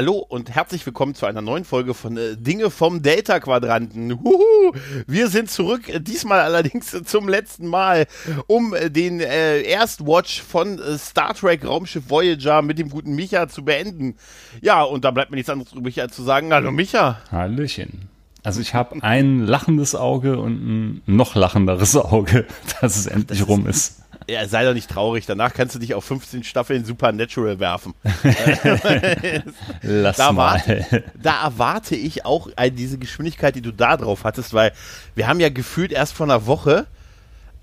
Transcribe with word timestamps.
Hallo 0.00 0.14
und 0.14 0.48
herzlich 0.48 0.86
willkommen 0.86 1.14
zu 1.14 1.26
einer 1.26 1.42
neuen 1.42 1.66
Folge 1.66 1.92
von 1.92 2.16
äh, 2.16 2.34
Dinge 2.34 2.70
vom 2.70 3.02
Delta 3.02 3.38
Quadranten. 3.38 4.18
Huhu, 4.18 4.72
wir 5.06 5.28
sind 5.28 5.50
zurück, 5.50 5.90
äh, 5.90 6.00
diesmal 6.00 6.40
allerdings 6.40 6.96
zum 7.04 7.28
letzten 7.28 7.66
Mal, 7.66 8.06
um 8.46 8.72
äh, 8.72 8.88
den 8.88 9.20
äh, 9.20 9.60
Erstwatch 9.60 10.40
von 10.40 10.78
äh, 10.78 10.96
Star 10.96 11.34
Trek 11.34 11.66
Raumschiff 11.66 12.08
Voyager 12.08 12.62
mit 12.62 12.78
dem 12.78 12.88
guten 12.88 13.14
Micha 13.14 13.46
zu 13.48 13.62
beenden. 13.62 14.16
Ja, 14.62 14.84
und 14.84 15.04
da 15.04 15.10
bleibt 15.10 15.32
mir 15.32 15.36
nichts 15.36 15.50
anderes 15.50 15.74
übrig, 15.74 16.00
als 16.00 16.16
zu 16.16 16.22
sagen, 16.22 16.50
hallo 16.50 16.72
Micha. 16.72 17.20
Hallöchen. 17.30 18.08
Also 18.42 18.62
ich 18.62 18.72
habe 18.72 19.02
ein 19.02 19.40
lachendes 19.40 19.94
Auge 19.94 20.38
und 20.38 20.52
ein 20.52 21.02
noch 21.04 21.34
lachenderes 21.34 21.94
Auge, 21.94 22.46
dass 22.80 22.96
es 22.96 23.06
endlich 23.06 23.40
das 23.40 23.48
rum 23.48 23.66
ist. 23.66 24.00
Ja, 24.30 24.46
sei 24.46 24.64
doch 24.64 24.74
nicht 24.74 24.88
traurig. 24.88 25.26
Danach 25.26 25.52
kannst 25.52 25.74
du 25.74 25.80
dich 25.80 25.94
auf 25.94 26.04
15 26.04 26.44
Staffeln 26.44 26.84
Supernatural 26.84 27.58
werfen. 27.58 27.94
Lass 29.82 30.16
da 30.18 30.30
mal. 30.30 30.62
Warte, 30.66 31.02
da 31.20 31.42
erwarte 31.42 31.96
ich 31.96 32.24
auch 32.24 32.48
diese 32.72 32.98
Geschwindigkeit, 32.98 33.56
die 33.56 33.60
du 33.60 33.72
da 33.72 33.96
drauf 33.96 34.22
hattest, 34.22 34.54
weil 34.54 34.72
wir 35.16 35.26
haben 35.26 35.40
ja 35.40 35.48
gefühlt 35.48 35.90
erst 35.90 36.12
vor 36.12 36.26
einer 36.26 36.46
Woche 36.46 36.86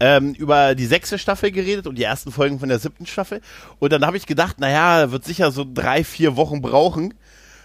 ähm, 0.01 0.33
über 0.33 0.75
die 0.75 0.87
sechste 0.87 1.17
Staffel 1.17 1.51
geredet 1.51 1.87
und 1.87 1.95
die 1.95 2.03
ersten 2.03 2.33
Folgen 2.33 2.59
von 2.59 2.67
der 2.67 2.79
siebten 2.79 3.05
Staffel. 3.05 3.39
Und 3.79 3.93
dann 3.93 4.05
habe 4.05 4.17
ich 4.17 4.25
gedacht, 4.25 4.59
naja, 4.59 5.09
wird 5.09 5.23
sicher 5.23 5.51
so 5.51 5.65
drei, 5.65 6.03
vier 6.03 6.35
Wochen 6.35 6.61
brauchen, 6.61 7.13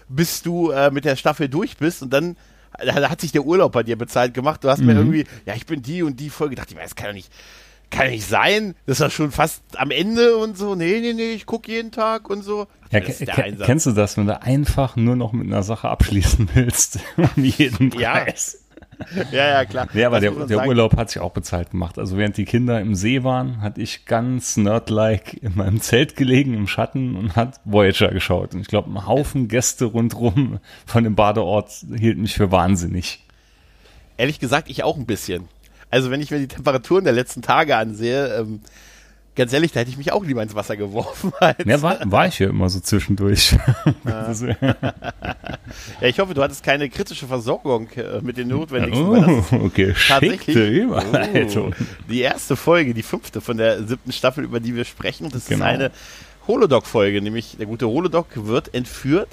bis 0.07 0.43
du 0.43 0.71
äh, 0.71 0.91
mit 0.91 1.03
der 1.03 1.17
Staffel 1.17 1.49
durch 1.49 1.75
bist. 1.75 2.03
Und 2.03 2.13
dann 2.13 2.37
da 2.83 3.09
hat 3.09 3.21
sich 3.21 3.31
der 3.31 3.45
Urlaub 3.45 3.71
bei 3.73 3.83
dir 3.83 3.97
bezahlt 3.97 4.33
gemacht. 4.33 4.63
Du 4.63 4.69
hast 4.69 4.79
mhm. 4.79 4.85
mir 4.87 4.93
irgendwie, 4.93 5.25
ja, 5.45 5.53
ich 5.55 5.65
bin 5.65 5.81
die 5.81 6.03
und 6.03 6.19
die 6.19 6.29
Folge. 6.29 6.55
Dachte 6.55 6.71
ich 6.71 6.75
mir, 6.75 6.83
das 6.83 6.95
kann 6.95 7.07
doch 7.07 7.13
nicht, 7.13 7.31
kann 7.93 8.09
nicht 8.09 8.27
sein. 8.27 8.75
Das 8.85 8.97
ist 8.97 9.01
ja 9.01 9.09
schon 9.09 9.31
fast 9.31 9.61
am 9.75 9.91
Ende 9.91 10.37
und 10.37 10.57
so. 10.57 10.75
Nee, 10.75 10.99
nee, 10.99 11.13
nee, 11.13 11.31
ich 11.31 11.45
gucke 11.45 11.71
jeden 11.71 11.91
Tag 11.91 12.29
und 12.29 12.43
so. 12.43 12.67
Ja, 12.91 12.99
kennst 12.99 13.85
du 13.85 13.91
das, 13.91 14.17
wenn 14.17 14.27
du 14.27 14.41
einfach 14.41 14.95
nur 14.95 15.15
noch 15.15 15.31
mit 15.31 15.47
einer 15.47 15.63
Sache 15.63 15.89
abschließen 15.89 16.49
willst? 16.53 16.99
um 17.17 17.43
jeden 17.43 17.89
Preis. 17.89 18.59
Ja, 19.31 19.49
ja, 19.49 19.65
klar. 19.65 19.87
Ja, 19.93 20.07
aber 20.07 20.19
der, 20.19 20.31
der 20.31 20.67
Urlaub 20.67 20.95
hat 20.95 21.09
sich 21.09 21.21
auch 21.21 21.31
bezahlt 21.31 21.71
gemacht. 21.71 21.97
Also 21.97 22.17
während 22.17 22.37
die 22.37 22.45
Kinder 22.45 22.79
im 22.79 22.95
See 22.95 23.23
waren, 23.23 23.59
hatte 23.61 23.81
ich 23.81 24.05
ganz 24.05 24.55
nerdlike 24.55 25.37
in 25.37 25.55
meinem 25.55 25.81
Zelt 25.81 26.15
gelegen 26.15 26.53
im 26.53 26.67
Schatten 26.67 27.15
und 27.15 27.35
hat 27.35 27.59
Voyager 27.65 28.09
geschaut. 28.09 28.53
Und 28.53 28.61
ich 28.61 28.67
glaube, 28.67 28.91
ein 28.91 29.05
Haufen 29.05 29.47
Gäste 29.47 29.85
rundrum 29.85 30.59
von 30.85 31.03
dem 31.03 31.15
Badeort 31.15 31.71
hielten 31.97 32.21
mich 32.21 32.35
für 32.35 32.51
wahnsinnig. 32.51 33.25
Ehrlich 34.15 34.39
gesagt, 34.39 34.69
ich 34.69 34.83
auch 34.83 34.95
ein 34.95 35.07
bisschen. 35.07 35.49
Also 35.93 36.09
wenn 36.09 36.21
ich 36.21 36.31
mir 36.31 36.39
die 36.39 36.47
Temperaturen 36.47 37.03
der 37.03 37.13
letzten 37.13 37.43
Tage 37.43 37.77
ansehe, 37.77 38.39
ähm, 38.39 38.61
ganz 39.35 39.53
ehrlich, 39.53 39.73
da 39.73 39.79
hätte 39.79 39.91
ich 39.91 39.97
mich 39.97 40.11
auch 40.11 40.25
lieber 40.25 40.41
ins 40.41 40.55
Wasser 40.55 40.75
geworfen. 40.75 41.31
ja, 41.65 41.81
war, 41.83 41.99
war 42.05 42.25
ich 42.25 42.39
ja 42.39 42.49
immer 42.49 42.67
so 42.67 42.79
zwischendurch. 42.79 43.55
Ja. 44.05 44.31
ja, 46.01 46.07
ich 46.07 46.19
hoffe, 46.19 46.33
du 46.33 46.41
hattest 46.41 46.63
keine 46.63 46.89
kritische 46.89 47.27
Versorgung 47.27 47.89
äh, 47.91 48.21
mit 48.21 48.37
den 48.37 48.47
notwendigsten. 48.47 49.07
Oh, 49.07 49.43
okay, 49.65 49.93
tatsächlich 50.07 50.87
oh, 50.87 51.71
die 52.09 52.21
erste 52.21 52.55
Folge, 52.55 52.93
die 52.93 53.03
fünfte 53.03 53.39
von 53.39 53.57
der 53.57 53.83
siebten 53.83 54.11
Staffel, 54.11 54.43
über 54.43 54.59
die 54.59 54.75
wir 54.75 54.85
sprechen. 54.85 55.29
Das 55.29 55.45
genau. 55.45 55.65
ist 55.65 55.71
eine 55.71 55.91
Holodoc-Folge, 56.47 57.21
nämlich 57.21 57.57
der 57.57 57.65
gute 57.65 57.87
Holodoc 57.87 58.27
wird 58.33 58.73
entführt, 58.73 59.29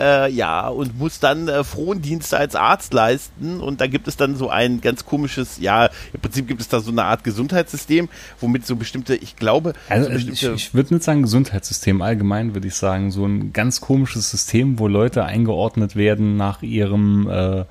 äh, 0.00 0.30
ja, 0.30 0.68
und 0.68 0.98
muss 0.98 1.20
dann 1.20 1.48
äh, 1.48 1.64
Frondienste 1.64 2.38
als 2.38 2.56
Arzt 2.56 2.94
leisten. 2.94 3.60
Und 3.60 3.80
da 3.80 3.86
gibt 3.86 4.08
es 4.08 4.16
dann 4.16 4.36
so 4.36 4.48
ein 4.48 4.80
ganz 4.80 5.04
komisches, 5.04 5.58
ja, 5.58 5.90
im 6.12 6.20
Prinzip 6.20 6.48
gibt 6.48 6.60
es 6.60 6.68
da 6.68 6.80
so 6.80 6.90
eine 6.90 7.04
Art 7.04 7.24
Gesundheitssystem, 7.24 8.08
womit 8.40 8.66
so 8.66 8.76
bestimmte, 8.76 9.14
ich 9.14 9.36
glaube, 9.36 9.74
also 9.88 10.10
so 10.10 10.16
ich, 10.16 10.42
ich 10.42 10.74
würde 10.74 10.94
nicht 10.94 11.04
sagen 11.04 11.22
Gesundheitssystem, 11.22 12.02
allgemein 12.02 12.54
würde 12.54 12.68
ich 12.68 12.74
sagen, 12.74 13.10
so 13.10 13.26
ein 13.26 13.52
ganz 13.52 13.80
komisches 13.80 14.30
System, 14.30 14.78
wo 14.78 14.88
Leute 14.88 15.24
eingeordnet 15.24 15.96
werden 15.96 16.36
nach 16.36 16.62
ihrem 16.62 17.28
äh, 17.28 17.64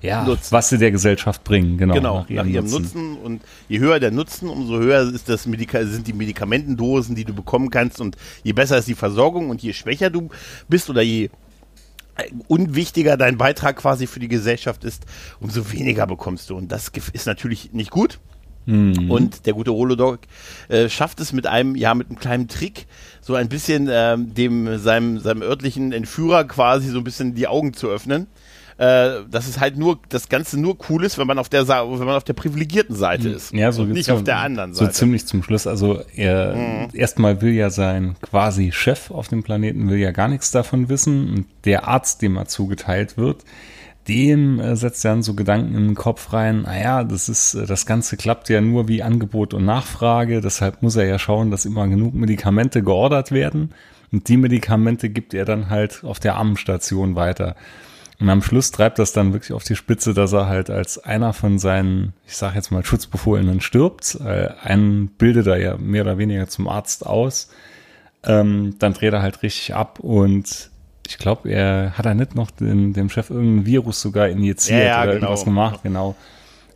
ja, 0.00 0.24
Nutzen. 0.24 0.52
was 0.52 0.68
sie 0.68 0.78
der 0.78 0.90
Gesellschaft 0.90 1.42
bringen, 1.44 1.76
genau. 1.76 1.94
Genau, 1.94 2.20
nach 2.20 2.30
ihrem, 2.30 2.46
nach 2.46 2.52
ihrem 2.52 2.70
Nutzen. 2.70 2.82
Nutzen. 2.82 3.18
Und 3.18 3.42
je 3.68 3.78
höher 3.80 3.98
der 3.98 4.10
Nutzen, 4.10 4.48
umso 4.48 4.78
höher 4.78 5.12
ist 5.12 5.28
das 5.28 5.46
Medika 5.46 5.84
sind 5.84 6.06
die 6.06 6.12
Medikamentendosen, 6.12 7.16
die 7.16 7.24
du 7.24 7.34
bekommen 7.34 7.70
kannst. 7.70 8.00
Und 8.00 8.16
je 8.44 8.52
besser 8.52 8.78
ist 8.78 8.88
die 8.88 8.94
Versorgung 8.94 9.50
und 9.50 9.62
je 9.62 9.72
schwächer 9.72 10.10
du 10.10 10.28
bist 10.68 10.88
oder 10.88 11.02
je 11.02 11.30
unwichtiger 12.48 13.16
dein 13.16 13.38
Beitrag 13.38 13.76
quasi 13.76 14.06
für 14.06 14.20
die 14.20 14.28
Gesellschaft 14.28 14.84
ist, 14.84 15.04
umso 15.40 15.72
weniger 15.72 16.06
bekommst 16.06 16.50
du. 16.50 16.56
Und 16.56 16.70
das 16.70 16.90
ist 17.12 17.26
natürlich 17.26 17.72
nicht 17.72 17.90
gut. 17.90 18.18
Mhm. 18.66 19.10
Und 19.10 19.46
der 19.46 19.54
gute 19.54 19.72
Holodoc 19.72 20.20
äh, 20.68 20.88
schafft 20.88 21.20
es 21.20 21.32
mit 21.32 21.46
einem, 21.46 21.74
ja, 21.74 21.94
mit 21.94 22.08
einem 22.08 22.18
kleinen 22.18 22.48
Trick, 22.48 22.86
so 23.20 23.34
ein 23.34 23.48
bisschen 23.48 23.88
ähm, 23.90 24.34
dem 24.34 24.78
seinem, 24.78 25.18
seinem 25.20 25.42
örtlichen 25.42 25.92
Entführer 25.92 26.44
quasi 26.44 26.90
so 26.90 26.98
ein 26.98 27.04
bisschen 27.04 27.34
die 27.34 27.48
Augen 27.48 27.72
zu 27.72 27.88
öffnen 27.88 28.26
äh, 28.78 29.24
dass 29.28 29.48
es 29.48 29.58
halt 29.58 29.76
nur 29.76 29.98
das 30.08 30.28
Ganze 30.28 30.58
nur 30.58 30.78
cool 30.88 31.04
ist, 31.04 31.18
wenn 31.18 31.26
man 31.26 31.38
auf 31.38 31.48
der 31.48 31.68
wenn 31.68 31.98
man 31.98 32.16
auf 32.16 32.24
der 32.24 32.34
privilegierten 32.34 32.94
Seite 32.94 33.28
ist. 33.28 33.52
Ja, 33.52 33.72
so 33.72 33.84
nicht 33.84 34.10
auf 34.10 34.22
der 34.22 34.38
anderen 34.38 34.72
Seite. 34.72 34.92
So 34.92 34.98
ziemlich 34.98 35.26
zum 35.26 35.42
Schluss. 35.42 35.66
Also 35.66 36.00
er 36.14 36.54
mhm. 36.54 36.88
erstmal 36.92 37.42
will 37.42 37.52
ja 37.52 37.70
sein 37.70 38.14
quasi 38.22 38.70
Chef 38.70 39.10
auf 39.10 39.26
dem 39.26 39.42
Planeten 39.42 39.90
will 39.90 39.98
ja 39.98 40.12
gar 40.12 40.28
nichts 40.28 40.52
davon 40.52 40.88
wissen 40.88 41.28
und 41.28 41.46
der 41.64 41.88
Arzt, 41.88 42.22
dem 42.22 42.36
er 42.36 42.46
zugeteilt 42.46 43.16
wird, 43.16 43.44
dem 44.06 44.60
äh, 44.60 44.76
setzt 44.76 45.04
dann 45.04 45.24
so 45.24 45.34
Gedanken 45.34 45.74
in 45.74 45.88
den 45.88 45.94
Kopf 45.96 46.32
rein, 46.32 46.62
naja, 46.62 47.02
das 47.02 47.28
ist, 47.28 47.54
äh, 47.54 47.66
das 47.66 47.84
Ganze 47.84 48.16
klappt 48.16 48.48
ja 48.48 48.60
nur 48.60 48.86
wie 48.86 49.02
Angebot 49.02 49.54
und 49.54 49.64
Nachfrage, 49.64 50.40
deshalb 50.40 50.82
muss 50.82 50.94
er 50.94 51.04
ja 51.04 51.18
schauen, 51.18 51.50
dass 51.50 51.66
immer 51.66 51.86
genug 51.88 52.14
Medikamente 52.14 52.82
geordert 52.82 53.32
werden. 53.32 53.74
Und 54.10 54.28
die 54.28 54.38
Medikamente 54.38 55.10
gibt 55.10 55.34
er 55.34 55.44
dann 55.44 55.68
halt 55.68 56.02
auf 56.04 56.18
der 56.18 56.36
Ammenstation 56.36 57.16
weiter. 57.16 57.56
Und 58.20 58.28
am 58.30 58.42
Schluss 58.42 58.72
treibt 58.72 58.98
das 58.98 59.12
dann 59.12 59.32
wirklich 59.32 59.52
auf 59.52 59.62
die 59.62 59.76
Spitze, 59.76 60.12
dass 60.12 60.32
er 60.32 60.48
halt 60.48 60.70
als 60.70 60.98
einer 60.98 61.32
von 61.32 61.58
seinen, 61.58 62.14
ich 62.26 62.36
sag 62.36 62.56
jetzt 62.56 62.72
mal, 62.72 62.84
Schutzbefohlenen 62.84 63.60
stirbt. 63.60 64.18
Äh, 64.24 64.48
einen 64.60 65.08
bildet 65.08 65.46
er 65.46 65.58
ja 65.58 65.76
mehr 65.76 66.02
oder 66.02 66.18
weniger 66.18 66.48
zum 66.48 66.66
Arzt 66.66 67.06
aus. 67.06 67.48
Ähm, 68.24 68.74
dann 68.80 68.94
dreht 68.94 69.12
er 69.12 69.22
halt 69.22 69.42
richtig 69.44 69.74
ab 69.74 70.00
und 70.00 70.70
ich 71.06 71.18
glaube, 71.18 71.48
er 71.48 71.96
hat 71.96 72.06
er 72.06 72.14
nicht 72.14 72.34
noch 72.34 72.50
den, 72.50 72.92
dem 72.92 73.08
Chef 73.08 73.30
irgendein 73.30 73.66
Virus 73.66 74.00
sogar 74.00 74.28
injiziert 74.28 74.80
ja, 74.80 74.86
ja, 74.86 75.02
oder 75.02 75.14
genau. 75.14 75.26
irgendwas 75.26 75.44
gemacht, 75.44 75.80
genau. 75.84 76.16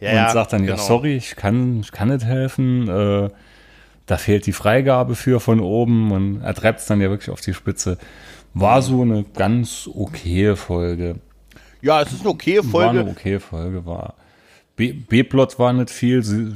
Ja, 0.00 0.26
und 0.26 0.32
sagt 0.32 0.53
dann, 0.53 0.62
genau. 0.62 0.76
ja, 0.76 0.82
sorry, 0.82 1.16
ich 1.16 1.36
kann, 1.36 1.80
ich 1.80 1.92
kann 1.92 2.09
nicht 2.09 2.24
helfen. 2.24 2.88
Äh, 2.88 3.30
da 4.06 4.16
fehlt 4.16 4.47
die 4.47 4.53
Freigabe 4.53 5.14
für 5.16 5.41
von 5.41 5.60
oben 5.60 6.12
und 6.12 6.42
er 6.42 6.54
treibt 6.54 6.80
es 6.80 6.86
dann 6.86 7.00
ja 7.00 7.10
wirklich 7.10 7.30
auf 7.30 7.41
die 7.41 7.54
Spitze. 7.54 7.98
War 8.54 8.82
so 8.82 9.03
eine 9.03 9.24
ganz 9.34 9.88
okaye 9.92 10.56
Folge. 10.56 11.16
Ja, 11.82 12.00
es 12.00 12.12
ist 12.12 12.20
eine 12.20 12.31
okay 12.31 12.62
Folge. 12.62 12.72
War 12.72 12.91
eine 12.91 13.10
okay 13.10 13.38
Folge, 13.41 13.84
war. 13.84 14.15
B-Plot 14.76 15.59
war 15.59 15.72
nicht 15.72 15.91
viel. 15.91 16.22
Sie, 16.22 16.54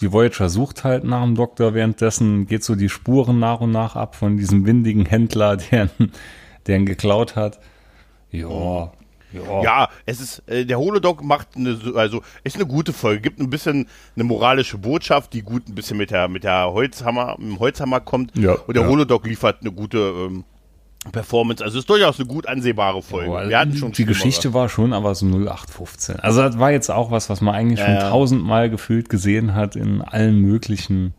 die 0.00 0.12
Voyager 0.12 0.48
sucht 0.48 0.84
halt 0.84 1.04
nach 1.04 1.22
dem 1.24 1.34
Doktor. 1.34 1.74
Währenddessen 1.74 2.46
geht 2.46 2.62
so 2.62 2.74
die 2.74 2.90
Spuren 2.90 3.38
nach 3.38 3.60
und 3.60 3.72
nach 3.72 3.96
ab 3.96 4.14
von 4.14 4.36
diesem 4.36 4.66
windigen 4.66 5.06
Händler, 5.06 5.56
der, 5.70 5.88
ihn 6.68 6.86
geklaut 6.86 7.36
hat. 7.36 7.58
Ja. 8.30 8.92
Ja. 9.32 9.62
ja, 9.62 9.88
es 10.06 10.20
ist, 10.20 10.48
äh, 10.48 10.64
der 10.64 10.78
Holodoc 10.78 11.22
macht 11.22 11.48
eine, 11.56 11.78
also, 11.96 12.22
ist 12.44 12.56
eine 12.56 12.64
gute 12.64 12.92
Folge, 12.92 13.20
gibt 13.20 13.40
ein 13.40 13.50
bisschen 13.50 13.88
eine 14.14 14.24
moralische 14.24 14.78
Botschaft, 14.78 15.32
die 15.32 15.42
gut 15.42 15.68
ein 15.68 15.74
bisschen 15.74 15.98
mit 15.98 16.10
der, 16.10 16.28
mit 16.28 16.44
der 16.44 16.72
Holzhammer, 16.72 17.36
mit 17.38 17.48
dem 17.48 17.58
Holzhammer 17.58 18.00
kommt. 18.00 18.36
Ja, 18.38 18.52
und 18.52 18.74
der 18.76 18.84
ja. 18.84 18.88
Holodoc 18.88 19.26
liefert 19.26 19.60
eine 19.60 19.72
gute, 19.72 19.98
ähm, 19.98 20.44
Performance. 21.12 21.62
Also 21.62 21.78
ist 21.78 21.88
durchaus 21.88 22.18
eine 22.18 22.26
gut 22.26 22.46
ansehbare 22.46 23.02
Folge. 23.02 23.30
Oh, 23.30 23.48
Wir 23.48 23.58
hatten 23.58 23.76
schon 23.76 23.92
die 23.92 24.04
Geschichte 24.04 24.54
war 24.54 24.68
schon 24.68 24.92
aber 24.92 25.14
so 25.14 25.26
0815. 25.26 26.20
Also 26.20 26.42
das 26.42 26.58
war 26.58 26.70
jetzt 26.70 26.90
auch 26.90 27.10
was, 27.10 27.28
was 27.30 27.40
man 27.40 27.54
eigentlich 27.54 27.80
ja, 27.80 27.86
schon 27.86 27.94
ja. 27.94 28.10
tausendmal 28.10 28.70
gefühlt 28.70 29.08
gesehen 29.08 29.54
hat 29.54 29.76
in 29.76 30.02
allen 30.02 30.38
möglichen, 30.38 31.14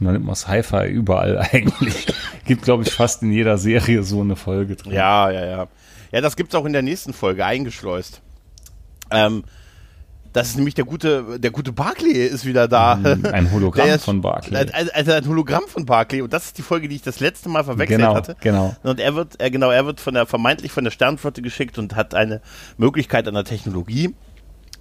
na 0.00 0.12
nimmt 0.12 0.26
man 0.26 0.34
Sci-Fi 0.34 0.88
überall 0.88 1.38
eigentlich. 1.52 2.06
Gibt, 2.44 2.62
glaube 2.62 2.82
ich, 2.84 2.92
fast 2.92 3.22
in 3.22 3.32
jeder 3.32 3.58
Serie 3.58 4.02
so 4.02 4.20
eine 4.20 4.36
Folge 4.36 4.76
drin. 4.76 4.92
Ja, 4.92 5.30
ja, 5.30 5.44
ja. 5.44 5.68
Ja, 6.10 6.20
das 6.20 6.36
gibt's 6.36 6.54
auch 6.54 6.66
in 6.66 6.72
der 6.72 6.82
nächsten 6.82 7.14
Folge 7.14 7.44
eingeschleust. 7.44 8.20
Ähm, 9.10 9.44
das 10.32 10.48
ist 10.48 10.56
nämlich 10.56 10.74
der 10.74 10.84
gute, 10.84 11.38
der 11.38 11.50
gute 11.50 11.72
Barclay 11.72 12.26
ist 12.26 12.46
wieder 12.46 12.66
da. 12.66 12.96
Mm, 12.96 13.26
ein 13.26 13.50
Hologramm 13.52 13.88
ist, 13.88 14.04
von 14.04 14.20
Barclay. 14.20 14.66
Also 14.72 15.12
ein 15.12 15.28
Hologramm 15.28 15.64
von 15.66 15.84
Barclay. 15.84 16.22
Und 16.22 16.32
das 16.32 16.46
ist 16.46 16.58
die 16.58 16.62
Folge, 16.62 16.88
die 16.88 16.96
ich 16.96 17.02
das 17.02 17.20
letzte 17.20 17.48
Mal 17.48 17.64
verwechselt 17.64 18.00
genau, 18.00 18.14
hatte. 18.14 18.36
Genau. 18.40 18.74
Und 18.82 18.98
er 18.98 19.14
wird, 19.14 19.40
er, 19.40 19.50
genau, 19.50 19.70
er 19.70 19.84
wird 19.84 20.00
von 20.00 20.14
der, 20.14 20.26
vermeintlich 20.26 20.72
von 20.72 20.84
der 20.84 20.90
Sternflotte 20.90 21.42
geschickt 21.42 21.78
und 21.78 21.94
hat 21.94 22.14
eine 22.14 22.40
Möglichkeit 22.78 23.28
an 23.28 23.34
der 23.34 23.44
Technologie, 23.44 24.14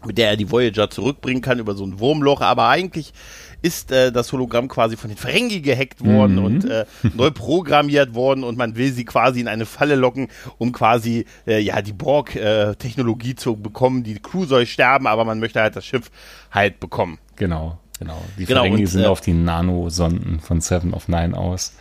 mit 0.06 0.18
der 0.18 0.30
er 0.30 0.38
die 0.38 0.50
Voyager 0.50 0.90
zurückbringen 0.90 1.42
kann 1.42 1.60
über 1.60 1.76
so 1.76 1.86
ein 1.86 2.00
Wurmloch. 2.00 2.42
Aber 2.42 2.70
eigentlich 2.70 3.14
ist 3.62 3.92
äh, 3.92 4.12
das 4.12 4.32
Hologramm 4.32 4.68
quasi 4.68 4.98
von 4.98 5.10
den 5.10 5.18
Ferengi 5.18 5.62
gehackt 5.62 6.04
worden 6.04 6.38
mhm. 6.38 6.46
und 6.46 6.66
äh, 6.66 6.86
neu 7.16 7.32
programmiert 7.32 8.14
worden 8.16 8.44
und 8.44 8.58
man 8.58 8.76
will 8.76 8.92
sie 8.92 9.06
quasi 9.06 9.40
in 9.40 9.48
eine 9.48 9.66
Falle 9.66 9.96
locken, 9.96 10.28
um 10.58 10.72
quasi 10.72 11.26
äh, 11.48 11.60
ja 11.60 11.82
die 11.82 11.94
Borg-Technologie 11.94 13.36
zu 13.36 13.56
bekommen. 13.56 14.04
Die 14.04 14.16
Crew 14.20 14.46
soll 14.46 14.66
sterben, 14.66 15.08
aber 15.08 15.26
man 15.26 15.40
möchte 15.40 15.62
halt 15.62 15.76
das 15.76 15.86
Schiff 15.86 16.12
halt 16.52 16.80
bekommen. 16.80 17.20
Genau, 17.36 17.78
genau. 18.00 18.22
Die 18.38 18.46
genau, 18.46 18.62
Ferengi 18.62 18.82
und, 18.82 18.88
sind 18.88 19.04
äh, 19.04 19.08
auf 19.08 19.22
die 19.22 19.34
Nanosonden 19.34 20.40
von 20.40 20.62
Seven 20.62 20.94
of 20.94 21.08
Nine 21.08 21.38
aus. 21.38 21.74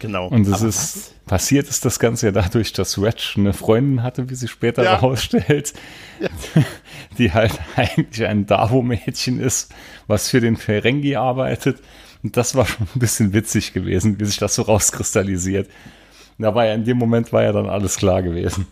Genau. 0.00 0.26
Und 0.28 0.48
es 0.48 0.62
ist 0.62 0.96
was? 0.96 1.14
passiert 1.26 1.68
ist 1.68 1.84
das 1.84 1.98
Ganze 2.00 2.26
ja 2.26 2.32
dadurch, 2.32 2.72
dass 2.72 3.00
Ratch 3.00 3.36
eine 3.38 3.52
Freundin 3.52 4.02
hatte, 4.02 4.28
wie 4.28 4.34
sie 4.34 4.48
später 4.48 4.82
Ja. 4.82 4.92
herausstellt, 5.00 5.72
die 7.18 7.32
halt 7.32 7.52
eigentlich 7.76 8.26
ein 8.26 8.46
Davo-Mädchen 8.46 9.38
ist, 9.40 9.72
was 10.08 10.28
für 10.28 10.40
den 10.40 10.56
Ferengi 10.56 11.16
arbeitet. 11.16 11.80
Und 12.22 12.36
das 12.36 12.54
war 12.54 12.66
schon 12.66 12.86
ein 12.94 12.98
bisschen 12.98 13.32
witzig 13.32 13.72
gewesen, 13.72 14.18
wie 14.18 14.24
sich 14.24 14.38
das 14.38 14.54
so 14.54 14.62
rauskristallisiert. 14.62 15.70
Da 16.38 16.54
war 16.54 16.66
ja 16.66 16.74
in 16.74 16.84
dem 16.84 16.96
Moment 16.96 17.32
war 17.32 17.42
ja 17.42 17.52
dann 17.52 17.68
alles 17.68 17.96
klar 17.96 18.22
gewesen. 18.22 18.66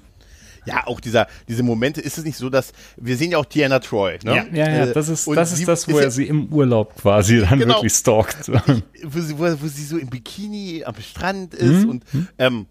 Ja, 0.67 0.87
auch 0.87 1.01
dieser, 1.01 1.27
diese 1.49 1.63
Momente 1.63 2.01
ist 2.01 2.19
es 2.19 2.25
nicht 2.25 2.37
so, 2.37 2.51
dass 2.51 2.73
wir 2.97 3.17
sehen 3.17 3.31
ja 3.33 3.39
auch 3.39 3.45
Diana 3.45 3.79
Troy. 3.79 4.19
Ne? 4.25 4.47
ja, 4.53 4.69
ja, 4.69 4.85
Äh, 4.87 4.93
das 4.93 5.09
ist, 5.09 5.27
und 5.27 5.37
das 5.37 5.53
ist 5.53 5.67
das, 5.67 5.89
wo 5.89 5.99
ja- 5.99 6.05
er 6.05 6.11
sie 6.11 6.27
im 6.27 6.53
Urlaub 6.53 6.95
quasi 6.97 7.41
dann 7.41 7.59
Genau. 7.59 7.75
wirklich 7.77 7.93
stalkt. 7.95 8.49
wo 8.49 9.21
sie, 9.21 9.39
wo, 9.39 9.45
wo 9.61 9.67
sie 9.67 9.85
so 9.85 9.97
im 9.99 10.09
Bikini 10.09 10.83
am 10.85 10.95
Strand 11.01 11.55
ist 11.55 11.85
Mhm. 11.85 11.89
und 11.91 12.05
ähm, 12.39 12.67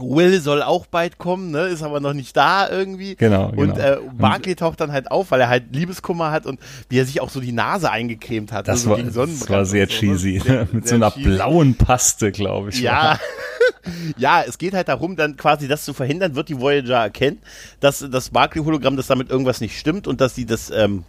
Will 0.00 0.40
soll 0.40 0.62
auch 0.62 0.86
bald 0.86 1.18
kommen, 1.18 1.50
ne? 1.50 1.66
ist 1.66 1.82
aber 1.82 2.00
noch 2.00 2.12
nicht 2.12 2.36
da 2.36 2.68
irgendwie. 2.68 3.16
Genau, 3.16 3.48
Und 3.50 3.74
genau. 3.74 3.78
äh, 3.78 3.98
Barclay 4.16 4.54
taucht 4.54 4.80
dann 4.80 4.92
halt 4.92 5.10
auf, 5.10 5.30
weil 5.30 5.40
er 5.40 5.48
halt 5.48 5.64
Liebeskummer 5.74 6.30
hat 6.30 6.46
und 6.46 6.60
wie 6.88 6.98
er 6.98 7.04
sich 7.04 7.20
auch 7.20 7.30
so 7.30 7.40
die 7.40 7.52
Nase 7.52 7.90
eingecremt 7.90 8.52
hat. 8.52 8.68
Das 8.68 8.84
ne? 8.84 8.84
so 8.84 8.90
war, 8.90 9.26
das 9.26 9.48
war 9.48 9.58
und 9.60 9.64
sehr 9.66 9.86
so, 9.86 9.92
ne? 9.92 9.98
cheesy. 9.98 10.38
Sehr- 10.40 10.68
Mit 10.72 10.84
so 10.84 10.96
sehr 10.96 10.96
einer 10.96 11.10
cheesy. 11.12 11.30
blauen 11.36 11.74
Paste, 11.74 12.32
glaube 12.32 12.70
ich. 12.70 12.80
Ja. 12.80 13.18
ja, 14.16 14.42
es 14.46 14.58
geht 14.58 14.74
halt 14.74 14.88
darum, 14.88 15.16
dann 15.16 15.36
quasi 15.36 15.68
das 15.68 15.84
zu 15.84 15.92
verhindern, 15.94 16.34
wird 16.34 16.48
die 16.48 16.58
Voyager 16.60 16.96
erkennen, 16.98 17.38
dass 17.80 18.06
das 18.10 18.30
Barclay-Hologramm, 18.30 18.96
dass 18.96 19.06
damit 19.06 19.30
irgendwas 19.30 19.60
nicht 19.60 19.78
stimmt 19.78 20.06
und 20.06 20.20
dass 20.20 20.34
sie 20.34 20.46
das, 20.46 20.70
ähm, 20.70 21.04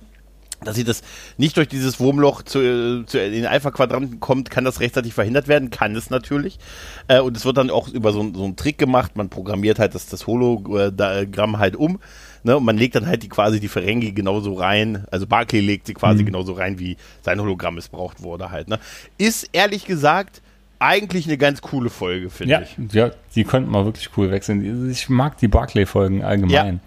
dass 0.63 0.75
sie 0.75 0.83
das 0.83 1.01
nicht 1.37 1.55
durch 1.57 1.67
dieses 1.67 1.99
Wurmloch 1.99 2.41
zu, 2.43 2.59
äh, 2.59 3.05
zu 3.05 3.19
in 3.19 3.31
den 3.31 3.45
Alpha-Quadranten 3.45 4.19
kommt, 4.19 4.49
kann 4.49 4.65
das 4.65 4.79
rechtzeitig 4.79 5.13
verhindert 5.13 5.47
werden, 5.47 5.69
kann 5.69 5.95
es 5.95 6.09
natürlich. 6.09 6.59
Äh, 7.07 7.19
und 7.21 7.37
es 7.37 7.45
wird 7.45 7.57
dann 7.57 7.69
auch 7.69 7.87
über 7.87 8.11
so, 8.11 8.19
einen- 8.19 8.35
so 8.35 8.43
einen 8.43 8.55
Trick 8.55 8.77
gemacht, 8.77 9.15
man 9.15 9.29
programmiert 9.29 9.79
halt 9.79 9.95
das, 9.95 10.07
das 10.07 10.27
Hologramm 10.27 11.57
halt 11.59 11.75
um. 11.75 11.99
Ne, 12.43 12.55
und 12.55 12.63
man 12.63 12.77
legt 12.77 12.95
dann 12.95 13.05
halt 13.05 13.21
die 13.23 13.27
quasi 13.27 13.59
die 13.59 13.67
Ferengi 13.67 14.13
genauso 14.13 14.53
rein, 14.53 15.03
also 15.11 15.27
Barclay 15.27 15.59
legt 15.59 15.87
sie 15.87 15.93
quasi 15.93 16.23
genauso 16.23 16.53
rein, 16.53 16.79
wie 16.79 16.95
sein 17.21 17.37
Hologramm 17.41 17.75
missbraucht 17.75 18.21
wurde 18.23 18.49
halt. 18.49 18.69
Ne. 18.69 18.79
Ist 19.17 19.49
ehrlich 19.51 19.83
gesagt 19.83 20.41
eigentlich 20.79 21.25
eine 21.27 21.37
ganz 21.37 21.61
coole 21.61 21.89
Folge, 21.89 22.29
finde 22.29 22.53
Ja, 22.53 22.61
ich. 22.61 22.93
ja, 22.93 23.11
die 23.35 23.43
könnten 23.43 23.69
mal 23.69 23.83
wirklich 23.83 24.09
cool 24.15 24.31
wechseln. 24.31 24.89
Ich 24.89 25.09
mag 25.09 25.37
die 25.37 25.49
Barclay-Folgen 25.49 26.23
allgemein. 26.23 26.79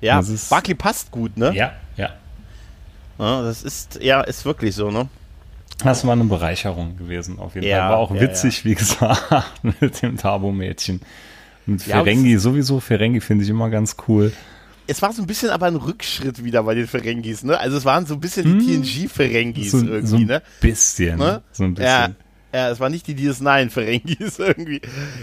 Ja, 0.00 0.20
ist- 0.20 0.50
Barclay 0.50 0.74
passt 0.76 1.10
gut, 1.10 1.36
ne? 1.36 1.52
Ja, 1.52 1.72
ja. 3.18 3.42
Das 3.42 3.62
ist, 3.62 3.98
ja, 4.02 4.20
ist 4.22 4.44
wirklich 4.44 4.74
so, 4.74 4.90
ne? 4.90 5.08
Das 5.84 6.06
war 6.06 6.12
eine 6.12 6.24
Bereicherung 6.24 6.96
gewesen, 6.96 7.38
auf 7.38 7.54
jeden 7.54 7.66
Ja, 7.66 7.80
Fall. 7.80 7.90
War 7.90 7.98
auch 7.98 8.14
ja, 8.14 8.20
witzig, 8.22 8.64
wie 8.64 8.74
gesagt, 8.76 9.22
mit 9.80 10.02
dem 10.02 10.16
Tabo-Mädchen. 10.16 11.00
Mit 11.66 11.82
Ferengi 11.82 12.38
sowieso. 12.38 12.80
Ferengi 12.80 13.20
finde 13.20 13.44
ich 13.44 13.50
immer 13.50 13.68
ganz 13.70 13.96
cool. 14.08 14.32
Es 14.86 15.02
war 15.02 15.12
so 15.12 15.20
ein 15.20 15.26
bisschen 15.26 15.50
aber 15.50 15.66
ein 15.66 15.74
Rückschritt 15.76 16.44
wieder 16.44 16.62
bei 16.62 16.74
den 16.76 16.86
Ferengis, 16.86 17.42
ne? 17.42 17.58
Also 17.58 17.76
es 17.76 17.84
waren 17.84 18.06
so 18.06 18.14
ein 18.14 18.20
bisschen 18.20 18.58
die 18.60 18.76
TNG-Ferengis 18.80 19.72
So, 19.72 19.78
irgendwie, 19.78 20.06
so 20.06 20.16
ein 20.16 20.26
ne? 20.26 20.42
bisschen. 20.60 21.18
ne? 21.18 21.42
So 21.50 21.64
ein 21.64 21.74
bisschen. 21.74 21.90
Ja, 21.90 22.08
ja, 22.54 22.70
es 22.70 22.78
war 22.78 22.88
nicht 22.88 23.06
die 23.08 23.16
DS9-Ferengis 23.16 24.38
irgendwie. 24.38 24.80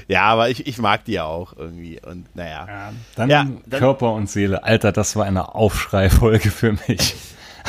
Ja, 0.10 0.24
aber 0.24 0.50
ich, 0.50 0.68
ich 0.68 0.78
mag 0.80 1.06
die 1.06 1.13
ja 1.13 1.24
auch 1.24 1.56
irgendwie. 1.56 2.00
Und 2.06 2.36
naja. 2.36 2.66
Ja, 2.68 2.94
dann, 3.16 3.30
Ja, 3.30 3.48
dann- 3.66 3.80
Körper 3.80 4.12
und 4.13 4.30
Seele. 4.30 4.63
Alter, 4.66 4.92
das 4.92 5.16
war 5.16 5.25
eine 5.25 5.56
Aufschreifolge 5.56 6.51
für 6.51 6.75
mich. 6.88 7.16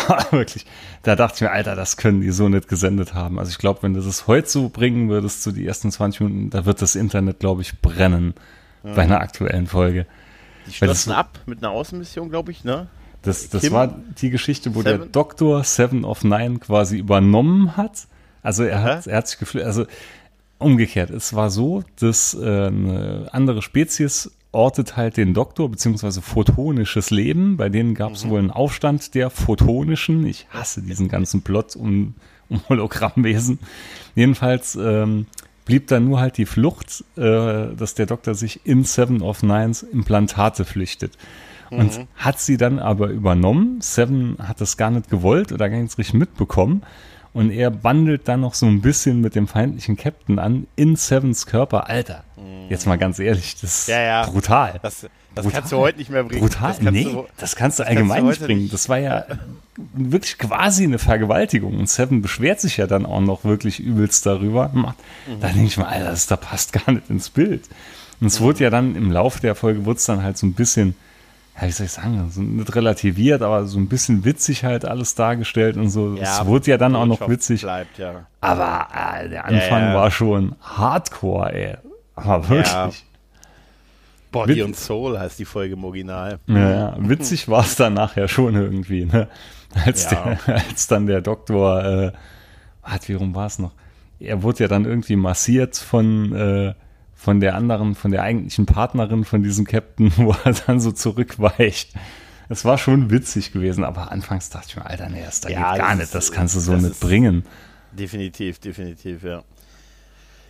Wirklich. 0.31 0.67
Da 1.03 1.17
dachte 1.17 1.37
ich 1.37 1.41
mir, 1.43 1.51
Alter, 1.51 1.75
das 1.77 1.97
können 1.97 2.21
die 2.21 2.31
so 2.31 2.49
nicht 2.49 2.69
gesendet 2.69 3.15
haben. 3.15 3.39
Also 3.39 3.51
ich 3.51 3.59
glaube, 3.59 3.83
wenn 3.83 3.95
du 3.95 4.01
das 4.01 4.27
heute 4.27 4.49
so 4.49 4.69
bringen 4.69 5.09
würdest, 5.09 5.43
zu 5.43 5.53
die 5.53 5.67
ersten 5.67 5.91
20 5.91 6.21
Minuten, 6.21 6.51
da 6.51 6.65
wird 6.65 6.83
das 6.83 6.95
Internet, 6.95 7.41
glaube 7.41 7.63
ich, 7.63 7.81
brennen. 7.81 8.35
Bei 8.83 9.03
einer 9.03 9.21
aktuellen 9.21 9.67
Folge. 9.67 10.07
Die 10.67 10.79
Weil 10.83 10.89
das- 10.89 11.09
ab 11.09 11.39
mit 11.47 11.59
einer 11.65 11.71
Außenmission, 11.71 12.29
glaube 12.29 12.53
ich, 12.53 12.65
ne? 12.65 12.89
Das, 13.23 13.49
das 13.49 13.63
Kim? 13.63 13.73
war 13.73 13.95
die 14.21 14.29
Geschichte, 14.29 14.75
wo 14.75 14.83
der 14.83 14.99
Seven? 14.99 15.13
Doktor 15.13 15.65
Seven 15.65 16.05
of 16.05 16.23
Nine 16.23 16.59
quasi 16.59 16.99
übernommen 16.99 17.79
hat. 17.79 18.07
Also 18.43 18.63
er 18.65 18.83
hat, 18.83 19.07
er 19.07 19.17
hat 19.17 19.29
sich 19.29 19.39
geflüchtet. 19.39 19.67
Also 19.67 19.87
umgekehrt. 20.59 21.09
Es 21.09 21.33
war 21.35 21.49
so, 21.51 21.83
dass 21.99 22.35
äh, 22.35 22.67
eine 22.67 23.29
andere 23.33 23.63
Spezies 23.63 24.31
ortet 24.55 24.97
halt 24.97 25.17
den 25.17 25.35
Doktor, 25.35 25.69
beziehungsweise 25.71 26.23
photonisches 26.23 27.11
Leben. 27.11 27.57
Bei 27.57 27.69
denen 27.69 27.95
gab 27.95 28.11
Mhm. 28.11 28.15
es 28.15 28.29
wohl 28.29 28.39
einen 28.39 28.51
Aufstand 28.51 29.15
der 29.15 29.31
photonischen. 29.31 30.25
Ich 30.27 30.47
hasse 30.51 30.83
diesen 30.83 31.09
ganzen 31.09 31.43
Plot 31.43 31.77
um, 31.77 32.15
um 32.49 32.61
Hologrammwesen. 32.69 33.59
Jedenfalls 34.15 34.77
ähm, 34.77 35.27
blieb 35.65 35.89
dann 35.89 36.05
nur 36.07 36.21
halt 36.21 36.37
die 36.39 36.47
Flucht, 36.47 37.05
äh, 37.17 37.21
dass 37.75 37.95
der 37.95 38.07
Doktor 38.07 38.35
sich 38.35 38.61
in 38.65 38.85
Seven 38.85 39.23
of 39.23 39.43
Nines 39.43 39.83
Implantate 39.83 40.65
flüchtet. 40.65 41.17
Und 41.71 41.99
Mhm. 41.99 42.07
hat 42.17 42.39
sie 42.39 42.57
dann 42.57 42.79
aber 42.79 43.09
übernommen. 43.09 43.81
Seven 43.81 44.37
hat 44.39 44.61
das 44.61 44.77
gar 44.77 44.91
nicht 44.91 45.11
gewollt 45.11 45.51
oder 45.51 45.69
gar 45.69 45.79
nicht 45.81 45.97
richtig 45.99 46.15
mitbekommen. 46.15 46.83
Und 47.35 47.51
er 47.51 47.71
bandelt 47.71 48.29
dann 48.29 48.41
noch 48.41 48.55
so 48.55 48.65
ein 48.67 48.81
bisschen 48.81 49.21
mit 49.21 49.35
dem 49.35 49.47
feindlichen 49.49 49.97
Captain 49.97 50.39
an 50.39 50.67
in 50.77 50.97
Sevens 50.97 51.47
Körper. 51.47 51.89
Alter, 51.91 52.23
jetzt 52.71 52.87
mal 52.87 52.97
ganz 52.97 53.19
ehrlich, 53.19 53.57
das 53.61 53.81
ist 53.81 53.89
Mhm. 53.89 53.93
Ja, 53.95 54.01
ja. 54.03 54.27
brutal. 54.27 54.79
Das, 54.83 55.01
das 55.35 55.45
Brutal. 55.45 55.51
kannst 55.61 55.73
du 55.73 55.77
heute 55.79 55.99
nicht 55.99 56.11
mehr 56.11 56.23
bringen. 56.23 56.41
Brutal? 56.41 56.69
Das 56.71 56.79
kannst 56.79 56.93
nee, 56.93 57.05
du- 57.05 57.27
das 57.37 57.57
kannst 57.57 57.79
du 57.81 57.83
kannst 57.83 57.97
allgemein 57.99 58.23
du 58.23 58.29
nicht 58.31 58.41
bringen. 58.45 58.61
nicht. 58.63 58.73
Das 58.73 58.89
war 58.89 58.99
ja 58.99 59.25
wirklich 59.95 60.39
quasi 60.39 60.85
eine 60.85 61.01
Vergewaltigung. 61.01 61.77
Und 61.77 61.89
Seven 61.89 62.23
beschwert 62.23 62.61
sich 62.61 62.77
ja 62.77 62.87
dann 62.87 63.05
auch 63.05 63.21
noch 63.21 63.43
wirklich 63.45 63.81
übelst 63.81 64.25
darüber. 64.27 64.69
Mhm. 64.73 64.87
Da 65.41 65.49
denke 65.49 65.65
ich 65.67 65.77
mal, 65.77 65.87
Alter, 65.87 66.11
das 66.11 66.29
da 66.29 66.37
passt 66.37 66.73
gar 66.73 66.93
nicht 66.93 67.11
ins 67.11 67.31
Bild. 67.31 67.65
Und 68.21 68.29
es 68.29 68.41
wurde 68.41 68.63
ja 68.63 68.71
dann 68.71 68.95
im 68.95 69.11
Laufe 69.11 69.41
der 69.41 69.57
Folge, 69.57 69.85
wurde 69.85 69.99
es 69.99 70.05
dann 70.05 70.23
halt 70.23 70.39
so 70.39 70.47
ein 70.47 70.53
bisschen, 70.53 70.95
ja, 71.61 71.67
wie 71.69 71.71
soll 71.71 71.87
ich 71.87 71.93
sagen, 71.93 72.31
so 72.31 72.41
nicht 72.43 72.75
relativiert, 72.75 73.43
aber 73.43 73.65
so 73.67 73.79
ein 73.79 73.89
bisschen 73.89 74.25
witzig 74.25 74.65
halt 74.65 74.85
alles 74.85 75.15
dargestellt 75.15 75.77
und 75.77 75.89
so. 75.89 76.15
Ja, 76.17 76.41
es 76.41 76.47
wurde 76.47 76.71
ja 76.71 76.79
dann 76.79 76.97
auch 76.97 77.07
noch 77.07 77.29
witzig. 77.29 77.63
Bleibt, 77.63 77.99
ja. 77.99 78.27
Aber 78.41 78.89
äh, 78.95 79.29
der 79.29 79.45
Anfang 79.45 79.83
Ja, 79.83 79.89
ja. 79.91 79.95
war 79.95 80.11
schon 80.11 80.57
hardcore, 80.61 81.53
ey. 81.53 81.77
Aber 82.17 82.49
wirklich. 82.49 82.73
Ja. 82.73 82.91
Body 84.33 84.57
Wit- 84.57 84.65
and 84.65 84.77
Soul 84.77 85.19
heißt 85.19 85.39
die 85.39 85.45
Folge 85.45 85.75
im 85.75 85.85
Original. 85.85 86.39
Ja, 86.47 86.71
ja. 86.71 86.97
witzig 86.99 87.49
war 87.49 87.61
es 87.65 87.77
dann 87.77 87.95
nachher 87.95 88.27
schon 88.29 88.55
irgendwie, 88.57 89.05
ne? 89.05 89.29
Als, 89.85 90.11
Ja. 90.11 90.37
der, 90.47 90.55
als 90.57 90.87
dann 90.89 91.07
der 91.07 91.21
Doktor, 91.21 91.85
äh, 91.85 92.13
warte, 92.83 93.09
wie 93.09 93.15
rum 93.15 93.35
war 93.35 93.47
es 93.47 93.59
noch? 93.59 93.73
Er 94.21 94.43
wurde 94.43 94.65
ja 94.65 94.69
dann 94.69 94.85
irgendwie 94.85 95.17
massiert 95.17 95.77
von, 95.77 96.33
äh, 96.35 96.75
von 97.25 97.41
der 97.41 97.55
anderen, 97.55 97.95
von 97.95 98.11
der 98.11 98.23
eigentlichen 98.23 98.67
Partnerin 98.67 99.25
von 99.25 99.43
diesem 99.43 99.65
Captain, 99.65 100.13
wo 100.17 100.37
er 100.45 100.53
dann 100.67 100.79
so 100.79 100.93
zurückweicht. 100.93 101.95
Es 102.51 102.67
war 102.67 102.77
schon 102.77 103.11
witzig 103.11 103.53
gewesen, 103.53 103.83
aber 103.83 104.13
anfangs 104.13 104.51
dachte 104.51 104.67
ich 104.69 104.77
mir, 104.77 104.85
Alter, 104.85 105.09
nee, 105.09 105.23
das 105.25 105.41
da 105.41 105.49
Ja, 105.49 105.73
geht 105.73 105.81
gar 105.81 105.91
das 105.91 105.99
nicht, 105.99 106.15
das 106.15 106.31
kannst 106.33 106.55
du 106.55 106.61
so 106.61 106.75
nicht 106.77 107.01
bringen. 107.01 107.45
Definitiv, 107.93 108.59
definitiv, 108.59 109.23
ja. 109.25 109.43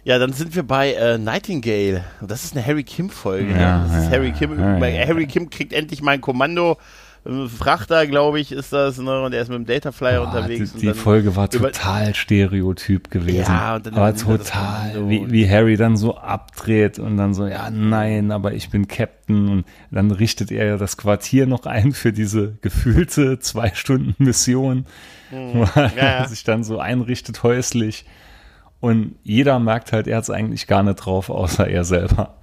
Ja, 0.02 0.18
dann 0.18 0.32
sind 0.32 0.54
wir 0.54 0.64
bei 0.64 0.92
äh, 0.94 1.16
Nightingale. 1.16 2.04
Das 2.20 2.44
ist 2.44 2.56
eine 2.56 2.66
Harry 2.66 2.82
Kim-Folge. 2.82 3.52
Ja, 3.52 3.86
ja, 3.86 4.10
Harry 4.10 4.32
Kim. 4.32 4.58
ja. 4.58 4.78
Harry 5.06 5.26
Kim 5.26 5.48
kriegt 5.48 5.72
endlich 5.72 6.02
mal 6.02 6.12
ein 6.12 6.20
Kommando. 6.20 6.76
Frachter, 7.48 8.06
glaube 8.06 8.38
ich, 8.38 8.52
ist 8.52 8.74
das, 8.74 8.98
ne? 8.98 9.22
Und 9.22 9.32
er 9.32 9.40
ist 9.40 9.48
mit 9.48 9.56
dem 9.56 9.64
Data 9.64 9.92
Flyer 9.92 10.20
Boah, 10.20 10.26
unterwegs. 10.26 10.74
die 10.74 10.80
die 10.80 10.92
Folge 10.92 11.34
war 11.36 11.48
total 11.48 12.14
stereotyp 12.14 13.10
gewesen. 13.10 13.50
Ja, 13.50 13.76
und 13.76 13.86
dann 13.86 13.94
aber 13.94 14.08
er 14.08 14.16
total, 14.16 14.92
Kommando 14.92 15.08
wie, 15.08 15.32
wie 15.32 15.48
Harry 15.48 15.78
dann 15.78 15.96
so 15.96 16.18
abdreht 16.18 16.98
und 16.98 17.16
dann 17.16 17.32
so, 17.32 17.46
ja, 17.46 17.70
nein, 17.70 18.30
aber 18.30 18.52
ich 18.52 18.68
bin 18.68 18.88
Captain. 18.88 19.48
Und 19.48 19.64
dann 19.90 20.10
richtet 20.10 20.52
er 20.52 20.66
ja 20.66 20.76
das 20.76 20.98
Quartier 20.98 21.46
noch 21.46 21.64
ein 21.64 21.92
für 21.92 22.12
diese 22.12 22.58
gefühlte 22.60 23.38
zwei 23.38 23.72
Stunden 23.74 24.22
Mission, 24.22 24.84
wo 25.30 25.66
er 25.74 25.92
ja. 25.96 26.28
sich 26.28 26.44
dann 26.44 26.62
so 26.62 26.78
einrichtet 26.78 27.42
häuslich. 27.42 28.04
Und 28.80 29.14
jeder 29.22 29.58
merkt 29.60 29.92
halt, 29.92 30.06
er 30.06 30.18
hat 30.18 30.24
es 30.24 30.30
eigentlich 30.30 30.66
gar 30.66 30.82
nicht 30.82 30.96
drauf, 30.96 31.30
außer 31.30 31.66
er 31.66 31.84
selber. 31.84 32.34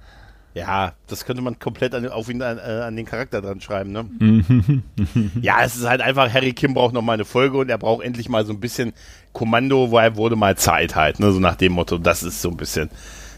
Ja, 0.54 0.92
das 1.06 1.24
könnte 1.24 1.40
man 1.40 1.58
komplett 1.58 1.94
an, 1.94 2.06
auf 2.08 2.28
ihn, 2.28 2.42
an, 2.42 2.58
äh, 2.58 2.82
an 2.82 2.94
den 2.94 3.06
Charakter 3.06 3.40
dran 3.40 3.60
schreiben, 3.60 3.92
ne? 3.92 4.04
Mhm. 4.18 4.82
ja, 5.40 5.62
es 5.62 5.76
ist 5.76 5.88
halt 5.88 6.02
einfach, 6.02 6.32
Harry 6.32 6.52
Kim 6.52 6.74
braucht 6.74 6.92
noch 6.92 7.02
mal 7.02 7.14
eine 7.14 7.24
Folge 7.24 7.56
und 7.58 7.70
er 7.70 7.78
braucht 7.78 8.04
endlich 8.04 8.28
mal 8.28 8.44
so 8.44 8.52
ein 8.52 8.60
bisschen 8.60 8.92
Kommando, 9.32 9.90
wo 9.90 9.98
er 9.98 10.16
wurde 10.16 10.36
mal 10.36 10.56
Zeit 10.56 10.94
halt, 10.94 11.20
ne? 11.20 11.32
So 11.32 11.40
nach 11.40 11.56
dem 11.56 11.72
Motto, 11.72 11.96
das 11.96 12.22
ist 12.22 12.42
so 12.42 12.50
ein 12.50 12.56
bisschen 12.56 12.90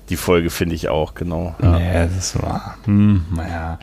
die 0.09 0.16
Folge, 0.16 0.50
finde 0.50 0.75
ich 0.75 0.88
auch, 0.88 1.14
genau. 1.14 1.54
Ja. 1.62 1.78
Ja, 1.78 2.06
das 2.06 2.40
war, 2.40 2.76
hm, 2.85 3.25
naja. 3.35 3.78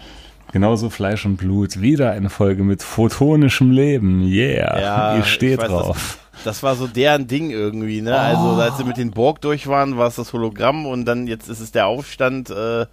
Genauso 0.52 0.90
Fleisch 0.90 1.26
und 1.26 1.38
Blut. 1.38 1.80
Wieder 1.80 2.12
eine 2.12 2.30
Folge 2.30 2.64
mit 2.64 2.84
photonischem 2.84 3.72
Leben. 3.72 4.22
Yeah. 4.22 4.80
Ja, 4.82 5.16
Ihr 5.16 5.24
steht 5.24 5.54
ich 5.54 5.60
weiß, 5.60 5.68
drauf. 5.70 6.20
Das, 6.34 6.44
das 6.44 6.64
war 6.64 6.76
so 6.76 6.88
deren 6.88 7.28
Ding 7.28 7.52
irgendwie, 7.52 8.02
ne? 8.02 8.18
Also, 8.20 8.62
als 8.62 8.78
sie 8.78 8.84
mit 8.84 8.98
den 8.98 9.12
Borg 9.12 9.40
durch 9.40 9.68
waren, 9.68 9.98
war 9.98 10.08
es 10.08 10.16
das 10.16 10.34
Hologramm 10.34 10.86
und 10.86 11.06
dann 11.06 11.28
jetzt 11.28 11.48
ist 11.48 11.62
es 11.62 11.72
der 11.72 11.88
Aufstand. 11.88 12.50
Äh, 12.50 12.86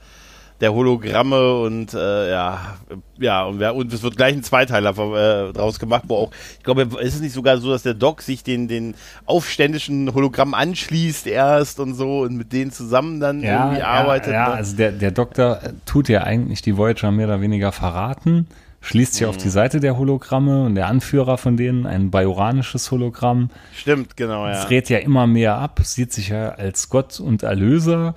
der 0.61 0.75
Hologramme 0.75 1.61
und 1.61 1.95
äh, 1.95 2.31
ja, 2.31 2.77
ja, 3.19 3.45
und, 3.45 3.61
wer, 3.61 3.75
und 3.75 3.93
es 3.93 4.03
wird 4.03 4.17
gleich 4.17 4.35
ein 4.35 4.43
Zweiteiler 4.43 4.91
äh, 4.91 5.53
draus 5.53 5.79
gemacht, 5.79 6.05
wo 6.09 6.17
auch, 6.17 6.31
ich 6.57 6.65
glaube, 6.65 6.83
ist 7.01 7.15
es 7.15 7.21
nicht 7.21 7.33
sogar 7.33 7.59
so, 7.59 7.71
dass 7.71 7.83
der 7.85 7.95
Doc 7.95 8.23
sich 8.23 8.43
den, 8.43 8.67
den 8.67 8.95
aufständischen 9.27 10.13
Hologramm 10.15 10.55
anschließt 10.55 11.27
erst 11.27 11.79
und 11.79 11.95
so 11.95 12.21
und 12.21 12.37
mit 12.37 12.53
denen 12.53 12.73
zusammen 12.73 13.21
dann 13.21 13.43
ja, 13.43 13.65
irgendwie 13.65 13.83
arbeitet. 13.83 14.33
Ja, 14.33 14.49
ne? 14.49 14.55
also 14.55 14.77
der, 14.77 14.93
der 14.93 15.13
Doktor 15.13 15.61
tut 15.87 16.09
ja 16.09 16.25
eigentlich 16.25 16.63
die 16.63 16.77
Voyager 16.77 17.13
mehr 17.13 17.27
oder 17.27 17.41
weniger 17.41 17.71
verraten, 17.71 18.49
schließt 18.81 19.15
sich 19.15 19.23
mhm. 19.23 19.29
auf 19.29 19.37
die 19.37 19.51
Seite 19.51 19.79
der 19.79 19.97
Hologramme 19.97 20.65
und 20.65 20.75
der 20.75 20.89
Anführer 20.89 21.39
von 21.39 21.57
denen, 21.57 21.87
ein 21.87 22.11
bajoranisches 22.11 22.91
Hologramm. 22.91 23.51
Stimmt, 23.75 24.17
genau, 24.17 24.47
ja. 24.47 24.65
Dreht 24.65 24.89
ja 24.89 24.99
immer 24.99 25.29
mehr 25.29 25.57
ab, 25.57 25.81
sieht 25.85 26.13
sich 26.13 26.31
ja 26.31 26.51
als 26.51 26.89
Gott 26.89 27.21
und 27.21 27.45
Erlöser. 27.45 28.17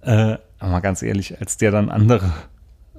Äh, 0.00 0.36
aber 0.58 0.72
mal 0.72 0.80
ganz 0.80 1.02
ehrlich, 1.02 1.40
als 1.40 1.56
der 1.56 1.70
dann 1.70 1.90
andere 1.90 2.32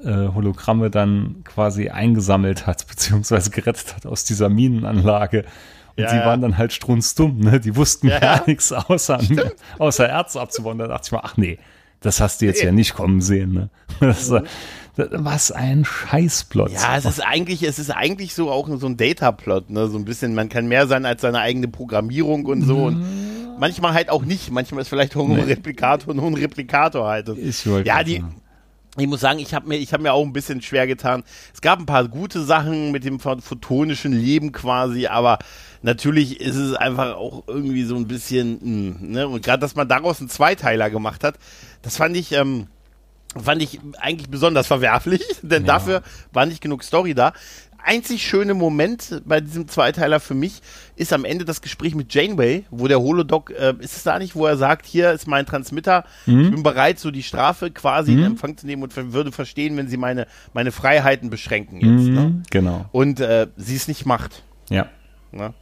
äh, 0.03 0.29
Hologramme 0.33 0.89
dann 0.89 1.43
quasi 1.43 1.89
eingesammelt 1.89 2.67
hat, 2.67 2.87
beziehungsweise 2.87 3.49
gerettet 3.49 3.95
hat 3.95 4.05
aus 4.05 4.23
dieser 4.23 4.49
Minenanlage. 4.49 5.45
Und 5.97 6.03
ja, 6.03 6.13
die 6.13 6.25
waren 6.25 6.41
dann 6.41 6.57
halt 6.57 6.71
strunzdumm, 6.71 7.39
ne? 7.39 7.59
Die 7.59 7.75
wussten 7.75 8.07
ja, 8.07 8.19
gar 8.19 8.47
nichts 8.47 8.71
außer, 8.71 9.19
außer 9.77 10.07
Erze 10.07 10.39
abzubauen. 10.39 10.77
Da 10.77 10.87
dachte 10.87 11.07
ich 11.07 11.11
mal, 11.11 11.21
ach 11.23 11.35
nee, 11.35 11.59
das 11.99 12.21
hast 12.21 12.41
du 12.41 12.45
jetzt 12.45 12.63
ja 12.63 12.71
nicht 12.71 12.93
kommen 12.93 13.21
sehen, 13.21 13.53
ne? 13.53 13.69
Das, 13.99 14.29
mhm. 14.29 14.45
was 15.25 15.51
ein 15.51 15.83
Scheißplot. 15.83 16.71
Ja, 16.71 16.97
es 16.97 17.05
ist 17.05 17.25
eigentlich, 17.25 17.63
es 17.63 17.79
ist 17.79 17.89
eigentlich 17.89 18.33
so 18.33 18.51
auch 18.51 18.69
so 18.79 18.87
ein 18.87 18.95
Data-Plot, 18.95 19.69
ne? 19.69 19.87
So 19.87 19.97
ein 19.97 20.05
bisschen, 20.05 20.35
man 20.35 20.47
kann 20.47 20.67
mehr 20.67 20.87
sein 20.87 21.05
als 21.05 21.21
seine 21.21 21.39
eigene 21.39 21.67
Programmierung 21.67 22.45
und 22.45 22.61
so. 22.61 22.77
Mhm. 22.77 22.83
Und 22.83 23.05
manchmal 23.59 23.93
halt 23.93 24.09
auch 24.09 24.23
nicht. 24.23 24.51
Manchmal 24.51 24.81
ist 24.81 24.89
vielleicht 24.89 25.15
auch 25.15 25.27
nur 25.27 25.37
ein 25.37 25.43
Replikator, 25.43 26.13
nur 26.13 26.27
ein 26.27 26.35
Replikator 26.35 27.07
halt. 27.07 27.29
Ich 27.29 27.65
ja, 27.65 28.03
die, 28.03 28.23
ich 28.97 29.07
muss 29.07 29.19
sagen, 29.19 29.39
ich 29.39 29.53
habe 29.53 29.67
mir, 29.67 29.77
ich 29.77 29.93
habe 29.93 30.03
mir 30.03 30.13
auch 30.13 30.25
ein 30.25 30.33
bisschen 30.33 30.61
schwer 30.61 30.87
getan. 30.87 31.23
Es 31.53 31.61
gab 31.61 31.79
ein 31.79 31.85
paar 31.85 32.07
gute 32.07 32.41
Sachen 32.41 32.91
mit 32.91 33.03
dem 33.03 33.19
photonischen 33.19 34.13
Leben 34.13 34.51
quasi, 34.51 35.07
aber 35.07 35.39
natürlich 35.81 36.41
ist 36.41 36.55
es 36.55 36.73
einfach 36.75 37.15
auch 37.15 37.43
irgendwie 37.47 37.83
so 37.83 37.95
ein 37.95 38.07
bisschen, 38.07 38.53
mh, 38.53 38.99
hm, 38.99 39.11
ne? 39.11 39.27
Und 39.27 39.43
gerade, 39.43 39.59
dass 39.59 39.75
man 39.75 39.87
daraus 39.87 40.19
einen 40.19 40.29
Zweiteiler 40.29 40.89
gemacht 40.89 41.23
hat, 41.23 41.35
das 41.81 41.97
fand 41.97 42.17
ich, 42.17 42.31
ähm, 42.31 42.67
fand 43.41 43.61
ich 43.61 43.79
eigentlich 43.99 44.29
besonders 44.29 44.67
verwerflich, 44.67 45.23
denn 45.41 45.65
ja. 45.65 45.73
dafür 45.73 46.01
war 46.33 46.45
nicht 46.45 46.61
genug 46.61 46.83
Story 46.83 47.13
da 47.13 47.33
einzig 47.83 48.27
schöne 48.27 48.53
Moment 48.53 49.21
bei 49.25 49.41
diesem 49.41 49.67
Zweiteiler 49.67 50.19
für 50.19 50.33
mich 50.33 50.61
ist 50.95 51.13
am 51.13 51.25
Ende 51.25 51.45
das 51.45 51.61
Gespräch 51.61 51.95
mit 51.95 52.13
Janeway, 52.13 52.65
wo 52.69 52.87
der 52.87 52.99
Holodoc, 52.99 53.51
äh, 53.51 53.73
ist 53.79 53.97
es 53.97 54.03
da 54.03 54.19
nicht, 54.19 54.35
wo 54.35 54.45
er 54.45 54.57
sagt, 54.57 54.85
hier 54.85 55.11
ist 55.11 55.27
mein 55.27 55.45
Transmitter, 55.45 56.05
mhm. 56.25 56.41
ich 56.41 56.51
bin 56.51 56.63
bereit, 56.63 56.99
so 56.99 57.11
die 57.11 57.23
Strafe 57.23 57.71
quasi 57.71 58.11
mhm. 58.11 58.17
in 58.19 58.25
Empfang 58.25 58.57
zu 58.57 58.65
nehmen 58.65 58.83
und 58.83 58.95
würde 59.13 59.31
verstehen, 59.31 59.77
wenn 59.77 59.87
sie 59.87 59.97
meine, 59.97 60.27
meine 60.53 60.71
Freiheiten 60.71 61.29
beschränken 61.29 61.77
jetzt. 61.77 62.07
Mhm, 62.07 62.13
ne? 62.13 62.43
Genau. 62.49 62.85
Und 62.91 63.19
äh, 63.19 63.47
sie 63.57 63.75
es 63.75 63.87
nicht 63.87 64.05
macht. 64.05 64.43
Ja. 64.69 64.87
Ne? 65.31 65.53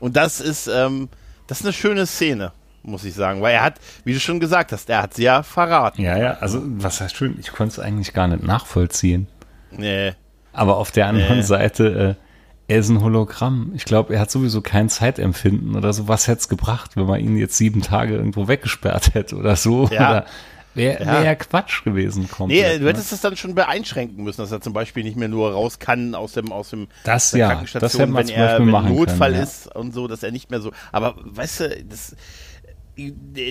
Und 0.00 0.16
das 0.16 0.40
ist, 0.40 0.66
ähm, 0.66 1.08
das 1.46 1.60
ist 1.60 1.66
eine 1.66 1.72
schöne 1.72 2.06
Szene 2.06 2.52
muss 2.86 3.04
ich 3.04 3.14
sagen, 3.14 3.40
weil 3.40 3.54
er 3.54 3.62
hat, 3.62 3.80
wie 4.04 4.12
du 4.12 4.20
schon 4.20 4.40
gesagt 4.40 4.70
hast, 4.70 4.90
er 4.90 5.02
hat 5.02 5.14
sie 5.14 5.22
ja 5.22 5.42
verraten. 5.42 6.02
Ja, 6.02 6.18
ja, 6.18 6.34
also 6.34 6.60
was 6.62 7.00
heißt 7.00 7.16
schön, 7.16 7.36
ich 7.40 7.50
konnte 7.50 7.72
es 7.72 7.78
eigentlich 7.78 8.12
gar 8.12 8.28
nicht 8.28 8.42
nachvollziehen. 8.42 9.26
Nee. 9.70 10.12
Aber 10.54 10.78
auf 10.78 10.90
der 10.90 11.06
anderen 11.06 11.40
äh. 11.40 11.42
Seite, 11.42 12.16
äh, 12.18 12.72
er 12.72 12.78
ist 12.78 12.88
ein 12.88 13.02
Hologramm. 13.02 13.72
Ich 13.74 13.84
glaube, 13.84 14.14
er 14.14 14.20
hat 14.20 14.30
sowieso 14.30 14.62
kein 14.62 14.88
Zeitempfinden 14.88 15.76
oder 15.76 15.92
so. 15.92 16.08
Was 16.08 16.28
hätte 16.28 16.40
es 16.40 16.48
gebracht, 16.48 16.92
wenn 16.96 17.06
man 17.06 17.20
ihn 17.20 17.36
jetzt 17.36 17.58
sieben 17.58 17.82
Tage 17.82 18.14
irgendwo 18.14 18.48
weggesperrt 18.48 19.14
hätte 19.14 19.36
oder 19.36 19.56
so? 19.56 19.88
Ja. 19.88 20.10
Oder 20.10 20.26
Wäre 20.74 21.06
wär 21.06 21.22
ja 21.22 21.34
Quatsch 21.36 21.84
gewesen. 21.84 22.28
Komplett, 22.28 22.60
nee, 22.60 22.78
du 22.78 22.84
ne? 22.84 22.90
hättest 22.90 23.12
ne? 23.12 23.16
das 23.16 23.20
dann 23.20 23.36
schon 23.36 23.54
beeinschränken 23.54 24.24
müssen, 24.24 24.40
dass 24.40 24.50
er 24.50 24.60
zum 24.60 24.72
Beispiel 24.72 25.04
nicht 25.04 25.16
mehr 25.16 25.28
nur 25.28 25.52
raus 25.52 25.78
kann 25.78 26.14
aus 26.16 26.32
dem, 26.32 26.50
aus 26.50 26.70
dem 26.70 26.88
das, 27.04 27.30
ja, 27.32 27.48
Krankensstation, 27.48 28.12
das 28.12 28.28
wenn 28.28 28.34
er 28.34 28.58
wenn 28.58 28.70
Notfall 28.70 29.30
können, 29.30 29.34
ja. 29.36 29.42
ist 29.42 29.74
und 29.74 29.94
so, 29.94 30.08
dass 30.08 30.24
er 30.24 30.32
nicht 30.32 30.50
mehr 30.50 30.60
so. 30.60 30.72
Aber 30.90 31.14
weißt 31.22 31.60
du, 31.60 31.84
das, 31.84 32.16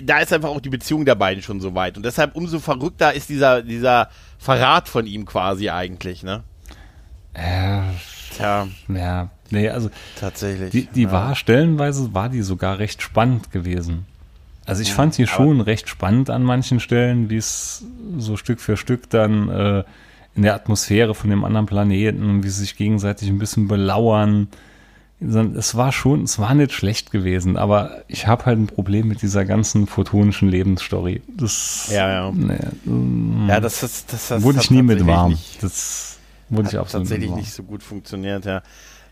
da 0.03 0.19
ist 0.19 0.33
einfach 0.33 0.50
auch 0.50 0.60
die 0.60 0.69
Beziehung 0.69 1.05
der 1.05 1.15
beiden 1.15 1.41
schon 1.41 1.62
so 1.62 1.74
weit. 1.75 1.95
Und 1.95 2.03
deshalb 2.03 2.36
umso 2.36 2.60
verrückter 2.60 3.13
ist 3.13 3.29
dieser, 3.29 3.62
dieser 3.62 4.10
Verrat 4.38 4.89
von 4.89 5.07
ihm 5.07 5.25
quasi 5.25 5.69
eigentlich, 5.69 6.24
ne? 6.24 6.43
Äh, 7.34 7.82
Tja. 8.36 8.68
Ja, 8.88 9.30
nee, 9.52 9.70
also. 9.70 9.90
Tatsächlich. 10.20 10.72
Die, 10.72 10.86
die 10.86 11.04
ja. 11.04 11.12
war 11.12 11.36
stellenweise, 11.36 12.13
war 12.13 12.30
die 12.30 12.42
sogar 12.42 12.80
recht 12.80 13.02
spannend 13.02 13.52
gewesen. 13.52 14.06
Also 14.66 14.82
ich 14.82 14.94
fand 14.94 15.18
die 15.18 15.28
schon 15.28 15.60
recht 15.60 15.90
spannend 15.90 16.30
an 16.30 16.44
manchen 16.44 16.80
Stellen, 16.80 17.30
wie 17.30 17.36
es 17.36 17.86
so 18.18 18.38
Stück 18.38 18.62
für 18.62 18.78
Stück 18.78 19.10
dann 19.10 19.50
äh, 19.50 19.84
in 20.36 20.44
der 20.44 20.56
Atmosphäre 20.56 21.16
von 21.16 21.30
dem 21.30 21.44
anderen 21.44 21.66
Planeten, 21.66 22.44
wie 22.44 22.50
sie 22.50 22.62
sich 22.62 22.78
gegenseitig 22.78 23.28
ein 23.28 23.40
bisschen 23.40 23.68
belauern. 23.68 24.48
Es 25.20 25.75
war 25.75 25.92
schon, 25.92 26.24
es 26.24 26.40
war 26.40 26.54
nicht 26.54 26.72
schlecht 26.72 27.12
gewesen, 27.12 27.58
aber 27.58 28.04
ich 28.08 28.25
habe 28.25 28.46
halt 28.46 28.58
ein 28.58 28.68
Problem 28.68 29.10
mit 29.10 29.22
dieser 29.22 29.44
ganzen 29.44 29.86
photonischen 29.86 30.48
Lebensstory. 30.48 31.22
Das, 31.28 31.90
ja, 31.92 32.10
ja. 32.10 32.32
Nee, 32.32 32.58
ja, 33.48 33.60
das, 33.60 33.82
das, 33.82 34.06
das, 34.06 34.30
das 34.30 34.44
wurde 34.44 34.60
ich 34.62 34.72
nie 34.72 34.82
mit 34.82 35.06
warm. 35.06 35.38
Das 35.60 36.12
wurde 36.50 36.69
ich 36.69 36.77
absolut 36.77 37.07
tatsächlich 37.07 37.35
nicht 37.35 37.51
so 37.51 37.63
gut 37.63 37.83
funktioniert, 37.83 38.45
ja. 38.45 38.62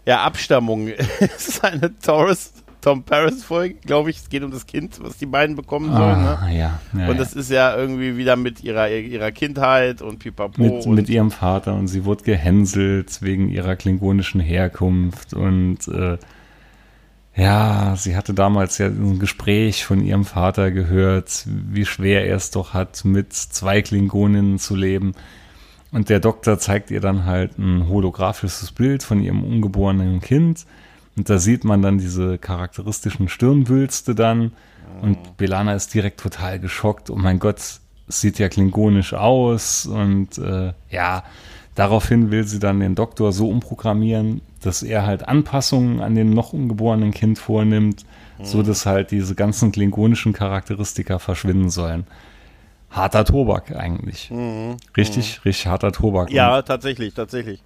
Ja, 0.05 0.23
Abstammung. 0.23 0.88
es 0.88 1.47
ist 1.47 1.63
eine 1.63 1.97
Taurus 2.00 2.53
Tom 2.81 3.03
Paris 3.03 3.43
Folge, 3.43 3.75
glaube 3.85 4.09
ich. 4.09 4.17
Es 4.17 4.29
geht 4.29 4.43
um 4.43 4.51
das 4.51 4.65
Kind, 4.65 5.00
was 5.01 5.17
die 5.17 5.27
beiden 5.27 5.55
bekommen 5.55 5.91
sollen. 5.91 6.25
Ah, 6.25 6.47
ne? 6.47 6.57
ja, 6.57 6.79
ja, 6.97 7.09
und 7.09 7.19
das 7.19 7.33
ist 7.33 7.51
ja 7.51 7.75
irgendwie 7.75 8.17
wieder 8.17 8.35
mit 8.35 8.63
ihrer, 8.63 8.89
ihrer 8.89 9.31
Kindheit 9.31 10.01
und 10.01 10.19
pipapo. 10.19 10.61
Mit, 10.61 10.85
und 10.85 10.95
mit 10.95 11.07
ihrem 11.07 11.31
Vater 11.31 11.75
und 11.75 11.88
sie 11.88 12.05
wurde 12.05 12.23
gehänselt 12.23 13.21
wegen 13.21 13.50
ihrer 13.50 13.75
klingonischen 13.75 14.41
Herkunft 14.41 15.33
und 15.33 15.88
äh, 15.88 16.17
ja, 17.35 17.95
sie 17.95 18.17
hatte 18.17 18.33
damals 18.33 18.77
ja 18.77 18.88
ein 18.88 19.19
Gespräch 19.19 19.85
von 19.85 20.03
ihrem 20.03 20.25
Vater 20.25 20.71
gehört, 20.71 21.45
wie 21.45 21.85
schwer 21.85 22.25
er 22.25 22.35
es 22.35 22.51
doch 22.51 22.73
hat, 22.73 23.05
mit 23.05 23.31
zwei 23.31 23.81
Klingoninnen 23.81 24.59
zu 24.59 24.75
leben. 24.75 25.13
Und 25.91 26.10
der 26.10 26.19
Doktor 26.19 26.57
zeigt 26.57 26.89
ihr 26.89 27.01
dann 27.01 27.25
halt 27.25 27.57
ein 27.57 27.89
holographisches 27.89 28.71
Bild 28.71 29.03
von 29.03 29.21
ihrem 29.21 29.43
ungeborenen 29.43 30.21
Kind. 30.21 30.65
Und 31.17 31.29
da 31.29 31.38
sieht 31.38 31.65
man 31.65 31.81
dann 31.81 31.98
diese 31.98 32.38
charakteristischen 32.38 33.27
Stirnwülste 33.27 34.15
dann. 34.15 34.53
Und 35.01 35.38
Belana 35.38 35.74
ist 35.74 35.93
direkt 35.93 36.19
total 36.19 36.60
geschockt. 36.60 37.10
Oh 37.10 37.15
mein 37.15 37.39
Gott, 37.39 37.57
es 37.57 37.81
sieht 38.07 38.39
ja 38.39 38.48
klingonisch 38.48 39.13
aus. 39.13 39.86
Und 39.86 40.38
äh, 40.38 40.71
ja, 40.89 41.24
daraufhin 41.75 42.31
will 42.31 42.45
sie 42.45 42.60
dann 42.60 42.79
den 42.79 42.95
Doktor 42.95 43.33
so 43.33 43.50
umprogrammieren, 43.50 44.41
dass 44.62 44.83
er 44.83 45.05
halt 45.05 45.27
Anpassungen 45.27 46.00
an 46.00 46.15
den 46.15 46.29
noch 46.29 46.53
ungeborenen 46.53 47.12
Kind 47.12 47.38
vornimmt, 47.38 48.05
mhm. 48.39 48.45
so 48.45 48.63
dass 48.63 48.86
halt 48.86 49.12
diese 49.12 49.36
ganzen 49.36 49.74
klingonischen 49.74 50.31
Charakteristika 50.31 51.19
verschwinden 51.19 51.69
sollen 51.69 52.05
harter 52.91 53.25
Tobak 53.25 53.75
eigentlich. 53.75 54.29
Mhm. 54.29 54.77
Richtig, 54.95 55.38
mhm. 55.38 55.41
richtig 55.45 55.67
harter 55.67 55.91
Tobak. 55.91 56.31
Ja, 56.31 56.57
Und 56.57 56.65
tatsächlich, 56.65 57.13
tatsächlich. 57.13 57.63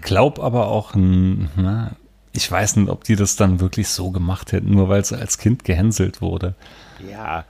Glaub 0.00 0.38
aber 0.38 0.68
auch, 0.68 0.92
na, 0.94 1.96
ich 2.32 2.50
weiß 2.50 2.76
nicht, 2.76 2.88
ob 2.88 3.04
die 3.04 3.16
das 3.16 3.36
dann 3.36 3.60
wirklich 3.60 3.88
so 3.88 4.10
gemacht 4.10 4.52
hätten, 4.52 4.70
nur 4.70 4.88
weil 4.88 5.04
sie 5.04 5.18
als 5.18 5.38
Kind 5.38 5.64
gehänselt 5.64 6.22
wurde. 6.22 6.54
Ja, 7.10 7.44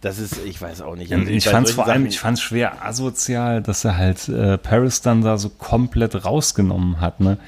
das 0.00 0.18
ist, 0.18 0.44
ich 0.44 0.60
weiß 0.60 0.82
auch 0.82 0.96
nicht. 0.96 1.12
Also 1.12 1.26
ich 1.26 1.48
fand 1.48 1.68
es 1.68 1.74
vor 1.74 1.86
allem, 1.86 2.06
ich 2.06 2.18
fand 2.18 2.38
es 2.38 2.42
schwer 2.42 2.84
asozial, 2.84 3.62
dass 3.62 3.84
er 3.84 3.96
halt 3.96 4.28
äh, 4.28 4.58
Paris 4.58 5.00
dann 5.00 5.22
da 5.22 5.38
so 5.38 5.48
komplett 5.48 6.24
rausgenommen 6.24 7.00
hat. 7.00 7.20
Ne? 7.20 7.38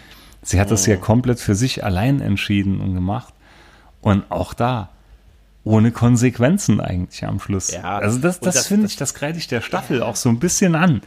Sie 0.42 0.60
hat 0.60 0.68
mhm. 0.68 0.70
das 0.70 0.86
ja 0.86 0.96
komplett 0.96 1.40
für 1.40 1.54
sich 1.54 1.84
allein 1.84 2.20
entschieden 2.20 2.80
und 2.80 2.94
gemacht. 2.94 3.34
Und 4.00 4.30
auch 4.30 4.54
da, 4.54 4.90
ohne 5.66 5.90
Konsequenzen 5.90 6.80
eigentlich 6.80 7.24
am 7.24 7.40
Schluss. 7.40 7.72
Ja, 7.72 7.98
also 7.98 8.18
das, 8.20 8.38
das, 8.38 8.54
das 8.54 8.66
finde 8.68 8.86
ich, 8.86 8.94
das 8.94 9.14
kreide 9.14 9.36
ich 9.36 9.48
der 9.48 9.60
Staffel 9.60 10.00
auch 10.00 10.14
so 10.14 10.28
ein 10.28 10.38
bisschen 10.38 10.76
an. 10.76 11.00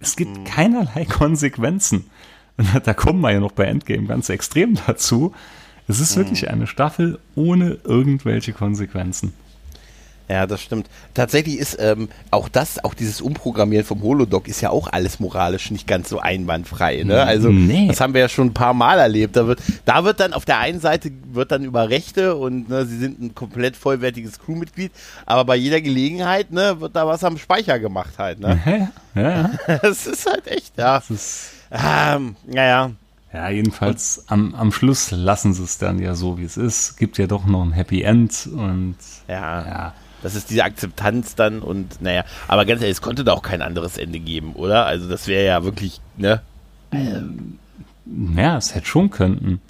Es 0.00 0.16
gibt 0.16 0.36
mhm. 0.36 0.44
keinerlei 0.44 1.04
Konsequenzen. 1.08 2.10
Und 2.58 2.68
da 2.86 2.92
kommen 2.92 3.22
wir 3.22 3.32
ja 3.32 3.40
noch 3.40 3.52
bei 3.52 3.64
Endgame 3.64 4.06
ganz 4.06 4.28
extrem 4.28 4.78
dazu. 4.86 5.32
Es 5.88 5.98
ist 5.98 6.14
mhm. 6.14 6.20
wirklich 6.20 6.50
eine 6.50 6.66
Staffel 6.66 7.18
ohne 7.34 7.78
irgendwelche 7.84 8.52
Konsequenzen. 8.52 9.32
Ja, 10.32 10.46
das 10.46 10.62
stimmt. 10.62 10.88
Tatsächlich 11.12 11.58
ist 11.58 11.76
ähm, 11.78 12.08
auch 12.30 12.48
das, 12.48 12.82
auch 12.82 12.94
dieses 12.94 13.20
Umprogrammieren 13.20 13.84
vom 13.84 14.00
Holodoc 14.00 14.48
ist 14.48 14.62
ja 14.62 14.70
auch 14.70 14.90
alles 14.90 15.20
moralisch 15.20 15.70
nicht 15.70 15.86
ganz 15.86 16.08
so 16.08 16.20
einwandfrei. 16.20 17.02
Ne? 17.02 17.22
Also 17.22 17.50
nee. 17.50 17.88
das 17.88 18.00
haben 18.00 18.14
wir 18.14 18.22
ja 18.22 18.30
schon 18.30 18.46
ein 18.46 18.54
paar 18.54 18.72
Mal 18.72 18.98
erlebt. 18.98 19.36
Da 19.36 19.46
wird, 19.46 19.60
da 19.84 20.04
wird 20.04 20.20
dann 20.20 20.32
auf 20.32 20.46
der 20.46 20.58
einen 20.58 20.80
Seite 20.80 21.12
wird 21.32 21.52
dann 21.52 21.64
über 21.64 21.90
Rechte 21.90 22.34
und 22.34 22.70
ne, 22.70 22.86
sie 22.86 22.96
sind 22.96 23.20
ein 23.20 23.34
komplett 23.34 23.76
vollwertiges 23.76 24.38
Crewmitglied, 24.38 24.92
aber 25.26 25.44
bei 25.44 25.56
jeder 25.56 25.82
Gelegenheit 25.82 26.50
ne, 26.50 26.80
wird 26.80 26.96
da 26.96 27.06
was 27.06 27.22
am 27.24 27.36
Speicher 27.36 27.78
gemacht 27.78 28.14
halt. 28.16 28.40
Ne? 28.40 28.58
Ja, 29.14 29.50
ja. 29.66 29.78
das 29.82 30.06
ist 30.06 30.24
halt 30.24 30.46
echt, 30.46 30.78
ja. 30.78 30.94
Das 30.94 31.10
ist 31.10 31.50
ähm, 31.70 32.36
naja. 32.46 32.92
Ja, 33.34 33.50
jedenfalls 33.50 34.24
am, 34.28 34.54
am 34.54 34.72
Schluss 34.72 35.10
lassen 35.10 35.52
sie 35.52 35.64
es 35.64 35.76
dann 35.76 35.98
ja 35.98 36.14
so, 36.14 36.38
wie 36.38 36.44
es 36.44 36.56
ist. 36.56 36.96
Gibt 36.96 37.18
ja 37.18 37.26
doch 37.26 37.44
noch 37.44 37.62
ein 37.62 37.72
Happy 37.72 38.02
End 38.02 38.48
und 38.50 38.96
ja. 39.28 39.66
ja. 39.66 39.94
Das 40.22 40.34
ist 40.34 40.50
diese 40.50 40.64
Akzeptanz 40.64 41.34
dann 41.34 41.60
und 41.60 42.00
naja, 42.00 42.24
aber 42.48 42.64
ganz 42.64 42.80
ehrlich, 42.80 42.96
es 42.96 43.02
konnte 43.02 43.24
da 43.24 43.32
auch 43.32 43.42
kein 43.42 43.62
anderes 43.62 43.98
Ende 43.98 44.20
geben, 44.20 44.54
oder? 44.54 44.86
Also 44.86 45.08
das 45.08 45.26
wäre 45.26 45.44
ja 45.44 45.64
wirklich, 45.64 46.00
ne? 46.16 46.40
Ähm, 46.92 47.58
ja, 48.36 48.56
es 48.56 48.74
hätte 48.74 48.86
schon 48.86 49.10
könnten. 49.10 49.60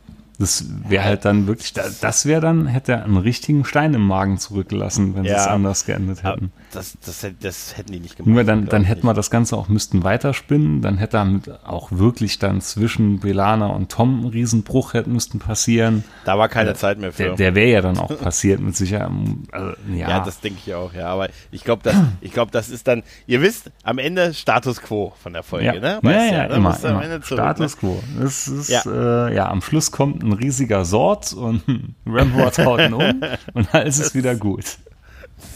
Das 0.42 0.64
wäre 0.88 1.04
halt 1.04 1.24
dann 1.24 1.46
wirklich, 1.46 1.72
das 1.72 2.26
wäre 2.26 2.40
dann, 2.40 2.66
hätte 2.66 2.92
er 2.92 3.04
einen 3.04 3.16
richtigen 3.16 3.64
Stein 3.64 3.94
im 3.94 4.04
Magen 4.04 4.38
zurückgelassen, 4.38 5.14
wenn 5.14 5.24
ja. 5.24 5.34
sie 5.34 5.40
es 5.40 5.46
anders 5.46 5.84
geendet 5.86 6.24
hätten. 6.24 6.50
Das, 6.72 6.96
das, 7.06 7.24
das, 7.40 7.76
hätten 7.76 7.92
die 7.92 8.00
nicht 8.00 8.16
gemacht. 8.16 8.34
Nur 8.34 8.42
dann, 8.42 8.66
dann 8.66 8.82
hätten 8.82 9.06
wir 9.06 9.14
das 9.14 9.30
Ganze 9.30 9.56
auch, 9.56 9.68
müssten 9.68 10.02
weiterspinnen, 10.02 10.82
dann 10.82 10.98
hätte 10.98 11.12
damit 11.12 11.64
auch 11.64 11.92
wirklich 11.92 12.40
dann 12.40 12.60
zwischen 12.60 13.20
Belana 13.20 13.66
und 13.66 13.92
Tom 13.92 14.24
ein 14.24 14.28
Riesenbruch 14.30 14.94
hätten 14.94 15.12
müssten 15.12 15.38
passieren. 15.38 16.02
Da 16.24 16.38
war 16.38 16.48
keine 16.48 16.74
Zeit 16.74 16.98
mehr 16.98 17.12
für. 17.12 17.22
Der, 17.22 17.34
der 17.34 17.54
wäre 17.54 17.70
ja 17.70 17.80
dann 17.80 17.98
auch 17.98 18.18
passiert 18.20 18.58
mit 18.60 18.76
Sicherheit. 18.76 19.10
Also, 19.52 19.74
ja. 19.94 20.08
ja, 20.08 20.20
das 20.24 20.40
denke 20.40 20.58
ich 20.66 20.74
auch, 20.74 20.92
ja. 20.92 21.06
Aber 21.06 21.28
ich 21.52 21.62
glaube, 21.62 21.82
das, 21.84 21.94
ich 22.20 22.32
das 22.50 22.68
ist 22.68 22.88
dann, 22.88 23.04
ihr 23.28 23.42
wisst, 23.42 23.70
am 23.84 23.98
Ende 23.98 24.34
Status 24.34 24.80
Quo 24.80 25.12
von 25.22 25.34
der 25.34 25.44
Folge, 25.44 25.66
ja. 25.66 25.74
ne? 25.74 25.98
Weißt 26.02 26.32
ja, 26.32 26.38
ja, 26.38 26.48
ja, 26.48 26.56
immer, 26.56 26.76
immer. 26.82 27.02
Zurück, 27.22 27.24
Status 27.24 27.74
ne? 27.74 27.80
Quo. 27.80 28.02
Das 28.18 28.48
ist, 28.48 28.68
ja. 28.68 28.82
Äh, 29.28 29.36
ja, 29.36 29.48
am 29.48 29.62
Schluss 29.62 29.92
kommt 29.92 30.22
ein 30.22 30.31
riesiger 30.32 30.84
Sort 30.84 31.32
und 31.32 31.62
Ramrod 32.06 32.58
haut 32.58 32.80
ihn 32.80 32.94
um 32.94 33.20
und 33.54 33.74
alles 33.74 33.98
ist 33.98 34.14
wieder 34.14 34.34
gut. 34.34 34.78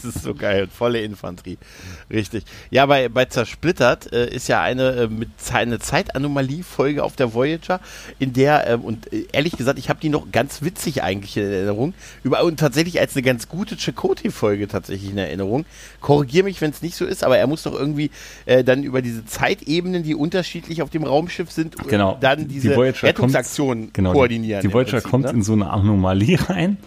Das 0.03 0.15
ist 0.15 0.23
so 0.23 0.33
geil, 0.33 0.67
volle 0.67 1.01
Infanterie. 1.01 1.57
Richtig. 2.11 2.43
Ja, 2.69 2.85
bei, 2.85 3.09
bei 3.09 3.25
Zersplittert 3.25 4.11
äh, 4.11 4.29
ist 4.33 4.47
ja 4.47 4.61
eine 4.61 4.91
äh, 4.91 5.07
mit 5.07 5.29
eine 5.51 5.79
Zeitanomalie-Folge 5.79 7.03
auf 7.03 7.15
der 7.15 7.33
Voyager, 7.33 7.79
in 8.19 8.33
der, 8.33 8.69
äh, 8.69 8.75
und 8.75 9.11
äh, 9.11 9.25
ehrlich 9.31 9.57
gesagt, 9.57 9.79
ich 9.79 9.89
habe 9.89 9.99
die 9.99 10.09
noch 10.09 10.31
ganz 10.31 10.61
witzig 10.61 11.03
eigentlich 11.03 11.37
in 11.37 11.43
Erinnerung, 11.43 11.93
über, 12.23 12.43
und 12.43 12.59
tatsächlich 12.59 12.99
als 12.99 13.15
eine 13.15 13.23
ganz 13.23 13.47
gute 13.47 13.75
Chakotay-Folge 13.75 14.67
tatsächlich 14.67 15.11
in 15.11 15.17
Erinnerung. 15.17 15.65
Korrigiere 16.01 16.43
mich, 16.43 16.61
wenn 16.61 16.71
es 16.71 16.81
nicht 16.81 16.95
so 16.95 17.05
ist, 17.05 17.23
aber 17.23 17.37
er 17.37 17.47
muss 17.47 17.63
doch 17.63 17.73
irgendwie 17.73 18.11
äh, 18.45 18.63
dann 18.63 18.83
über 18.83 19.01
diese 19.01 19.25
Zeitebenen, 19.25 20.03
die 20.03 20.15
unterschiedlich 20.15 20.81
auf 20.81 20.89
dem 20.89 21.03
Raumschiff 21.03 21.51
sind, 21.51 21.75
genau. 21.87 22.17
dann 22.19 22.47
diese 22.47 22.69
die 22.69 22.75
Rettungsaktionen 22.75 23.91
genau, 23.93 24.13
koordinieren. 24.13 24.61
Die, 24.61 24.67
die 24.67 24.73
Voyager 24.73 24.91
Prinzip, 24.91 25.09
kommt 25.09 25.25
ne? 25.25 25.31
in 25.31 25.43
so 25.43 25.53
eine 25.53 25.69
Anomalie 25.69 26.37
rein 26.49 26.77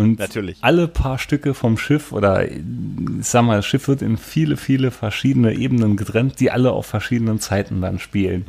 und 0.00 0.18
Natürlich. 0.18 0.56
alle 0.62 0.88
paar 0.88 1.18
Stücke 1.18 1.52
vom 1.52 1.76
Schiff 1.76 2.10
oder 2.12 2.50
ich 2.50 2.62
sag 3.20 3.42
mal, 3.42 3.56
das 3.56 3.66
Schiff 3.66 3.86
wird 3.86 4.00
in 4.00 4.16
viele, 4.16 4.56
viele 4.56 4.90
verschiedene 4.90 5.52
Ebenen 5.54 5.98
getrennt, 5.98 6.40
die 6.40 6.50
alle 6.50 6.72
auf 6.72 6.86
verschiedenen 6.86 7.38
Zeiten 7.38 7.82
dann 7.82 7.98
spielen. 7.98 8.46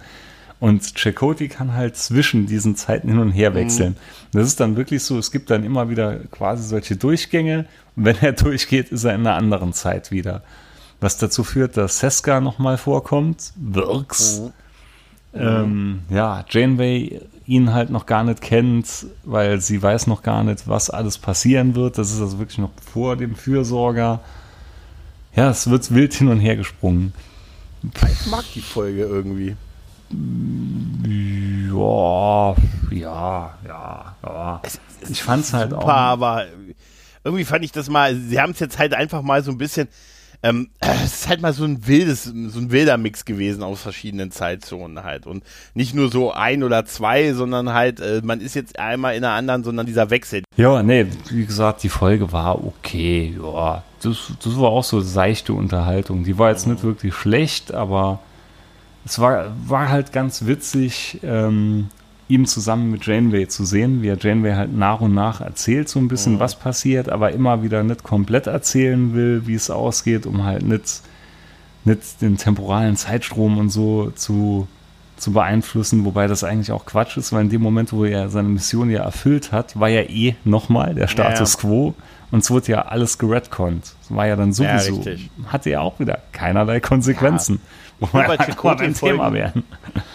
Und 0.62 0.96
Chakotay 0.96 1.50
kann 1.50 1.74
halt 1.74 1.98
zwischen 1.98 2.46
diesen 2.46 2.78
Zeiten 2.78 3.10
hin 3.10 3.18
und 3.18 3.32
her 3.32 3.54
wechseln. 3.54 3.98
Mhm. 4.32 4.38
Das 4.38 4.48
ist 4.48 4.62
dann 4.62 4.78
wirklich 4.78 5.04
so, 5.04 5.18
es 5.18 5.32
gibt 5.32 5.50
dann 5.50 5.66
immer 5.66 5.90
wieder 5.90 6.20
quasi 6.32 6.64
solche 6.64 6.96
Durchgänge. 6.96 7.66
Und 7.98 8.06
wenn 8.06 8.16
er 8.22 8.32
durchgeht, 8.32 8.90
ist 8.90 9.04
er 9.04 9.16
in 9.16 9.22
einer 9.22 9.36
anderen 9.36 9.74
Zeit 9.74 10.12
wieder. 10.12 10.44
Was 11.02 11.18
dazu 11.18 11.44
führt, 11.44 11.76
dass 11.76 12.00
Seska 12.00 12.40
nochmal 12.40 12.78
vorkommt, 12.78 13.52
Wirks. 13.58 14.40
Mhm. 14.40 14.54
Ähm, 15.34 16.02
ja, 16.10 16.44
Janeway 16.50 17.22
ihn 17.46 17.74
halt 17.74 17.90
noch 17.90 18.06
gar 18.06 18.24
nicht 18.24 18.42
kennt, 18.42 18.88
weil 19.24 19.62
sie 19.62 19.82
weiß 19.82 20.08
noch 20.08 20.24
gar 20.24 20.44
nicht, 20.44 20.68
was 20.68 20.90
alles 20.90 21.18
passieren 21.18 21.76
wird. 21.76 21.98
Das 21.98 22.12
ist 22.12 22.22
also 22.22 22.40
wirklich 22.40 22.58
noch 22.58 22.72
vor 22.94 23.16
dem 23.16 23.36
Fürsorger. 23.36 24.22
Ja, 25.36 25.50
es 25.50 25.70
wird 25.70 25.94
wild 25.94 26.14
hin 26.14 26.28
und 26.28 26.40
her 26.40 26.58
gesprungen. 26.58 27.14
Ich 27.84 28.28
mag 28.28 28.44
die 28.54 28.62
Folge 28.62 29.04
irgendwie. 29.04 29.56
Ja, 31.08 32.56
ja, 32.92 33.54
ja, 33.66 34.16
ja. 34.24 34.62
Ich 35.10 35.24
fand 35.24 35.46
es 35.46 35.54
halt 35.54 35.74
auch. 35.74 35.88
aber 35.88 36.46
irgendwie 37.24 37.46
fand 37.46 37.64
ich 37.64 37.72
das 37.72 37.90
mal, 37.90 38.16
sie 38.16 38.40
haben 38.40 38.52
es 38.52 38.60
jetzt 38.60 38.78
halt 38.78 38.94
einfach 38.94 39.22
mal 39.22 39.44
so 39.44 39.52
ein 39.52 39.58
bisschen, 39.58 39.88
ähm, 40.44 40.70
es 40.80 41.14
ist 41.14 41.30
halt 41.30 41.42
mal 41.42 41.54
so 41.54 41.64
ein 41.64 41.88
wildes, 41.88 42.24
so 42.24 42.60
ein 42.60 42.72
wilder 42.72 42.98
Mix 42.98 43.26
gewesen 43.26 43.64
aus 43.64 43.82
verschiedenen 43.82 44.32
Zeitzonen 44.32 45.04
halt. 45.04 45.28
Und 45.28 45.44
nicht 45.74 45.94
nur 45.94 46.10
so 46.10 46.32
ein 46.32 46.64
oder 46.64 46.86
zwei, 46.86 47.34
sondern 47.34 47.74
halt, 47.74 48.00
äh, 48.00 48.22
man 48.24 48.42
ist 48.42 48.56
jetzt 48.56 48.80
einmal 48.80 49.16
in 49.16 49.22
der 49.22 49.32
anderen, 49.32 49.64
sondern 49.64 49.86
dieser 49.86 50.10
Wechsel. 50.10 50.44
Ja, 50.58 50.82
nee, 50.82 51.08
wie 51.30 51.46
gesagt, 51.46 51.84
die 51.84 51.90
Folge 51.90 52.32
war 52.32 52.64
okay, 52.66 53.38
ja. 53.42 53.84
Das, 54.02 54.34
das 54.44 54.58
war 54.58 54.70
auch 54.70 54.84
so 54.84 55.00
seichte 55.00 55.54
Unterhaltung. 55.54 56.24
Die 56.24 56.40
war 56.40 56.50
jetzt 56.50 56.66
nicht 56.66 56.84
wirklich 56.84 57.14
schlecht, 57.14 57.72
aber 57.72 58.20
es 59.06 59.20
war, 59.20 59.52
war 59.68 59.90
halt 59.90 60.12
ganz 60.12 60.48
witzig, 60.48 61.20
ähm, 61.22 61.90
ihm 62.32 62.46
zusammen 62.46 62.92
mit 62.92 63.06
Janeway 63.06 63.48
zu 63.48 63.66
sehen, 63.66 64.02
wie 64.02 64.08
er 64.08 64.18
Janeway 64.18 64.54
halt 64.54 64.76
nach 64.76 65.02
und 65.02 65.14
nach 65.14 65.42
erzählt, 65.42 65.90
so 65.90 66.00
ein 66.00 66.08
bisschen, 66.08 66.36
mhm. 66.36 66.40
was 66.40 66.56
passiert, 66.56 67.10
aber 67.10 67.32
immer 67.32 67.62
wieder 67.62 67.84
nicht 67.84 68.04
komplett 68.04 68.48
erzählen 68.48 69.14
will, 69.14 69.44
wie 69.46 69.56
es 69.56 69.70
ausgeht, 69.70 70.26
um 70.26 70.44
halt 70.44 70.64
nicht, 70.64 71.02
nicht 71.84 72.22
den 72.22 72.38
temporalen 72.38 72.96
Zeitstrom 72.96 73.58
und 73.58 73.70
so 73.70 74.12
zu, 74.12 74.68
zu 75.18 75.34
beeinflussen, 75.34 76.06
wobei 76.06 76.28
das 76.28 76.44
eigentlich 76.44 76.72
auch 76.72 76.86
Quatsch 76.86 77.18
ist, 77.18 77.34
weil 77.34 77.44
in 77.44 77.50
dem 77.50 77.62
Moment, 77.62 77.92
wo 77.92 78.06
er 78.06 78.30
seine 78.30 78.50
Mission 78.50 78.90
ja 78.90 79.04
erfüllt 79.04 79.52
hat, 79.52 79.80
war 79.80 79.90
ja 79.90 80.02
eh 80.02 80.36
nochmal 80.46 80.96
der 80.96 81.08
Status 81.08 81.54
ja, 81.54 81.60
ja. 81.60 81.70
quo 81.70 81.96
und 82.32 82.44
es 82.44 82.50
wurde 82.50 82.72
ja 82.72 82.82
alles 82.84 83.18
geredconnt. 83.18 83.94
Das 84.02 84.16
war 84.16 84.26
ja 84.26 84.38
dann 84.38 84.54
sowieso, 84.54 85.02
ja, 85.02 85.18
hatte 85.48 85.70
ja 85.70 85.82
auch 85.82 86.00
wieder 86.00 86.20
keinerlei 86.32 86.80
Konsequenzen. 86.80 87.60
Wo 88.02 88.12
wir 88.18 88.24
bei 88.24 88.38
Chakotay 88.38 88.86
ein 88.86 88.94
Thema 88.96 89.32
werden. 89.32 89.64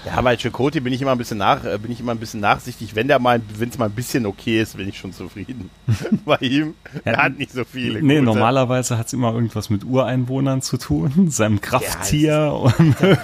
Ja, 0.04 0.20
bei 0.20 0.36
Chakotay 0.36 0.80
bin 0.80 0.92
ich 0.92 1.00
immer 1.00 1.12
ein 1.12 1.18
bisschen 1.18 1.38
nach, 1.38 1.64
äh, 1.64 1.78
bin 1.78 1.92
ich 1.92 2.00
immer 2.00 2.10
ein 2.10 2.18
bisschen 2.18 2.40
nachsichtig. 2.40 2.96
Wenn 2.96 3.06
der 3.06 3.20
mal, 3.20 3.40
wenn 3.58 3.68
es 3.68 3.78
mal 3.78 3.84
ein 3.84 3.92
bisschen 3.92 4.26
okay 4.26 4.60
ist, 4.60 4.76
bin 4.76 4.88
ich 4.88 4.98
schon 4.98 5.12
zufrieden. 5.12 5.70
bei 6.24 6.36
ihm, 6.38 6.74
er 7.04 7.18
hat 7.18 7.38
nicht 7.38 7.52
so 7.52 7.64
viele. 7.64 8.02
Nee, 8.02 8.14
gute. 8.14 8.24
normalerweise 8.24 8.98
hat 8.98 9.06
es 9.06 9.12
immer 9.12 9.32
irgendwas 9.32 9.70
mit 9.70 9.84
Ureinwohnern 9.84 10.62
zu 10.62 10.78
tun, 10.78 11.30
seinem 11.30 11.60
Krafttier 11.60 12.32
ja, 12.32 12.48
und, 12.48 12.96
ja, 13.00 13.18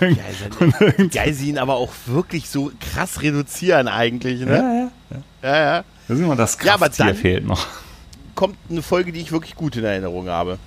und 0.60 1.12
Geil, 1.12 1.34
sie 1.34 1.48
ihn 1.48 1.58
aber 1.58 1.74
auch 1.74 1.90
wirklich 2.06 2.48
so 2.48 2.70
krass 2.78 3.20
reduzieren 3.20 3.88
eigentlich, 3.88 4.42
ne? 4.42 4.56
Ja, 4.56 4.74
ja. 4.74 4.90
Ja, 5.42 5.56
ja. 5.56 5.74
ja. 5.76 5.84
Das 6.06 6.18
ist 6.18 6.24
immer 6.24 6.36
das 6.36 6.56
Krafttier 6.56 7.06
ja, 7.06 7.14
fehlt 7.14 7.44
noch. 7.44 7.66
Kommt 8.36 8.56
eine 8.70 8.82
Folge, 8.82 9.10
die 9.10 9.20
ich 9.20 9.32
wirklich 9.32 9.56
gut 9.56 9.74
in 9.74 9.82
Erinnerung 9.82 10.28
habe. 10.28 10.58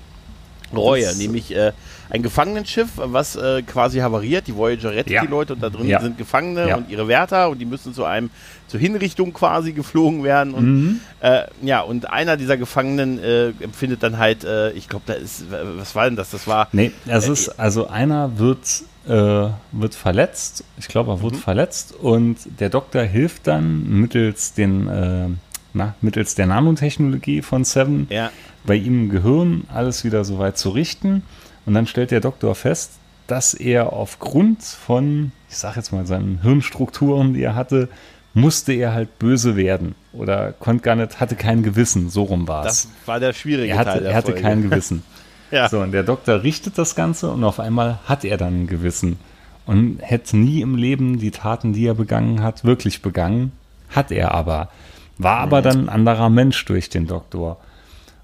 Reue, 0.77 1.15
nämlich 1.15 1.55
äh, 1.55 1.71
ein 2.09 2.23
Gefangenenschiff, 2.23 2.89
was 2.95 3.35
äh, 3.35 3.61
quasi 3.63 3.99
havariert. 3.99 4.47
Die 4.47 4.55
Voyager 4.55 4.91
rettet 4.91 5.13
ja. 5.13 5.21
die 5.21 5.27
Leute 5.27 5.53
und 5.53 5.61
da 5.61 5.69
drin 5.69 5.87
ja. 5.87 6.01
sind 6.01 6.17
Gefangene 6.17 6.69
ja. 6.69 6.77
und 6.77 6.89
ihre 6.89 7.07
Wärter 7.07 7.49
und 7.49 7.59
die 7.59 7.65
müssen 7.65 7.93
zu 7.93 8.05
einem 8.05 8.29
zur 8.67 8.79
Hinrichtung 8.79 9.33
quasi 9.33 9.73
geflogen 9.73 10.23
werden. 10.23 10.53
Und 10.53 10.65
mhm. 10.65 10.99
äh, 11.21 11.43
ja, 11.61 11.81
und 11.81 12.09
einer 12.09 12.37
dieser 12.37 12.57
Gefangenen 12.57 13.21
äh, 13.23 13.49
empfindet 13.59 14.03
dann 14.03 14.17
halt, 14.17 14.43
äh, 14.43 14.71
ich 14.71 14.89
glaube, 14.89 15.03
da 15.07 15.13
ist, 15.13 15.45
was 15.49 15.95
war 15.95 16.05
denn 16.05 16.15
das? 16.15 16.31
Das 16.31 16.47
war. 16.47 16.67
Nee, 16.71 16.91
es 17.07 17.27
ist, 17.27 17.59
also 17.59 17.87
einer 17.87 18.37
wird, 18.37 18.83
äh, 19.07 19.49
wird 19.71 19.95
verletzt. 19.95 20.63
Ich 20.77 20.87
glaube, 20.87 21.11
er 21.11 21.21
wird 21.21 21.33
mhm. 21.33 21.39
verletzt 21.39 21.93
und 21.93 22.37
der 22.59 22.69
Doktor 22.69 23.03
hilft 23.03 23.47
dann 23.47 23.87
mittels 23.89 24.53
den 24.53 25.37
na, 25.75 25.93
mittels 26.01 26.35
der 26.35 26.47
Nanotechnologie 26.47 27.41
von 27.41 27.63
Seven 27.63 28.07
ja. 28.09 28.31
Bei 28.65 28.75
ihm 28.75 29.03
im 29.05 29.09
Gehirn 29.09 29.63
alles 29.73 30.03
wieder 30.03 30.23
so 30.25 30.39
weit 30.39 30.57
zu 30.57 30.69
richten. 30.69 31.23
Und 31.65 31.73
dann 31.73 31.87
stellt 31.87 32.11
der 32.11 32.19
Doktor 32.19 32.53
fest, 32.55 32.91
dass 33.27 33.53
er 33.53 33.93
aufgrund 33.93 34.63
von, 34.63 35.31
ich 35.49 35.57
sag 35.57 35.75
jetzt 35.75 35.91
mal, 35.91 36.05
seinen 36.05 36.41
Hirnstrukturen, 36.41 37.33
die 37.33 37.41
er 37.41 37.55
hatte, 37.55 37.89
musste 38.33 38.73
er 38.73 38.93
halt 38.93 39.17
böse 39.17 39.55
werden 39.55 39.95
oder 40.13 40.51
konnte 40.51 40.83
gar 40.83 40.95
nicht, 40.95 41.19
hatte 41.19 41.35
kein 41.35 41.63
Gewissen, 41.63 42.09
so 42.09 42.23
rum 42.23 42.47
war 42.47 42.65
es. 42.65 42.83
Das 42.83 43.07
war 43.07 43.19
der 43.19 43.33
schwierige 43.33 43.71
er 43.71 43.77
hatte, 43.79 43.91
Teil 43.91 44.01
der 44.01 44.11
Er 44.11 44.17
hatte 44.17 44.31
Folge. 44.33 44.41
kein 44.41 44.61
Gewissen. 44.69 45.03
ja. 45.51 45.69
So, 45.69 45.79
und 45.79 45.91
der 45.93 46.03
Doktor 46.03 46.43
richtet 46.43 46.77
das 46.77 46.95
Ganze 46.95 47.31
und 47.31 47.43
auf 47.43 47.59
einmal 47.59 47.99
hat 48.05 48.25
er 48.25 48.37
dann 48.37 48.63
ein 48.63 48.67
Gewissen 48.67 49.17
und 49.65 49.99
hätte 50.01 50.37
nie 50.37 50.61
im 50.61 50.75
Leben 50.75 51.17
die 51.17 51.31
Taten, 51.31 51.73
die 51.73 51.87
er 51.87 51.95
begangen 51.95 52.43
hat, 52.43 52.63
wirklich 52.65 53.01
begangen, 53.01 53.53
hat 53.89 54.11
er 54.11 54.33
aber. 54.35 54.69
War 55.17 55.37
aber 55.39 55.61
dann 55.61 55.85
ein 55.85 55.89
anderer 55.89 56.29
Mensch 56.29 56.63
durch 56.65 56.89
den 56.89 57.07
Doktor. 57.07 57.57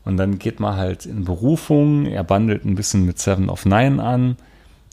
Und 0.03 0.17
dann 0.17 0.39
geht 0.39 0.59
man 0.59 0.77
halt 0.77 1.05
in 1.05 1.25
Berufung, 1.25 2.05
er 2.05 2.23
bandelt 2.23 2.65
ein 2.65 2.75
bisschen 2.75 3.05
mit 3.05 3.19
Seven 3.19 3.49
of 3.49 3.65
Nine 3.65 4.01
an, 4.01 4.37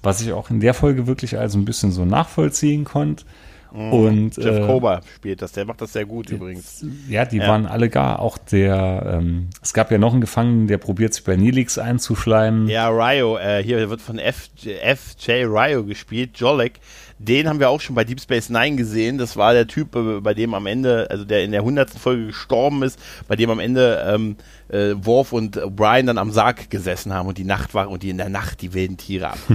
was 0.03 0.21
ich 0.21 0.33
auch 0.33 0.51
in 0.51 0.61
der 0.61 0.75
Folge 0.75 1.07
wirklich 1.07 1.39
also 1.39 1.59
ein 1.59 1.65
bisschen 1.65 1.93
so 1.93 2.05
nachvollziehen 2.05 2.85
konnte. 2.85 3.25
Mhm. 3.73 3.93
Und, 3.93 4.37
Jeff 4.37 4.59
äh, 4.59 4.67
Kober 4.67 5.01
spielt 5.15 5.43
das, 5.43 5.53
der 5.53 5.65
macht 5.65 5.81
das 5.81 5.93
sehr 5.93 6.07
gut 6.07 6.31
übrigens. 6.31 6.85
Ja, 7.09 7.25
die 7.25 7.39
ja. 7.39 7.49
waren 7.49 7.67
alle 7.67 7.89
gar. 7.89 8.21
Auch 8.21 8.39
der, 8.39 9.19
ähm, 9.19 9.49
es 9.63 9.75
gab 9.75 9.91
ja 9.91 9.99
noch 9.99 10.13
einen 10.13 10.21
Gefangenen, 10.21 10.67
der 10.69 10.79
probiert 10.79 11.15
sich 11.15 11.25
bei 11.25 11.37
Nilix 11.37 11.79
einzuschleimen. 11.79 12.69
Ja, 12.69 12.89
Ryo, 12.89 13.37
äh, 13.39 13.63
hier 13.63 13.91
wird 13.91 14.01
von 14.01 14.19
F, 14.19 14.49
FJ 14.57 15.45
Ryo 15.45 15.85
gespielt, 15.85 16.39
Jolek. 16.39 16.81
Den 17.19 17.49
haben 17.49 17.59
wir 17.59 17.69
auch 17.69 17.81
schon 17.81 17.95
bei 17.95 18.05
Deep 18.05 18.21
Space 18.21 18.49
Nine 18.49 18.77
gesehen. 18.77 19.19
Das 19.19 19.37
war 19.37 19.53
der 19.53 19.67
Typ, 19.67 19.97
äh, 19.97 20.21
bei 20.21 20.35
dem 20.35 20.55
am 20.55 20.67
Ende, 20.67 21.09
also 21.11 21.25
der 21.25 21.43
in 21.45 21.53
der 21.53 21.63
hundertsten 21.63 22.01
Folge 22.01 22.27
gestorben 22.27 22.83
ist, 22.83 22.99
bei 23.27 23.37
dem 23.37 23.51
am 23.51 23.59
Ende 23.59 24.05
ähm, 24.07 24.37
äh, 24.69 24.95
Worf 24.97 25.33
und 25.33 25.61
Brian 25.75 26.07
dann 26.07 26.19
am 26.19 26.31
Sarg 26.31 26.71
gesessen 26.71 27.13
haben 27.13 27.29
und 27.29 27.39
die 27.39 27.45
Nacht 27.45 27.75
war 27.75 27.91
und 27.91 28.03
die 28.03 28.11
in 28.11 28.19
der 28.19 28.29
Nacht 28.29 28.63
die 28.63 28.73
wilden 28.75 28.97
Tiere 28.97 29.31
ab. 29.31 29.39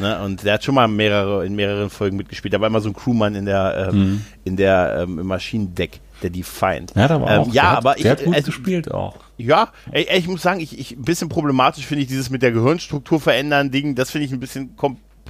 Ne? 0.00 0.22
Und 0.22 0.44
der 0.44 0.54
hat 0.54 0.64
schon 0.64 0.74
mal 0.74 0.88
mehrere, 0.88 1.44
in 1.44 1.54
mehreren 1.54 1.90
Folgen 1.90 2.16
mitgespielt. 2.16 2.54
Da 2.54 2.60
war 2.60 2.68
immer 2.68 2.80
so 2.80 2.88
ein 2.88 2.94
Crewmann 2.94 3.34
in 3.34 3.44
der, 3.44 3.90
ähm, 3.90 3.98
mhm. 3.98 4.24
in 4.44 4.56
der 4.56 5.00
ähm, 5.02 5.18
im 5.18 5.26
Maschinendeck, 5.26 6.00
der 6.22 6.30
Defiant. 6.30 6.92
Ja, 6.96 7.10
aber 7.10 7.30
ähm, 7.30 7.40
auch, 7.40 7.52
ja, 7.52 7.62
der 7.62 7.70
aber 7.70 7.90
hat, 7.90 7.98
der 7.98 8.04
ich, 8.04 8.10
hat 8.10 8.24
gut 8.24 8.34
also, 8.34 8.46
gespielt 8.46 8.90
auch. 8.90 9.16
Ja, 9.36 9.68
ey, 9.90 10.06
ey, 10.08 10.18
ich 10.18 10.26
muss 10.26 10.42
sagen, 10.42 10.60
ich, 10.60 10.78
ich 10.78 10.96
ein 10.96 11.02
bisschen 11.02 11.28
problematisch 11.28 11.86
finde 11.86 12.02
ich 12.02 12.08
dieses 12.08 12.30
mit 12.30 12.42
der 12.42 12.52
Gehirnstruktur 12.52 13.20
verändern 13.20 13.70
Ding. 13.70 13.94
Das 13.94 14.10
finde 14.10 14.26
ich 14.26 14.32
ein 14.32 14.40
bisschen 14.40 14.74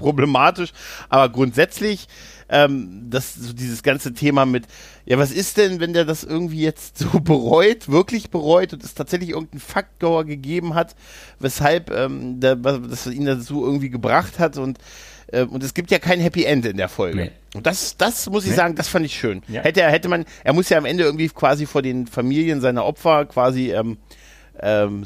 problematisch. 0.00 0.72
Aber 1.08 1.28
grundsätzlich 1.28 2.08
ähm, 2.50 3.06
das 3.08 3.34
so 3.34 3.52
dieses 3.52 3.82
ganze 3.82 4.12
Thema 4.12 4.44
mit, 4.44 4.66
ja, 5.06 5.18
was 5.18 5.30
ist 5.30 5.56
denn, 5.56 5.80
wenn 5.80 5.92
der 5.92 6.04
das 6.04 6.24
irgendwie 6.24 6.60
jetzt 6.60 6.98
so 6.98 7.20
bereut, 7.20 7.88
wirklich 7.88 8.30
bereut 8.30 8.72
und 8.72 8.82
es 8.82 8.94
tatsächlich 8.94 9.30
irgendeinen 9.30 9.60
Faktor 9.60 10.24
gegeben 10.24 10.74
hat, 10.74 10.96
weshalb 11.38 11.90
ähm, 11.90 12.40
der, 12.40 12.56
das 12.56 13.06
ihn 13.06 13.26
dazu 13.26 13.64
irgendwie 13.64 13.90
gebracht 13.90 14.38
hat 14.38 14.58
und 14.58 14.78
äh, 15.32 15.44
und 15.44 15.62
es 15.62 15.74
gibt 15.74 15.90
ja 15.90 15.98
kein 15.98 16.20
Happy 16.20 16.44
End 16.44 16.66
in 16.66 16.76
der 16.76 16.88
Folge. 16.88 17.16
Nee. 17.16 17.30
Und 17.54 17.66
das, 17.66 17.96
das 17.96 18.28
muss 18.28 18.44
ich 18.44 18.50
nee. 18.50 18.56
sagen, 18.56 18.74
das 18.74 18.88
fand 18.88 19.06
ich 19.06 19.14
schön. 19.14 19.42
Ja. 19.48 19.62
Hätte 19.62 19.80
er, 19.80 19.90
hätte 19.90 20.08
man, 20.08 20.24
er 20.44 20.52
muss 20.52 20.68
ja 20.68 20.78
am 20.78 20.84
Ende 20.84 21.04
irgendwie 21.04 21.28
quasi 21.28 21.66
vor 21.66 21.82
den 21.82 22.06
Familien 22.06 22.60
seiner 22.60 22.84
Opfer 22.84 23.26
quasi 23.26 23.72
ähm, 23.72 23.98
ähm, 24.62 25.04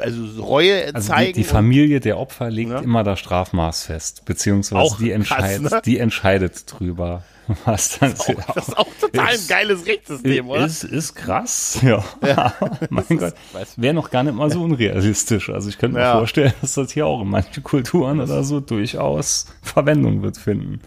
also 0.00 0.42
Reue 0.42 0.94
also 0.94 1.08
zeigen. 1.08 1.32
Die, 1.32 1.40
die 1.40 1.44
Familie 1.44 2.00
der 2.00 2.18
Opfer 2.18 2.50
legt 2.50 2.70
ja. 2.70 2.78
immer 2.80 3.02
das 3.02 3.18
Strafmaß 3.18 3.86
fest, 3.86 4.24
beziehungsweise 4.24 4.80
auch 4.80 4.98
die, 4.98 5.10
entscheidet, 5.10 5.62
krass, 5.62 5.72
ne? 5.72 5.82
die 5.84 5.98
entscheidet 5.98 6.64
drüber. 6.66 7.22
Was 7.64 7.98
dann 7.98 8.12
das, 8.12 8.28
ist 8.28 8.38
auch, 8.38 8.54
das 8.54 8.68
ist 8.68 8.78
auch 8.78 8.88
total 9.00 9.34
ist, 9.34 9.42
ein 9.42 9.48
geiles 9.48 9.86
Rechtssystem, 9.86 10.48
oder? 10.48 10.64
Ist, 10.64 10.84
ist 10.84 11.14
krass, 11.14 11.80
ja. 11.82 12.04
ja. 12.24 12.54
mein 12.90 13.18
Gott, 13.18 13.34
wäre 13.76 13.94
noch 13.94 14.10
gar 14.10 14.22
nicht 14.22 14.34
mal 14.34 14.50
so 14.50 14.62
unrealistisch. 14.62 15.50
Also 15.50 15.68
ich 15.68 15.78
könnte 15.78 15.96
mir 15.96 16.04
ja. 16.04 16.12
vorstellen, 16.12 16.52
dass 16.60 16.74
das 16.74 16.92
hier 16.92 17.06
auch 17.06 17.20
in 17.20 17.28
manchen 17.28 17.62
Kulturen 17.64 18.20
oder 18.20 18.44
so 18.44 18.60
durchaus 18.60 19.46
Verwendung 19.60 20.22
wird 20.22 20.36
finden. 20.36 20.80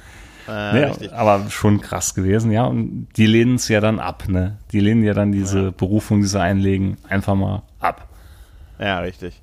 Äh, 0.48 0.82
ja, 0.82 1.12
aber 1.14 1.50
schon 1.50 1.82
krass 1.82 2.14
gewesen, 2.14 2.52
ja. 2.52 2.66
Und 2.66 3.08
die 3.18 3.26
lehnen 3.26 3.56
es 3.56 3.68
ja 3.68 3.82
dann 3.82 4.00
ab, 4.00 4.26
ne? 4.30 4.58
Die 4.72 4.80
lehnen 4.80 5.04
ja 5.04 5.14
dann 5.14 5.32
diese 5.32 5.60
ja. 5.60 5.72
Berufung, 5.72 6.22
die 6.22 6.28
sie 6.28 6.40
einlegen, 6.40 6.98
einfach 7.10 7.36
mal 7.36 7.64
ab. 7.86 8.10
Ja, 8.80 9.00
richtig. 9.00 9.42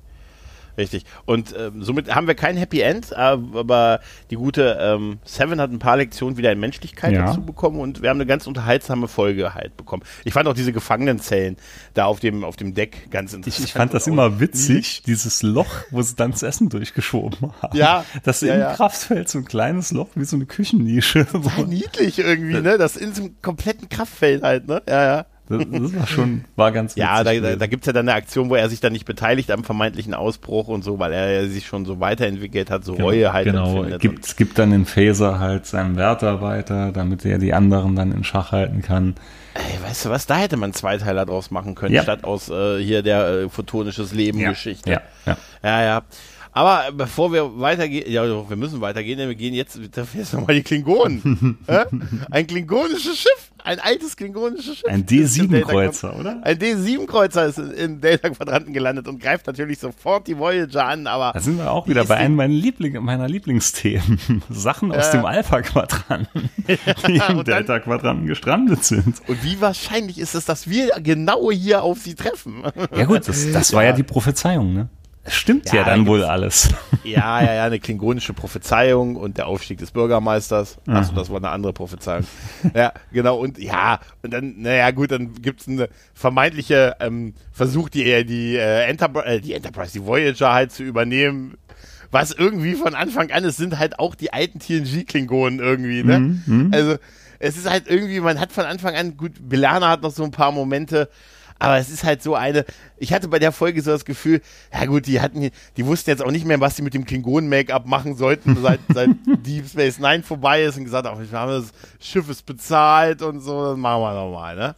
Richtig. 0.77 1.05
Und 1.25 1.53
ähm, 1.57 1.83
somit 1.83 2.13
haben 2.13 2.27
wir 2.27 2.33
kein 2.33 2.57
Happy 2.57 2.81
End, 2.81 3.15
aber 3.15 3.99
die 4.31 4.35
gute 4.35 4.77
ähm, 4.81 5.19
Seven 5.23 5.61
hat 5.61 5.71
ein 5.71 5.79
paar 5.79 5.97
Lektionen 5.97 6.37
wieder 6.37 6.51
in 6.51 6.59
Menschlichkeit 6.59 7.13
ja. 7.13 7.27
dazu 7.27 7.41
bekommen 7.41 7.79
und 7.79 8.01
wir 8.01 8.09
haben 8.09 8.17
eine 8.17 8.25
ganz 8.25 8.47
unterhaltsame 8.47 9.07
Folge 9.07 9.53
halt 9.53 9.77
bekommen. 9.77 10.03
Ich 10.23 10.33
fand 10.33 10.47
auch 10.47 10.55
diese 10.55 10.73
Gefangenenzellen 10.73 11.57
da 11.93 12.05
auf 12.05 12.19
dem, 12.19 12.43
auf 12.43 12.55
dem 12.55 12.73
Deck 12.73 13.11
ganz 13.11 13.33
interessant. 13.33 13.59
Ich, 13.59 13.69
ich 13.69 13.73
fand 13.73 13.93
das 13.93 14.07
immer 14.07 14.39
witzig, 14.39 15.03
dieses 15.03 15.43
Loch, 15.43 15.69
wo 15.91 16.01
sie 16.01 16.15
dann 16.15 16.31
das 16.31 16.41
Essen 16.41 16.69
durchgeschoben 16.69 17.53
haben. 17.61 17.77
Ja. 17.77 18.03
Das 18.23 18.41
ja, 18.41 18.55
im 18.55 18.59
ja. 18.61 18.73
Kraftfeld 18.73 19.29
so 19.29 19.37
ein 19.37 19.45
kleines 19.45 19.91
Loch 19.91 20.09
wie 20.15 20.25
so 20.25 20.35
eine 20.35 20.45
Küchennische. 20.45 21.27
Total 21.27 21.65
niedlich 21.65 22.17
irgendwie, 22.17 22.61
ne? 22.61 22.77
Das 22.77 22.95
in 22.95 23.13
so 23.13 23.23
einem 23.23 23.41
kompletten 23.41 23.89
Kraftfeld 23.89 24.41
halt, 24.41 24.67
ne? 24.67 24.81
Ja, 24.87 25.05
ja. 25.05 25.25
Das, 25.49 25.61
das, 25.69 25.95
war 25.95 26.07
schon, 26.07 26.45
war 26.55 26.71
ganz 26.71 26.95
Ja, 26.95 27.21
da, 27.23 27.33
da, 27.33 27.55
da 27.57 27.67
gibt 27.67 27.83
es 27.83 27.87
ja 27.87 27.93
dann 27.93 28.07
eine 28.07 28.17
Aktion, 28.17 28.49
wo 28.49 28.55
er 28.55 28.69
sich 28.69 28.79
dann 28.79 28.93
nicht 28.93 29.05
beteiligt 29.05 29.51
am 29.51 29.63
vermeintlichen 29.65 30.13
Ausbruch 30.13 30.69
und 30.69 30.83
so, 30.83 30.99
weil 30.99 31.11
er 31.11 31.47
sich 31.47 31.67
schon 31.67 31.83
so 31.85 31.99
weiterentwickelt 31.99 32.71
hat, 32.71 32.85
so 32.85 32.93
genau, 32.93 33.07
Reue 33.07 33.33
halt 33.33 33.45
Genau, 33.45 33.83
gibt, 33.99 34.25
es 34.25 34.35
gibt 34.37 34.57
dann 34.57 34.71
den 34.71 34.85
Phaser 34.85 35.39
halt 35.39 35.65
seinem 35.65 35.97
Wärter 35.97 36.41
weiter, 36.41 36.91
damit 36.93 37.25
er 37.25 37.39
die 37.39 37.53
anderen 37.53 37.95
dann 37.95 38.13
in 38.13 38.23
Schach 38.23 38.53
halten 38.53 38.81
kann. 38.81 39.15
Ey, 39.55 39.83
weißt 39.87 40.05
du 40.05 40.09
was, 40.09 40.25
da 40.25 40.37
hätte 40.37 40.57
man 40.57 40.73
zwei 40.73 40.97
Teile 40.97 41.25
draus 41.25 41.51
machen 41.51 41.75
können, 41.75 41.93
Ja. 41.93 42.03
statt 42.03 42.23
aus 42.23 42.49
äh, 42.49 42.81
hier 42.81 43.03
der 43.03 43.27
äh, 43.27 43.49
photonisches 43.49 44.13
Leben 44.13 44.39
Ja, 44.39 44.49
Geschichte. 44.49 44.89
ja, 44.89 45.01
ja. 45.25 45.37
ja, 45.61 45.83
ja. 45.83 46.01
Aber 46.53 46.91
bevor 46.95 47.33
wir 47.33 47.59
weitergehen, 47.59 48.11
ja, 48.11 48.23
wir 48.23 48.55
müssen 48.55 48.79
weitergehen, 48.79 49.17
denn 49.17 49.27
wir 49.27 49.35
gehen 49.35 49.53
jetzt, 49.55 49.79
da 49.91 50.05
jetzt 50.13 50.33
nochmal 50.33 50.55
die 50.55 50.61
Klingonen. 50.63 51.57
Ein 52.31 52.45
klingonisches 52.47 53.17
Schiff, 53.17 53.51
ein 53.63 53.79
altes 53.79 54.15
klingonisches 54.15 54.77
Schiff. 54.77 54.85
Ein 54.87 55.03
ist 55.07 55.37
im 55.37 55.49
D7-Kreuzer, 55.49 56.19
oder? 56.19 56.39
Ein 56.43 56.57
D7-Kreuzer 56.57 57.45
ist 57.47 57.57
im 57.57 58.01
Delta-Quadranten 58.01 58.71
gelandet 58.71 59.07
und 59.07 59.19
greift 59.19 59.47
natürlich 59.47 59.79
sofort 59.79 60.27
die 60.27 60.37
Voyager 60.37 60.85
an, 60.85 61.07
aber. 61.07 61.31
Da 61.33 61.39
sind 61.39 61.57
wir 61.57 61.71
auch 61.71 61.87
wieder 61.87 62.05
bei 62.05 62.17
einem 62.17 62.35
meiner, 62.35 62.53
Liebling, 62.53 63.01
meiner 63.03 63.27
Lieblingsthemen. 63.27 64.43
Sachen 64.49 64.91
aus 64.91 65.05
Ja. 65.05 65.11
dem 65.13 65.25
Alpha-Quadranten, 65.25 66.49
die 67.07 67.21
im 67.29 67.43
Delta-Quadranten 67.43 68.27
gestrandet 68.27 68.83
sind. 68.83 69.21
Und 69.27 69.43
wie 69.43 69.59
wahrscheinlich 69.59 70.19
ist 70.19 70.35
es, 70.35 70.45
dass 70.45 70.69
wir 70.69 70.89
genau 71.01 71.49
hier 71.51 71.81
auf 71.81 71.97
sie 71.99 72.13
treffen? 72.13 72.63
Ja 72.95 73.05
gut, 73.05 73.27
das, 73.27 73.51
das 73.51 73.73
war 73.73 73.83
ja 73.83 73.93
die 73.93 74.03
Prophezeiung, 74.03 74.73
ne? 74.73 74.89
Es 75.25 75.35
stimmt 75.35 75.67
ja, 75.67 75.75
Ja, 75.75 75.83
dann 75.85 76.05
da 76.05 76.11
wohl 76.11 76.23
alles. 76.23 76.69
Ja, 77.03 77.41
ja, 77.41 77.53
ja, 77.53 77.65
eine 77.65 77.79
klingonische 77.79 78.33
Prophezeiung 78.33 79.17
und 79.17 79.37
der 79.37 79.47
Aufstieg 79.47 79.77
des 79.77 79.91
Bürgermeisters. 79.91 80.77
Achso, 80.87 81.11
Aha. 81.11 81.19
das 81.19 81.29
war 81.29 81.37
eine 81.37 81.49
andere 81.49 81.73
Prophezeiung. 81.73 82.25
Ja, 82.73 82.93
genau. 83.11 83.37
Und 83.37 83.57
ja, 83.57 83.99
und 84.21 84.31
dann, 84.33 84.55
naja, 84.61 84.91
gut, 84.91 85.11
dann 85.11 85.33
gibt's 85.41 85.67
eine 85.67 85.89
vermeintliche 86.13 86.95
ähm, 87.01 87.33
Versuch, 87.51 87.89
die, 87.89 88.09
äh, 88.09 88.23
die, 88.23 88.55
äh, 88.55 88.83
Enterprise, 88.85 89.27
äh, 89.27 89.41
die 89.41 89.53
Enterprise, 89.53 89.91
die 89.93 90.05
Voyager 90.05 90.53
halt 90.53 90.71
zu 90.71 90.83
übernehmen. 90.83 91.57
Was 92.11 92.31
irgendwie 92.31 92.73
von 92.75 92.93
Anfang 92.95 93.31
an, 93.31 93.43
es 93.43 93.57
sind 93.57 93.79
halt 93.79 93.99
auch 93.99 94.15
die 94.15 94.31
alten 94.31 94.59
TNG-Klingonen 94.59 95.59
irgendwie, 95.59 96.03
ne? 96.03 96.19
Mhm, 96.45 96.69
Also, 96.71 96.97
es 97.39 97.57
ist 97.57 97.69
halt 97.69 97.87
irgendwie, 97.87 98.19
man 98.21 98.39
hat 98.39 98.51
von 98.53 98.63
Anfang 98.65 98.95
an, 98.95 99.17
gut, 99.17 99.31
Belana 99.49 99.89
hat 99.89 100.01
noch 100.03 100.11
so 100.11 100.23
ein 100.23 100.31
paar 100.31 100.51
Momente, 100.51 101.09
aber 101.63 101.77
es 101.77 101.89
ist 101.89 102.03
halt 102.03 102.21
so 102.21 102.35
eine, 102.35 102.65
ich 102.97 103.13
hatte 103.13 103.29
bei 103.29 103.39
der 103.39 103.53
Folge 103.53 103.81
so 103.81 103.91
das 103.91 104.03
Gefühl, 104.03 104.41
ja 104.73 104.83
gut, 104.83 105.07
die 105.07 105.21
hatten, 105.21 105.49
die 105.77 105.85
wussten 105.85 106.09
jetzt 106.09 106.21
auch 106.21 106.29
nicht 106.29 106.45
mehr, 106.45 106.59
was 106.59 106.75
sie 106.75 106.81
mit 106.81 106.93
dem 106.93 107.05
Klingonen-Make-up 107.05 107.85
machen 107.85 108.17
sollten, 108.17 108.57
seit, 108.61 108.81
seit 108.93 109.11
Deep 109.25 109.69
Space 109.69 109.97
Nine 109.97 110.23
vorbei 110.23 110.63
ist 110.63 110.77
und 110.77 110.83
gesagt, 110.83 111.07
ach, 111.07 111.17
wir 111.17 111.39
haben 111.39 111.51
das 111.51 111.71
Schiff 112.01 112.27
ist 112.29 112.45
bezahlt 112.45 113.21
und 113.21 113.39
so, 113.39 113.69
das 113.69 113.77
machen 113.77 114.01
wir 114.01 114.13
nochmal, 114.13 114.57
ne? 114.57 114.75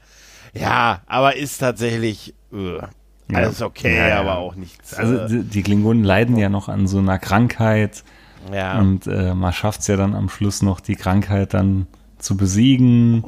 Ja, 0.53 1.01
aber 1.07 1.35
ist 1.35 1.57
tatsächlich, 1.57 2.35
äh, 2.53 2.77
alles 3.33 3.63
okay, 3.63 3.97
Ja, 3.97 4.07
ja. 4.07 4.19
aber 4.19 4.37
auch 4.37 4.53
nichts. 4.53 4.93
Also 4.93 5.17
äh, 5.17 5.27
die, 5.27 5.41
die 5.41 5.63
Klingonen 5.63 6.03
leiden 6.03 6.37
ja 6.37 6.49
noch 6.49 6.69
an 6.69 6.85
so 6.85 6.99
einer 6.99 7.17
Krankheit 7.17 8.03
ja. 8.53 8.79
und 8.79 9.07
äh, 9.07 9.33
man 9.33 9.53
schafft 9.53 9.79
es 9.79 9.87
ja 9.87 9.97
dann 9.97 10.13
am 10.13 10.29
Schluss 10.29 10.61
noch, 10.61 10.81
die 10.81 10.95
Krankheit 10.95 11.55
dann 11.55 11.87
zu 12.19 12.37
besiegen. 12.37 13.23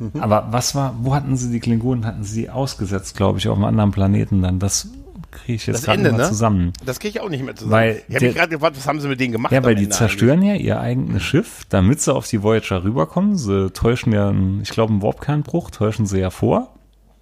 Mhm. 0.00 0.20
Aber 0.20 0.48
was 0.50 0.74
war, 0.74 0.94
wo 1.02 1.14
hatten 1.14 1.36
sie 1.36 1.50
die 1.50 1.60
Klingonen, 1.60 2.06
hatten 2.06 2.24
sie 2.24 2.50
ausgesetzt, 2.50 3.16
glaube 3.16 3.38
ich, 3.38 3.48
auf 3.48 3.56
einem 3.56 3.66
anderen 3.66 3.90
Planeten 3.92 4.42
dann? 4.42 4.58
Das 4.58 4.88
kriege 5.30 5.56
ich 5.56 5.66
jetzt 5.66 5.84
gerade 5.84 5.98
Ende, 5.98 6.12
mal 6.12 6.18
ne? 6.18 6.28
zusammen. 6.28 6.72
Das 6.84 6.98
kriege 6.98 7.18
ich 7.18 7.20
auch 7.20 7.28
nicht 7.28 7.44
mehr 7.44 7.54
zusammen. 7.54 7.72
Weil 7.72 8.02
ich 8.08 8.14
habe 8.16 8.26
mich 8.26 8.34
gerade 8.34 8.48
gefragt, 8.48 8.76
was 8.76 8.86
haben 8.86 9.00
sie 9.00 9.08
mit 9.08 9.20
denen 9.20 9.32
gemacht? 9.32 9.52
Ja, 9.52 9.62
weil 9.62 9.74
die 9.74 9.84
Ende 9.84 9.94
zerstören 9.94 10.42
ja 10.42 10.54
ihr 10.54 10.80
eigenes 10.80 11.22
Schiff, 11.22 11.64
damit 11.68 12.00
sie 12.00 12.12
auf 12.12 12.26
die 12.26 12.42
Voyager 12.42 12.82
rüberkommen. 12.82 13.36
Sie 13.36 13.70
täuschen 13.70 14.12
ja, 14.12 14.28
einen, 14.28 14.62
ich 14.62 14.70
glaube, 14.70 14.92
einen 14.92 15.02
Warpkernbruch, 15.02 15.70
täuschen 15.70 16.06
sie 16.06 16.18
ja 16.18 16.30
vor. 16.30 16.74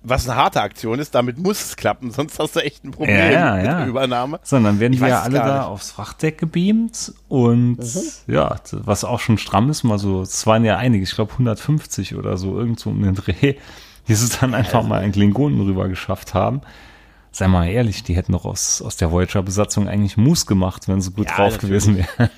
Was 0.08 0.28
eine 0.28 0.36
harte 0.38 0.60
Aktion 0.62 0.98
ist, 0.98 1.14
damit 1.14 1.38
muss 1.38 1.62
es 1.64 1.76
klappen, 1.76 2.10
sonst 2.12 2.38
hast 2.38 2.56
du 2.56 2.60
echt 2.60 2.84
ein 2.84 2.90
Problem 2.92 3.16
Ja, 3.16 3.56
mit 3.56 3.64
ja. 3.66 3.78
der 3.78 3.86
Übernahme. 3.86 4.40
Sondern 4.42 4.80
werden 4.80 4.92
Ich 4.94 5.00
wir 5.00 5.22
alle 5.22 5.38
da 5.38 5.44
nicht. 5.44 5.54
Mhm. 5.54 5.72
aufs 5.72 5.90
Frachtdeck 5.90 6.38
gebeamt 6.38 7.12
und 7.28 7.78
ja, 8.26 8.56
was 8.72 9.04
auch 9.04 9.20
schon 9.20 9.38
stramm 9.38 9.70
ist, 9.70 9.84
mal 9.84 9.98
so, 9.98 10.22
es 10.22 10.46
waren 10.46 10.64
ja 10.64 10.76
einige, 10.76 11.04
ich 11.04 11.14
glaube 11.14 11.32
150 11.32 12.14
oder 12.16 12.36
so, 12.36 12.58
irgend 12.58 12.80
so 12.80 12.90
um 12.90 13.02
den 13.02 13.14
Dreh, 13.14 13.54
die 14.06 14.12
es 14.12 14.38
dann 14.40 14.54
einfach 14.54 14.82
mal 14.82 15.04
in 15.04 15.12
Klingonen 15.12 15.60
rüber 15.60 15.88
geschafft 15.88 16.34
haben. 16.34 16.60
Sei 17.30 17.46
mal 17.46 17.68
ehrlich, 17.68 18.02
die 18.02 18.16
hätten 18.16 18.32
doch 18.32 18.44
aus, 18.44 18.82
aus 18.82 18.96
der 18.96 19.12
Voyager-Besatzung 19.12 19.86
eigentlich 19.88 20.16
Moves 20.16 20.46
gemacht, 20.46 20.88
wenn 20.88 21.00
sie 21.00 21.10
gut 21.12 21.28
Ja, 21.28 21.36
drauf 21.36 21.52
natürlich. 21.52 21.84
gewesen 21.84 21.96
wären. 22.18 22.30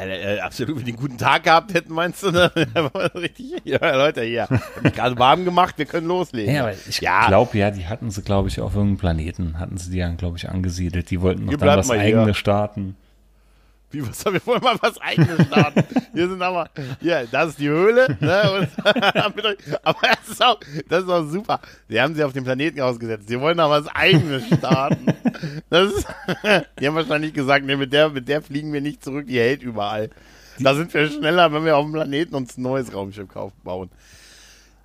Äh, 0.00 0.36
äh, 0.36 0.40
absolut, 0.40 0.76
wenn 0.78 0.84
die 0.84 0.92
einen 0.92 1.00
guten 1.00 1.18
Tag 1.18 1.44
gehabt 1.44 1.74
hätten, 1.74 1.92
meinst 1.92 2.22
du? 2.22 2.30
Ne? 2.30 2.50
Richtig, 3.14 3.52
ja, 3.64 3.78
Leute, 3.94 4.22
hier, 4.22 4.48
gerade 4.94 5.18
warm 5.18 5.44
gemacht, 5.44 5.74
wir 5.78 5.86
können 5.86 6.08
loslegen. 6.08 6.54
Ja, 6.54 6.62
aber 6.62 6.72
ich 6.88 7.00
Ja. 7.00 7.26
glaube 7.28 7.56
ja, 7.58 7.70
die 7.70 7.86
hatten 7.86 8.10
sie, 8.10 8.22
glaube 8.22 8.48
ich, 8.48 8.60
auf 8.60 8.74
irgendeinem 8.74 8.98
Planeten, 8.98 9.58
hatten 9.58 9.76
sie 9.76 9.90
die 9.90 9.98
ja, 9.98 10.08
glaube 10.14 10.38
ich, 10.38 10.48
angesiedelt. 10.48 11.10
Die 11.10 11.20
wollten 11.20 11.44
noch 11.44 11.52
Wir 11.52 11.58
dann 11.58 11.78
was 11.78 11.90
eigenes 11.90 12.36
starten. 12.36 12.96
Wie, 13.90 14.06
was 14.06 14.24
haben 14.24 14.34
wir 14.34 14.46
wollen 14.46 14.62
mal 14.62 14.76
was 14.80 15.00
eigenes 15.00 15.46
starten? 15.46 15.82
Hier 16.12 16.28
sind 16.28 16.42
aber, 16.42 16.68
hier, 17.00 17.26
das 17.30 17.50
ist 17.50 17.58
die 17.58 17.68
Höhle, 17.68 18.18
ne? 18.20 18.52
Und, 18.52 18.86
aber 19.82 20.02
das 20.02 20.28
ist 20.28 20.42
auch, 20.44 20.60
das 20.88 21.04
ist 21.04 21.10
auch 21.10 21.26
super. 21.26 21.60
Sie 21.88 21.98
haben 21.98 22.14
sie 22.14 22.22
auf 22.22 22.34
den 22.34 22.44
Planeten 22.44 22.80
ausgesetzt. 22.82 23.28
Sie 23.28 23.40
wollen 23.40 23.56
da 23.56 23.70
was 23.70 23.86
eigenes 23.88 24.46
starten. 24.46 25.06
Das 25.70 25.92
ist, 25.92 26.06
die 26.80 26.86
haben 26.86 26.96
wahrscheinlich 26.96 27.32
gesagt, 27.32 27.64
nee, 27.64 27.76
mit 27.76 27.92
der, 27.92 28.10
mit 28.10 28.28
der 28.28 28.42
fliegen 28.42 28.72
wir 28.72 28.82
nicht 28.82 29.02
zurück, 29.02 29.26
die 29.26 29.38
hält 29.38 29.62
überall. 29.62 30.10
Da 30.58 30.74
sind 30.74 30.92
wir 30.92 31.08
schneller, 31.08 31.52
wenn 31.52 31.64
wir 31.64 31.76
auf 31.76 31.86
dem 31.86 31.92
Planeten 31.92 32.34
uns 32.34 32.58
ein 32.58 32.62
neues 32.62 32.92
Raumschiff 32.92 33.28
kaufen, 33.28 33.56
bauen. 33.64 33.90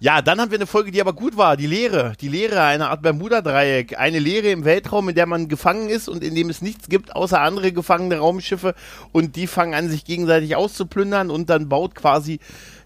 Ja, 0.04 0.22
dann 0.22 0.42
haben 0.42 0.52
wir 0.52 0.58
eine 0.58 0.68
Folge, 0.68 0.92
die 0.92 1.00
aber 1.00 1.14
gut 1.14 1.38
war. 1.38 1.56
Die 1.56 1.66
Leere. 1.66 2.12
Die 2.20 2.28
Leere, 2.28 2.62
eine 2.62 2.90
Art 2.90 3.02
Bermuda-Dreieck. 3.04 3.98
Eine 3.98 4.20
Leere 4.20 4.50
im 4.50 4.66
Weltraum, 4.66 5.08
in 5.08 5.16
der 5.16 5.28
man 5.28 5.48
gefangen 5.48 5.88
ist 5.88 6.10
und 6.10 6.26
in 6.26 6.36
dem 6.36 6.50
es 6.50 6.62
nichts 6.62 6.90
gibt, 6.90 7.16
außer 7.16 7.40
andere 7.40 7.72
gefangene 7.72 8.18
Raumschiffe. 8.18 8.76
Und 9.14 9.38
die 9.38 9.48
fangen 9.48 9.74
an, 9.74 9.90
sich 9.90 10.04
gegenseitig 10.04 10.58
auszuplündern. 10.58 11.32
Und 11.32 11.50
dann 11.50 11.70
baut 11.70 11.96
quasi 11.96 12.42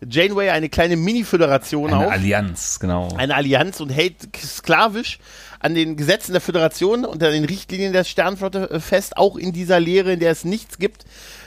Janeway 0.08 0.52
eine 0.52 0.70
kleine 0.70 0.96
Mini-Föderation 0.96 1.92
auf. 1.92 2.04
Eine 2.04 2.12
Allianz, 2.12 2.80
genau. 2.80 3.08
Eine 3.18 3.34
Allianz 3.34 3.80
und 3.80 3.90
hält 3.90 4.18
sklavisch 4.38 5.18
an 5.60 5.74
den 5.74 5.98
Gesetzen 5.98 6.34
der 6.34 6.42
Föderation 6.42 7.04
und 7.04 7.24
an 7.24 7.32
den 7.32 7.46
Richtlinien 7.46 7.94
der 7.94 8.04
Sternflotte 8.04 8.70
äh, 8.70 8.80
fest, 8.80 9.18
auch 9.18 9.38
in 9.38 9.54
dieser 9.54 9.80
Leere, 9.80 10.14
in 10.14 10.20
der 10.20 10.34
es 10.34 10.46
nichts 10.46 10.78
gibt. 10.78 11.06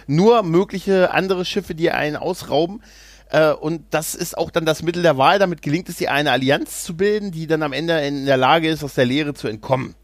Nur 0.09 0.43
mögliche 0.43 1.13
andere 1.13 1.45
Schiffe, 1.45 1.77
die 1.77 1.93
einen 1.93 2.17
ausrauben. 2.17 2.83
Äh, 3.33 3.53
und 3.53 3.83
das 3.90 4.14
ist 4.14 4.37
auch 4.37 4.51
dann 4.51 4.64
das 4.64 4.83
Mittel 4.83 5.03
der 5.03 5.16
Wahl. 5.16 5.38
Damit 5.38 5.62
gelingt 5.62 5.88
es 5.88 6.01
ihr, 6.01 6.11
eine 6.12 6.31
Allianz 6.33 6.83
zu 6.85 6.97
bilden, 6.97 7.31
die 7.31 7.47
dann 7.47 7.62
am 7.62 7.73
Ende 7.73 7.99
in 8.01 8.27
der 8.27 8.37
Lage 8.37 8.69
ist, 8.69 8.83
aus 8.85 8.95
der 8.95 9.07
Leere 9.07 9.35
zu 9.35 9.49
entkommen. 9.49 9.95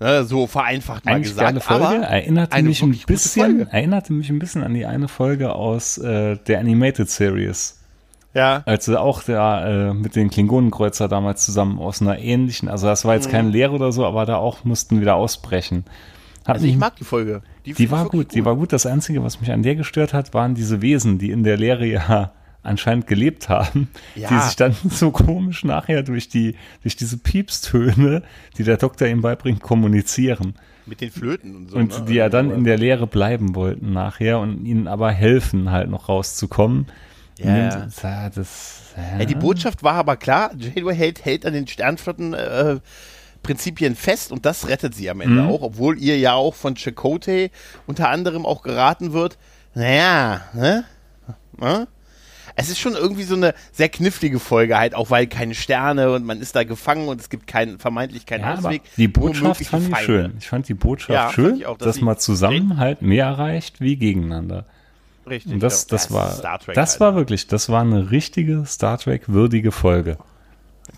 Ne, 0.00 0.24
so 0.24 0.46
vereinfacht 0.48 1.04
mal 1.04 1.12
Eigentlich 1.14 1.28
gesagt. 1.28 1.48
geile 1.48 1.60
Folge. 1.60 1.86
Aber 1.86 2.06
erinnerte 2.06 2.52
eine 2.54 2.68
mich 2.68 2.82
ein 2.82 2.96
bisschen, 3.06 3.68
erinnerte 3.68 4.12
mich 4.12 4.30
ein 4.30 4.38
bisschen 4.40 4.64
an 4.64 4.74
die 4.74 4.84
eine 4.86 5.06
Folge 5.06 5.54
aus 5.54 5.96
äh, 5.98 6.36
der 6.38 6.58
Animated 6.58 7.08
Series. 7.08 7.78
ja, 8.34 8.62
Als 8.66 8.86
sie 8.86 8.98
auch 9.00 9.22
da 9.22 9.90
äh, 9.90 9.94
mit 9.94 10.16
den 10.16 10.28
Klingonenkreuzer 10.30 11.06
damals 11.06 11.44
zusammen 11.44 11.78
aus 11.78 12.00
einer 12.00 12.18
ähnlichen, 12.18 12.68
also 12.68 12.86
das 12.88 13.04
war 13.04 13.14
jetzt 13.14 13.30
keine 13.30 13.50
Lehre 13.50 13.74
oder 13.74 13.92
so, 13.92 14.04
aber 14.04 14.26
da 14.26 14.36
auch 14.36 14.64
mussten 14.64 15.00
wieder 15.00 15.14
ausbrechen. 15.14 15.84
Hat 16.40 16.48
Mhm. 16.48 16.52
also 16.54 16.64
ich 16.66 16.72
mich- 16.72 16.80
mag 16.80 16.96
die 16.96 17.04
Folge. 17.04 17.42
die 17.64 17.70
ich 17.78 17.90
war 17.92 18.04
wirklich 18.06 18.22
gut, 18.28 18.34
die 18.34 18.44
war 18.44 18.56
gut. 18.56 18.72
Das 18.72 18.86
Einzige, 18.86 19.22
was 19.22 19.40
mich 19.40 19.52
an 19.52 19.62
der 19.62 19.76
gestört 19.76 20.12
hat, 20.14 20.34
waren 20.34 20.56
diese 20.56 20.82
Wesen, 20.82 21.18
die 21.18 21.30
in 21.30 21.44
der 21.44 21.56
Lehre 21.58 21.86
ja 21.86 22.32
anscheinend 22.62 23.06
gelebt 23.06 23.48
haben, 23.48 23.88
Ja. 24.14 24.28
die 24.28 24.38
sich 24.46 24.56
dann 24.56 24.74
so 24.90 25.10
komisch 25.10 25.64
nachher 25.64 26.02
durch 26.02 26.28
die, 26.28 26.56
durch 26.82 26.96
diese 26.96 27.16
Piepstöne, 27.18 28.22
die 28.58 28.64
der 28.64 28.76
Doktor 28.76 29.06
ihm 29.08 29.22
beibringt, 29.22 29.60
kommunizieren. 29.62 30.54
Mit 30.86 31.00
den 31.00 31.10
Flöten 31.10 31.54
und 31.54 31.70
so. 31.70 31.76
Und 31.76 31.98
ne? 31.98 32.04
die 32.06 32.14
ja 32.14 32.28
dann 32.28 32.50
in 32.50 32.64
der 32.64 32.76
Lehre 32.78 33.06
bleiben 33.06 33.54
wollten 33.54 33.92
nachher 33.92 34.40
und 34.40 34.64
ihnen 34.64 34.88
aber 34.88 35.12
helfen, 35.12 35.70
halt 35.70 35.88
noch 35.90 36.08
rauszukommen. 36.08 36.86
Ja, 37.38 37.56
ja, 37.56 38.30
das, 38.30 38.92
ja. 38.96 39.18
Ja, 39.20 39.24
die 39.24 39.34
Botschaft 39.34 39.82
war 39.82 39.94
aber 39.94 40.16
klar, 40.16 40.50
Janeway 40.56 40.94
hält, 40.94 41.24
hält 41.24 41.46
an 41.46 41.54
den 41.54 41.66
Sternflotten 41.66 42.34
äh, 42.34 42.78
Prinzipien 43.42 43.96
fest 43.96 44.30
und 44.32 44.44
das 44.46 44.68
rettet 44.68 44.94
sie 44.94 45.10
am 45.10 45.20
Ende 45.20 45.42
Mhm. 45.42 45.48
auch, 45.48 45.62
obwohl 45.62 45.98
ihr 45.98 46.18
ja 46.18 46.34
auch 46.34 46.54
von 46.54 46.76
Chakotay 46.76 47.50
unter 47.86 48.08
anderem 48.10 48.44
auch 48.46 48.62
geraten 48.62 49.12
wird, 49.12 49.38
naja, 49.74 50.42
ne? 50.54 50.84
ne? 51.58 51.88
Es 52.54 52.68
ist 52.68 52.78
schon 52.78 52.94
irgendwie 52.94 53.22
so 53.24 53.34
eine 53.34 53.54
sehr 53.72 53.88
knifflige 53.88 54.38
Folge 54.38 54.78
halt, 54.78 54.94
auch 54.94 55.10
weil 55.10 55.26
keine 55.26 55.54
Sterne 55.54 56.12
und 56.12 56.24
man 56.24 56.40
ist 56.40 56.54
da 56.54 56.64
gefangen 56.64 57.08
und 57.08 57.20
es 57.20 57.30
gibt 57.30 57.46
keinen, 57.46 57.78
vermeintlich 57.78 58.26
keinen 58.26 58.42
ja, 58.42 58.54
Ausweg. 58.54 58.82
die 58.96 59.08
Botschaft 59.08 59.64
fand 59.64 59.84
ich 59.84 59.90
Feinde. 59.90 60.04
schön. 60.04 60.34
Ich 60.38 60.48
fand 60.48 60.68
die 60.68 60.74
Botschaft 60.74 61.10
Ja, 61.10 61.32
schön, 61.32 61.56
ich 61.56 61.66
auch, 61.66 61.78
dass 61.78 61.96
dass 61.96 62.00
man 62.00 62.18
zusammen 62.18 62.76
halt 62.78 63.02
mehr 63.02 63.26
erreicht 63.26 63.80
wie 63.80 63.96
gegeneinander. 63.96 64.66
Richtig. 65.26 65.52
Und 65.54 65.62
das, 65.62 65.86
das 65.86 66.06
ist 66.06 66.10
war, 66.12 66.58
Trek 66.58 66.74
das 66.74 66.98
war 67.00 67.14
wirklich, 67.14 67.46
das 67.46 67.68
war 67.68 67.82
eine 67.82 68.10
richtige 68.10 68.64
Star 68.66 68.98
Trek 68.98 69.28
würdige 69.28 69.70
Folge. 69.72 70.18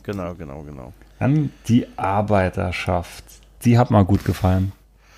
Genau, 0.02 0.34
genau, 0.34 0.62
genau. 0.62 0.92
Dann 1.18 1.50
die 1.68 1.86
Arbeiterschaft. 1.96 3.24
Die 3.64 3.78
hat 3.78 3.90
mir 3.90 4.04
gut 4.04 4.24
gefallen. 4.24 4.72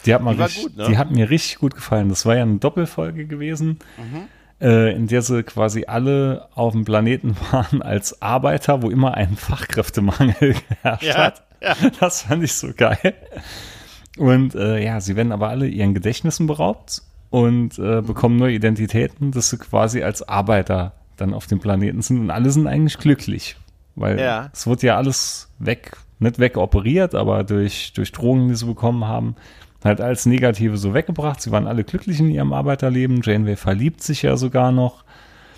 Die 0.04 0.14
hat 0.14 0.22
mir, 0.22 0.34
Die 0.34 0.42
richtig, 0.42 0.62
gut, 0.64 0.76
ne? 0.76 0.86
die 0.88 0.98
hat 0.98 1.10
mir 1.10 1.30
richtig 1.30 1.58
gut 1.58 1.74
gefallen. 1.74 2.08
Das 2.08 2.26
war 2.26 2.36
ja 2.36 2.42
eine 2.42 2.56
Doppelfolge 2.58 3.26
gewesen, 3.26 3.78
Mhm. 3.96 4.28
Äh, 4.60 4.94
in 4.94 5.06
der 5.06 5.22
sie 5.22 5.42
quasi 5.42 5.84
alle 5.86 6.48
auf 6.54 6.72
dem 6.72 6.84
Planeten 6.84 7.36
waren 7.52 7.82
als 7.82 8.20
Arbeiter, 8.22 8.82
wo 8.82 8.90
immer 8.90 9.14
ein 9.14 9.36
Fachkräftemangel 9.36 10.34
geherrscht 10.82 11.04
Ja, 11.04 11.16
hat. 11.16 11.42
Das 12.00 12.22
fand 12.22 12.44
ich 12.44 12.52
so 12.52 12.68
geil. 12.76 13.14
Und 14.18 14.54
äh, 14.54 14.82
ja, 14.82 15.00
sie 15.00 15.16
werden 15.16 15.32
aber 15.32 15.48
alle 15.48 15.66
ihren 15.66 15.94
Gedächtnissen 15.94 16.46
beraubt 16.46 17.02
und 17.30 17.78
äh, 17.78 18.00
bekommen 18.02 18.36
neue 18.36 18.54
Identitäten, 18.54 19.30
dass 19.32 19.50
sie 19.50 19.58
quasi 19.58 20.02
als 20.02 20.26
Arbeiter 20.26 20.92
dann 21.16 21.34
auf 21.34 21.46
dem 21.46 21.60
Planeten 21.60 22.02
sind 22.02 22.20
und 22.20 22.30
alle 22.30 22.50
sind 22.50 22.66
eigentlich 22.66 22.98
glücklich. 22.98 23.56
Weil 23.94 24.18
Ja. 24.20 24.50
es 24.52 24.66
wird 24.66 24.82
ja 24.82 24.96
alles 24.96 25.50
weg, 25.58 25.96
nicht 26.18 26.38
wegoperiert, 26.38 27.14
aber 27.14 27.42
durch, 27.44 27.92
durch 27.94 28.12
Drogen, 28.12 28.48
die 28.48 28.54
sie 28.54 28.66
bekommen 28.66 29.06
haben, 29.06 29.36
halt 29.84 30.00
als 30.00 30.26
Negative 30.26 30.76
so 30.76 30.94
weggebracht. 30.94 31.40
Sie 31.40 31.50
waren 31.50 31.66
alle 31.66 31.84
glücklich 31.84 32.20
in 32.20 32.30
ihrem 32.30 32.52
Arbeiterleben. 32.52 33.20
Janeway 33.22 33.56
verliebt 33.56 34.02
sich 34.02 34.22
ja 34.22 34.36
sogar 34.36 34.72
noch. 34.72 35.04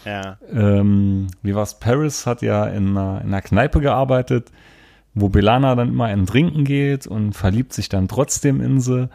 Ja. 0.04 0.38
Ähm, 0.52 1.28
wie 1.42 1.54
war's? 1.54 1.78
Paris 1.81 2.26
hat 2.26 2.42
ja 2.42 2.64
in 2.66 2.96
einer, 2.96 3.20
in 3.20 3.28
einer 3.28 3.42
Kneipe 3.42 3.81
gearbeitet, 3.81 4.50
wo 5.14 5.28
Belana 5.28 5.74
dann 5.74 5.88
immer 5.88 6.11
in 6.12 6.26
Trinken 6.26 6.64
geht 6.64 7.07
und 7.07 7.33
verliebt 7.33 7.72
sich 7.72 7.88
dann 7.88 8.09
trotzdem 8.09 8.61
in 8.61 8.81
sie. 8.81 9.09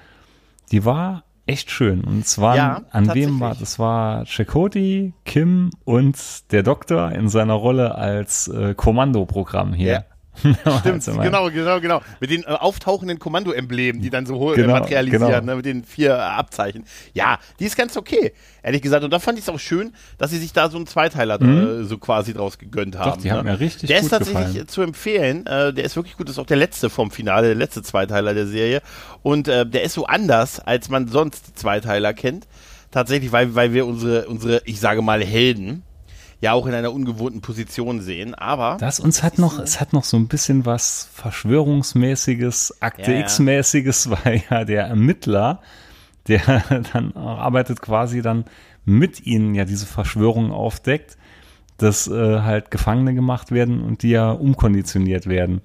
Die 0.71 0.85
war 0.85 1.23
echt 1.45 1.71
schön. 1.71 2.03
Und 2.03 2.25
zwar, 2.25 2.55
Ja, 2.55 2.81
an 2.91 3.13
wem 3.13 3.39
war 3.39 3.55
das? 3.55 3.79
war 3.79 4.25
Chakoti, 4.25 5.13
Kim 5.25 5.71
und 5.83 6.51
der 6.51 6.63
Doktor 6.63 7.11
in 7.11 7.27
seiner 7.29 7.53
Rolle 7.53 7.95
als 7.95 8.47
äh, 8.47 8.73
Kommandoprogramm 8.75 9.73
hier. 9.73 10.05
Stimmt, 10.79 11.07
Also 11.07 11.19
genau, 11.19 11.49
genau, 11.49 11.79
genau. 11.79 12.01
Mit 12.19 12.29
den 12.31 12.43
äh, 12.43 12.47
auftauchenden 12.47 13.19
Kommando-Emblemen, 13.19 14.01
die 14.01 14.09
dann 14.09 14.25
so 14.25 14.35
hoch 14.35 14.55
Genau, 14.55 14.75
äh, 14.75 14.79
materialisieren, 14.79 15.27
genau. 15.29 15.41
ne, 15.45 15.55
mit 15.55 15.65
den 15.65 15.83
vier 15.83 16.11
äh, 16.11 16.19
Abzeichen. 16.19 16.85
Ja, 17.13 17.39
die 17.59 17.65
ist 17.65 17.75
ganz 17.77 17.95
okay, 17.97 18.33
ehrlich 18.63 18.81
gesagt. 18.81 19.03
Und 19.03 19.11
da 19.11 19.19
fand 19.19 19.37
ich 19.37 19.45
es 19.45 19.49
auch 19.49 19.59
schön, 19.59 19.93
dass 20.17 20.31
sie 20.31 20.37
sich 20.39 20.51
da 20.53 20.69
so 20.69 20.77
einen 20.77 20.87
Zweiteiler 20.87 21.41
äh, 21.41 21.83
so 21.83 21.97
quasi 21.97 22.33
draus 22.33 22.57
gegönnt 22.57 22.97
haben. 22.97 23.19
Mhm. 23.19 23.23
die 23.23 23.31
haben 23.31 23.45
ne? 23.45 23.53
mir 23.53 23.59
richtig 23.59 23.87
Der 23.87 23.97
gut 23.97 24.05
ist 24.05 24.09
tatsächlich 24.09 24.45
gefallen. 24.47 24.63
äh, 24.63 24.67
zu 24.67 24.81
empfehlen. 24.81 25.45
Äh, 25.45 25.73
der 25.73 25.83
ist 25.83 25.95
wirklich 25.95 26.17
gut. 26.17 26.27
Das 26.27 26.35
ist 26.35 26.39
auch 26.39 26.45
der 26.47 26.57
letzte 26.57 26.89
vom 26.89 27.11
Finale, 27.11 27.47
der 27.47 27.55
letzte 27.55 27.83
Zweiteiler 27.83 28.33
der 28.33 28.47
Serie. 28.47 28.81
Und 29.21 29.47
äh, 29.47 29.65
der 29.65 29.83
ist 29.83 29.93
so 29.93 30.05
anders, 30.05 30.59
als 30.59 30.89
man 30.89 31.07
sonst 31.07 31.47
die 31.49 31.53
Zweiteiler 31.55 32.13
kennt. 32.13 32.47
Tatsächlich, 32.91 33.31
weil, 33.31 33.55
weil 33.55 33.73
wir 33.73 33.85
unsere, 33.87 34.27
unsere, 34.27 34.61
ich 34.65 34.79
sage 34.79 35.01
mal, 35.01 35.23
Helden 35.23 35.83
ja 36.43 36.51
auch 36.51 36.67
in 36.67 36.73
einer 36.73 36.91
ungewohnten 36.91 37.39
Position 37.39 38.01
sehen. 38.01 38.35
Aber 38.35 38.75
Das 38.77 38.99
uns 38.99 39.23
hat 39.23 39.39
noch, 39.39 39.59
es 39.59 39.79
hat 39.79 39.93
noch 39.93 40.03
so 40.03 40.17
ein 40.17 40.27
bisschen 40.27 40.65
was 40.65 41.09
Verschwörungsmäßiges, 41.13 42.81
Akte 42.81 43.13
Ja, 43.13 43.19
ja. 43.19 43.19
X-mäßiges, 43.21 44.09
weil 44.25 44.43
ja 44.49 44.65
der 44.65 44.87
Ermittler, 44.87 45.61
der 46.27 46.41
dann 46.91 47.13
arbeitet 47.15 47.81
quasi 47.81 48.21
dann 48.21 48.43
mit 48.83 49.25
ihnen 49.25 49.55
ja 49.55 49.63
diese 49.63 49.85
Verschwörung 49.85 50.51
aufdeckt, 50.51 51.17
dass 51.77 52.07
äh, 52.07 52.41
halt 52.41 52.71
Gefangene 52.71 53.13
gemacht 53.13 53.51
werden 53.51 53.81
und 53.81 54.03
die 54.03 54.09
ja 54.09 54.29
umkonditioniert 54.31 55.27
werden. 55.27 55.61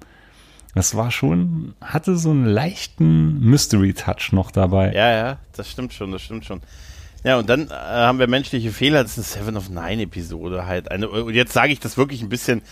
Das 0.76 0.94
war 0.94 1.10
schon, 1.10 1.74
hatte 1.80 2.16
so 2.16 2.30
einen 2.30 2.44
leichten 2.44 3.40
Mystery-Touch 3.40 4.30
noch 4.30 4.52
dabei. 4.52 4.92
Ja, 4.92 5.10
ja, 5.10 5.38
das 5.56 5.68
stimmt 5.68 5.92
schon, 5.92 6.12
das 6.12 6.22
stimmt 6.22 6.44
schon. 6.44 6.60
Ja, 7.24 7.36
und 7.38 7.48
dann 7.48 7.68
äh, 7.68 7.74
haben 7.74 8.18
wir 8.20 8.28
menschliche 8.28 8.70
Fehler, 8.70 9.02
das 9.02 9.18
ist 9.18 9.36
eine 9.36 9.44
Seven 9.44 9.56
of 9.56 9.68
Nine 9.70 10.02
Episode 10.02 10.66
halt. 10.66 10.90
Eine, 10.90 11.08
und 11.08 11.34
jetzt 11.34 11.52
sage 11.52 11.72
ich 11.72 11.80
das 11.80 11.96
wirklich 11.96 12.22
ein 12.22 12.28
bisschen, 12.28 12.62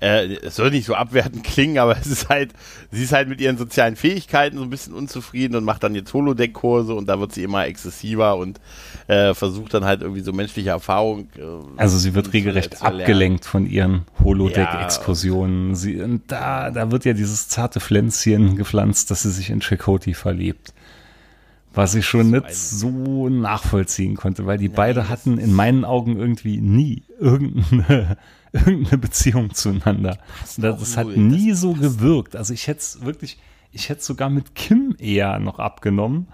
äh, 0.00 0.34
es 0.36 0.54
soll 0.56 0.70
nicht 0.70 0.86
so 0.86 0.94
abwertend 0.94 1.42
klingen, 1.44 1.78
aber 1.78 1.98
es 1.98 2.06
ist 2.06 2.28
halt, 2.28 2.52
sie 2.92 3.02
ist 3.02 3.12
halt 3.12 3.28
mit 3.28 3.40
ihren 3.40 3.58
sozialen 3.58 3.96
Fähigkeiten 3.96 4.58
so 4.58 4.62
ein 4.62 4.70
bisschen 4.70 4.94
unzufrieden 4.94 5.56
und 5.56 5.64
macht 5.64 5.82
dann 5.82 5.96
jetzt 5.96 6.14
Holodeck-Kurse 6.14 6.94
und 6.94 7.08
da 7.08 7.18
wird 7.18 7.32
sie 7.32 7.42
immer 7.42 7.66
exzessiver 7.66 8.36
und 8.36 8.60
äh, 9.08 9.34
versucht 9.34 9.74
dann 9.74 9.84
halt 9.84 10.02
irgendwie 10.02 10.20
so 10.22 10.32
menschliche 10.32 10.70
Erfahrung. 10.70 11.28
Äh, 11.36 11.42
Also 11.76 11.98
sie 11.98 12.14
wird 12.14 12.32
regelrecht 12.32 12.82
abgelenkt 12.82 13.44
von 13.44 13.66
ihren 13.66 14.04
Holodeck-Exkursionen. 14.22 15.74
Sie, 15.74 16.00
und 16.00 16.22
da, 16.30 16.70
da 16.70 16.90
wird 16.92 17.04
ja 17.04 17.12
dieses 17.12 17.48
zarte 17.48 17.80
Pflänzchen 17.80 18.56
gepflanzt, 18.56 19.10
dass 19.10 19.22
sie 19.22 19.30
sich 19.30 19.50
in 19.50 19.60
Chakoti 19.60 20.14
verliebt. 20.14 20.72
Was 21.76 21.94
ich 21.94 22.06
schon 22.06 22.30
nicht 22.30 22.54
so 22.54 23.28
nachvollziehen 23.28 24.16
konnte, 24.16 24.46
weil 24.46 24.58
die 24.58 24.68
beide 24.68 25.08
hatten 25.08 25.38
in 25.38 25.52
meinen 25.52 25.84
Augen 25.84 26.16
irgendwie 26.18 26.60
nie 26.60 27.04
irgendeine, 27.20 28.16
irgendeine 28.52 28.98
Beziehung 28.98 29.52
zueinander. 29.54 30.18
Das, 30.40 30.56
das 30.56 30.96
hat 30.96 31.08
nie 31.08 31.52
so 31.52 31.74
gewirkt. 31.74 32.34
Also 32.34 32.54
ich 32.54 32.66
hätte 32.66 32.80
es 32.80 33.04
wirklich, 33.04 33.38
ich 33.72 33.88
hätte 33.90 34.02
sogar 34.02 34.30
mit 34.30 34.54
Kim 34.54 34.96
eher 34.98 35.38
noch 35.38 35.58
abgenommen. 35.58 36.28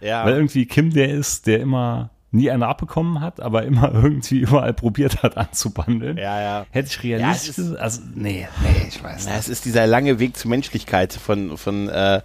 Ja. 0.00 0.24
Weil 0.24 0.34
irgendwie 0.34 0.66
Kim 0.66 0.92
der 0.92 1.10
ist, 1.10 1.46
der 1.46 1.60
immer 1.60 2.10
nie 2.30 2.50
eine 2.50 2.66
abbekommen 2.66 3.20
hat, 3.20 3.40
aber 3.40 3.64
immer 3.64 3.92
irgendwie 3.94 4.38
überall 4.40 4.72
probiert 4.74 5.22
hat 5.22 5.36
anzubandeln. 5.36 6.16
Ja, 6.16 6.40
ja. 6.40 6.66
Hätte 6.70 6.88
ich 6.88 7.02
Ja, 7.04 7.18
realistisch, 7.18 7.58
ist- 7.58 7.76
also 7.76 8.00
nee, 8.14 8.48
nee, 8.62 8.86
ich 8.88 9.02
weiß 9.02 9.26
nicht. 9.26 9.36
es 9.38 9.48
ist 9.48 9.64
dieser 9.66 9.86
lange 9.86 10.18
Weg 10.18 10.36
zur 10.36 10.50
Menschlichkeit 10.50 11.12
von, 11.12 11.56
von 11.58 11.88
äh, 11.88 12.22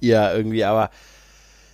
ihr 0.00 0.32
irgendwie, 0.34 0.64
aber 0.64 0.90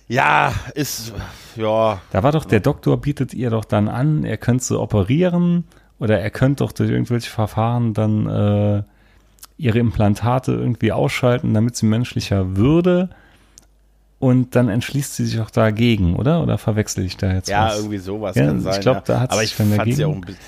ja, 0.09 0.53
ist, 0.75 1.13
ja, 1.55 2.01
Da 2.11 2.23
war 2.23 2.31
doch 2.33 2.43
der 2.43 2.59
Doktor 2.59 2.97
bietet 2.97 3.33
ihr 3.33 3.49
doch 3.49 3.63
dann 3.63 3.87
an, 3.87 4.25
er 4.25 4.35
könnte 4.37 4.63
sie 4.65 4.77
operieren 4.79 5.63
oder 5.99 6.19
er 6.19 6.29
könnte 6.31 6.63
doch 6.65 6.71
durch 6.73 6.89
irgendwelche 6.89 7.29
Verfahren 7.29 7.93
dann 7.93 8.27
äh, 8.27 8.83
ihre 9.57 9.79
Implantate 9.79 10.51
irgendwie 10.53 10.91
ausschalten, 10.91 11.53
damit 11.53 11.75
sie 11.77 11.85
menschlicher 11.85 12.57
würde. 12.57 13.09
Und 14.19 14.55
dann 14.57 14.67
entschließt 14.67 15.15
sie 15.15 15.25
sich 15.25 15.39
auch 15.39 15.49
dagegen, 15.49 16.15
oder? 16.17 16.43
Oder 16.43 16.57
verwechsel 16.57 17.05
ich 17.05 17.15
da 17.15 17.31
jetzt 17.31 17.47
ja, 17.47 17.67
was? 17.67 17.77
irgendwie 17.77 17.99
sowas 17.99 18.35
Ja, 18.35 18.47
kann 18.47 18.57
ich 18.57 18.63
sein. 18.63 18.81
glaub, 18.81 18.95
ja. 18.97 19.01
da 19.05 19.19
hat 19.21 19.33
sie 19.33 19.43
ich 19.43 19.49
sich 19.49 19.57
dann 19.57 19.77
dagegen- 19.77 20.03
auch 20.05 20.13
ein 20.15 20.21
bisschen, 20.21 20.39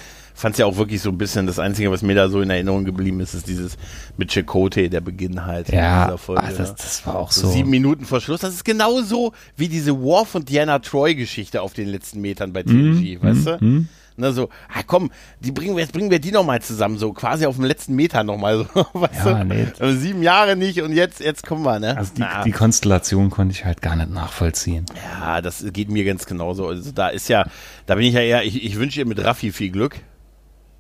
fand 0.42 0.56
es 0.56 0.60
ja 0.60 0.66
auch 0.66 0.78
wirklich 0.78 1.02
so 1.02 1.10
ein 1.10 1.18
bisschen, 1.18 1.48
das 1.48 1.60
Einzige, 1.60 1.92
was 1.92 2.02
mir 2.02 2.16
da 2.16 2.28
so 2.30 2.42
in 2.42 2.50
Erinnerung 2.50 2.84
geblieben 2.84 3.20
ist, 3.22 3.34
ist 3.34 3.48
dieses 3.48 3.78
mit 4.18 4.32
Chakotay, 4.32 4.90
der 4.90 5.02
Beginn 5.02 5.46
halt 5.46 5.72
Ja, 5.72 6.06
dieser 6.06 6.18
Folge. 6.18 6.44
ah, 6.44 6.50
das, 6.50 6.70
ne? 6.70 6.76
das 6.78 7.06
war 7.08 7.16
auch 7.16 7.32
so 7.32 7.48
so. 7.48 7.54
sieben 7.54 7.70
Minuten 7.70 8.06
vor 8.06 8.20
Schluss. 8.22 8.42
Das 8.42 8.54
ist 8.54 8.66
genauso 8.66 9.34
wie 9.56 9.68
diese 9.70 10.00
Worf 10.02 10.36
und 10.36 10.50
Diana 10.50 10.80
Troy-Geschichte 10.80 11.62
auf 11.62 11.74
den 11.74 11.88
letzten 11.88 12.22
Metern 12.22 12.52
bei 12.54 12.64
TNG, 12.64 13.20
Mhm, 13.20 13.22
weißt 13.22 13.46
du? 13.48 13.86
Ne, 14.18 14.34
so, 14.34 14.50
ah, 14.68 14.82
komm, 14.86 15.10
die 15.40 15.52
bringen 15.54 15.76
wir, 15.76 15.84
jetzt 15.84 15.94
bringen 15.94 16.12
wir 16.12 16.20
die 16.20 16.32
nochmal 16.34 16.62
zusammen, 16.62 16.98
so 16.98 17.14
quasi 17.14 17.46
auf 17.46 17.56
dem 17.56 17.64
letzten 17.64 17.96
Meter 17.96 18.24
nochmal, 18.26 18.68
so, 18.76 18.86
weißt 18.94 19.26
Ja, 19.26 19.44
du? 19.44 19.46
nee. 19.46 19.68
Also 19.80 19.98
sieben 19.98 20.22
Jahre 20.22 20.58
nicht 20.58 20.82
und 20.82 20.92
jetzt, 20.94 21.22
jetzt 21.22 21.46
kommen 21.48 21.64
wir, 21.64 21.80
ne? 21.80 21.96
Also 21.98 22.12
die, 22.18 22.26
die 22.46 22.52
Konstellation 22.52 23.30
konnte 23.30 23.54
ich 23.54 23.64
halt 23.64 23.82
gar 23.82 23.96
nicht 23.96 24.12
nachvollziehen. 24.12 24.86
ja, 25.22 25.42
das 25.42 25.64
geht 25.72 25.90
mir 25.90 26.04
ganz 26.04 26.26
genauso. 26.26 26.68
Also 26.68 26.92
da 26.92 27.08
ist 27.08 27.30
ja, 27.30 27.46
da 27.86 27.96
bin 27.96 28.04
ich 28.06 28.14
ja 28.14 28.20
eher, 28.22 28.44
ich, 28.44 28.64
ich 28.64 28.78
wünsche 28.78 29.00
ihr 29.00 29.06
mit 29.06 29.24
Raffi 29.24 29.52
viel 29.54 29.72
Glück. 29.72 29.96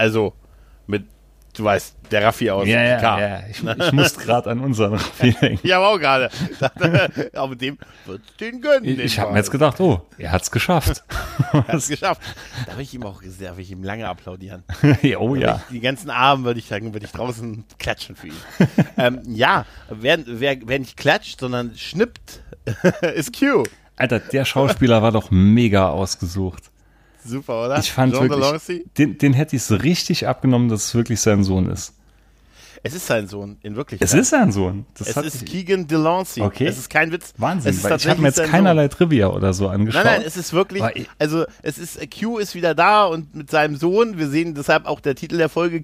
Also 0.02 0.34
mit, 0.88 1.06
du 1.56 1.64
weißt, 1.64 1.96
der 2.10 2.24
Raffi 2.24 2.50
aus 2.50 2.66
Picard. 2.66 3.44
Ich, 3.52 3.64
ich 3.64 3.92
muss 3.92 4.18
gerade 4.18 4.50
an 4.50 4.60
unseren 4.60 4.94
Raffi 4.94 5.32
denken. 5.34 5.60
Ich 5.62 5.72
habe 5.72 5.86
auch 5.86 6.00
gerade. 6.00 6.32
Aber 7.36 7.56
dem 7.56 7.78
wird 8.08 8.22
den 8.40 8.62
gönnen. 8.62 8.84
Ich, 8.84 8.98
ich 9.00 9.20
habe 9.20 9.32
mir 9.32 9.38
jetzt 9.38 9.52
gedacht, 9.52 9.80
oh, 9.80 10.02
er 10.18 10.32
hat's 10.32 10.50
geschafft. 10.50 11.04
Er 11.54 11.68
hat's 11.68 11.88
geschafft. 11.88 12.20
Da 12.66 12.76
will 12.78 12.82
ich 12.82 12.96
ihm 12.96 13.04
auch 13.04 13.22
will 13.22 13.60
ich 13.60 13.70
ihm 13.70 13.84
lange 13.84 14.08
applaudieren. 14.08 14.64
oh 15.20 15.36
ja. 15.36 15.62
Die 15.70 15.82
ganzen 15.82 16.10
Abend 16.10 16.46
würde 16.46 16.60
ich 16.60 16.66
sagen, 16.66 16.94
würde 16.94 17.06
ich 17.06 17.12
draußen 17.12 17.64
klatschen 17.78 18.16
für 18.16 18.28
ihn. 18.28 18.42
ähm, 18.98 19.22
ja, 19.28 19.68
wer, 19.88 20.18
wer, 20.26 20.58
wer 20.66 20.80
nicht 20.80 20.98
klatscht, 20.98 21.42
sondern 21.42 21.76
schnippt, 21.76 22.42
ist 23.14 23.38
Q. 23.38 23.66
Alter, 23.98 24.18
der 24.18 24.46
Schauspieler 24.46 25.04
war 25.04 25.12
doch 25.12 25.30
mega 25.30 25.90
ausgesucht. 25.90 26.71
Super, 27.24 27.66
oder? 27.66 27.80
Ich 27.80 27.92
fand 27.92 28.14
Jean 28.14 28.30
wirklich, 28.30 28.84
den, 28.98 29.18
den 29.18 29.34
hätte 29.34 29.56
ich 29.56 29.64
so 29.64 29.76
richtig 29.76 30.28
abgenommen, 30.28 30.70
dass 30.70 30.86
es 30.86 30.96
wirklich 30.96 31.20
sein 31.22 31.44
Sohn 31.44 31.70
ist. 31.70 31.94
Es 32.84 32.96
ist 32.96 33.06
sein 33.06 33.28
Sohn, 33.28 33.58
in 33.62 33.76
Wirklichkeit. 33.76 34.08
Es 34.08 34.16
ist 34.16 34.30
sein 34.32 34.52
Sohn. 34.52 34.88
Das 34.98 35.16
Es 35.16 35.36
ist 35.36 35.46
Keegan 35.46 35.86
Delancey. 35.86 36.42
Okay. 36.42 36.66
Es 36.66 36.80
ist 36.80 36.90
kein 36.90 37.12
Witz. 37.12 37.34
Wahnsinn, 37.38 37.76
ich 37.76 38.08
habe 38.08 38.22
mir 38.22 38.30
jetzt 38.30 38.44
keinerlei 38.44 38.88
Trivia 38.88 39.28
oder 39.28 39.54
so 39.54 39.68
angeschaut. 39.68 40.04
Nein, 40.04 40.20
nein, 40.20 40.28
es 40.28 40.36
ist 40.36 40.52
wirklich, 40.52 40.84
also 41.20 41.46
es 41.62 41.78
ist, 41.78 42.00
Q 42.12 42.40
ist 42.40 42.56
wieder 42.56 42.74
da 42.74 43.06
und 43.06 43.36
mit 43.36 43.52
seinem 43.52 43.76
Sohn, 43.76 44.18
wir 44.18 44.30
sehen 44.30 44.56
deshalb 44.56 44.88
auch 44.88 45.00
der 45.00 45.14
Titel 45.14 45.38
der 45.38 45.50
Folge 45.50 45.84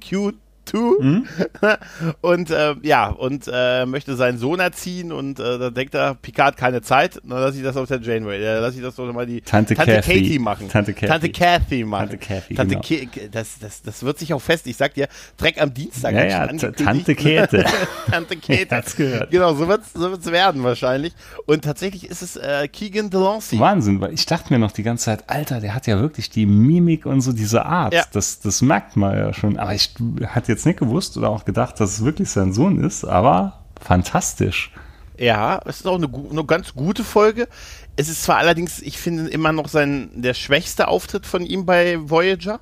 Q2 0.74 1.02
Mhm. 1.02 1.28
und 2.22 2.50
äh, 2.50 2.76
ja, 2.82 3.08
und 3.08 3.50
äh, 3.52 3.86
möchte 3.86 4.16
seinen 4.16 4.38
Sohn 4.38 4.60
erziehen 4.60 5.12
und 5.12 5.40
äh, 5.40 5.60
da 5.60 5.70
denkt 5.70 5.96
er, 5.96 6.16
Picard 6.16 6.58
keine 6.58 6.82
Zeit, 6.82 7.20
dann 7.24 7.40
lass 7.40 7.56
ich 7.56 7.64
das 7.64 7.78
auf 7.78 7.88
der 7.88 8.02
Janeway, 8.02 8.42
äh, 8.44 8.60
lass 8.60 8.76
ich 8.76 8.82
das 8.82 8.96
doch 8.96 9.12
mal 9.14 9.26
die 9.26 9.42
Tante 9.42 9.76
Kathy. 9.76 10.02
Katie 10.02 10.40
machen. 10.40 10.70
Tante 10.70 10.94
Kathy. 10.94 11.08
Tante 11.08 11.30
Kathy 11.30 11.84
machen. 11.84 12.10
Tante 12.10 12.18
Kathy, 12.18 12.56
Tante 12.56 12.80
genau. 12.82 13.30
Das, 13.32 13.60
das, 13.60 13.82
das 13.82 14.04
wird 14.04 14.20
sich 14.20 14.34
auch 14.34 14.42
fest, 14.42 14.68
ich 14.68 14.78
sag 14.78 14.94
dir, 14.94 15.08
Dreck 15.38 15.62
am 15.62 15.74
Dienstag. 15.74 16.14
Ja, 16.14 16.26
ja. 16.26 16.48
Tante 16.48 17.16
Käthe. 17.16 17.66
Tante 18.12 18.38
Käthe. 18.38 18.76
Hat's 18.76 18.96
gehört. 18.96 19.32
Genau, 19.32 19.54
so 19.54 19.68
wird's, 19.68 19.94
so 19.94 20.12
wird's 20.12 20.32
werden 20.32 20.64
wahrscheinlich. 20.64 21.14
Und 21.46 21.64
tatsächlich 21.64 22.10
ist 22.10 22.22
es 22.22 22.36
äh, 22.36 22.68
Keegan 22.68 23.10
Delancey. 23.10 23.60
Wahnsinn, 23.60 24.02
weil 24.02 24.14
ich 24.14 24.26
dachte 24.26 24.54
mir 24.54 24.60
noch 24.60 24.72
die 24.72 24.84
ganze 24.84 25.06
Zeit, 25.06 25.30
Alter, 25.30 25.60
der 25.60 25.74
hat 25.74 25.88
ja 25.88 26.00
wirklich 26.00 26.30
die 26.30 26.46
Mimik 26.46 27.06
und 27.06 27.22
so 27.22 27.34
diese 27.34 27.66
Art. 27.66 27.94
Ja. 27.94 28.04
Das, 28.12 28.40
das 28.40 28.62
merkt 28.62 28.96
man 28.96 29.18
ja 29.18 29.34
schon. 29.34 29.58
Aber 29.58 29.74
ich 29.74 29.94
hatte 30.28 30.52
jetzt 30.52 30.57
nicht 30.66 30.80
gewusst 30.80 31.18
oder 31.18 31.30
auch 31.30 31.46
gedacht, 31.46 31.80
dass 31.80 31.94
es 31.94 32.06
wirklich 32.06 32.30
sein 32.30 32.54
Sohn 32.54 32.84
ist, 32.84 33.06
aber 33.06 33.64
fantastisch. 33.82 34.72
Ja, 35.18 35.60
es 35.66 35.78
ist 35.78 35.88
auch 35.88 35.96
eine, 35.96 36.10
eine 36.32 36.46
ganz 36.46 36.74
gute 36.74 37.04
Folge. 37.04 37.48
Es 37.96 38.10
ist 38.10 38.24
zwar 38.24 38.38
allerdings, 38.38 38.82
ich 38.82 39.00
finde 39.00 39.30
immer 39.30 39.52
noch 39.52 39.68
sein 39.68 40.10
der 40.14 40.34
schwächste 40.34 40.88
Auftritt 40.88 41.26
von 41.26 41.44
ihm 41.44 41.66
bei 41.66 41.98
Voyager, 42.00 42.60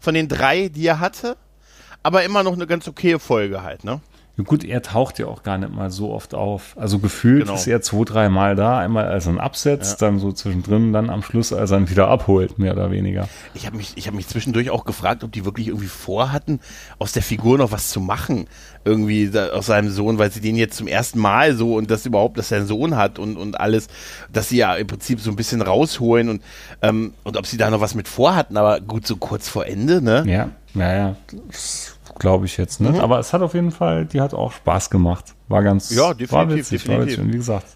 von 0.00 0.14
den 0.14 0.28
drei, 0.28 0.68
die 0.68 0.86
er 0.86 0.98
hatte, 0.98 1.36
aber 2.02 2.24
immer 2.24 2.42
noch 2.42 2.54
eine 2.54 2.66
ganz 2.66 2.88
okaye 2.88 3.20
Folge 3.20 3.62
halt, 3.62 3.84
ne? 3.84 4.00
Ja, 4.38 4.44
gut, 4.44 4.64
er 4.64 4.80
taucht 4.80 5.18
ja 5.18 5.26
auch 5.26 5.42
gar 5.42 5.58
nicht 5.58 5.74
mal 5.74 5.90
so 5.90 6.10
oft 6.10 6.34
auf. 6.34 6.74
Also 6.78 6.98
gefühlt 6.98 7.42
Genau. 7.42 7.54
ist 7.54 7.66
er 7.66 7.82
zwei, 7.82 8.04
drei 8.04 8.28
Mal 8.30 8.56
da. 8.56 8.78
Einmal 8.78 9.04
als 9.06 9.26
er 9.26 9.34
ihn 9.34 9.38
absetzt, 9.38 10.00
dann 10.00 10.18
so 10.18 10.32
zwischendrin, 10.32 10.94
dann 10.94 11.10
am 11.10 11.22
Schluss, 11.22 11.52
als 11.52 11.70
er 11.70 11.78
ihn 11.78 11.90
wieder 11.90 12.08
abholt, 12.08 12.58
mehr 12.58 12.72
oder 12.72 12.90
weniger. 12.90 13.28
Ich 13.52 13.66
habe 13.66 13.76
mich, 13.76 13.92
ich 13.96 14.06
habe 14.06 14.16
mich 14.16 14.26
zwischendurch 14.28 14.70
auch 14.70 14.84
gefragt, 14.86 15.22
ob 15.22 15.32
die 15.32 15.44
wirklich 15.44 15.68
irgendwie 15.68 15.86
vorhatten, 15.86 16.60
aus 16.98 17.12
der 17.12 17.22
Figur 17.22 17.58
noch 17.58 17.72
was 17.72 17.90
zu 17.90 18.00
machen, 18.00 18.46
irgendwie 18.86 19.28
da, 19.28 19.48
aus 19.50 19.66
seinem 19.66 19.90
Sohn, 19.90 20.16
weil 20.18 20.32
sie 20.32 20.40
den 20.40 20.56
jetzt 20.56 20.78
zum 20.78 20.86
ersten 20.88 21.18
Mal 21.18 21.54
so 21.54 21.74
und 21.74 21.90
das 21.90 22.06
überhaupt, 22.06 22.38
dass 22.38 22.50
er 22.50 22.58
einen 22.58 22.66
Sohn 22.66 22.96
hat 22.96 23.18
und 23.18 23.36
und 23.36 23.60
alles, 23.60 23.88
dass 24.32 24.48
sie 24.48 24.56
ja 24.56 24.74
im 24.76 24.86
Prinzip 24.86 25.20
so 25.20 25.28
ein 25.30 25.36
bisschen 25.36 25.60
rausholen 25.60 26.30
und 26.30 26.42
ähm, 26.80 27.12
und 27.22 27.36
ob 27.36 27.46
sie 27.46 27.58
da 27.58 27.68
noch 27.70 27.82
was 27.82 27.94
mit 27.94 28.08
vorhatten, 28.08 28.56
aber 28.56 28.80
gut 28.80 29.06
so 29.06 29.16
kurz 29.16 29.48
vor 29.50 29.66
Ende, 29.66 30.00
ne? 30.00 30.24
Ja, 30.26 30.48
ja, 30.74 30.94
ja. 30.96 31.16
Glaube 32.18 32.46
ich 32.46 32.56
jetzt 32.56 32.80
nicht. 32.80 33.00
Aber 33.00 33.18
es 33.18 33.32
hat 33.32 33.42
auf 33.42 33.54
jeden 33.54 33.70
Fall, 33.72 34.04
die 34.06 34.20
hat 34.20 34.34
auch 34.34 34.52
Spaß 34.52 34.90
gemacht. 34.90 35.34
War 35.48 35.62
ganz, 35.62 35.90
Ja, 35.90 36.08
war 36.08 36.14
definitiv, 36.14 36.56
witzig, 36.72 36.88
war 36.88 36.96
definitiv. 36.96 37.06
witzig. 37.06 37.24
Und 37.24 37.32
wie 37.32 37.36
gesagt, 37.36 37.66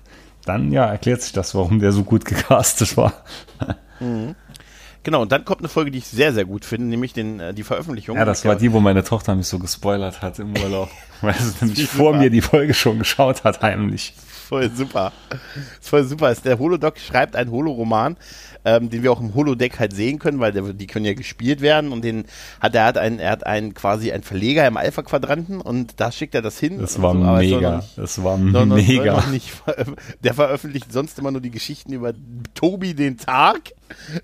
dann 0.45 0.73
ja, 0.73 0.85
erklärt 0.87 1.23
sich 1.23 1.33
das, 1.33 1.55
warum 1.55 1.81
der 1.81 1.93
so 1.93 2.05
gut 2.05 2.25
gecastet 2.25 2.97
war. 2.97 3.13
Genau, 5.03 5.23
und 5.23 5.31
dann 5.31 5.45
kommt 5.45 5.61
eine 5.61 5.69
Folge, 5.69 5.93
die 5.93 5.99
ich 5.99 6.07
sehr, 6.09 6.35
sehr 6.35 6.45
gut 6.45 6.65
finde, 6.65 6.89
nämlich 6.89 7.13
den, 7.13 7.39
äh, 7.39 7.55
die 7.55 7.63
Veröffentlichung. 7.63 8.17
Ja, 8.17 8.25
das 8.25 8.45
war 8.45 8.57
die, 8.57 8.73
wo 8.73 8.81
meine 8.81 9.05
Tochter 9.05 9.37
mich 9.37 9.47
so 9.47 9.61
gespoilert 9.61 10.21
hat 10.21 10.41
im 10.41 10.57
Urlaub. 10.57 10.91
Weil 11.21 11.35
sie 11.35 11.65
nämlich 11.65 11.87
vor 11.87 12.13
mir 12.17 12.29
die 12.29 12.41
Folge 12.41 12.75
schon 12.75 12.99
geschaut 12.99 13.45
hat, 13.45 13.63
heimlich. 13.63 14.15
Voll 14.49 14.71
super. 14.75 15.13
Ist 15.81 15.89
voll 15.89 16.05
super. 16.05 16.31
Ist 16.31 16.45
der 16.45 16.59
Holodoc 16.59 16.99
schreibt 16.99 17.35
einen 17.35 17.51
Holoroman, 17.51 18.17
ähm, 18.65 18.91
den 18.91 19.03
wir 19.03 19.11
auch 19.11 19.21
im 19.21 19.35
Holodeck 19.35 19.79
halt 19.81 19.93
sehen 19.95 20.19
können, 20.19 20.39
weil 20.41 20.53
der, 20.53 20.63
die 20.73 20.87
können 20.87 21.05
ja 21.05 21.15
gespielt 21.15 21.61
werden 21.61 21.91
und 21.93 22.03
den 22.05 22.27
hat 22.61 22.75
er 22.75 22.85
hat 22.85 22.97
einen, 22.99 23.19
er 23.19 23.31
hat 23.33 23.45
einen 23.47 23.75
quasi 23.75 24.13
einen 24.13 24.23
Verleger 24.23 24.67
im 24.67 24.77
Alpha-Quadranten 24.77 25.61
und 25.61 25.95
da 26.01 26.13
schickt 26.13 26.35
er 26.35 26.43
das 26.43 26.59
hin. 26.61 26.79
Das 26.79 27.01
war 27.03 27.13
so, 27.13 27.19
noch 27.19 27.39
mega. 27.39 27.77
nicht- 27.79 27.99
Das 27.99 28.23
war 28.23 28.37
mega. 28.39 29.25
nicht 29.33 29.53
der 30.23 30.35
veröffentlicht 30.35 30.93
sonst 30.93 31.19
immer 31.19 31.31
nur 31.33 31.41
die 31.41 31.51
Geschichten 31.51 31.93
über 31.93 32.13
Tobi 32.55 32.95
den 32.95 33.17
Tag. 33.19 33.73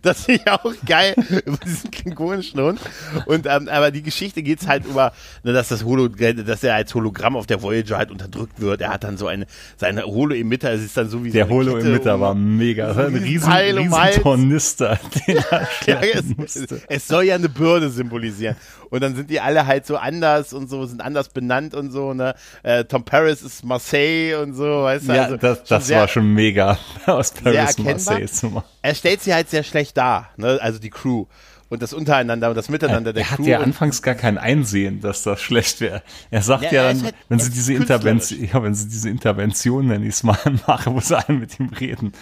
Das 0.02 0.24
finde 0.24 0.42
ich 0.44 0.50
auch 0.50 0.72
geil, 0.86 1.14
über 1.46 1.56
diesen 1.64 1.90
klingonischen 1.90 2.60
Hund. 2.60 2.80
Und, 3.26 3.46
ähm, 3.46 3.68
aber 3.68 3.90
die 3.90 4.02
Geschichte 4.02 4.42
geht's 4.42 4.66
halt 4.66 4.84
über, 4.86 5.12
ne, 5.42 5.52
dass 5.52 5.68
das 5.68 5.84
Holo, 5.84 6.08
dass 6.08 6.62
er 6.64 6.74
als 6.74 6.94
Hologramm 6.94 7.36
auf 7.36 7.46
der 7.46 7.62
Voyager 7.62 7.98
halt 7.98 8.10
unterdrückt 8.10 8.60
wird. 8.60 8.80
Er 8.80 8.90
hat 8.90 9.04
dann 9.04 9.16
so 9.16 9.26
eine, 9.26 9.46
seine 9.76 10.04
Holo-Emitter, 10.04 10.72
es 10.72 10.82
ist 10.82 10.96
dann 10.96 11.08
so 11.08 11.24
wie 11.24 11.30
Der 11.30 11.46
so 11.46 11.50
Holo-Emitter 11.52 12.20
war 12.20 12.32
um- 12.32 12.56
mega. 12.56 12.94
War 12.96 13.06
ein 13.06 13.16
riesen 13.16 13.50
Teil 13.50 13.74
um 13.78 13.84
riesen 13.84 13.98
Hals. 14.00 14.16
Tornister, 14.22 14.98
den 15.26 15.36
er 15.50 15.68
Ja, 15.86 16.00
es, 16.44 16.66
es 16.88 17.08
soll 17.08 17.24
ja 17.24 17.34
eine 17.34 17.48
Bürde 17.48 17.90
symbolisieren. 17.90 18.56
Und 18.90 19.02
dann 19.02 19.16
sind 19.16 19.30
die 19.30 19.40
alle 19.40 19.66
halt 19.66 19.86
so 19.86 19.96
anders 19.96 20.52
und 20.52 20.68
so, 20.68 20.84
sind 20.84 21.00
anders 21.00 21.30
benannt 21.30 21.74
und 21.74 21.90
so, 21.90 22.12
ne? 22.12 22.34
Äh, 22.62 22.84
Tom 22.84 23.04
Paris 23.04 23.40
ist 23.40 23.64
Marseille 23.64 24.34
und 24.36 24.52
so, 24.54 24.64
weißt 24.82 25.08
du? 25.08 25.12
Ja, 25.14 25.22
also 25.24 25.36
das, 25.38 25.64
das 25.64 25.86
sehr- 25.86 26.00
war 26.00 26.08
schon 26.08 26.34
mega, 26.34 26.78
aus 27.06 27.32
Paris. 27.32 27.78
Marseille 27.78 28.26
zu 28.28 28.48
machen. 28.48 28.66
Er 28.82 28.94
stellt 28.94 29.22
sie 29.22 29.32
halt 29.32 29.48
sehr 29.48 29.62
schlecht 29.62 29.96
dar, 29.96 30.30
ne? 30.36 30.58
Also 30.60 30.78
die 30.78 30.90
Crew. 30.90 31.26
Und 31.68 31.80
das 31.80 31.94
Untereinander 31.94 32.50
und 32.50 32.54
das 32.54 32.68
Miteinander 32.68 33.14
der 33.14 33.22
er 33.22 33.30
hat 33.30 33.36
Crew. 33.38 33.46
ja 33.46 33.60
anfangs 33.60 34.02
gar 34.02 34.14
kein 34.14 34.36
Einsehen, 34.36 35.00
dass 35.00 35.22
das 35.22 35.40
schlecht 35.40 35.80
wäre. 35.80 36.02
Er 36.30 36.42
sagt 36.42 36.64
Ja, 36.64 36.72
ja, 36.72 36.82
dann, 36.92 37.02
halt- 37.04 37.14
wenn 37.30 37.38
sie 37.38 37.50
diese. 37.50 37.72
Intervention, 37.72 38.44
ja, 38.44 38.62
wenn 38.62 38.74
sie 38.74 38.88
diese 38.90 39.08
Intervention, 39.08 39.86
nenne 39.86 40.04
ich 40.04 40.12
es 40.16 40.22
mal, 40.22 40.36
machen, 40.66 40.94
wo 40.94 41.00
sie 41.00 41.16
alle 41.16 41.38
mit 41.38 41.58
ihm 41.58 41.70
reden 41.70 42.12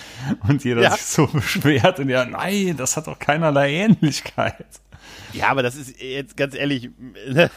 und 0.47 0.63
jeder 0.63 0.83
Ja. 0.83 0.93
sich 0.93 1.03
so 1.03 1.27
beschwert 1.33 1.99
und 1.99 2.09
ja, 2.11 2.25
nein, 2.25 2.77
das 2.77 2.97
hat 2.97 3.09
doch 3.09 3.19
keinerlei 3.19 3.73
Ähnlichkeit. 3.73 4.67
Ja, 5.33 5.49
aber 5.49 5.65
das 5.65 5.75
ist 5.75 6.01
jetzt 6.01 6.37
ganz 6.37 6.55
ehrlich, 6.55 6.91
das 7.33 7.51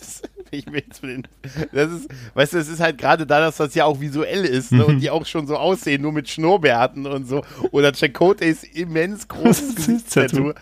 ist, 0.00 0.28
ich 0.58 0.66
will 0.66 0.82
jetzt 0.86 1.02
mit 1.02 1.12
den, 1.12 1.28
das 1.72 1.90
ist, 1.92 2.08
weißt 2.34 2.52
du, 2.54 2.58
es 2.58 2.68
ist 2.68 2.80
halt 2.80 2.98
gerade 2.98 3.26
da, 3.26 3.40
dass 3.40 3.56
das 3.56 3.74
ja 3.74 3.84
auch 3.84 4.00
visuell 4.00 4.44
ist 4.44 4.72
ne, 4.72 4.78
Mhm. 4.78 4.84
und 4.84 5.00
die 5.00 5.10
auch 5.10 5.26
schon 5.26 5.46
so 5.46 5.56
aussehen, 5.56 6.02
nur 6.02 6.12
mit 6.12 6.28
Schnurrbärten 6.28 7.06
und 7.06 7.26
so. 7.28 7.42
Oder 7.70 7.92
Chakotay's 7.92 8.64
immens 8.64 9.28
großes 9.28 9.74
Gesichtstattoo. 9.76 10.52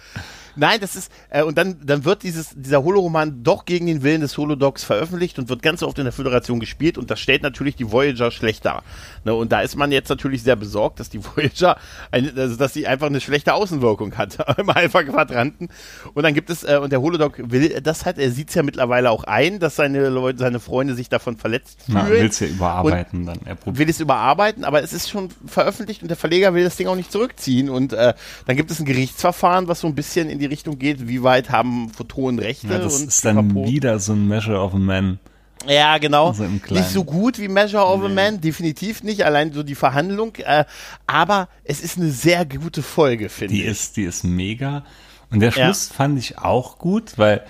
Nein, 0.58 0.80
das 0.80 0.96
ist, 0.96 1.12
äh, 1.30 1.42
und 1.42 1.56
dann, 1.56 1.76
dann 1.84 2.04
wird 2.04 2.24
dieses, 2.24 2.50
dieser 2.54 2.82
Holoroman 2.82 3.44
doch 3.44 3.64
gegen 3.64 3.86
den 3.86 4.02
Willen 4.02 4.20
des 4.20 4.36
Holodocs 4.36 4.82
veröffentlicht 4.82 5.38
und 5.38 5.48
wird 5.48 5.62
ganz 5.62 5.82
oft 5.84 5.98
in 5.98 6.04
der 6.04 6.12
Föderation 6.12 6.58
gespielt 6.58 6.98
und 6.98 7.10
das 7.10 7.20
stellt 7.20 7.42
natürlich 7.42 7.76
die 7.76 7.92
Voyager 7.92 8.32
schlecht 8.32 8.64
dar. 8.64 8.82
Ne, 9.24 9.34
und 9.34 9.52
da 9.52 9.60
ist 9.60 9.76
man 9.76 9.92
jetzt 9.92 10.08
natürlich 10.08 10.42
sehr 10.42 10.56
besorgt, 10.56 10.98
dass 10.98 11.10
die 11.10 11.24
Voyager, 11.36 11.76
eine, 12.10 12.32
also 12.36 12.56
dass 12.56 12.74
sie 12.74 12.88
einfach 12.88 13.06
eine 13.06 13.20
schlechte 13.20 13.54
Außenwirkung 13.54 14.16
hat 14.16 14.38
im 14.58 14.68
Alpha-Quadranten. 14.68 15.68
Und 16.14 16.22
dann 16.22 16.34
gibt 16.34 16.50
es, 16.50 16.64
äh, 16.64 16.78
und 16.82 16.90
der 16.90 17.00
Holodoc 17.00 17.34
will 17.38 17.80
das 17.80 18.04
halt, 18.04 18.18
er 18.18 18.32
sieht 18.32 18.48
es 18.48 18.54
ja 18.56 18.64
mittlerweile 18.64 19.10
auch 19.10 19.24
ein, 19.24 19.60
dass 19.60 19.76
seine 19.76 20.08
Leute, 20.08 20.38
seine 20.38 20.58
Freunde 20.58 20.94
sich 20.94 21.08
davon 21.08 21.36
verletzt 21.36 21.82
fühlen. 21.84 21.98
Na, 22.02 22.10
will's 22.10 22.40
ja 22.40 22.48
überarbeiten 22.48 23.26
dann. 23.26 23.38
Er 23.44 23.54
probiert. 23.54 23.78
will 23.78 23.90
es 23.90 24.00
überarbeiten, 24.00 24.64
aber 24.64 24.82
es 24.82 24.92
ist 24.92 25.08
schon 25.08 25.28
veröffentlicht 25.46 26.02
und 26.02 26.08
der 26.08 26.16
Verleger 26.16 26.52
will 26.54 26.64
das 26.64 26.76
Ding 26.76 26.88
auch 26.88 26.96
nicht 26.96 27.12
zurückziehen. 27.12 27.70
Und 27.70 27.92
äh, 27.92 28.14
dann 28.46 28.56
gibt 28.56 28.72
es 28.72 28.80
ein 28.80 28.84
Gerichtsverfahren, 28.84 29.68
was 29.68 29.80
so 29.80 29.86
ein 29.86 29.94
bisschen 29.94 30.28
in 30.28 30.40
die 30.40 30.47
Richtung 30.48 30.78
geht, 30.78 31.08
wie 31.08 31.22
weit 31.22 31.50
haben 31.50 31.90
Photonen 31.90 32.38
Rechte. 32.38 32.68
Ja, 32.68 32.78
das 32.78 33.00
ist 33.00 33.24
dann 33.24 33.48
pipapo. 33.48 33.66
wieder 33.66 33.98
so 33.98 34.12
ein 34.12 34.26
Measure 34.28 34.60
of 34.60 34.74
a 34.74 34.78
Man. 34.78 35.18
Ja, 35.66 35.98
genau. 35.98 36.32
Kleinen. 36.32 36.60
nicht 36.70 36.90
so 36.90 37.04
gut 37.04 37.38
wie 37.38 37.48
Measure 37.48 37.84
of 37.84 38.02
a 38.04 38.08
Man, 38.08 38.40
definitiv 38.40 39.02
nicht, 39.02 39.24
allein 39.24 39.52
so 39.52 39.62
die 39.62 39.74
Verhandlung. 39.74 40.36
Äh, 40.36 40.64
aber 41.06 41.48
es 41.64 41.80
ist 41.80 41.98
eine 41.98 42.10
sehr 42.10 42.44
gute 42.44 42.82
Folge, 42.82 43.28
finde 43.28 43.54
ich. 43.54 43.64
ist, 43.64 43.96
die 43.96 44.04
ist 44.04 44.24
mega. 44.24 44.84
Und 45.30 45.40
der 45.40 45.50
Schluss 45.50 45.88
fand 45.88 46.18
ich 46.18 46.38
auch 46.38 46.78
gut, 46.78 47.18
weil 47.18 47.44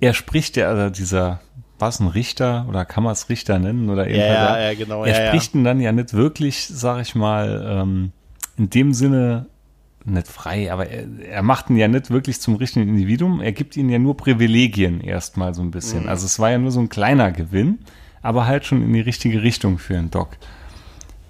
er 0.00 0.14
spricht 0.14 0.56
ja, 0.56 0.68
also 0.68 0.90
dieser, 0.90 1.40
was 1.78 2.00
ein 2.00 2.08
Richter 2.08 2.66
oder 2.68 2.84
kann 2.84 3.04
man 3.04 3.12
es 3.12 3.28
Richter 3.28 3.58
nennen 3.58 3.90
oder 3.90 4.08
ja, 4.08 4.16
ja, 4.16 4.60
ja, 4.60 4.74
genau. 4.74 5.04
Er 5.04 5.24
ja, 5.24 5.28
spricht 5.28 5.54
ihn 5.54 5.64
dann 5.64 5.80
ja 5.80 5.92
nicht 5.92 6.14
wirklich, 6.14 6.66
sag 6.66 7.02
ich 7.02 7.14
mal, 7.14 7.62
ähm, 7.68 8.12
in 8.56 8.70
dem 8.70 8.94
Sinne 8.94 9.46
nicht 10.04 10.28
frei, 10.28 10.72
aber 10.72 10.88
er, 10.88 11.06
er 11.28 11.42
macht 11.42 11.70
ihn 11.70 11.76
ja 11.76 11.88
nicht 11.88 12.10
wirklich 12.10 12.40
zum 12.40 12.56
richtigen 12.56 12.88
Individuum. 12.88 13.40
Er 13.40 13.52
gibt 13.52 13.76
ihnen 13.76 13.90
ja 13.90 13.98
nur 13.98 14.16
Privilegien 14.16 15.00
erstmal 15.00 15.54
so 15.54 15.62
ein 15.62 15.70
bisschen. 15.70 16.04
Mhm. 16.04 16.08
Also 16.08 16.26
es 16.26 16.38
war 16.38 16.50
ja 16.50 16.58
nur 16.58 16.70
so 16.70 16.80
ein 16.80 16.88
kleiner 16.88 17.32
Gewinn, 17.32 17.78
aber 18.22 18.46
halt 18.46 18.64
schon 18.64 18.82
in 18.82 18.92
die 18.92 19.00
richtige 19.00 19.42
Richtung 19.42 19.78
für 19.78 19.98
einen 19.98 20.10
Doc. 20.10 20.30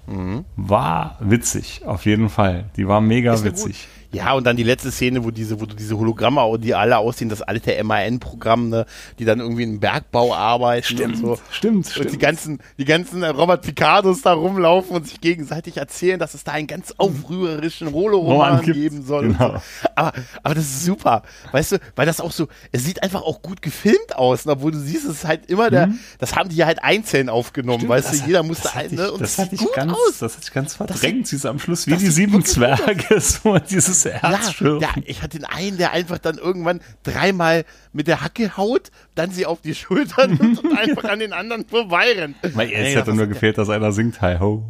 Mhm. 0.07 0.45
War 0.55 1.17
witzig, 1.19 1.83
auf 1.85 2.05
jeden 2.05 2.29
Fall. 2.29 2.69
Die 2.77 2.87
war 2.87 3.01
mega 3.01 3.43
witzig. 3.43 3.87
Gut. 3.87 4.00
Ja, 4.13 4.33
und 4.33 4.45
dann 4.45 4.57
die 4.57 4.63
letzte 4.63 4.91
Szene, 4.91 5.23
wo 5.23 5.31
diese, 5.31 5.61
wo 5.61 5.65
du 5.65 5.73
diese 5.73 5.97
Hologramme, 5.97 6.59
die 6.59 6.75
alle 6.75 6.97
aussehen, 6.97 7.29
das 7.29 7.41
alte 7.41 7.81
MAN-Programm, 7.81 8.69
ne, 8.69 8.85
die 9.19 9.25
dann 9.25 9.39
irgendwie 9.39 9.63
im 9.63 9.79
Bergbau 9.79 10.35
arbeiten 10.35 10.83
stimmt, 10.83 11.15
und 11.15 11.21
so. 11.21 11.39
Stimmt, 11.49 11.75
und 11.77 11.89
stimmt. 11.89 12.11
die 12.11 12.17
ganzen, 12.17 12.59
die 12.77 12.85
ganzen 12.85 13.23
Robert 13.23 13.61
Picardos 13.61 14.21
da 14.21 14.33
rumlaufen 14.33 14.97
und 14.97 15.07
sich 15.07 15.21
gegenseitig 15.21 15.77
erzählen, 15.77 16.19
dass 16.19 16.33
es 16.33 16.43
da 16.43 16.51
einen 16.51 16.67
ganz 16.67 16.93
aufrührerischen 16.97 17.93
Holo-Roman 17.93 18.61
geben 18.63 19.03
soll. 19.05 19.29
Genau. 19.29 19.53
So. 19.53 19.89
Aber, 19.95 20.13
aber 20.43 20.55
das 20.55 20.65
ist 20.65 20.85
super. 20.85 21.23
Weißt 21.53 21.73
du, 21.73 21.77
weil 21.95 22.05
das 22.05 22.19
auch 22.19 22.31
so, 22.31 22.49
es 22.73 22.83
sieht 22.83 23.03
einfach 23.03 23.21
auch 23.21 23.41
gut 23.41 23.61
gefilmt 23.61 24.15
aus, 24.15 24.45
ne, 24.45 24.53
obwohl 24.53 24.71
du 24.71 24.79
siehst, 24.79 25.05
es 25.05 25.17
ist 25.17 25.25
halt 25.25 25.49
immer 25.49 25.69
der, 25.69 25.87
mhm. 25.87 25.99
das 26.19 26.35
haben 26.35 26.49
die 26.49 26.57
ja 26.57 26.65
halt 26.65 26.83
einzeln 26.83 27.29
aufgenommen, 27.29 27.79
stimmt, 27.79 27.91
weißt 27.91 28.13
du, 28.13 28.27
jeder 28.27 28.43
musste 28.43 28.73
halt, 28.73 28.91
ne, 28.91 29.09
und 29.09 29.21
das, 29.21 29.37
das 29.37 29.45
hat 29.45 29.53
ich 29.53 29.71
ganz, 29.73 29.93
aus. 29.93 30.19
das 30.19 30.33
hatte 30.33 30.43
ich 30.47 30.53
ganz 30.53 30.75
verdrängt, 30.75 31.27
sie 31.27 31.37
ist 31.37 31.45
am 31.45 31.59
Schluss 31.59 31.87
wie 31.87 31.95
die 31.95 32.07
sieben 32.07 32.43
Zwerge, 32.43 33.19
so 33.21 33.57
dieses 33.57 34.00
dieses 34.05 34.59
ja, 34.59 34.79
der, 34.79 34.89
ich 35.05 35.21
hatte 35.21 35.37
den 35.37 35.45
einen, 35.45 35.77
der 35.77 35.91
einfach 35.91 36.17
dann 36.17 36.37
irgendwann 36.37 36.81
dreimal 37.03 37.65
mit 37.93 38.07
der 38.07 38.21
Hacke 38.21 38.57
haut, 38.57 38.91
dann 39.15 39.31
sie 39.31 39.45
auf 39.45 39.61
die 39.61 39.75
Schulter 39.75 40.27
nimmt 40.27 40.59
und 40.63 40.77
einfach 40.77 41.05
an 41.05 41.19
den 41.19 41.33
anderen 41.33 41.65
vorbeirennt. 41.65 42.37
Mein, 42.55 42.69
es 42.69 42.75
hey, 42.75 42.93
hätte 42.93 43.13
nur 43.13 43.27
gefehlt, 43.27 43.57
dass 43.57 43.69
einer 43.69 43.91
singt 43.91 44.21
Hi 44.21 44.37
ho, 44.39 44.63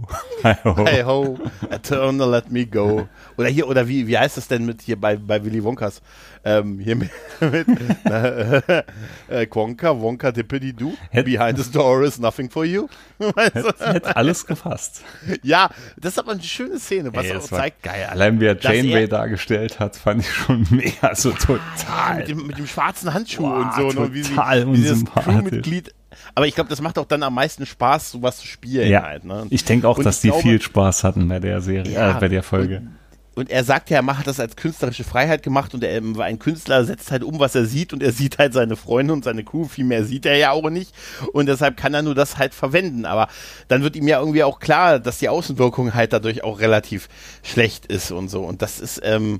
Hi 0.43 0.55
ho. 0.63 0.85
Hi 0.85 1.03
ho, 1.03 1.39
Eternal 1.69 2.29
let 2.29 2.51
me 2.51 2.65
go. 2.65 3.07
Oder 3.41 3.49
hier, 3.49 3.67
oder 3.67 3.87
wie, 3.87 4.05
wie 4.05 4.17
heißt 4.17 4.37
das 4.37 4.47
denn 4.47 4.65
mit 4.65 4.83
hier 4.83 5.01
bei, 5.01 5.15
bei 5.15 5.43
Willy 5.43 5.63
Wonkas? 5.63 6.01
Ähm, 6.45 6.77
hier 6.77 6.95
mit, 6.95 7.09
mit 7.39 7.67
äh, 8.05 8.83
äh, 9.29 9.45
Quonka, 9.47 9.99
Wonka, 9.99 10.31
Dippity 10.31 10.73
Doo. 10.73 10.93
Behind 11.11 11.57
the 11.57 11.71
door 11.71 12.03
is 12.03 12.19
nothing 12.19 12.51
for 12.51 12.65
you. 12.65 12.87
Hätte, 13.35 13.73
hätte 13.79 14.15
alles 14.15 14.45
gefasst. 14.45 15.03
Ja, 15.41 15.69
das 15.97 16.13
ist 16.13 16.19
aber 16.19 16.33
eine 16.33 16.43
schöne 16.43 16.79
Szene, 16.79 17.13
was 17.15 17.25
Ey, 17.25 17.35
auch 17.35 17.41
zeigt. 17.41 17.81
Geil, 17.81 18.07
allein 18.09 18.39
wie 18.39 18.45
er 18.45 18.59
Janeway 18.59 19.07
dargestellt 19.07 19.79
hat, 19.79 19.95
fand 19.95 20.21
ich 20.21 20.31
schon 20.31 20.67
mega, 20.69 21.15
so 21.15 21.31
total. 21.31 22.17
mit, 22.17 22.27
dem, 22.27 22.47
mit 22.47 22.57
dem 22.59 22.67
schwarzen 22.67 23.11
Handschuh 23.11 23.41
Boah, 23.41 23.57
und 23.57 23.73
so. 23.73 23.89
Total 23.89 24.05
und 24.05 24.13
wie 24.13 24.23
sie, 24.23 24.37
wie 24.37 24.87
das 24.87 25.05
Crewmitglied 25.05 25.93
aber 26.35 26.47
ich 26.47 26.55
glaube, 26.55 26.69
das 26.69 26.81
macht 26.81 26.97
auch 26.97 27.05
dann 27.05 27.23
am 27.23 27.33
meisten 27.33 27.65
Spaß, 27.65 28.11
sowas 28.11 28.37
zu 28.37 28.47
spielen. 28.47 28.89
Ja, 28.89 29.03
halt, 29.03 29.23
ne? 29.23 29.45
ich 29.49 29.63
denke 29.63 29.87
auch, 29.87 29.97
und 29.97 30.05
dass 30.05 30.21
die 30.21 30.29
glaube, 30.29 30.43
viel 30.43 30.61
Spaß 30.61 31.03
hatten 31.03 31.27
bei 31.27 31.39
der 31.39 31.61
Serie, 31.61 31.91
ja, 31.91 32.17
äh, 32.17 32.19
bei 32.19 32.27
der 32.27 32.43
Folge. 32.43 32.77
Und, 32.77 33.00
und 33.33 33.49
er 33.49 33.63
sagt 33.63 33.89
ja, 33.89 33.97
er 33.97 34.01
macht 34.01 34.27
das 34.27 34.39
als 34.39 34.55
künstlerische 34.55 35.03
Freiheit 35.03 35.41
gemacht 35.43 35.73
und 35.73 35.83
er 35.83 36.01
war 36.15 36.25
ein 36.25 36.39
Künstler, 36.39 36.83
setzt 36.83 37.11
halt 37.11 37.23
um, 37.23 37.39
was 37.39 37.55
er 37.55 37.65
sieht 37.65 37.93
und 37.93 38.03
er 38.03 38.11
sieht 38.11 38.37
halt 38.37 38.53
seine 38.53 38.75
Freunde 38.75 39.13
und 39.13 39.23
seine 39.23 39.43
Crew, 39.43 39.65
viel 39.65 39.85
mehr 39.85 40.03
sieht 40.03 40.25
er 40.25 40.35
ja 40.35 40.51
auch 40.51 40.69
nicht 40.69 40.93
und 41.31 41.45
deshalb 41.45 41.77
kann 41.77 41.93
er 41.93 42.01
nur 42.01 42.15
das 42.15 42.37
halt 42.37 42.53
verwenden, 42.53 43.05
aber 43.05 43.29
dann 43.67 43.83
wird 43.83 43.95
ihm 43.95 44.07
ja 44.07 44.19
irgendwie 44.19 44.43
auch 44.43 44.59
klar, 44.59 44.99
dass 44.99 45.19
die 45.19 45.29
Außenwirkung 45.29 45.93
halt 45.93 46.13
dadurch 46.13 46.43
auch 46.43 46.59
relativ 46.59 47.07
schlecht 47.43 47.85
ist 47.85 48.11
und 48.11 48.29
so 48.29 48.43
und 48.43 48.61
das 48.61 48.79
ist, 48.79 49.01
ähm, 49.03 49.39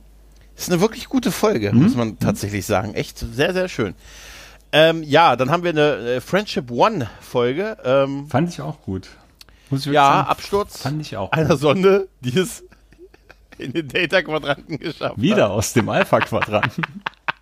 ist 0.56 0.72
eine 0.72 0.82
wirklich 0.82 1.10
gute 1.10 1.32
Folge, 1.32 1.74
mhm. 1.74 1.84
muss 1.84 1.96
man 1.96 2.20
tatsächlich 2.20 2.66
sagen, 2.66 2.94
echt 2.94 3.20
sehr, 3.20 3.54
sehr 3.54 3.68
schön. 3.68 3.96
Ähm, 4.74 5.04
ja, 5.04 5.36
dann 5.36 5.50
haben 5.52 5.64
wir 5.64 5.72
eine 5.72 5.98
äh, 5.98 6.22
Friendship 6.22 6.72
One 6.72 7.10
Folge. 7.20 7.78
Ähm, 7.84 8.28
Fand 8.30 8.50
ich 8.50 8.62
auch 8.62 8.82
gut. 8.82 9.10
ja, 9.70 10.06
sagen, 10.06 10.28
Absturz 10.30 10.82
fand 10.82 11.02
ich 11.02 11.18
auch 11.18 11.32
einer 11.34 11.58
Sonde, 11.58 12.08
die 12.22 12.38
es 12.38 12.64
in 13.62 13.74
den 13.74 13.88
Data-Quadranten 13.88 14.80
geschafft 14.80 15.22
Wieder 15.22 15.46
hat. 15.46 15.52
aus 15.52 15.74
dem 15.74 15.90
Alpha-Quadranten. 15.90 16.84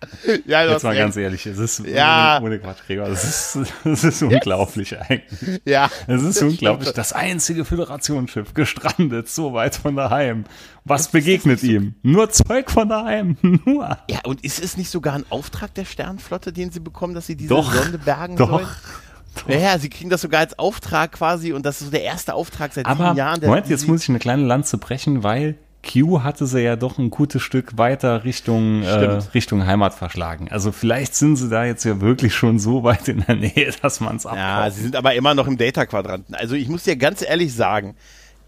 ja, 0.46 0.64
Jetzt 0.64 0.82
mal 0.82 0.90
recht. 0.90 1.00
ganz 1.00 1.16
ehrlich, 1.16 1.44
es 1.46 1.58
ist 1.58 1.86
ja. 1.86 2.38
ohne, 2.38 2.46
ohne 2.46 2.58
Quatsch, 2.58 2.78
Gregor. 2.86 3.08
Das 3.08 3.24
ist, 3.24 3.72
das 3.84 4.04
ist 4.04 4.22
unglaublich 4.22 4.98
eigentlich. 4.98 5.60
Ja. 5.64 5.90
Es 6.06 6.22
ist 6.22 6.40
das 6.40 6.42
unglaublich. 6.42 6.88
Stimmt. 6.88 6.98
Das 6.98 7.12
einzige 7.12 7.64
Föderationsschiff 7.64 8.54
gestrandet, 8.54 9.28
so 9.28 9.52
weit 9.52 9.76
von 9.76 9.96
daheim. 9.96 10.44
Was 10.84 11.02
das 11.02 11.12
begegnet 11.12 11.62
ihm? 11.62 11.94
Nur 12.02 12.30
Zeug 12.30 12.70
von 12.70 12.88
daheim. 12.88 13.36
Nur. 13.42 13.98
Ja, 14.08 14.20
und 14.24 14.42
ist 14.42 14.62
es 14.62 14.76
nicht 14.76 14.90
sogar 14.90 15.14
ein 15.14 15.24
Auftrag 15.28 15.74
der 15.74 15.84
Sternflotte, 15.84 16.52
den 16.52 16.70
sie 16.70 16.80
bekommen, 16.80 17.14
dass 17.14 17.26
sie 17.26 17.36
diese 17.36 17.50
doch, 17.50 17.72
Sonde 17.72 17.98
bergen 17.98 18.36
doch. 18.36 18.48
sollen? 18.48 18.66
Doch. 18.66 19.48
Ja, 19.48 19.58
ja, 19.58 19.78
sie 19.78 19.90
kriegen 19.90 20.10
das 20.10 20.22
sogar 20.22 20.40
als 20.40 20.58
Auftrag 20.58 21.12
quasi 21.12 21.52
und 21.52 21.64
das 21.64 21.80
ist 21.80 21.86
so 21.86 21.90
der 21.92 22.02
erste 22.02 22.34
Auftrag 22.34 22.72
seit 22.72 22.86
Aber 22.86 23.04
sieben 23.04 23.16
Jahren. 23.16 23.40
Moment, 23.44 23.68
jetzt 23.68 23.86
muss 23.86 24.02
ich 24.02 24.08
eine 24.08 24.18
kleine 24.18 24.44
Lanze 24.44 24.76
brechen, 24.76 25.22
weil 25.22 25.56
Q 25.82 26.22
hatte 26.22 26.46
sie 26.46 26.60
ja 26.60 26.76
doch 26.76 26.98
ein 26.98 27.10
gutes 27.10 27.42
Stück 27.42 27.78
weiter 27.78 28.24
Richtung, 28.24 28.82
äh, 28.82 29.20
Richtung 29.34 29.66
Heimat 29.66 29.94
verschlagen. 29.94 30.48
Also 30.50 30.72
vielleicht 30.72 31.14
sind 31.14 31.36
sie 31.36 31.48
da 31.48 31.64
jetzt 31.64 31.84
ja 31.84 32.00
wirklich 32.00 32.34
schon 32.34 32.58
so 32.58 32.82
weit 32.82 33.08
in 33.08 33.24
der 33.24 33.36
Nähe, 33.36 33.72
dass 33.82 34.00
man 34.00 34.16
es 34.16 34.26
abkauft. 34.26 34.42
Ja, 34.42 34.70
sie 34.70 34.82
sind 34.82 34.96
aber 34.96 35.14
immer 35.14 35.34
noch 35.34 35.46
im 35.46 35.56
Data-Quadranten. 35.56 36.34
Also 36.34 36.54
ich 36.54 36.68
muss 36.68 36.84
dir 36.84 36.96
ganz 36.96 37.22
ehrlich 37.22 37.54
sagen, 37.54 37.96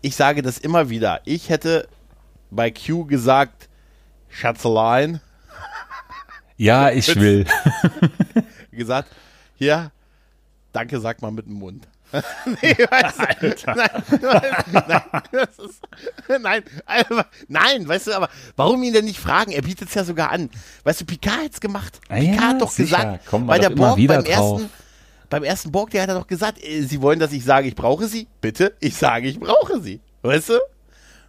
ich 0.02 0.14
sage 0.14 0.42
das 0.42 0.58
immer 0.58 0.90
wieder. 0.90 1.20
Ich 1.24 1.48
hätte 1.48 1.88
bei 2.50 2.70
Q 2.70 3.06
gesagt, 3.06 3.68
Schatzelein. 4.28 5.20
Ja, 6.56 6.90
ich 6.90 7.16
will. 7.16 7.46
gesagt, 8.72 9.08
hier, 9.56 9.90
danke, 10.72 11.00
sag 11.00 11.22
mal 11.22 11.30
mit 11.30 11.46
dem 11.46 11.54
Mund. 11.54 11.88
nee, 12.62 12.76
weißt 12.90 13.18
du, 13.18 13.46
Alter. 13.46 13.74
Nein, 13.74 14.84
nein, 14.88 15.22
das 15.32 15.58
ist, 15.58 15.82
nein, 16.40 16.62
einfach, 16.86 17.26
nein, 17.48 17.88
weißt 17.88 18.08
du, 18.08 18.12
aber 18.16 18.28
warum 18.56 18.82
ihn 18.82 18.92
denn 18.92 19.04
nicht 19.04 19.18
fragen? 19.18 19.52
Er 19.52 19.62
bietet 19.62 19.88
es 19.88 19.94
ja 19.94 20.04
sogar 20.04 20.30
an. 20.30 20.50
Weißt 20.84 21.00
du, 21.00 21.04
Picard 21.04 21.44
hat 21.44 21.52
es 21.54 21.60
gemacht. 21.60 22.00
Ah, 22.08 22.16
Picard 22.16 22.36
ja, 22.36 22.42
hat 22.42 22.60
doch 22.62 22.70
sicher. 22.70 22.96
gesagt, 22.96 23.26
Kommen 23.26 23.46
bei 23.46 23.58
der 23.58 23.70
Borg 23.70 23.96
beim 23.96 24.24
drauf. 24.24 24.60
ersten, 24.60 24.70
beim 25.30 25.44
ersten 25.44 25.72
Borg, 25.72 25.90
der 25.90 26.02
hat 26.02 26.08
er 26.10 26.16
doch 26.16 26.26
gesagt, 26.26 26.62
äh, 26.62 26.82
sie 26.82 27.00
wollen, 27.00 27.18
dass 27.18 27.32
ich 27.32 27.44
sage, 27.44 27.68
ich 27.68 27.74
brauche 27.74 28.06
sie. 28.06 28.28
Bitte, 28.40 28.74
ich 28.80 28.96
sage, 28.96 29.28
ich 29.28 29.40
brauche 29.40 29.80
sie. 29.80 30.00
Weißt 30.22 30.50
du? 30.50 30.58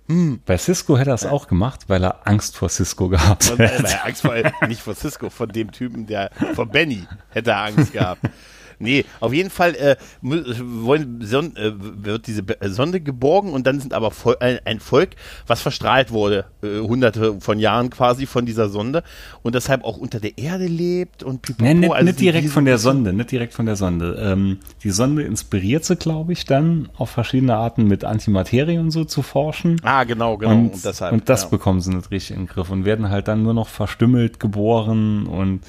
Hm. 0.10 0.42
Bei 0.46 0.58
Cisco 0.58 0.98
hätte 0.98 1.12
er 1.12 1.16
es 1.16 1.26
auch 1.26 1.48
gemacht, 1.48 1.82
weil 1.88 2.04
er 2.04 2.28
Angst 2.28 2.58
vor 2.58 2.68
Cisco 2.68 3.08
gehabt 3.08 3.50
hätte. 3.50 3.64
Er 3.64 4.06
Angst 4.06 4.22
vor, 4.22 4.36
nicht 4.68 4.82
vor 4.82 4.96
Cisco, 4.96 5.30
von 5.30 5.48
dem 5.48 5.72
Typen, 5.72 6.06
der, 6.06 6.30
vor 6.56 6.66
Benny 6.66 7.08
hätte 7.30 7.52
er 7.52 7.64
Angst 7.64 7.94
gehabt. 7.94 8.22
Nee, 8.80 9.06
auf 9.20 9.34
jeden 9.34 9.50
Fall 9.50 9.76
äh, 9.76 9.96
wollen, 10.22 11.20
son, 11.22 11.56
äh, 11.56 11.72
wird 11.76 12.28
diese 12.28 12.42
äh, 12.60 12.70
Sonde 12.70 13.02
geborgen 13.02 13.52
und 13.52 13.68
dann 13.68 13.80
sind 13.80 13.94
aber 13.94 14.12
Vol 14.12 14.38
ein, 14.40 14.60
ein, 14.66 14.80
Volk, 14.80 15.12
was 15.48 15.62
verstrahlt 15.62 16.12
wurde, 16.12 16.46
äh, 16.62 16.80
hunderte 16.80 17.40
von 17.40 17.60
Jahren 17.60 17.90
quasi 17.90 18.26
von 18.26 18.46
dieser 18.46 18.70
Sonde 18.70 19.04
und 19.42 19.56
deshalb 19.56 19.84
auch 19.84 19.98
unter 19.98 20.20
der 20.20 20.38
Erde 20.38 20.66
lebt 20.66 21.24
und 21.24 21.42
pipapo, 21.42 21.64
nee, 21.64 21.74
nicht, 21.74 21.92
also 21.92 22.06
nicht 22.06 22.20
direkt 22.20 22.50
von 22.50 22.66
der 22.66 22.78
Sonde, 22.78 23.14
nicht 23.14 23.32
direkt 23.32 23.54
von 23.54 23.66
der 23.66 23.76
Sonde. 23.76 24.18
Ähm, 24.20 24.60
die 24.84 24.92
Sonde 24.92 25.24
inspiriert 25.24 25.86
sie, 25.86 25.96
glaube 25.96 26.34
ich, 26.34 26.46
dann 26.46 26.90
auf 26.98 27.10
verschiedene 27.10 27.56
Arten 27.56 27.88
mit 27.88 28.04
Antimaterie 28.04 28.78
und 28.78 28.92
so 28.92 29.06
zu 29.06 29.22
forschen. 29.22 29.80
Ah, 29.84 30.04
genau, 30.04 30.38
genau. 30.38 30.52
Und, 30.52 30.74
und 30.74 30.86
deshalb, 30.86 31.14
und 31.14 31.30
das 31.30 31.44
ja. 31.44 31.50
bekommen 31.50 31.82
sie 31.82 31.94
nicht 31.94 32.12
richtig 32.12 32.36
in 32.36 32.44
den 32.44 32.48
Griff 32.48 32.70
und 32.70 32.86
werden 32.86 33.10
halt 33.10 33.28
dann 33.28 33.44
nur 33.44 33.54
noch 33.54 33.68
verstümmelt 33.68 34.40
geboren 34.40 35.28
und 35.28 35.62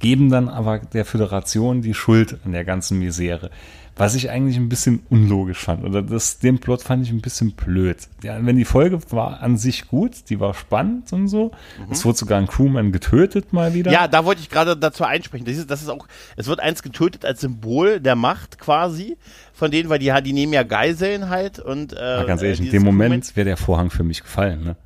geben 0.00 0.30
dann 0.30 0.48
aber 0.48 0.78
der 0.78 1.04
Föderation 1.04 1.82
die 1.82 1.94
Schuld 1.94 2.38
an 2.44 2.52
der 2.52 2.64
ganzen 2.64 2.98
Misere. 2.98 3.50
Was 3.96 4.14
ich 4.14 4.30
eigentlich 4.30 4.56
ein 4.56 4.70
bisschen 4.70 5.02
unlogisch 5.10 5.58
fand. 5.58 5.84
Oder 5.84 6.00
das, 6.00 6.38
den 6.38 6.58
Plot 6.58 6.80
fand 6.80 7.04
ich 7.04 7.10
ein 7.10 7.20
bisschen 7.20 7.52
blöd. 7.52 7.98
Ja, 8.22 8.38
wenn 8.46 8.56
die 8.56 8.64
Folge 8.64 8.98
war 9.10 9.42
an 9.42 9.58
sich 9.58 9.88
gut, 9.88 10.30
die 10.30 10.40
war 10.40 10.54
spannend 10.54 11.12
und 11.12 11.28
so. 11.28 11.50
Mhm. 11.78 11.92
Es 11.92 12.04
wurde 12.06 12.16
sogar 12.16 12.38
ein 12.38 12.46
Crewman 12.46 12.92
getötet 12.92 13.52
mal 13.52 13.74
wieder. 13.74 13.92
Ja, 13.92 14.08
da 14.08 14.24
wollte 14.24 14.40
ich 14.40 14.48
gerade 14.48 14.74
dazu 14.74 15.04
einsprechen. 15.04 15.44
Das 15.44 15.56
ist, 15.56 15.70
das 15.70 15.82
ist 15.82 15.90
auch, 15.90 16.06
es 16.36 16.46
wird 16.46 16.60
eins 16.60 16.82
getötet 16.82 17.26
als 17.26 17.42
Symbol 17.42 18.00
der 18.00 18.16
Macht 18.16 18.58
quasi 18.58 19.18
von 19.52 19.70
denen, 19.70 19.90
weil 19.90 19.98
die, 19.98 20.10
die 20.24 20.32
nehmen 20.32 20.54
ja 20.54 20.62
Geiseln 20.62 21.28
halt 21.28 21.58
und 21.58 21.92
äh, 21.92 21.96
ja, 21.96 22.24
ganz 22.24 22.40
ehrlich, 22.40 22.60
in 22.60 22.70
dem 22.70 22.82
Moment 22.82 23.36
wäre 23.36 23.44
der 23.44 23.58
Vorhang 23.58 23.90
für 23.90 24.04
mich 24.04 24.22
gefallen, 24.22 24.64
ne? 24.64 24.76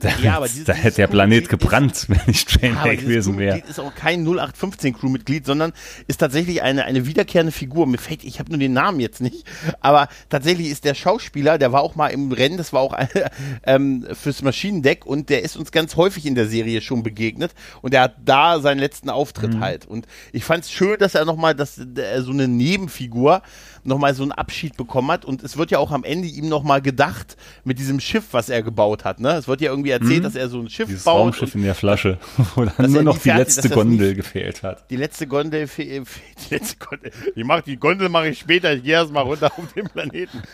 Da, 0.00 0.08
ja, 0.22 0.36
aber 0.36 0.48
dieses, 0.48 0.64
da 0.64 0.72
hätte 0.72 0.96
der 0.96 1.06
Planet 1.08 1.48
gebrannt, 1.48 2.08
ist, 2.26 2.62
wenn 2.62 2.74
Janeway 2.74 2.94
ja, 2.94 3.00
gewesen 3.00 3.38
wäre. 3.38 3.58
ist 3.68 3.78
auch 3.78 3.94
kein 3.94 4.22
0815 4.22 4.94
Crewmitglied, 4.94 5.44
sondern 5.44 5.72
ist 6.06 6.18
tatsächlich 6.18 6.62
eine, 6.62 6.84
eine 6.84 7.06
wiederkehrende 7.06 7.52
Figur. 7.52 7.86
Mir 7.86 7.98
fällt, 7.98 8.24
ich 8.24 8.38
habe 8.38 8.50
nur 8.50 8.58
den 8.58 8.72
Namen 8.72 9.00
jetzt 9.00 9.20
nicht, 9.20 9.44
aber 9.80 10.08
tatsächlich 10.30 10.68
ist 10.68 10.84
der 10.84 10.94
Schauspieler, 10.94 11.58
der 11.58 11.72
war 11.72 11.82
auch 11.82 11.96
mal 11.96 12.08
im 12.08 12.32
Rennen, 12.32 12.56
das 12.56 12.72
war 12.72 12.80
auch 12.80 12.96
ähm, 13.64 14.06
fürs 14.12 14.40
Maschinendeck 14.42 15.04
und 15.04 15.28
der 15.28 15.42
ist 15.42 15.56
uns 15.56 15.70
ganz 15.70 15.96
häufig 15.96 16.24
in 16.24 16.34
der 16.34 16.46
Serie 16.46 16.80
schon 16.80 17.02
begegnet 17.02 17.52
und 17.82 17.92
der 17.92 18.02
hat 18.02 18.16
da 18.24 18.60
seinen 18.60 18.78
letzten 18.78 19.10
Auftritt 19.10 19.54
mhm. 19.54 19.60
halt. 19.60 19.86
Und 19.86 20.06
ich 20.32 20.44
fand 20.44 20.64
es 20.64 20.70
schön, 20.70 20.98
dass 20.98 21.14
er 21.14 21.26
nochmal 21.26 21.54
dass, 21.54 21.78
äh, 21.78 22.22
so 22.22 22.32
eine 22.32 22.48
Nebenfigur 22.48 23.42
nochmal 23.84 24.14
so 24.14 24.22
einen 24.22 24.32
Abschied 24.32 24.76
bekommen 24.76 25.10
hat 25.10 25.24
und 25.24 25.42
es 25.42 25.56
wird 25.56 25.70
ja 25.70 25.78
auch 25.78 25.90
am 25.90 26.04
Ende 26.04 26.28
ihm 26.28 26.48
nochmal 26.48 26.82
gedacht 26.82 27.36
mit 27.64 27.78
diesem 27.78 28.00
Schiff, 28.00 28.24
was 28.32 28.48
er 28.48 28.62
gebaut 28.62 29.04
hat. 29.04 29.20
Ne? 29.20 29.30
Es 29.32 29.48
wird 29.48 29.60
ja 29.60 29.70
irgendwie 29.70 29.90
erzählt, 29.90 30.24
dass 30.24 30.34
er 30.34 30.48
so 30.48 30.60
ein 30.60 30.68
Schiff 30.68 30.88
Dieses 30.88 31.04
baut. 31.04 31.20
Raumschiff 31.20 31.54
in 31.54 31.62
der 31.62 31.74
Flasche, 31.74 32.18
wo 32.54 32.64
dann 32.64 32.92
nur 32.92 33.02
noch 33.02 33.14
die 33.18 33.30
fertig- 33.30 33.38
letzte 33.38 33.68
das 33.68 33.72
Gondel 33.72 34.14
gefehlt 34.14 34.62
hat. 34.62 34.90
Die 34.90 34.96
letzte 34.96 35.26
Gondel, 35.26 35.66
fe- 35.66 36.02
fe- 36.04 36.20
die 36.48 36.54
letzte 36.54 36.76
Gondel. 36.76 37.10
Ich 37.34 37.44
mach 37.44 37.60
die 37.62 37.76
Gondel 37.76 38.08
mache 38.08 38.28
ich 38.28 38.38
später. 38.38 38.72
Ich 38.74 38.82
gehe 38.82 38.92
erst 38.94 39.12
mal 39.12 39.22
runter 39.22 39.46
auf 39.56 39.72
den 39.74 39.86
Planeten. 39.88 40.42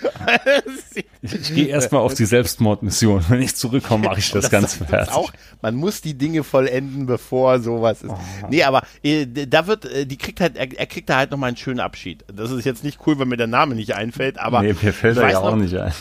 Ich, 1.23 1.33
ich 1.35 1.55
gehe 1.55 1.67
erstmal 1.67 2.03
auf 2.03 2.15
die 2.15 2.25
Selbstmordmission. 2.25 3.25
Wenn 3.29 3.43
ich 3.43 3.55
zurückkomme, 3.57 4.07
mache 4.09 4.19
ich 4.21 4.31
das, 4.33 4.51
Ganze 4.51 4.79
sagt 4.79 4.81
uns 4.83 4.91
fertig. 4.91 5.15
Auch, 5.15 5.33
man 5.63 5.75
muss 5.75 6.01
die 6.01 6.15
Dinge 6.15 6.45
vollenden, 6.45 7.07
bevor 7.07 7.59
sowas 7.61 8.03
ist. 8.03 8.13
Nee, 8.49 8.63
aber 8.63 8.83
äh, 9.03 9.27
da 9.27 9.67
wird, 9.67 9.85
äh, 9.87 10.07
die 10.07 10.17
kriegt 10.17 10.41
halt, 10.41 10.57
er, 10.57 10.69
er 10.79 10.87
kriegt 10.87 11.09
da 11.09 11.17
halt 11.17 11.31
nochmal 11.31 11.49
einen 11.49 11.57
schönen 11.57 11.81
Abschied. 11.81 12.25
Das 12.33 12.51
ist 12.51 12.65
jetzt 12.65 12.85
nicht 12.85 12.99
cool, 13.07 13.16
wenn 13.19 13.29
mir 13.29 13.37
der 13.37 13.47
Name 13.47 13.75
nicht 13.75 13.95
einfällt, 13.95 14.39
aber 14.39 14.63
nee, 14.63 14.75
mir 14.83 14.93
fällt 14.93 15.17
er 15.17 15.31
ja 15.31 15.39
auch 15.39 15.51
noch, 15.53 15.57
nicht 15.57 15.77
ein. 15.77 15.93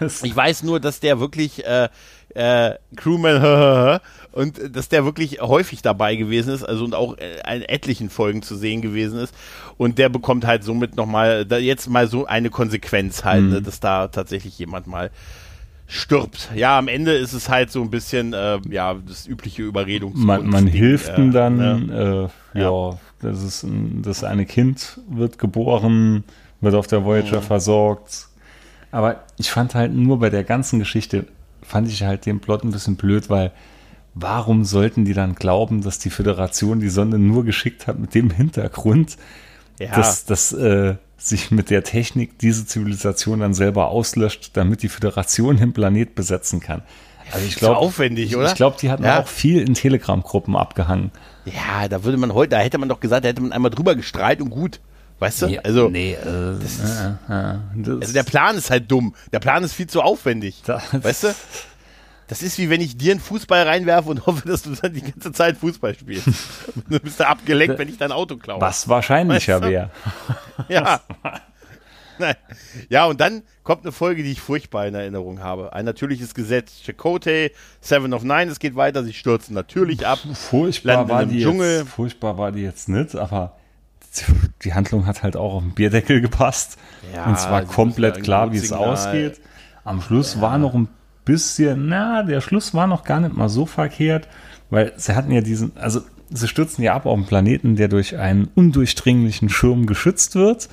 Ich 0.22 0.34
weiß 0.36 0.62
nur, 0.62 0.80
dass 0.80 1.00
der 1.00 1.20
wirklich 1.20 1.64
äh, 1.66 1.88
äh, 2.34 2.74
Crewman 2.96 4.00
und 4.32 4.58
äh, 4.58 4.70
dass 4.70 4.88
der 4.88 5.04
wirklich 5.04 5.40
häufig 5.40 5.82
dabei 5.82 6.16
gewesen 6.16 6.52
ist, 6.54 6.64
also 6.64 6.84
und 6.84 6.94
auch 6.94 7.16
äh, 7.18 7.56
in 7.56 7.62
etlichen 7.62 8.10
Folgen 8.10 8.42
zu 8.42 8.56
sehen 8.56 8.82
gewesen 8.82 9.18
ist. 9.18 9.34
Und 9.76 9.98
der 9.98 10.08
bekommt 10.08 10.46
halt 10.46 10.64
somit 10.64 10.96
nochmal, 10.96 11.46
jetzt 11.60 11.88
mal 11.88 12.06
so 12.08 12.26
eine 12.26 12.50
Konsequenz 12.50 13.24
halt, 13.24 13.42
Mhm. 13.44 13.50
ne, 13.50 13.62
dass 13.62 13.80
da 13.80 14.08
tatsächlich 14.08 14.58
jemand 14.58 14.86
mal 14.86 15.10
stirbt. 15.86 16.50
Ja, 16.54 16.78
am 16.78 16.88
Ende 16.88 17.12
ist 17.12 17.34
es 17.34 17.48
halt 17.48 17.70
so 17.70 17.82
ein 17.82 17.90
bisschen, 17.90 18.32
äh, 18.32 18.58
ja, 18.70 18.94
das 19.06 19.26
übliche 19.26 19.62
Überredungs- 19.62 20.16
man, 20.16 20.46
man 20.48 20.66
hilft 20.66 21.10
äh, 21.10 21.20
ihm 21.20 21.30
dann, 21.32 21.56
ne? 21.56 22.30
äh, 22.54 22.60
ja, 22.60 22.98
das 23.20 23.42
ist 23.42 23.62
ein, 23.64 24.02
das 24.02 24.24
eine 24.24 24.46
Kind 24.46 24.98
wird 25.08 25.38
geboren, 25.38 26.24
wird 26.60 26.74
auf 26.74 26.86
der 26.86 27.04
Voyager 27.04 27.40
Mhm. 27.40 27.44
versorgt. 27.44 28.28
Aber 28.90 29.24
ich 29.38 29.50
fand 29.50 29.74
halt 29.74 29.92
nur 29.92 30.20
bei 30.20 30.30
der 30.30 30.44
ganzen 30.44 30.78
Geschichte, 30.78 31.26
fand 31.62 31.88
ich 31.88 32.02
halt 32.04 32.26
den 32.26 32.40
Plot 32.40 32.64
ein 32.64 32.70
bisschen 32.70 32.96
blöd, 32.96 33.28
weil 33.30 33.50
warum 34.14 34.64
sollten 34.64 35.04
die 35.04 35.14
dann 35.14 35.34
glauben, 35.34 35.82
dass 35.82 35.98
die 35.98 36.10
Föderation 36.10 36.78
die 36.80 36.88
Sonde 36.88 37.18
nur 37.18 37.44
geschickt 37.44 37.86
hat 37.86 37.98
mit 37.98 38.14
dem 38.14 38.30
Hintergrund, 38.30 39.16
Ja. 39.80 39.96
dass, 39.96 40.24
dass 40.24 40.52
äh, 40.52 40.94
sich 41.16 41.50
mit 41.50 41.70
der 41.70 41.82
Technik 41.82 42.38
diese 42.38 42.66
Zivilisation 42.66 43.40
dann 43.40 43.54
selber 43.54 43.88
auslöscht, 43.88 44.50
damit 44.54 44.82
die 44.82 44.88
Föderation 44.88 45.56
den 45.56 45.72
Planet 45.72 46.14
besetzen 46.14 46.60
kann. 46.60 46.82
Also 47.32 47.46
ich 47.46 47.52
Ist 47.54 47.58
glaube, 47.58 47.78
aufwendig, 47.78 48.36
oder? 48.36 48.46
ich 48.48 48.54
glaube, 48.54 48.76
die 48.80 48.90
hatten 48.90 49.02
Ja. 49.04 49.20
auch 49.22 49.26
viel 49.26 49.60
in 49.62 49.74
Telegram-Gruppen 49.74 50.54
abgehangen. 50.56 51.10
Ja, 51.46 51.88
da 51.88 52.04
würde 52.04 52.18
man 52.18 52.34
heute, 52.34 52.50
da 52.50 52.58
hätte 52.58 52.78
man 52.78 52.88
doch 52.88 53.00
gesagt, 53.00 53.24
da 53.24 53.30
hätte 53.30 53.40
man 53.40 53.50
einmal 53.52 53.70
drüber 53.70 53.94
gestrahlt 53.96 54.40
und 54.42 54.50
gut. 54.50 54.78
Weißt 55.24 55.42
du? 55.42 55.64
also, 55.64 55.88
nee, 55.88 56.12
äh, 56.12 56.16
äh, 56.16 56.52
äh, 56.52 56.56
das, 56.58 56.80
also 58.00 58.12
der 58.12 58.22
Plan 58.22 58.56
ist 58.56 58.70
halt 58.70 58.90
dumm. 58.90 59.14
Der 59.32 59.40
Plan 59.40 59.64
ist 59.64 59.72
viel 59.72 59.86
zu 59.86 60.02
aufwendig. 60.02 60.62
Weißt 60.92 61.24
du? 61.24 61.34
Das 62.26 62.42
ist 62.42 62.58
wie 62.58 62.70
wenn 62.70 62.80
ich 62.80 62.96
dir 62.96 63.12
einen 63.12 63.20
Fußball 63.20 63.66
reinwerfe 63.66 64.10
und 64.10 64.26
hoffe, 64.26 64.46
dass 64.48 64.62
du 64.62 64.74
dann 64.74 64.92
die 64.92 65.02
ganze 65.02 65.32
Zeit 65.32 65.56
Fußball 65.58 65.94
spielst. 65.94 66.26
du 66.88 67.00
bist 67.00 67.20
da 67.20 67.28
abgelenkt, 67.28 67.78
wenn 67.78 67.88
ich 67.88 67.98
dein 67.98 68.12
Auto 68.12 68.36
klaue. 68.36 68.60
was 68.60 68.88
wahrscheinlicher 68.88 69.60
Weißt 69.60 69.64
du? 69.64 69.70
wäre. 69.70 69.90
Ja. 70.68 71.00
Nein. 72.18 72.36
Ja, 72.88 73.06
und 73.06 73.20
dann 73.20 73.42
kommt 73.64 73.82
eine 73.82 73.90
Folge, 73.90 74.22
die 74.22 74.30
ich 74.30 74.40
furchtbar 74.40 74.86
in 74.86 74.94
Erinnerung 74.94 75.40
habe. 75.40 75.72
Ein 75.72 75.84
natürliches 75.84 76.32
Gesetz. 76.32 76.80
Chakotay, 76.84 77.50
Seven 77.80 78.14
of 78.14 78.22
Nine, 78.22 78.52
es 78.52 78.60
geht 78.60 78.76
weiter, 78.76 79.02
sie 79.02 79.12
stürzen 79.12 79.54
natürlich 79.54 80.06
ab. 80.06 80.20
Furchtbar 80.32 81.08
war 81.08 81.26
die 81.26 81.42
Dschungel. 81.42 81.78
jetzt, 81.80 81.88
furchtbar 81.88 82.38
war 82.38 82.52
die 82.52 82.62
jetzt 82.62 82.88
nicht, 82.88 83.16
aber 83.16 83.56
die 84.64 84.74
Handlung 84.74 85.06
hat 85.06 85.22
halt 85.22 85.36
auch 85.36 85.54
auf 85.54 85.62
den 85.62 85.74
Bierdeckel 85.74 86.20
gepasst. 86.20 86.78
Ja, 87.14 87.26
und 87.26 87.34
es 87.34 87.48
war 87.48 87.62
sie 87.62 87.68
komplett 87.68 88.22
klar, 88.22 88.52
wie 88.52 88.58
es 88.58 88.72
ausgeht. 88.72 89.40
Am 89.84 90.00
Schluss 90.00 90.40
war 90.40 90.58
noch 90.58 90.74
ein 90.74 90.88
bisschen, 91.24 91.88
na, 91.88 92.22
der 92.22 92.40
Schluss 92.40 92.74
war 92.74 92.86
noch 92.86 93.04
gar 93.04 93.20
nicht 93.20 93.36
mal 93.36 93.48
so 93.48 93.66
verkehrt, 93.66 94.28
weil 94.70 94.92
sie 94.96 95.14
hatten 95.14 95.30
ja 95.30 95.40
diesen, 95.40 95.76
also 95.76 96.00
sie 96.30 96.48
stürzen 96.48 96.82
ja 96.82 96.94
ab 96.94 97.06
auf 97.06 97.16
einen 97.16 97.26
Planeten, 97.26 97.76
der 97.76 97.88
durch 97.88 98.16
einen 98.16 98.48
undurchdringlichen 98.54 99.48
Schirm 99.48 99.86
geschützt 99.86 100.34
wird 100.34 100.68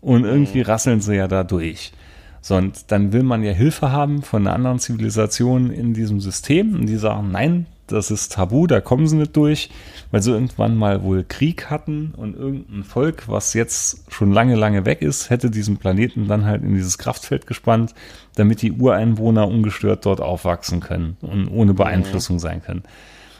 und 0.00 0.24
irgendwie 0.24 0.62
rasseln 0.62 1.00
sie 1.00 1.16
ja 1.16 1.28
da 1.28 1.44
durch. 1.44 1.92
So, 2.40 2.56
und 2.56 2.90
dann 2.92 3.12
will 3.12 3.24
man 3.24 3.42
ja 3.42 3.52
Hilfe 3.52 3.90
haben 3.90 4.22
von 4.22 4.46
einer 4.46 4.54
anderen 4.54 4.78
Zivilisation 4.78 5.70
in 5.70 5.94
diesem 5.94 6.20
System 6.20 6.74
und 6.74 6.86
die 6.86 6.96
sagen, 6.96 7.30
nein, 7.32 7.66
das 7.92 8.10
ist 8.10 8.32
tabu, 8.32 8.66
da 8.66 8.80
kommen 8.80 9.06
sie 9.06 9.16
nicht 9.16 9.36
durch, 9.36 9.70
weil 10.10 10.22
sie 10.22 10.32
irgendwann 10.32 10.76
mal 10.76 11.02
wohl 11.02 11.24
Krieg 11.24 11.70
hatten 11.70 12.12
und 12.16 12.36
irgendein 12.36 12.84
Volk, 12.84 13.28
was 13.28 13.54
jetzt 13.54 14.12
schon 14.12 14.32
lange, 14.32 14.54
lange 14.54 14.84
weg 14.84 15.02
ist, 15.02 15.30
hätte 15.30 15.50
diesen 15.50 15.78
Planeten 15.78 16.28
dann 16.28 16.44
halt 16.44 16.62
in 16.62 16.74
dieses 16.74 16.98
Kraftfeld 16.98 17.46
gespannt, 17.46 17.94
damit 18.36 18.62
die 18.62 18.72
Ureinwohner 18.72 19.48
ungestört 19.48 20.06
dort 20.06 20.20
aufwachsen 20.20 20.80
können 20.80 21.16
und 21.20 21.48
ohne 21.48 21.74
Beeinflussung 21.74 22.38
sein 22.38 22.62
können. 22.62 22.82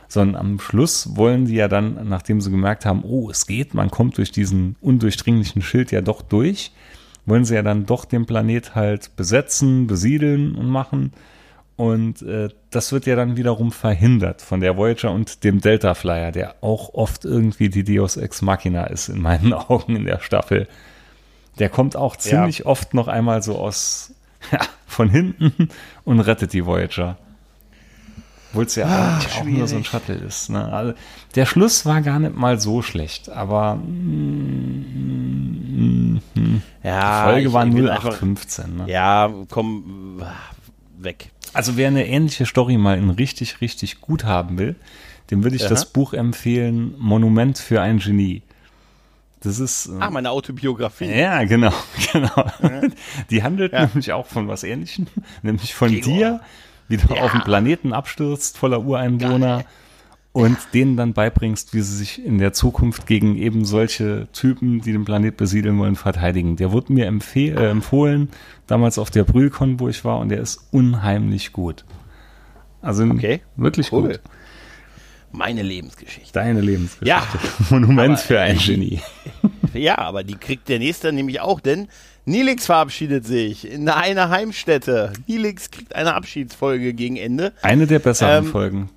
Sondern 0.08 0.40
am 0.40 0.58
Schluss 0.58 1.16
wollen 1.16 1.44
die 1.44 1.54
ja 1.54 1.68
dann, 1.68 2.08
nachdem 2.08 2.40
sie 2.40 2.50
gemerkt 2.50 2.86
haben, 2.86 3.04
oh, 3.04 3.30
es 3.30 3.46
geht, 3.46 3.74
man 3.74 3.90
kommt 3.90 4.16
durch 4.18 4.32
diesen 4.32 4.76
undurchdringlichen 4.80 5.62
Schild 5.62 5.92
ja 5.92 6.00
doch 6.00 6.22
durch, 6.22 6.72
wollen 7.26 7.44
sie 7.44 7.54
ja 7.54 7.62
dann 7.62 7.86
doch 7.86 8.06
den 8.06 8.24
Planet 8.26 8.74
halt 8.74 9.14
besetzen, 9.16 9.86
besiedeln 9.86 10.54
und 10.54 10.68
machen. 10.68 11.12
Und 11.78 12.20
äh, 12.22 12.48
das 12.70 12.92
wird 12.92 13.06
ja 13.06 13.14
dann 13.16 13.36
wiederum 13.36 13.70
verhindert 13.72 14.42
von 14.42 14.58
der 14.60 14.76
Voyager 14.76 15.12
und 15.12 15.44
dem 15.44 15.60
Delta 15.60 15.94
Flyer, 15.94 16.32
der 16.32 16.56
auch 16.60 16.92
oft 16.92 17.24
irgendwie 17.24 17.68
die 17.70 17.84
Deus 17.84 18.16
Ex 18.16 18.42
Machina 18.42 18.84
ist 18.88 19.08
in 19.08 19.22
meinen 19.22 19.52
Augen 19.54 19.94
in 19.96 20.04
der 20.04 20.18
Staffel. 20.18 20.66
Der 21.60 21.68
kommt 21.70 21.94
auch 21.96 22.16
ziemlich 22.16 22.66
oft 22.66 22.94
noch 22.94 23.06
einmal 23.08 23.42
so 23.44 23.56
aus 23.58 24.12
ja, 24.52 24.58
von 24.86 25.08
hinten 25.08 25.68
und 26.04 26.18
rettet 26.20 26.52
die 26.52 26.66
Voyager. 26.66 27.16
Obwohl 28.50 28.64
es 28.64 28.74
ja 28.76 28.86
eigentlich 28.86 29.34
auch 29.40 29.44
nur 29.44 29.68
so 29.68 29.76
ein 29.76 29.84
Shuttle 29.84 30.14
ist. 30.16 30.48
Ne? 30.50 30.72
Also, 30.72 30.94
der 31.36 31.44
Schluss 31.46 31.84
war 31.86 32.00
gar 32.00 32.18
nicht 32.18 32.34
mal 32.34 32.58
so 32.58 32.80
schlecht, 32.82 33.28
aber 33.28 33.76
mm, 34.98 36.20
die 36.34 36.60
Ja, 36.82 37.24
Folge 37.24 37.46
ich- 37.48 37.52
war 37.52 37.66
ich 37.66 37.74
bin 37.74 37.88
einfach- 37.88 38.20
0815. 38.20 38.76
Ne? 38.78 38.84
Ja, 38.90 39.30
komm, 39.50 40.22
weg. 40.98 41.30
Also 41.54 41.76
wer 41.76 41.88
eine 41.88 42.06
ähnliche 42.06 42.46
Story 42.46 42.76
mal 42.76 42.98
in 42.98 43.10
richtig, 43.10 43.60
richtig 43.60 44.00
gut 44.00 44.24
haben 44.24 44.58
will, 44.58 44.76
dem 45.30 45.42
würde 45.44 45.56
ich 45.56 45.62
Aha. 45.62 45.70
das 45.70 45.86
Buch 45.86 46.12
empfehlen, 46.14 46.94
Monument 46.98 47.58
für 47.58 47.80
ein 47.80 47.98
Genie. 47.98 48.42
Das 49.40 49.58
ist. 49.60 49.86
äh, 49.86 49.92
Ah, 50.00 50.10
meine 50.10 50.30
Autobiografie. 50.30 51.04
ja, 51.06 51.44
genau, 51.44 51.72
genau. 52.12 52.44
Die 53.30 53.42
handelt 53.42 53.72
nämlich 53.72 54.12
auch 54.12 54.26
von 54.26 54.48
was 54.48 54.64
Ähnlichem, 54.64 55.06
nämlich 55.42 55.74
von 55.74 55.88
Gregor. 55.90 56.12
dir, 56.12 56.40
wie 56.88 56.96
du 56.96 57.14
Ja. 57.14 57.20
auf 57.22 57.32
einen 57.34 57.44
Planeten 57.44 57.92
abstürzt 57.92 58.58
voller 58.58 58.80
Ureinwohner 58.82 59.64
und 60.38 60.56
denen 60.72 60.96
dann 60.96 61.12
beibringst, 61.14 61.74
wie 61.74 61.80
sie 61.80 61.96
sich 61.96 62.24
in 62.24 62.38
der 62.38 62.52
Zukunft 62.52 63.06
gegen 63.06 63.36
eben 63.36 63.64
solche 63.64 64.28
Typen, 64.32 64.80
die 64.80 64.92
den 64.92 65.04
Planet 65.04 65.36
besiedeln 65.36 65.78
wollen, 65.78 65.96
verteidigen. 65.96 66.56
Der 66.56 66.70
wurde 66.72 66.92
mir 66.92 67.06
äh, 67.06 67.68
empfohlen, 67.68 68.28
damals 68.66 68.98
auf 68.98 69.10
der 69.10 69.24
Brühlcon, 69.24 69.80
wo 69.80 69.88
ich 69.88 70.04
war, 70.04 70.18
und 70.20 70.28
der 70.28 70.40
ist 70.40 70.68
unheimlich 70.70 71.52
gut. 71.52 71.84
Also 72.80 73.04
Okay. 73.04 73.40
wirklich 73.56 73.92
Cool. 73.92 74.08
gut. 74.08 74.20
Meine 75.32 75.62
Lebensgeschichte. 75.62 76.32
Deine 76.32 76.60
Lebensgeschichte. 76.60 77.06
Ja, 77.08 77.26
Monument 77.70 78.18
für 78.18 78.40
ein 78.40 78.56
Genie. 78.58 79.00
Ja, 79.74 79.98
aber 79.98 80.24
die 80.24 80.34
kriegt 80.36 80.70
der 80.70 80.78
nächste 80.78 81.12
nämlich 81.12 81.40
auch, 81.42 81.60
denn 81.60 81.88
Nilix 82.24 82.64
verabschiedet 82.66 83.26
sich 83.26 83.70
in 83.70 83.88
einer 83.90 84.30
Heimstätte. 84.30 85.12
Nilix 85.26 85.70
kriegt 85.70 85.94
eine 85.94 86.14
Abschiedsfolge 86.14 86.94
gegen 86.94 87.16
Ende. 87.16 87.52
Eine 87.60 87.86
der 87.86 87.98
besseren 87.98 88.44
Ähm, 88.46 88.50
Folgen. 88.50 88.88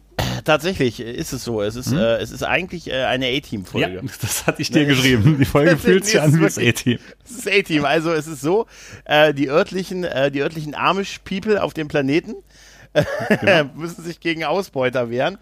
Tatsächlich 0.46 1.00
ist 1.00 1.34
es 1.34 1.44
so. 1.44 1.62
Es 1.62 1.76
ist, 1.76 1.92
äh, 1.92 2.18
es 2.18 2.32
ist 2.32 2.44
eigentlich 2.44 2.90
äh, 2.90 3.04
eine 3.04 3.30
Ja, 3.32 3.38
A-Team-Folge. 3.38 4.02
das 4.22 4.48
hatte 4.48 4.62
ich 4.62 4.72
dir 4.72 4.82
Nee. 4.82 4.86
geschrieben. 4.88 5.38
Die 5.40 5.46
Folge 5.46 5.78
fühlt 5.78 6.06
sich 6.06 6.20
an 6.20 6.38
wie 6.38 6.42
das 6.44 6.58
A-Team. 6.58 7.00
Es 7.26 7.32
ist 7.32 7.48
A-Team. 7.50 7.86
Also 7.86 8.12
es 8.12 8.28
ist 8.28 8.42
so, 8.42 8.68
äh, 9.06 9.34
die 9.34 9.50
örtlichen, 9.50 10.04
äh, 10.04 10.32
die 10.32 10.42
örtlichen 10.42 10.76
Amish-People 10.76 11.62
auf 11.62 11.74
dem 11.74 11.88
Planeten 11.88 12.36
Genau. 13.30 13.70
müssen 13.76 14.04
sich 14.04 14.20
gegen 14.20 14.44
Ausbeuter 14.44 15.10
wehren. 15.10 15.38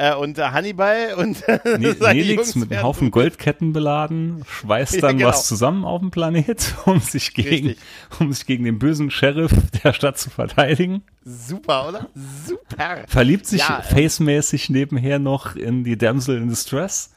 Äh, 0.00 0.14
und 0.14 0.38
äh, 0.38 0.42
Hannibal 0.44 1.12
und 1.18 1.46
Ne 1.78 1.94
seine 1.94 2.20
Nelix 2.20 2.54
mit 2.54 2.72
einem 2.72 2.82
Haufen 2.82 3.10
Goldketten 3.10 3.74
beladen, 3.74 4.42
schweißt 4.48 4.94
Ja, 4.94 5.00
dann 5.02 5.18
genau. 5.18 5.28
was 5.28 5.46
zusammen 5.46 5.84
auf 5.84 6.00
dem 6.00 6.10
Planet, 6.10 6.74
um 6.86 7.00
sich, 7.00 7.34
gegen, 7.34 7.48
Richtig. 7.68 7.78
um 8.18 8.32
sich 8.32 8.46
gegen 8.46 8.64
den 8.64 8.78
bösen 8.78 9.10
Sheriff 9.10 9.52
der 9.84 9.92
Stadt 9.92 10.16
zu 10.16 10.30
verteidigen. 10.30 11.02
Super, 11.24 11.88
oder? 11.88 12.06
Super. 12.46 13.04
Verliebt 13.08 13.44
sich 13.46 13.60
Ja, 13.60 13.80
äh, 13.80 13.82
facemäßig 13.82 14.70
nebenher 14.70 15.18
noch 15.18 15.54
in 15.54 15.84
die 15.84 15.98
Damsel 15.98 16.38
in 16.38 16.48
Distress. 16.48 17.10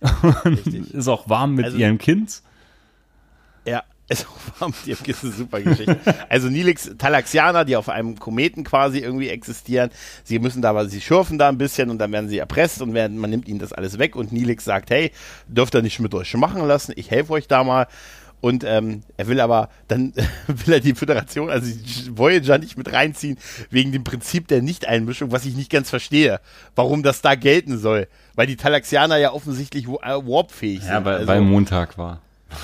Und 0.00 0.34
Richtig. 0.44 0.92
ist 0.92 1.06
auch 1.08 1.28
warm 1.28 1.54
mit 1.54 1.66
Also- 1.66 1.76
ihrem 1.78 1.98
Kind. 1.98 2.42
Ja, 3.66 3.84
es 4.08 4.26
war 4.58 4.70
dem 4.86 4.96
ist 5.06 5.24
eine 5.24 5.32
super 5.32 5.60
Geschichte. 5.62 5.98
Also 6.28 6.48
Nilix 6.48 6.90
Talaxianer, 6.98 7.64
die 7.64 7.76
auf 7.76 7.88
einem 7.88 8.18
Kometen 8.18 8.62
quasi 8.64 8.98
irgendwie 8.98 9.28
existieren. 9.28 9.90
Sie 10.24 10.38
müssen 10.38 10.60
da, 10.60 10.70
aber 10.70 10.88
sie 10.88 11.00
schürfen 11.00 11.38
da 11.38 11.48
ein 11.48 11.58
bisschen 11.58 11.90
und 11.90 11.98
dann 11.98 12.12
werden 12.12 12.28
sie 12.28 12.38
erpresst 12.38 12.82
und 12.82 12.92
werden, 12.92 13.18
man 13.18 13.30
nimmt 13.30 13.48
ihnen 13.48 13.58
das 13.58 13.72
alles 13.72 13.98
weg 13.98 14.14
und 14.14 14.32
Nilix 14.32 14.64
sagt, 14.64 14.90
hey, 14.90 15.10
dürft 15.48 15.74
ihr 15.74 15.82
nicht 15.82 16.00
mit 16.00 16.14
euch 16.14 16.34
machen 16.34 16.66
lassen, 16.66 16.92
ich 16.96 17.10
helfe 17.10 17.32
euch 17.32 17.48
da 17.48 17.64
mal. 17.64 17.86
Und 18.42 18.62
ähm, 18.62 19.04
er 19.16 19.26
will 19.28 19.40
aber, 19.40 19.70
dann 19.88 20.12
will 20.46 20.74
er 20.74 20.80
die 20.80 20.94
Föderation, 20.94 21.48
also 21.48 21.66
die 21.66 22.14
Voyager 22.14 22.58
nicht 22.58 22.76
mit 22.76 22.92
reinziehen, 22.92 23.38
wegen 23.70 23.90
dem 23.90 24.04
Prinzip 24.04 24.48
der 24.48 24.60
Nichteinmischung, 24.60 25.32
was 25.32 25.46
ich 25.46 25.56
nicht 25.56 25.70
ganz 25.70 25.88
verstehe, 25.88 26.40
warum 26.76 27.02
das 27.02 27.22
da 27.22 27.36
gelten 27.36 27.78
soll. 27.78 28.06
Weil 28.34 28.46
die 28.46 28.56
Talaxianer 28.56 29.16
ja 29.16 29.32
offensichtlich 29.32 29.86
äh, 29.86 29.88
warpfähig 29.88 30.80
sind. 30.80 30.90
Ja, 30.90 31.04
weil, 31.06 31.14
also, 31.14 31.26
weil 31.26 31.40
Montag 31.40 31.96
war. 31.96 32.20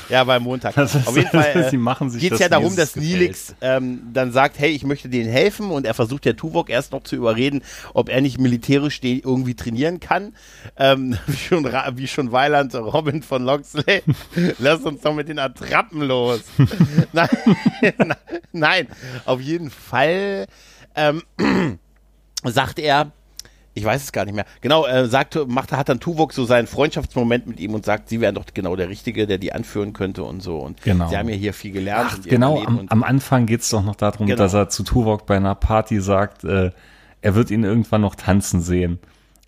Ja, 0.08 0.24
beim 0.24 0.42
Montag. 0.42 0.74
Das 0.74 0.94
ist- 0.94 1.06
Auf 1.06 1.16
jeden 1.16 1.28
Fall 1.30 1.68
sie 1.70 1.76
machen 1.76 2.10
sich 2.10 2.20
geht 2.20 2.32
es 2.32 2.38
das, 2.38 2.44
ja 2.44 2.48
darum, 2.48 2.74
dass. 2.76 2.96
Nilix 2.96 3.54
ähm, 3.60 4.02
dann 4.12 4.32
sagt, 4.32 4.58
hey, 4.58 4.70
ich 4.70 4.84
möchte 4.84 5.08
denen 5.08 5.30
helfen 5.30 5.70
und 5.70 5.86
er 5.86 5.94
versucht 5.94 6.26
ja 6.26 6.32
Tuvok 6.32 6.70
erst 6.70 6.92
noch 6.92 7.02
zu 7.02 7.16
überreden, 7.16 7.62
ob 7.94 8.08
er 8.08 8.20
nicht 8.20 8.38
militärisch 8.38 9.00
den 9.00 9.20
irgendwie 9.20 9.54
trainieren 9.54 10.00
kann. 10.00 10.34
Ähm, 10.76 11.16
wie, 11.26 11.36
schon, 11.36 11.64
wie 11.64 12.08
schon 12.08 12.32
Weiland 12.32 12.74
Robin 12.74 13.22
von 13.22 13.44
Loxley. 13.44 14.02
Lass 14.58 14.80
uns 14.80 15.00
doch 15.02 15.14
mit 15.14 15.28
den 15.28 15.38
Attrappen 15.38 16.02
los. 16.02 16.40
nein, 17.12 17.28
nein, 18.52 18.86
auf 19.24 19.40
jeden 19.40 19.70
Fall 19.70 20.46
ähm, 20.94 21.22
sagt 22.44 22.78
er, 22.78 23.12
ich 23.74 23.84
weiß 23.84 24.02
es 24.02 24.12
gar 24.12 24.24
nicht 24.24 24.34
mehr. 24.34 24.44
Genau, 24.60 24.86
äh, 24.86 25.06
sagt, 25.06 25.38
macht, 25.48 25.72
hat 25.72 25.88
dann 25.88 26.00
Tuvok 26.00 26.32
so 26.32 26.44
seinen 26.44 26.66
Freundschaftsmoment 26.66 27.46
mit 27.46 27.60
ihm 27.60 27.74
und 27.74 27.84
sagt, 27.84 28.08
sie 28.08 28.20
wären 28.20 28.34
doch 28.34 28.44
genau 28.52 28.74
der 28.76 28.88
Richtige, 28.88 29.26
der 29.26 29.38
die 29.38 29.52
anführen 29.52 29.92
könnte 29.92 30.24
und 30.24 30.42
so. 30.42 30.58
Und 30.58 30.82
Genau. 30.82 31.08
sie 31.08 31.16
haben 31.16 31.28
ja 31.28 31.36
hier 31.36 31.54
viel 31.54 31.72
gelernt. 31.72 32.10
Ach, 32.12 32.18
genau, 32.24 32.62
am, 32.64 32.86
am 32.88 33.02
Anfang 33.04 33.46
geht 33.46 33.60
es 33.60 33.68
doch 33.70 33.84
noch 33.84 33.96
darum, 33.96 34.26
Genau. 34.26 34.38
dass 34.38 34.54
er 34.54 34.68
zu 34.68 34.82
Tuvok 34.82 35.26
bei 35.26 35.36
einer 35.36 35.54
Party 35.54 36.00
sagt, 36.00 36.44
äh, 36.44 36.70
er 37.22 37.34
wird 37.34 37.50
ihn 37.50 37.64
irgendwann 37.64 38.00
noch 38.00 38.14
tanzen 38.16 38.60
sehen. 38.60 38.98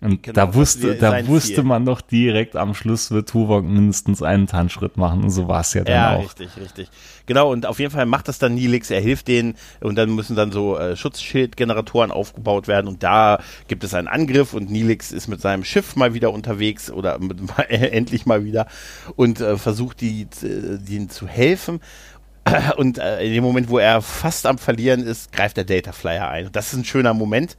Und 0.03 0.23
Genau, 0.23 0.33
da 0.35 0.53
wusste, 0.53 0.95
da 0.95 1.25
wusste 1.27 1.55
Ziel. 1.55 1.63
man 1.63 1.85
doch 1.85 2.01
direkt 2.01 2.55
am 2.55 2.73
Schluss 2.75 3.09
wird 3.11 3.29
Tuvok 3.29 3.63
mindestens 3.63 4.21
einen 4.21 4.47
Tanzschritt 4.47 4.97
machen. 4.97 5.23
Und 5.23 5.29
so 5.29 5.47
war 5.47 5.61
es 5.61 5.73
ja 5.73 5.83
dann 5.83 5.93
Ja, 5.95 6.15
auch. 6.17 6.23
richtig, 6.23 6.49
richtig. 6.59 6.89
Genau, 7.25 7.51
und 7.51 7.65
auf 7.65 7.79
jeden 7.79 7.91
Fall 7.91 8.05
macht 8.05 8.27
das 8.27 8.37
dann 8.37 8.53
Nilix, 8.55 8.91
er 8.91 8.99
hilft 8.99 9.29
denen 9.29 9.55
und 9.79 9.95
dann 9.95 10.13
müssen 10.13 10.35
dann 10.35 10.51
so 10.51 10.77
äh, 10.77 10.97
Schutzschildgeneratoren 10.97 12.11
aufgebaut 12.11 12.67
werden 12.67 12.87
und 12.87 13.01
da 13.01 13.39
gibt 13.69 13.85
es 13.85 13.93
einen 13.93 14.09
Angriff 14.09 14.53
und 14.53 14.69
Nilix 14.69 15.13
ist 15.13 15.29
mit 15.29 15.39
seinem 15.39 15.63
Schiff 15.63 15.95
mal 15.95 16.13
wieder 16.13 16.31
unterwegs 16.33 16.91
oder 16.91 17.17
mit, 17.19 17.37
endlich 17.69 18.25
mal 18.25 18.43
wieder 18.43 18.67
und 19.15 19.39
äh, 19.39 19.57
versucht 19.57 20.01
die, 20.01 20.23
äh, 20.43 20.77
denen 20.79 21.09
zu 21.09 21.27
helfen. 21.27 21.79
Und 22.75 22.97
äh, 22.97 23.23
in 23.25 23.31
dem 23.33 23.41
Moment, 23.45 23.69
wo 23.69 23.77
er 23.79 24.01
fast 24.01 24.45
am 24.47 24.57
Verlieren 24.57 25.01
ist, 25.01 25.31
greift 25.31 25.55
der 25.55 25.63
Data 25.63 25.93
Flyer 25.93 26.27
ein. 26.27 26.47
Und 26.47 26.55
das 26.57 26.73
ist 26.73 26.79
ein 26.79 26.83
schöner 26.83 27.13
Moment, 27.13 27.55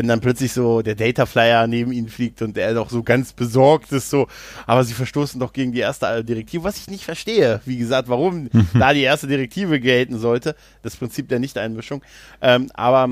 wenn 0.00 0.08
dann 0.08 0.20
plötzlich 0.20 0.54
so 0.54 0.80
der 0.80 0.94
Data 0.94 1.26
Flyer 1.26 1.66
neben 1.66 1.92
ihn 1.92 2.08
fliegt 2.08 2.40
und 2.40 2.56
er 2.56 2.72
doch 2.72 2.88
so 2.88 3.02
ganz 3.02 3.34
besorgt 3.34 3.92
ist, 3.92 4.08
so, 4.08 4.28
aber 4.66 4.82
sie 4.82 4.94
verstoßen 4.94 5.38
doch 5.38 5.52
gegen 5.52 5.72
die 5.72 5.80
erste 5.80 6.24
Direktive, 6.24 6.64
was 6.64 6.78
ich 6.78 6.88
nicht 6.88 7.04
verstehe. 7.04 7.60
Wie 7.66 7.76
gesagt, 7.76 8.08
warum 8.08 8.48
da 8.72 8.94
die 8.94 9.02
erste 9.02 9.26
Direktive 9.26 9.78
gelten 9.78 10.18
sollte, 10.18 10.56
das 10.82 10.96
Prinzip 10.96 11.28
der 11.28 11.38
Nichteinmischung. 11.38 12.02
Ähm, 12.40 12.70
aber 12.72 13.10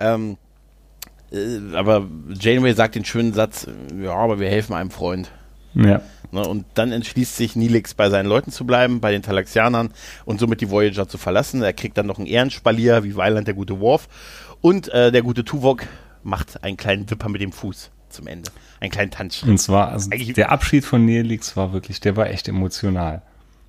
ähm, 0.00 0.38
äh, 1.30 1.76
aber 1.76 2.08
Janeway 2.40 2.72
sagt 2.72 2.94
den 2.94 3.04
schönen 3.04 3.34
Satz, 3.34 3.66
ja, 4.02 4.14
aber 4.14 4.40
wir 4.40 4.48
helfen 4.48 4.72
einem 4.72 4.90
Freund. 4.90 5.30
Ja. 5.74 6.00
Ne, 6.32 6.48
und 6.48 6.64
dann 6.72 6.92
entschließt 6.92 7.36
sich 7.36 7.56
Nilix 7.56 7.92
bei 7.92 8.08
seinen 8.08 8.26
Leuten 8.26 8.52
zu 8.52 8.64
bleiben, 8.64 9.00
bei 9.00 9.12
den 9.12 9.20
Talaxianern 9.20 9.90
und 10.24 10.40
somit 10.40 10.62
die 10.62 10.70
Voyager 10.70 11.08
zu 11.08 11.18
verlassen. 11.18 11.62
Er 11.62 11.74
kriegt 11.74 11.98
dann 11.98 12.06
noch 12.06 12.16
einen 12.16 12.26
Ehrenspalier, 12.26 13.04
wie 13.04 13.16
Weiland 13.16 13.46
der 13.46 13.54
gute 13.54 13.80
Worf. 13.80 14.08
Und 14.62 14.88
äh, 14.88 15.12
der 15.12 15.22
gute 15.22 15.44
Tuvok 15.44 15.82
macht 16.26 16.62
einen 16.64 16.76
kleinen 16.76 17.08
Wipper 17.10 17.28
mit 17.28 17.40
dem 17.40 17.52
Fuß 17.52 17.90
zum 18.08 18.26
Ende. 18.26 18.50
Einen 18.80 18.90
kleinen 18.90 19.10
Tanzschritt. 19.10 19.48
Und 19.48 19.58
zwar, 19.58 19.88
also 19.88 20.10
der 20.10 20.50
Abschied 20.52 20.84
von 20.84 21.04
Nelix 21.04 21.56
war 21.56 21.72
wirklich, 21.72 22.00
der 22.00 22.16
war 22.16 22.28
echt 22.28 22.48
emotional. 22.48 23.22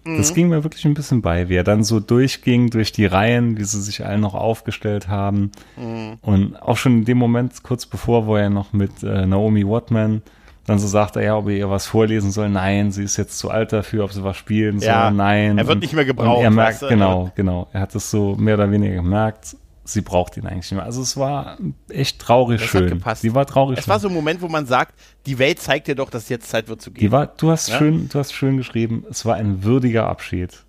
Mhm. 0.04 0.18
Das 0.18 0.34
ging 0.34 0.50
mir 0.50 0.64
wirklich 0.64 0.86
ein 0.86 0.94
bisschen 0.94 1.22
bei, 1.22 1.50
wie 1.50 1.56
er 1.56 1.64
dann 1.64 1.84
so 1.84 2.00
durchging 2.00 2.70
durch 2.70 2.92
die 2.92 3.06
Reihen, 3.06 3.58
wie 3.58 3.64
sie 3.64 3.82
sich 3.82 4.06
alle 4.06 4.18
noch 4.18 4.34
aufgestellt 4.36 5.08
haben. 5.08 5.52
Mhm. 5.78 6.18
Und 6.22 6.62
auch 6.62 6.78
schon 6.78 7.00
in 7.00 7.06
dem 7.06 7.18
Moment, 7.18 7.64
kurz 7.64 7.86
bevor, 7.86 8.26
wo 8.26 8.36
er 8.36 8.50
noch 8.50 8.74
mit 8.74 9.04
äh, 9.04 9.26
Naomi 9.26 9.66
Watman 9.68 10.22
dann 10.66 10.80
so 10.80 10.88
sagt, 10.88 11.16
er, 11.16 11.24
ja, 11.24 11.38
ob 11.38 11.48
er 11.48 11.56
ihr 11.56 11.70
was 11.70 11.86
vorlesen 11.88 12.30
soll. 12.32 12.50
Nein, 12.50 12.92
sie 12.92 13.04
ist 13.04 13.16
jetzt 13.16 13.40
zu 13.40 13.50
alt 13.50 13.72
dafür, 13.72 14.04
ob 14.04 14.12
sie 14.12 14.22
was 14.26 14.36
spielen 14.36 14.80
soll. 14.82 14.90
Ja, 14.90 15.12
Nein. 15.12 15.58
er 15.58 15.66
wird 15.66 15.76
Und- 15.78 15.82
nicht 15.82 15.94
mehr 15.94 16.04
gebraucht, 16.04 16.44
er 16.44 16.52
merkt, 16.52 16.74
weißt 16.74 16.82
du? 16.82 16.88
genau, 16.90 17.32
genau. 17.36 17.70
Er 17.72 17.80
hat 17.80 17.96
es 17.96 18.12
so 18.12 18.36
mehr 18.36 18.56
oder 18.56 18.70
weniger 18.70 18.96
gemerkt. 18.96 19.56
Sie 19.90 20.02
braucht 20.02 20.36
ihn 20.38 20.46
eigentlich 20.46 20.70
nicht 20.70 20.74
mehr. 20.74 20.84
Also 20.84 21.02
es 21.02 21.16
war 21.18 21.58
echt 21.90 22.20
traurig 22.20 22.60
Das 22.62 22.74
hat 22.74 22.82
schön. 22.82 22.90
gepasst. 22.90 23.22
Sie 23.22 23.34
war 23.34 23.46
traurig 23.46 23.78
Es 23.80 23.86
schön. 23.86 23.92
war 23.92 24.00
so 24.00 24.08
ein 24.10 24.14
Moment, 24.14 24.42
wo 24.42 24.48
man 24.48 24.66
sagt, 24.66 24.94
die 25.26 25.40
Welt 25.40 25.60
zeigt 25.60 25.88
dir 25.88 25.96
doch, 25.96 26.10
dass 26.10 26.28
jetzt 26.30 26.50
Zeit 26.50 26.68
wird 26.68 26.82
zu 26.82 26.92
gehen. 26.92 27.00
Die 27.02 27.12
war, 27.12 27.28
du 27.28 27.52
hast 27.52 27.70
Ja? 27.70 27.78
schön, 27.78 28.10
du 28.10 28.20
hast 28.20 28.34
schön 28.34 28.58
geschrieben, 28.58 29.06
es 29.10 29.26
war 29.26 29.36
ein 29.36 29.64
würdiger 29.64 30.08
Abschied. 30.08 30.66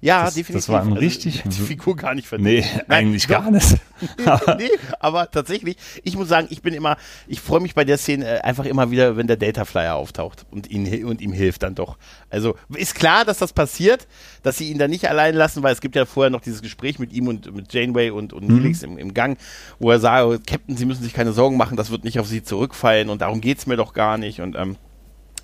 Ja, 0.00 0.24
das- 0.24 0.34
definitiv. 0.34 0.66
das 0.66 0.68
war 0.72 0.80
ein 0.82 0.88
Also, 0.88 1.00
richtig- 1.00 1.42
die 1.44 1.50
Figur 1.50 1.94
gar 1.96 2.14
nicht 2.14 2.30
Nee, 2.32 2.62
verdient. 2.62 2.84
Nein, 2.88 2.98
eigentlich 2.98 3.26
doch. 3.26 3.42
gar 3.42 3.50
nicht. 3.50 3.76
nee, 4.58 4.70
aber 4.98 5.30
tatsächlich, 5.30 5.76
ich 6.04 6.16
muss 6.16 6.28
sagen, 6.28 6.46
ich 6.50 6.62
bin 6.62 6.72
immer, 6.72 6.96
ich 7.28 7.40
freue 7.40 7.60
mich 7.60 7.74
bei 7.74 7.84
der 7.84 7.98
Szene 7.98 8.26
äh, 8.26 8.40
einfach 8.40 8.64
immer 8.64 8.90
wieder, 8.90 9.16
wenn 9.18 9.26
der 9.26 9.36
Data 9.36 9.66
Flyer 9.66 9.96
auftaucht 9.96 10.46
und, 10.50 10.70
ihn, 10.70 11.04
und 11.04 11.20
ihm 11.20 11.32
hilft 11.32 11.62
dann 11.62 11.74
doch. 11.74 11.98
Also 12.30 12.56
ist 12.74 12.94
klar, 12.94 13.24
dass 13.26 13.38
das 13.38 13.52
passiert, 13.52 14.06
dass 14.42 14.56
sie 14.56 14.70
ihn 14.70 14.78
dann 14.78 14.88
nicht 14.90 15.08
allein 15.08 15.34
lassen, 15.34 15.62
weil 15.62 15.74
es 15.74 15.82
gibt 15.82 15.96
ja 15.96 16.06
vorher 16.06 16.30
noch 16.30 16.40
dieses 16.40 16.62
Gespräch 16.62 16.98
mit 16.98 17.12
ihm 17.12 17.28
und 17.28 17.54
mit 17.54 17.72
Janeway 17.72 18.08
und, 18.10 18.32
und 18.32 18.48
Nilix 18.48 18.82
im, 18.82 18.96
im 18.96 19.12
Gang, 19.12 19.36
wo 19.78 19.90
er 19.90 20.00
sagt, 20.00 20.46
Captain, 20.46 20.76
Sie 20.78 20.86
müssen 20.86 21.02
sich 21.02 21.12
keine 21.12 21.32
Sorgen 21.32 21.58
machen, 21.58 21.76
das 21.76 21.90
wird 21.90 22.04
nicht 22.04 22.18
auf 22.18 22.26
Sie 22.26 22.42
zurückfallen 22.42 23.10
und 23.10 23.20
darum 23.20 23.42
geht's 23.42 23.66
mir 23.66 23.76
doch 23.76 23.92
gar 23.92 24.16
nicht 24.16 24.40
und 24.40 24.56
ähm, 24.56 24.76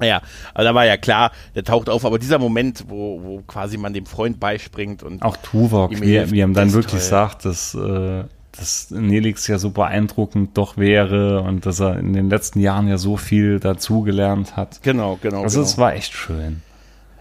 ja, 0.01 0.21
aber 0.55 0.65
da 0.65 0.75
war 0.75 0.85
ja 0.87 0.97
klar, 0.97 1.33
der 1.55 1.65
taucht 1.65 1.89
auf, 1.89 2.05
aber 2.05 2.19
dieser 2.19 2.39
Moment, 2.39 2.85
wo, 2.89 3.21
wo 3.23 3.43
quasi 3.47 3.77
man 3.79 3.93
dem 3.93 4.07
Freund 4.07 4.39
beispringt 4.41 5.03
und 5.03 5.23
Auch 5.23 5.37
Tuvok, 5.39 5.91
wie, 5.93 6.01
wie 6.33 6.41
er 6.41 6.47
ihm 6.47 6.55
dann 6.55 6.73
wirklich 6.73 7.01
toll. 7.03 7.11
sagt, 7.11 7.45
dass, 7.45 7.75
äh, 7.75 8.25
dass 8.59 8.91
Nelix 8.91 9.47
ja 9.49 9.59
so 9.59 9.71
beeindruckend 9.71 10.57
doch 10.57 10.77
wäre 10.77 11.43
und 11.43 11.67
dass 11.67 11.81
er 11.81 11.99
in 11.99 12.13
den 12.13 12.31
letzten 12.31 12.61
Jahren 12.61 12.89
ja 12.89 12.97
so 12.99 13.17
viel 13.17 13.61
dazugelernt 13.61 14.57
hat. 14.57 14.81
genau, 14.83 15.19
genau. 15.21 15.43
Also 15.43 15.61
genau. 15.61 15.69
es 15.71 15.79
war 15.79 15.95
echt 15.95 16.13
schön. 16.15 16.63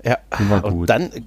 Ja, 0.04 0.18
Die 0.40 0.50
war 0.50 0.64
und 0.64 0.74
gut. 0.74 0.90
dann 0.90 1.12
äh, 1.12 1.22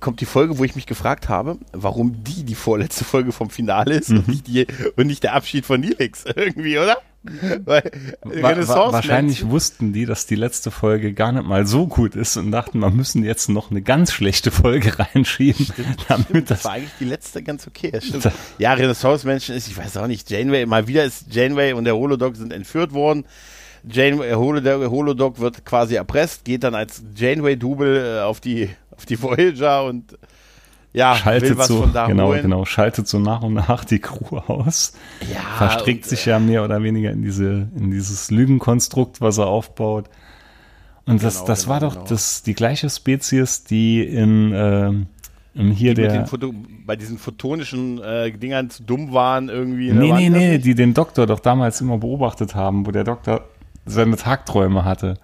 kommt 0.00 0.20
die 0.20 0.26
Folge, 0.26 0.58
wo 0.58 0.64
ich 0.64 0.74
mich 0.74 0.86
gefragt 0.86 1.28
habe, 1.30 1.56
warum 1.72 2.24
die 2.24 2.42
die 2.44 2.54
vorletzte 2.56 3.04
Folge 3.04 3.32
vom 3.32 3.48
Finale 3.48 3.94
ist 3.94 4.10
Mhm. 4.10 4.18
und, 4.18 4.28
nicht 4.28 4.46
die, 4.48 4.66
und 4.96 5.06
nicht 5.06 5.22
der 5.22 5.34
Abschied 5.34 5.64
von 5.64 5.80
Nilix 5.80 6.24
irgendwie, 6.36 6.78
oder? 6.78 6.98
Weil 7.64 7.90
Wa 8.22 8.92
wahrscheinlich 8.92 9.48
wussten 9.48 9.94
die, 9.94 10.04
dass 10.04 10.26
die 10.26 10.34
letzte 10.34 10.70
Folge 10.70 11.14
gar 11.14 11.32
nicht 11.32 11.46
mal 11.46 11.66
so 11.66 11.86
gut 11.86 12.16
ist 12.16 12.36
und 12.36 12.50
dachten, 12.50 12.80
wir 12.80 12.90
müssen 12.90 13.24
jetzt 13.24 13.48
noch 13.48 13.70
eine 13.70 13.80
ganz 13.80 14.12
schlechte 14.12 14.50
Folge 14.50 14.98
reinschieben, 15.14 15.66
damit 16.08 16.50
das 16.50 16.58
das 16.58 16.64
war 16.66 16.72
eigentlich 16.72 16.92
die 17.00 17.06
letzte 17.06 17.42
ganz 17.42 17.66
okay. 17.66 17.92
Stimmt. 18.00 18.30
Ja, 18.58 18.74
Renaissance-Menschen 18.74 19.54
ist, 19.54 19.68
ich 19.68 19.76
weiß 19.76 19.96
auch 19.96 20.06
nicht, 20.06 20.30
Janeway, 20.30 20.66
mal 20.66 20.86
wieder 20.86 21.04
ist 21.04 21.34
Janeway 21.34 21.72
und 21.72 21.84
der 21.84 21.96
Holodog 21.96 22.36
sind 22.36 22.52
entführt 22.52 22.92
worden. 22.92 23.24
Janeway, 23.88 24.32
Holodog, 24.32 24.90
Holodog 24.90 25.40
wird 25.40 25.64
quasi 25.64 25.94
erpresst, 25.94 26.44
geht 26.44 26.62
dann 26.62 26.74
als 26.74 27.02
Janeway-Double 27.16 28.18
äh, 28.18 28.20
auf 28.22 28.40
die, 28.40 28.68
auf 28.90 29.06
die 29.06 29.20
Voyager 29.20 29.84
und 29.84 30.18
ja, 30.94 31.16
schaltet 31.16 31.58
was 31.58 31.66
so, 31.66 31.82
von 31.82 31.92
da 31.92 32.06
genau, 32.06 32.28
holen. 32.28 32.42
genau, 32.42 32.64
schaltet 32.64 33.08
so 33.08 33.18
nach 33.18 33.42
und 33.42 33.54
nach 33.54 33.84
die 33.84 33.98
Crew 33.98 34.38
aus. 34.38 34.94
Ja, 35.32 35.40
verstrickt 35.58 36.04
und, 36.04 36.08
sich 36.08 36.24
ja 36.24 36.38
mehr 36.38 36.64
oder 36.64 36.82
weniger 36.82 37.10
in 37.10 37.22
diese, 37.22 37.68
in 37.76 37.90
dieses 37.90 38.30
Lügenkonstrukt, 38.30 39.20
was 39.20 39.38
er 39.38 39.48
aufbaut. 39.48 40.08
Und 41.04 41.22
das, 41.22 41.34
Genau, 41.34 41.46
das 41.48 41.62
genau, 41.62 41.72
war 41.72 41.80
doch 41.80 41.94
genau. 41.94 42.06
das, 42.06 42.42
die 42.44 42.54
gleiche 42.54 42.88
Spezies, 42.88 43.64
die 43.64 44.02
in, 44.02 44.52
ähm, 44.54 45.06
in 45.54 45.72
hier 45.72 45.94
die 45.94 46.02
der. 46.02 46.26
Bei 46.86 46.96
diesen 46.96 47.18
photonischen 47.18 48.00
äh, 48.00 48.30
Dingern 48.30 48.70
zu 48.70 48.84
dumm 48.84 49.12
waren 49.12 49.48
irgendwie. 49.48 49.92
ne? 49.92 50.00
Nee, 50.00 50.12
nee, 50.12 50.30
nee, 50.30 50.58
die 50.58 50.74
den 50.74 50.94
Doktor 50.94 51.26
doch 51.26 51.40
damals 51.40 51.80
immer 51.80 51.98
beobachtet 51.98 52.54
haben, 52.54 52.86
wo 52.86 52.92
der 52.92 53.04
Doktor 53.04 53.48
seine 53.84 54.16
Tagträume 54.16 54.84
hatte. 54.84 55.18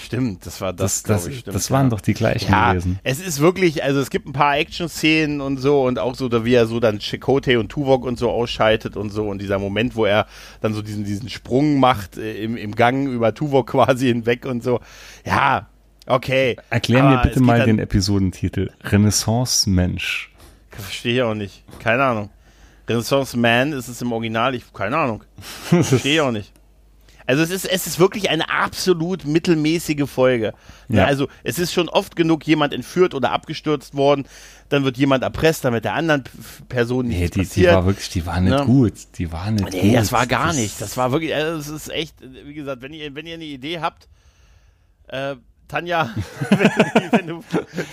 Stimmt, 0.00 0.46
das 0.46 0.60
war 0.60 0.72
das, 0.72 1.02
Das, 1.02 1.24
das, 1.24 1.26
ich, 1.26 1.40
stimmt, 1.40 1.56
das 1.56 1.70
waren 1.70 1.86
ja. 1.86 1.90
doch 1.90 2.00
die 2.00 2.14
gleichen 2.14 2.50
Ja, 2.50 2.72
gewesen. 2.72 3.00
es 3.02 3.20
ist 3.20 3.40
wirklich, 3.40 3.82
also 3.82 4.00
es 4.00 4.10
gibt 4.10 4.26
ein 4.26 4.32
paar 4.32 4.56
Action-Szenen 4.56 5.40
und 5.40 5.58
so 5.58 5.84
und 5.84 5.98
auch 5.98 6.14
so, 6.14 6.28
da 6.28 6.44
wie 6.44 6.54
er 6.54 6.66
so 6.66 6.78
dann 6.80 7.00
Chakotay 7.00 7.56
und 7.56 7.68
Tuvok 7.70 8.04
und 8.04 8.18
so 8.18 8.30
ausschaltet 8.30 8.96
und 8.96 9.10
so 9.10 9.28
und 9.28 9.40
dieser 9.40 9.58
Moment, 9.58 9.96
wo 9.96 10.04
er 10.04 10.26
dann 10.60 10.72
so 10.74 10.82
diesen, 10.82 11.04
diesen 11.04 11.28
Sprung 11.28 11.80
macht 11.80 12.16
äh, 12.16 12.42
im, 12.42 12.56
im 12.56 12.74
Gang 12.74 13.08
über 13.08 13.34
Tuvok 13.34 13.66
quasi 13.72 14.06
hinweg 14.06 14.46
und 14.46 14.62
so. 14.62 14.80
Ja, 15.26 15.68
okay. 16.06 16.56
Erklär 16.70 17.02
mir 17.02 17.18
bitte 17.18 17.40
mal 17.40 17.64
den 17.64 17.78
Episodentitel. 17.78 18.70
Renaissance 18.84 19.68
Mensch. 19.68 20.30
Verstehe 20.70 21.14
ich 21.16 21.22
auch 21.22 21.34
nicht. 21.34 21.64
Keine 21.80 22.04
Ahnung. 22.04 22.30
Renaissance 22.88 23.36
Man 23.36 23.72
ist 23.72 23.88
es 23.88 24.00
im 24.00 24.12
Original, 24.12 24.54
ich, 24.54 24.72
keine 24.72 24.96
Ahnung. 24.96 25.24
Verstehe 25.64 26.14
ich 26.14 26.20
auch 26.20 26.30
nicht. 26.30 26.52
Also 27.28 27.42
es 27.42 27.50
ist, 27.50 27.66
es 27.66 27.86
ist 27.86 27.98
wirklich 28.00 28.30
eine 28.30 28.48
absolut 28.50 29.24
mittelmäßige 29.26 30.08
Folge. 30.08 30.54
Ja. 30.88 30.96
Ja. 31.00 31.04
Also 31.04 31.28
es 31.44 31.58
ist 31.58 31.72
schon 31.74 31.88
oft 31.90 32.16
genug 32.16 32.44
jemand 32.46 32.72
entführt 32.72 33.12
oder 33.14 33.32
abgestürzt 33.32 33.94
worden, 33.94 34.26
dann 34.70 34.84
wird 34.84 34.96
jemand 34.96 35.22
erpresst, 35.22 35.64
damit 35.64 35.84
der 35.84 35.92
anderen 35.94 36.24
Person 36.70 37.06
Nee, 37.08 37.20
nichts 37.20 37.34
die, 37.34 37.40
die 37.40 37.46
passiert. 37.46 37.74
war 37.74 37.86
wirklich, 37.86 38.08
die 38.08 38.24
war 38.26 38.40
nicht 38.40 38.58
Ne? 38.58 38.64
gut. 38.64 38.94
Die 39.18 39.30
war 39.30 39.50
nicht 39.50 39.64
gut. 39.64 39.74
nee, 39.82 39.94
das 39.94 40.10
war 40.10 40.26
gar 40.26 40.48
Das- 40.48 40.56
nicht. 40.56 40.80
Das 40.80 40.96
war 40.96 41.12
wirklich, 41.12 41.34
also 41.34 41.58
es 41.60 41.68
ist 41.68 41.92
echt, 41.92 42.14
wie 42.46 42.54
gesagt, 42.54 42.80
wenn 42.82 42.92
ihr, 42.94 43.14
wenn 43.14 43.26
ihr 43.26 43.34
eine 43.34 43.44
Idee 43.44 43.80
habt, 43.80 44.08
äh, 45.08 45.36
Tanja, 45.68 46.14
wenn, 46.48 46.58
wenn 47.12 47.26
du, 47.26 47.44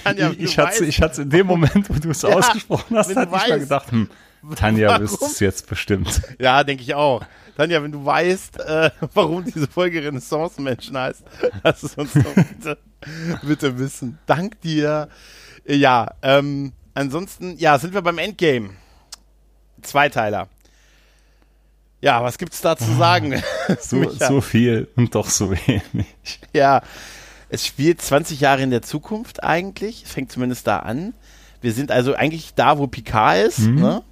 Tanja, 0.06 0.32
ich, 0.32 0.44
ich 0.44 0.58
hatte 1.02 1.12
es 1.12 1.18
in 1.20 1.30
dem 1.30 1.46
Moment, 1.48 1.90
wo 1.90 1.94
du 1.96 2.10
es 2.12 2.22
ja, 2.24 2.30
ausgesprochen 2.30 2.96
hast, 2.96 3.14
hatte 3.16 3.30
ich 3.36 3.50
mal 3.50 3.60
gedacht, 3.60 3.92
hm, 3.92 4.10
Tanja 4.56 5.00
wüsste 5.00 5.26
es 5.26 5.40
jetzt 5.40 5.68
bestimmt. 5.68 6.22
Ja, 6.40 6.64
denke 6.64 6.84
ich 6.84 6.94
auch. 6.94 7.26
Tanja, 7.56 7.82
wenn 7.82 7.92
du 7.92 8.06
weißt, 8.06 8.60
äh, 8.60 8.92
warum 9.14 9.46
diese 9.46 9.68
Folge 9.68 10.04
Renaissance-Menschen 10.04 10.98
heißt, 10.98 11.24
lass 11.64 11.84
es 11.84 11.96
uns 11.96 12.14
doch 12.14 12.36
bitte, 12.36 12.78
bitte 13.44 13.80
wissen. 13.80 14.20
Dank 14.26 14.60
dir. 14.62 15.10
Ja, 15.66 16.12
ähm, 16.22 16.74
ansonsten, 16.94 17.58
ja, 17.58 17.80
sind 17.80 17.94
wir 17.94 18.02
beim 18.02 18.18
Endgame. 18.18 18.72
Zweiteiler. 19.82 20.50
Ja, 22.02 22.22
was 22.24 22.38
gibt's 22.38 22.62
da 22.62 22.76
zu 22.76 22.92
sagen? 22.98 23.42
so, 23.80 24.10
so 24.10 24.42
viel 24.42 24.88
und 24.96 25.16
doch 25.16 25.30
so 25.30 25.52
wenig. 25.52 26.08
Ja, 26.54 26.82
es 27.50 27.66
spielt 27.66 28.02
20 28.02 28.42
Jahre 28.42 28.62
in 28.62 28.70
der 28.70 28.82
Zukunft 28.82 29.44
eigentlich. 29.44 30.04
Es 30.04 30.12
fängt 30.12 30.32
zumindest 30.32 30.68
da 30.68 30.80
an. 30.80 31.14
Wir 31.62 31.72
sind 31.72 31.92
also 31.92 32.14
eigentlich 32.14 32.54
da, 32.54 32.78
wo 32.78 32.88
Picard 32.88 33.48
ist. 33.48 33.60
Mhm. 33.60 33.76
Ne? 33.76 34.04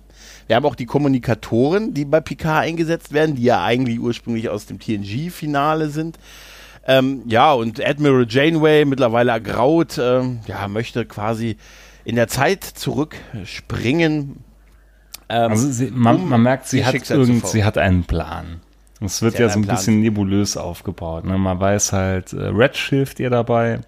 Wir 0.47 0.55
haben 0.55 0.65
auch 0.65 0.75
die 0.75 0.85
Kommunikatoren, 0.85 1.93
die 1.93 2.05
bei 2.05 2.19
Picard 2.21 2.63
eingesetzt 2.63 3.13
werden, 3.13 3.35
die 3.35 3.43
ja 3.43 3.63
eigentlich 3.63 3.99
ursprünglich 3.99 4.49
aus 4.49 4.65
dem 4.65 4.79
TNG-Finale 4.79 5.89
sind. 5.89 6.17
Ähm, 6.85 7.21
ja, 7.27 7.53
und 7.53 7.83
Admiral 7.83 8.25
Janeway, 8.27 8.85
mittlerweile 8.85 9.31
ergraut, 9.31 9.97
ähm, 9.97 10.39
ja, 10.47 10.67
möchte 10.67 11.05
quasi 11.05 11.57
in 12.03 12.15
der 12.15 12.27
Zeit 12.27 12.63
zurückspringen. 12.63 14.43
Ähm, 15.29 15.51
also 15.51 15.71
sie, 15.71 15.91
man, 15.91 16.17
um 16.17 16.29
man, 16.29 16.41
merkt, 16.41 16.67
sie 16.67 16.85
hat, 16.85 17.09
irgend, 17.09 17.47
sie 17.47 17.63
hat 17.63 17.77
einen 17.77 18.03
Plan. 18.03 18.59
Es 18.99 19.21
wird 19.21 19.39
ja 19.39 19.49
so 19.49 19.59
ein 19.59 19.63
Plan. 19.63 19.75
bisschen 19.75 20.01
nebulös 20.01 20.57
aufgebaut. 20.57 21.25
Ne? 21.25 21.37
Man 21.37 21.59
weiß 21.59 21.93
halt, 21.93 22.33
äh, 22.33 22.47
Retch 22.47 22.89
hilft 22.89 23.19
ihr 23.19 23.29
dabei, 23.29 23.79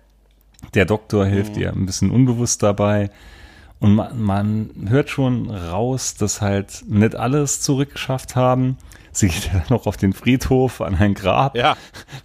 der 0.74 0.86
Doktor 0.86 1.26
hilft 1.26 1.56
mhm. 1.56 1.62
ihr 1.62 1.74
ein 1.74 1.86
bisschen 1.86 2.12
unbewusst 2.12 2.64
dabei. 2.64 3.10
Und 3.80 3.96
man, 3.96 4.22
man, 4.22 4.70
hört 4.88 5.10
schon 5.10 5.50
raus, 5.50 6.16
dass 6.16 6.42
halt 6.42 6.84
nicht 6.88 7.16
alles 7.16 7.62
zurückgeschafft 7.62 8.36
haben. 8.36 8.78
Sie 9.12 9.28
geht 9.28 9.46
ja 9.46 9.54
dann 9.60 9.66
noch 9.70 9.86
auf 9.86 9.98
den 9.98 10.14
Friedhof 10.14 10.82
an 10.82 10.96
ein 10.96 11.14
Grab, 11.14 11.56
ja. 11.56 11.78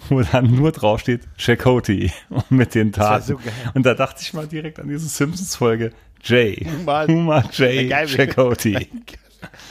wo 0.09 0.23
dann 0.23 0.55
nur 0.55 0.73
draufsteht 0.73 1.23
Chakoti 1.37 2.13
mit 2.51 2.75
den 2.75 2.93
Taten. 2.93 3.27
So 3.27 3.41
und 3.75 3.85
da 3.85 3.95
dachte 3.95 4.23
ich 4.23 4.33
mal 4.33 4.47
direkt 4.47 4.79
an 4.81 4.89
diese 4.89 5.09
Simpsons-Folge. 5.09 5.93
Jay. 6.23 6.67
Huma, 6.67 7.07
Huma 7.07 7.45
Jay 7.53 7.89
Chakoti. 8.07 8.75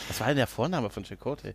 Was 0.07 0.19
war 0.19 0.27
denn 0.27 0.37
der 0.37 0.47
Vorname 0.47 0.89
von 0.89 1.03
Chakoti? 1.03 1.53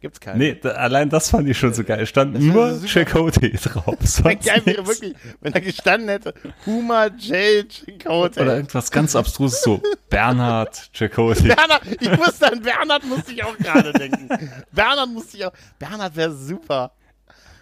Gibt's 0.00 0.20
keinen. 0.20 0.38
Nee, 0.38 0.54
da, 0.54 0.70
allein 0.70 1.08
das 1.10 1.30
fand 1.30 1.48
ich 1.48 1.58
schon 1.58 1.74
so 1.74 1.82
geil. 1.82 2.06
Stand 2.06 2.36
das 2.36 2.42
nur 2.42 2.80
Chakotay 2.86 3.50
drauf. 3.50 3.96
Geil 4.22 4.62
wäre 4.64 4.86
wirklich, 4.86 5.14
wenn 5.40 5.52
er 5.52 5.60
gestanden 5.60 6.08
hätte, 6.08 6.34
Huma 6.66 7.06
J. 7.06 7.66
Chakotay. 7.68 8.42
Oder 8.42 8.56
irgendwas 8.56 8.90
ganz 8.92 9.16
abstruses, 9.16 9.60
so 9.62 9.82
Bernhard 10.08 10.90
Chakotay. 10.92 11.48
Bernhard, 11.48 11.82
ich 12.00 12.16
musste 12.16 12.52
an 12.52 12.62
Bernhard 12.62 13.04
musste 13.06 13.32
ich 13.32 13.42
auch 13.42 13.58
gerade 13.58 13.92
denken. 13.92 14.28
Bernhard 14.70 15.08
musste 15.10 15.36
ich 15.36 15.44
auch, 15.44 15.52
Bernhard 15.80 16.14
wäre 16.14 16.32
super. 16.32 16.92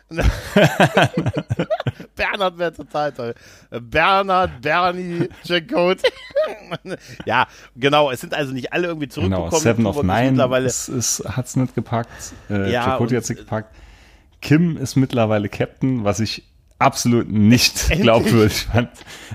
Bernhard 2.14 2.58
wäre 2.58 2.72
total 2.72 3.12
toll. 3.12 3.34
Bernhard, 3.70 4.60
Bernie, 4.62 5.28
Jacob. 5.42 5.98
ja, 7.24 7.48
genau. 7.74 8.12
Es 8.12 8.20
sind 8.20 8.32
also 8.32 8.52
nicht 8.52 8.72
alle 8.72 8.86
irgendwie 8.86 9.08
zurückgekommen. 9.08 9.50
Genau, 9.50 9.60
Seven 9.60 9.86
of 9.86 10.02
Nine 10.02 10.40
hat 10.40 10.62
es 10.62 11.56
nicht 11.56 11.74
gepackt. 11.74 12.34
Äh, 12.48 12.70
ja, 12.70 12.84
Chakotay 12.84 13.16
hat 13.16 13.24
es 13.24 13.30
nicht 13.30 13.40
gepackt. 13.40 13.74
Kim 14.40 14.76
ist 14.76 14.94
mittlerweile 14.96 15.48
Captain, 15.48 16.04
was 16.04 16.20
ich 16.20 16.44
absolut 16.78 17.30
nicht 17.30 17.88
glaubwürdig 17.90 18.66
fand. 18.70 18.90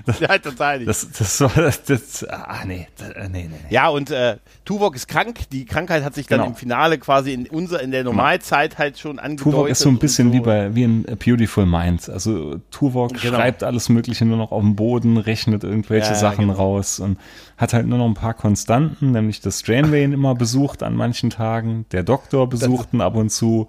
Das, 0.06 0.20
ja, 0.20 0.38
total 0.38 0.78
nicht. 0.78 0.88
Das, 0.88 1.10
das 1.10 1.40
war 1.40 1.50
das, 1.54 1.82
das 1.84 2.24
ah, 2.24 2.64
nee, 2.64 2.86
das, 2.96 3.10
äh, 3.10 3.28
nee, 3.28 3.42
nee, 3.44 3.48
nee. 3.48 3.74
Ja, 3.74 3.88
und 3.88 4.10
äh, 4.10 4.36
Tuvok 4.64 4.94
ist 4.94 5.08
krank. 5.08 5.40
Die 5.50 5.64
Krankheit 5.64 6.04
hat 6.04 6.14
sich 6.14 6.26
dann 6.26 6.38
genau. 6.38 6.50
im 6.50 6.56
Finale 6.56 6.98
quasi 6.98 7.32
in 7.32 7.48
unser, 7.48 7.82
in 7.82 7.90
der 7.90 8.04
Normalzeit 8.04 8.78
halt 8.78 8.98
schon 8.98 9.18
angedeutet. 9.18 9.52
Tuvok 9.52 9.68
ist 9.68 9.80
so 9.80 9.88
ein 9.88 9.98
bisschen 9.98 10.28
so. 10.28 10.34
wie 10.34 10.40
bei, 10.40 10.74
wie 10.74 10.84
in 10.84 11.06
A 11.08 11.14
Beautiful 11.16 11.66
Mind. 11.66 12.08
Also 12.08 12.58
Tuvok 12.70 13.14
genau. 13.14 13.36
schreibt 13.36 13.64
alles 13.64 13.88
Mögliche 13.88 14.24
nur 14.24 14.36
noch 14.36 14.52
auf 14.52 14.62
dem 14.62 14.76
Boden, 14.76 15.16
rechnet 15.16 15.64
irgendwelche 15.64 16.10
ja, 16.10 16.14
Sachen 16.14 16.46
genau. 16.46 16.58
raus 16.58 17.00
und 17.00 17.18
hat 17.56 17.72
halt 17.72 17.86
nur 17.86 17.98
noch 17.98 18.06
ein 18.06 18.14
paar 18.14 18.34
Konstanten, 18.34 19.10
nämlich 19.10 19.40
dass 19.40 19.60
Stranway 19.60 20.04
ihn 20.04 20.12
immer 20.12 20.34
besucht 20.34 20.82
an 20.82 20.94
manchen 20.94 21.30
Tagen, 21.30 21.86
der 21.92 22.04
Doktor 22.04 22.48
besucht 22.48 22.92
ihn 22.92 23.00
ab 23.00 23.16
und 23.16 23.30
zu 23.30 23.68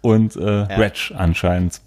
und 0.00 0.36
äh, 0.36 0.60
ja. 0.60 0.64
Ratch 0.76 1.12
anscheinend 1.16 1.80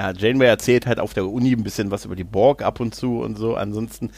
ja, 0.00 0.12
Janeway 0.12 0.46
erzählt 0.46 0.86
halt 0.86 0.98
auf 0.98 1.12
der 1.12 1.26
Uni 1.26 1.52
ein 1.52 1.62
bisschen 1.62 1.90
was 1.90 2.06
über 2.06 2.16
die 2.16 2.24
Borg 2.24 2.62
ab 2.62 2.80
und 2.80 2.94
zu 2.94 3.20
und 3.20 3.36
so. 3.36 3.54
Ansonsten, 3.54 4.10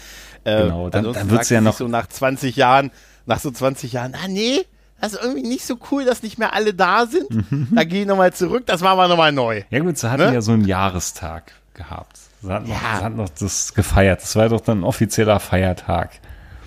äh, 0.44 0.62
genau, 0.62 0.90
dann, 0.90 1.06
ansonsten 1.06 1.28
dann 1.28 1.38
wird 1.38 1.50
ja 1.50 1.60
noch 1.60 1.76
so 1.76 1.88
nach 1.88 2.06
20 2.06 2.54
Jahren, 2.54 2.92
nach 3.26 3.40
so 3.40 3.50
20 3.50 3.92
Jahren, 3.92 4.14
ah 4.14 4.28
nee, 4.28 4.60
das 5.00 5.14
ist 5.14 5.22
irgendwie 5.22 5.42
nicht 5.42 5.66
so 5.66 5.78
cool, 5.90 6.04
dass 6.04 6.22
nicht 6.22 6.38
mehr 6.38 6.54
alle 6.54 6.72
da 6.72 7.06
sind. 7.06 7.50
Mhm. 7.50 7.68
Da 7.74 7.82
gehe 7.82 8.02
ich 8.02 8.06
nochmal 8.06 8.32
zurück, 8.32 8.64
das 8.66 8.80
machen 8.80 8.96
wir 8.96 9.08
nochmal 9.08 9.32
neu. 9.32 9.62
Ja 9.70 9.80
gut, 9.80 9.98
sie 9.98 10.08
hatten 10.08 10.22
ne? 10.22 10.34
ja 10.34 10.40
so 10.40 10.52
einen 10.52 10.64
Jahrestag 10.64 11.52
gehabt. 11.74 12.18
Sie 12.40 12.48
hatten, 12.48 12.68
ja. 12.68 12.74
noch, 12.74 12.80
sie 12.80 13.04
hatten 13.04 13.16
noch 13.16 13.28
das 13.28 13.74
gefeiert. 13.74 14.22
Das 14.22 14.36
war 14.36 14.48
doch 14.48 14.60
dann 14.60 14.80
ein 14.80 14.84
offizieller 14.84 15.40
Feiertag. 15.40 16.20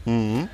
Mhm. 0.03 0.49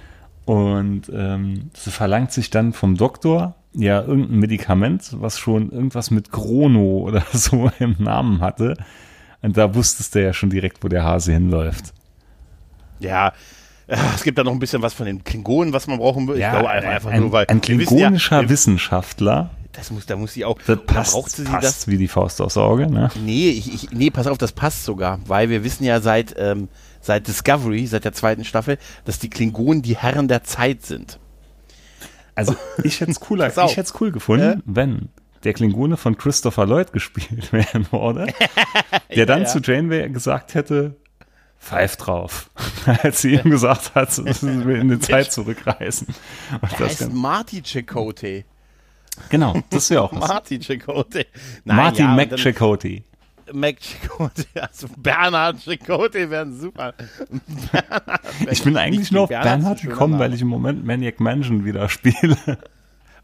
Und 0.46 1.10
ähm, 1.12 1.72
sie 1.76 1.90
verlangt 1.90 2.32
sich 2.32 2.52
dann 2.52 2.74
vom 2.74 2.98
Doktor 2.98 3.56
ja 3.74 4.02
irgendein 4.02 4.40
Medikament, 4.40 5.10
was 5.14 5.40
schon 5.40 5.72
irgendwas 5.72 6.12
mit 6.12 6.32
Chrono 6.32 7.00
oder 7.06 7.24
so 7.34 7.72
im 7.80 7.96
Namen 8.00 8.42
hatte. 8.42 8.78
Und 9.42 9.58
da 9.58 9.74
wusstest 9.74 10.16
du 10.16 10.24
ja 10.24 10.34
schon 10.34 10.50
direkt, 10.50 10.84
wo 10.84 10.88
der 10.88 11.04
Hase 11.04 11.34
hinläuft. 11.34 11.94
Ja, 13.00 13.34
äh, 13.88 13.98
es 14.16 14.24
gibt 14.24 14.38
da 14.38 14.44
noch 14.44 14.52
ein 14.52 14.60
bisschen 14.60 14.82
was 14.82 14.94
von 14.94 15.06
den 15.06 15.24
Klingonen, 15.24 15.74
was 15.74 15.88
man 15.88 15.98
brauchen 15.98 16.28
würde. 16.28 16.40
Ja, 16.40 16.54
ich 16.54 16.60
glaube 16.60 16.70
einfach, 16.70 17.10
ein, 17.12 17.22
nur, 17.22 17.32
weil. 17.32 17.46
Ein 17.48 17.62
klingonischer 17.62 18.44
ja, 18.44 18.50
Wissenschaftler. 18.50 19.50
Das 19.72 19.90
muss, 19.90 20.06
da 20.06 20.16
muss 20.16 20.34
sie 20.34 20.46
auch. 20.46 20.60
Das 20.68 20.80
passt, 20.86 21.14
braucht 21.14 21.32
sie 21.32 21.44
passt 21.44 21.64
das, 21.64 21.88
wie 21.88 21.98
die 21.98 22.08
Faust 22.08 22.42
aufs 22.42 22.58
Auge, 22.58 22.92
ne? 22.92 23.10
Nee, 23.24 23.50
ich, 23.50 23.74
ich, 23.74 23.92
nee, 23.92 24.10
pass 24.10 24.28
auf, 24.28 24.38
das 24.38 24.52
passt 24.52 24.84
sogar, 24.84 25.20
weil 25.26 25.50
wir 25.50 25.64
wissen 25.64 25.86
ja 25.86 26.02
seit, 26.02 26.36
ähm, 26.38 26.68
seit 27.00 27.28
Discovery, 27.28 27.88
seit 27.88 28.04
der 28.04 28.14
zweiten 28.14 28.44
Staffel, 28.44 28.78
dass 29.06 29.20
die 29.20 29.30
Klingonen 29.30 29.82
die 29.82 29.98
Herren 29.98 30.28
der 30.28 30.44
Zeit 30.44 30.84
sind. 30.84 31.20
Also 32.36 32.56
ich 32.84 33.02
hätte 33.02 33.12
es 33.12 33.20
cooler, 33.20 33.48
ich 33.48 33.56
hätte 33.56 33.82
es 33.82 34.02
cool 34.02 34.12
gefunden, 34.12 34.60
äh? 34.60 34.64
wenn 34.66 35.10
der 35.44 35.54
Klingone 35.54 35.98
von 35.98 36.18
Christopher 36.18 36.66
Lloyd 36.66 36.94
gespielt 36.94 37.52
werden 37.54 37.88
würde, 37.92 38.28
der 39.16 39.26
dann 39.26 39.40
ja, 39.40 39.46
ja. 39.48 39.52
zu 39.52 39.60
Janeway 39.60 40.10
gesagt 40.10 40.54
hätte, 40.54 40.96
pfeif 41.60 41.96
drauf, 41.96 42.50
als 42.86 43.22
sie 43.22 43.36
ihm 43.36 43.50
gesagt 43.50 43.96
hat, 43.96 44.12
sie 44.12 44.26
will 44.66 44.78
in 44.78 44.90
die 44.90 45.00
Zeit 45.00 45.32
zurückreisen. 45.32 46.08
Und 46.62 46.72
der 46.72 46.80
das 46.80 47.02
heißt 47.02 47.14
Marty 47.14 47.62
Chakotay. 47.62 48.46
Genau, 49.30 49.62
das 49.70 49.90
wäre 49.90 50.04
auch 50.04 50.14
was. 50.14 50.28
Marty 50.28 50.60
Chakotay. 50.60 51.26
Marty 51.66 52.02
ja, 52.02 52.16
McChakotay. 52.16 53.04
Mac 53.54 53.78
Chicote, 53.80 54.46
also 54.60 54.88
Bernhard 54.98 55.60
Chicote 55.60 56.30
wären 56.30 56.60
super. 56.60 56.94
ich 58.50 58.64
bin 58.64 58.78
eigentlich 58.78 59.12
nur 59.12 59.24
auf 59.24 59.30
Bernhard, 59.30 59.60
Bernhard 59.60 59.82
gekommen, 59.82 60.20
weil 60.20 60.34
ich 60.34 60.42
im 60.42 60.48
Moment 60.48 60.86
Maniac 60.86 61.20
Mansion 61.20 61.66
wieder 61.66 61.90
spiele. 61.90 62.38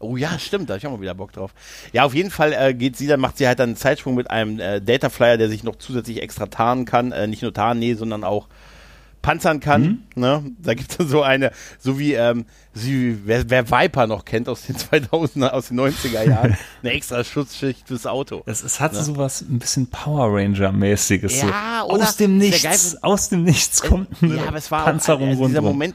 Oh 0.00 0.16
ja, 0.16 0.38
stimmt, 0.38 0.70
da 0.70 0.74
habe 0.74 0.78
ich 0.78 0.86
auch 0.86 0.92
mal 0.92 1.00
wieder 1.00 1.14
Bock 1.14 1.32
drauf. 1.32 1.52
Ja, 1.92 2.04
auf 2.04 2.14
jeden 2.14 2.30
Fall 2.30 2.52
äh, 2.52 2.72
geht 2.72 2.96
sie, 2.96 3.08
dann 3.08 3.18
macht 3.18 3.36
sie 3.36 3.48
halt 3.48 3.58
dann 3.58 3.70
einen 3.70 3.76
Zeitsprung 3.76 4.14
mit 4.14 4.30
einem 4.30 4.60
äh, 4.60 4.80
Dataflyer, 4.80 5.36
der 5.36 5.48
sich 5.48 5.64
noch 5.64 5.76
zusätzlich 5.76 6.22
extra 6.22 6.46
tarnen 6.46 6.84
kann. 6.84 7.10
Äh, 7.10 7.26
nicht 7.26 7.42
nur 7.42 7.52
tarnen, 7.52 7.80
nee, 7.80 7.94
sondern 7.94 8.22
auch 8.22 8.46
panzern 9.22 9.60
kann. 9.60 10.04
Mhm. 10.14 10.20
Ne? 10.22 10.44
Da 10.58 10.74
gibt 10.74 10.98
es 10.98 11.08
so 11.08 11.22
eine, 11.22 11.52
so 11.78 11.98
wie, 11.98 12.14
ähm, 12.14 12.46
sie, 12.72 13.18
wer, 13.24 13.48
wer, 13.50 13.70
Viper 13.70 14.06
noch 14.06 14.24
kennt 14.24 14.48
aus 14.48 14.62
den 14.62 14.76
2000er, 14.76 15.50
aus 15.50 15.68
den 15.68 15.80
90er 15.80 16.28
Jahren, 16.28 16.56
eine 16.82 16.92
extra 16.92 17.22
Schutzschicht 17.24 17.88
fürs 17.88 18.06
Auto. 18.06 18.42
Es, 18.46 18.62
es 18.62 18.80
hat 18.80 18.92
ne? 18.92 19.02
so 19.02 19.16
was 19.16 19.42
ein 19.42 19.58
bisschen 19.58 19.88
Power 19.88 20.34
Ranger-mäßiges. 20.34 21.42
Ja, 21.42 21.84
so. 21.86 21.94
Aus 21.94 22.16
dem 22.16 22.38
Nichts, 22.38 23.02
aus 23.02 23.28
dem 23.28 23.44
Nichts 23.44 23.82
kommt 23.82 24.08
eine 24.22 24.36
ja, 24.36 24.46
aber 24.48 24.58
es 24.58 24.70
war 24.70 24.84
Panzerung 24.84 25.28
auch, 25.28 25.30
also 25.32 25.48
dieser 25.48 25.62
Moment, 25.62 25.94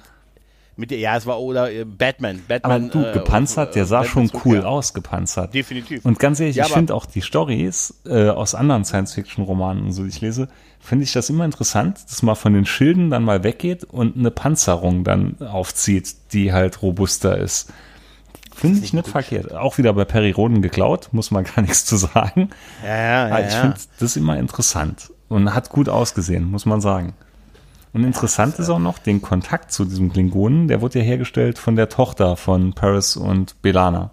mit 0.75 0.91
der, 0.91 0.97
ja, 0.97 1.15
es 1.15 1.25
war 1.25 1.39
oder 1.39 1.71
äh, 1.71 1.85
Batman. 1.85 2.41
Batman. 2.47 2.89
Aber 2.91 2.91
du, 2.91 3.09
äh, 3.09 3.13
gepanzert, 3.13 3.75
der 3.75 3.85
sah 3.85 4.01
Batman 4.01 4.29
schon 4.29 4.41
cool 4.45 4.57
ja. 4.57 4.63
aus, 4.63 4.93
gepanzert. 4.93 5.53
Definitiv. 5.53 6.03
Und 6.05 6.19
ganz 6.19 6.39
ehrlich, 6.39 6.55
ja, 6.55 6.65
ich 6.65 6.71
finde 6.73 6.95
auch 6.95 7.05
die 7.05 7.21
Stories 7.21 8.01
äh, 8.05 8.29
aus 8.29 8.55
anderen 8.55 8.83
Science-Fiction-Romanen 8.85 9.85
und 9.85 9.91
so, 9.91 10.03
die 10.03 10.09
ich 10.09 10.21
lese, 10.21 10.47
finde 10.79 11.03
ich 11.03 11.13
das 11.13 11.29
immer 11.29 11.45
interessant, 11.45 11.99
dass 12.09 12.23
man 12.23 12.35
von 12.35 12.53
den 12.53 12.65
Schilden 12.65 13.09
dann 13.09 13.23
mal 13.23 13.43
weggeht 13.43 13.83
und 13.83 14.17
eine 14.17 14.31
Panzerung 14.31 15.03
dann 15.03 15.37
aufzieht, 15.41 16.15
die 16.33 16.53
halt 16.53 16.81
robuster 16.81 17.37
ist. 17.37 17.71
Finde 18.55 18.83
ich 18.83 18.93
nicht 18.93 19.07
verkehrt. 19.07 19.53
Auch 19.53 19.77
wieder 19.77 19.93
bei 19.93 20.05
Perry 20.05 20.31
Roden 20.31 20.61
geklaut, 20.61 21.09
muss 21.11 21.31
man 21.31 21.43
gar 21.55 21.61
nichts 21.61 21.85
zu 21.85 21.97
sagen. 21.97 22.49
Ja, 22.83 22.95
ja, 22.95 23.25
Aber 23.27 23.45
ich 23.45 23.53
ja. 23.53 23.61
finde 23.61 23.77
das 23.99 24.15
immer 24.15 24.37
interessant 24.37 25.11
und 25.27 25.53
hat 25.53 25.69
gut 25.69 25.89
ausgesehen, 25.89 26.49
muss 26.49 26.65
man 26.65 26.81
sagen. 26.81 27.13
Und 27.93 28.03
interessant 28.03 28.57
ist 28.57 28.69
auch 28.69 28.79
noch, 28.79 28.97
den 28.97 29.21
Kontakt 29.21 29.71
zu 29.71 29.85
diesem 29.85 30.11
Klingonen, 30.11 30.67
der 30.67 30.81
wurde 30.81 30.99
ja 30.99 31.05
hergestellt 31.05 31.59
von 31.59 31.75
der 31.75 31.89
Tochter 31.89 32.35
von 32.35 32.73
Paris 32.73 33.15
und 33.15 33.61
Belana. 33.61 34.09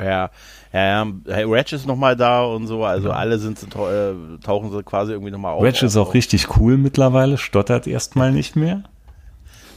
Ja, 0.00 0.30
ja, 0.72 1.04
ja. 1.04 1.12
Ratchet 1.46 1.78
ist 1.78 1.86
nochmal 1.86 2.16
da 2.16 2.42
und 2.42 2.66
so, 2.66 2.84
also 2.84 3.10
ja. 3.10 3.14
alle 3.14 3.38
sind 3.38 3.62
äh, 3.62 4.14
tauchen 4.42 4.72
sie 4.72 4.82
quasi 4.82 5.12
irgendwie 5.12 5.30
nochmal 5.30 5.54
auf. 5.54 5.62
Ratchet 5.62 5.84
ist 5.84 5.96
auch 5.96 6.08
auf. 6.08 6.14
richtig 6.14 6.56
cool 6.56 6.76
mittlerweile, 6.76 7.38
stottert 7.38 7.86
erstmal 7.86 8.32
nicht 8.32 8.56
mehr. 8.56 8.82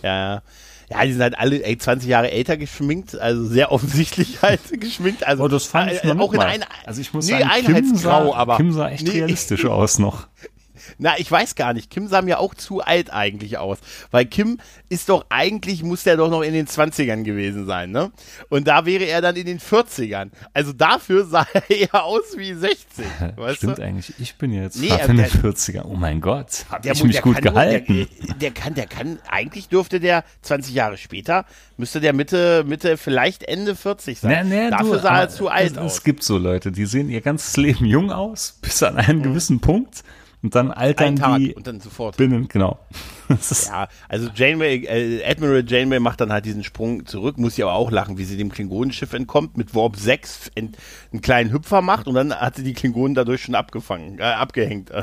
Ja, 0.01 0.41
ja. 0.89 1.03
Die 1.03 1.11
sind 1.11 1.21
halt 1.21 1.37
alle 1.37 1.63
ey, 1.63 1.77
20 1.77 2.09
Jahre 2.09 2.31
älter 2.31 2.57
geschminkt, 2.57 3.19
also 3.19 3.45
sehr 3.45 3.71
offensichtlich 3.73 4.41
halt 4.41 4.61
geschminkt. 4.81 5.27
Also, 5.27 5.43
oh, 5.43 5.47
das 5.47 5.65
fand 5.65 5.91
ich 5.91 6.03
äh, 6.03 6.11
auch 6.17 6.33
in 6.33 6.39
ein, 6.39 6.65
Also 6.85 7.01
ich 7.01 7.13
muss 7.13 7.27
nee, 7.27 7.39
sagen, 7.39 7.65
Kim 7.65 7.95
sah, 7.95 8.33
aber 8.33 8.57
Kim 8.57 8.71
sah 8.71 8.89
echt 8.89 9.03
nee, 9.03 9.11
realistisch 9.11 9.65
aus 9.65 9.99
noch. 9.99 10.27
Na, 10.97 11.17
ich 11.17 11.31
weiß 11.31 11.55
gar 11.55 11.73
nicht. 11.73 11.89
Kim 11.89 12.07
sah 12.07 12.21
mir 12.21 12.39
auch 12.39 12.53
zu 12.53 12.81
alt 12.81 13.11
eigentlich 13.11 13.57
aus. 13.57 13.79
Weil 14.11 14.25
Kim 14.25 14.59
ist 14.89 15.09
doch 15.09 15.25
eigentlich, 15.29 15.83
muss 15.83 16.03
der 16.03 16.17
doch 16.17 16.29
noch 16.29 16.41
in 16.41 16.53
den 16.53 16.67
20ern 16.67 17.23
gewesen 17.23 17.65
sein, 17.65 17.91
ne? 17.91 18.11
Und 18.49 18.67
da 18.67 18.85
wäre 18.85 19.05
er 19.05 19.21
dann 19.21 19.35
in 19.35 19.45
den 19.45 19.59
40ern. 19.59 20.29
Also 20.53 20.73
dafür 20.73 21.25
sah 21.25 21.45
er 21.53 21.69
eher 21.69 22.03
aus 22.03 22.37
wie 22.37 22.53
60. 22.53 23.05
Weißt 23.35 23.57
Stimmt 23.57 23.77
du? 23.77 23.83
eigentlich. 23.83 24.13
Ich 24.19 24.35
bin 24.35 24.53
jetzt 24.53 24.79
nee, 24.79 24.91
in 25.07 25.17
den 25.17 25.25
40ern. 25.25 25.83
Oh 25.85 25.95
mein 25.95 26.21
Gott. 26.21 26.65
Hab 26.69 26.85
ich 26.85 27.03
mich 27.03 27.21
gut 27.21 27.41
gehalten. 27.41 28.07
Der, 28.19 28.35
der, 28.35 28.51
kann, 28.51 28.73
der 28.73 28.87
kann, 28.87 29.19
eigentlich 29.29 29.69
dürfte 29.69 29.99
der 29.99 30.23
20 30.41 30.73
Jahre 30.73 30.97
später, 30.97 31.45
müsste 31.77 31.99
der 31.99 32.13
Mitte, 32.13 32.63
Mitte, 32.65 32.97
vielleicht 32.97 33.43
Ende 33.43 33.75
40 33.75 34.19
sein. 34.19 34.49
Nee, 34.49 34.63
nee, 34.65 34.69
dafür 34.69 34.95
du, 34.95 35.01
sah 35.01 35.21
er 35.21 35.29
zu 35.29 35.49
alt 35.49 35.71
es, 35.71 35.77
aus. 35.77 35.93
Es 35.95 36.03
gibt 36.03 36.23
so 36.23 36.37
Leute, 36.37 36.71
die 36.71 36.85
sehen 36.85 37.09
ihr 37.09 37.21
ganzes 37.21 37.57
Leben 37.57 37.85
jung 37.85 38.11
aus, 38.11 38.57
bis 38.61 38.81
an 38.83 38.97
einen 38.97 39.19
mhm. 39.19 39.23
gewissen 39.23 39.59
Punkt 39.59 40.03
und 40.43 40.53
dann 40.53 40.71
altern 40.71 41.15
Tag 41.15 41.39
die 41.39 41.55
und 41.55 41.65
dann 41.65 41.79
sofort. 41.79 42.15
binnen, 42.15 42.47
genau. 42.47 42.77
ja, 43.67 43.87
also 44.07 44.29
Janeway, 44.33 44.85
äh, 44.85 45.25
Admiral 45.25 45.63
Janeway 45.67 45.99
macht 45.99 46.21
dann 46.21 46.31
halt 46.31 46.45
diesen 46.45 46.63
Sprung 46.63 47.05
zurück, 47.07 47.37
muss 47.37 47.55
sie 47.55 47.63
aber 47.63 47.73
auch 47.73 47.89
lachen, 47.91 48.17
wie 48.17 48.23
sie 48.23 48.37
dem 48.37 48.51
Klingonenschiff 48.51 49.13
entkommt, 49.13 49.57
mit 49.57 49.73
Warp 49.73 49.97
6 49.97 50.51
einen 50.55 50.75
kleinen 51.21 51.51
Hüpfer 51.51 51.81
macht 51.81 52.07
und 52.07 52.13
dann 52.13 52.33
hat 52.33 52.55
sie 52.55 52.63
die 52.63 52.73
Klingonen 52.73 53.15
dadurch 53.15 53.41
schon 53.41 53.55
abgefangen, 53.55 54.19
äh, 54.19 54.23
abgehängt. 54.23 54.91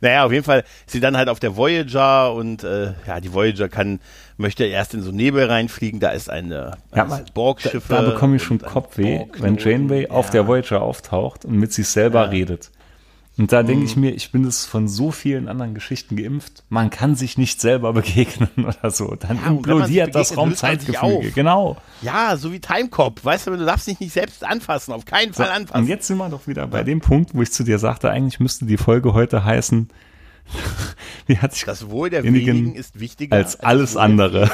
Naja, 0.00 0.24
auf 0.24 0.32
jeden 0.32 0.44
Fall 0.44 0.60
ist 0.86 0.92
sie 0.92 1.00
dann 1.00 1.16
halt 1.16 1.28
auf 1.28 1.40
der 1.40 1.56
Voyager 1.56 2.32
und 2.34 2.64
äh, 2.64 2.94
ja, 3.06 3.20
die 3.20 3.32
Voyager 3.32 3.68
kann, 3.68 4.00
möchte 4.36 4.64
erst 4.64 4.94
in 4.94 5.02
so 5.02 5.12
Nebel 5.12 5.44
reinfliegen, 5.44 6.00
da 6.00 6.10
ist 6.10 6.30
eine 6.30 6.78
ja, 6.94 7.04
Borg-Schiffe. 7.34 7.88
Da, 7.88 8.02
da 8.02 8.10
bekomme 8.10 8.36
ich 8.36 8.42
schon 8.42 8.58
Kopfweh, 8.58 9.26
wenn 9.38 9.56
Janeway 9.56 10.04
ja. 10.04 10.10
auf 10.10 10.30
der 10.30 10.46
Voyager 10.46 10.82
auftaucht 10.82 11.44
und 11.44 11.56
mit 11.56 11.72
sich 11.72 11.88
selber 11.88 12.24
ja. 12.24 12.30
redet. 12.30 12.70
Und 13.40 13.52
da 13.52 13.62
denke 13.62 13.86
ich 13.86 13.96
mhm. 13.96 14.02
mir, 14.02 14.10
ich 14.10 14.32
bin 14.32 14.44
es 14.44 14.66
von 14.66 14.86
so 14.86 15.10
vielen 15.10 15.48
anderen 15.48 15.72
Geschichten 15.72 16.14
geimpft. 16.14 16.62
Man 16.68 16.90
kann 16.90 17.14
sich 17.14 17.38
nicht 17.38 17.58
selber 17.58 17.92
begegnen 17.94 18.50
oder 18.58 18.90
so. 18.90 19.14
Dann 19.14 19.38
ja, 19.38 19.46
implodiert 19.46 20.14
das 20.14 20.36
Raumzeitgefüge. 20.36 21.30
Genau. 21.30 21.78
Ja, 22.02 22.36
so 22.36 22.52
wie 22.52 22.60
Timecop. 22.60 23.24
Weißt 23.24 23.46
du, 23.46 23.52
du 23.52 23.64
darfst 23.64 23.86
dich 23.86 23.98
nicht 23.98 24.12
selbst 24.12 24.44
anfassen. 24.44 24.92
Auf 24.92 25.06
keinen 25.06 25.32
Fall 25.32 25.48
anfassen. 25.48 25.84
Und 25.84 25.88
jetzt 25.88 26.06
sind 26.06 26.18
wir 26.18 26.28
doch 26.28 26.48
wieder 26.48 26.66
bei 26.66 26.82
dem 26.82 27.00
Punkt, 27.00 27.34
wo 27.34 27.40
ich 27.40 27.50
zu 27.50 27.64
dir 27.64 27.78
sagte, 27.78 28.10
eigentlich 28.10 28.40
müsste 28.40 28.66
die 28.66 28.76
Folge 28.76 29.14
heute 29.14 29.42
heißen, 29.42 29.88
wie 31.26 31.38
hat 31.38 31.54
sich 31.54 31.64
das 31.64 31.88
Wohl 31.88 32.10
der 32.10 32.22
wenigen 32.24 32.74
ist 32.74 33.00
wichtiger 33.00 33.34
als, 33.34 33.56
als 33.56 33.64
alles 33.64 33.96
andere. 33.96 34.50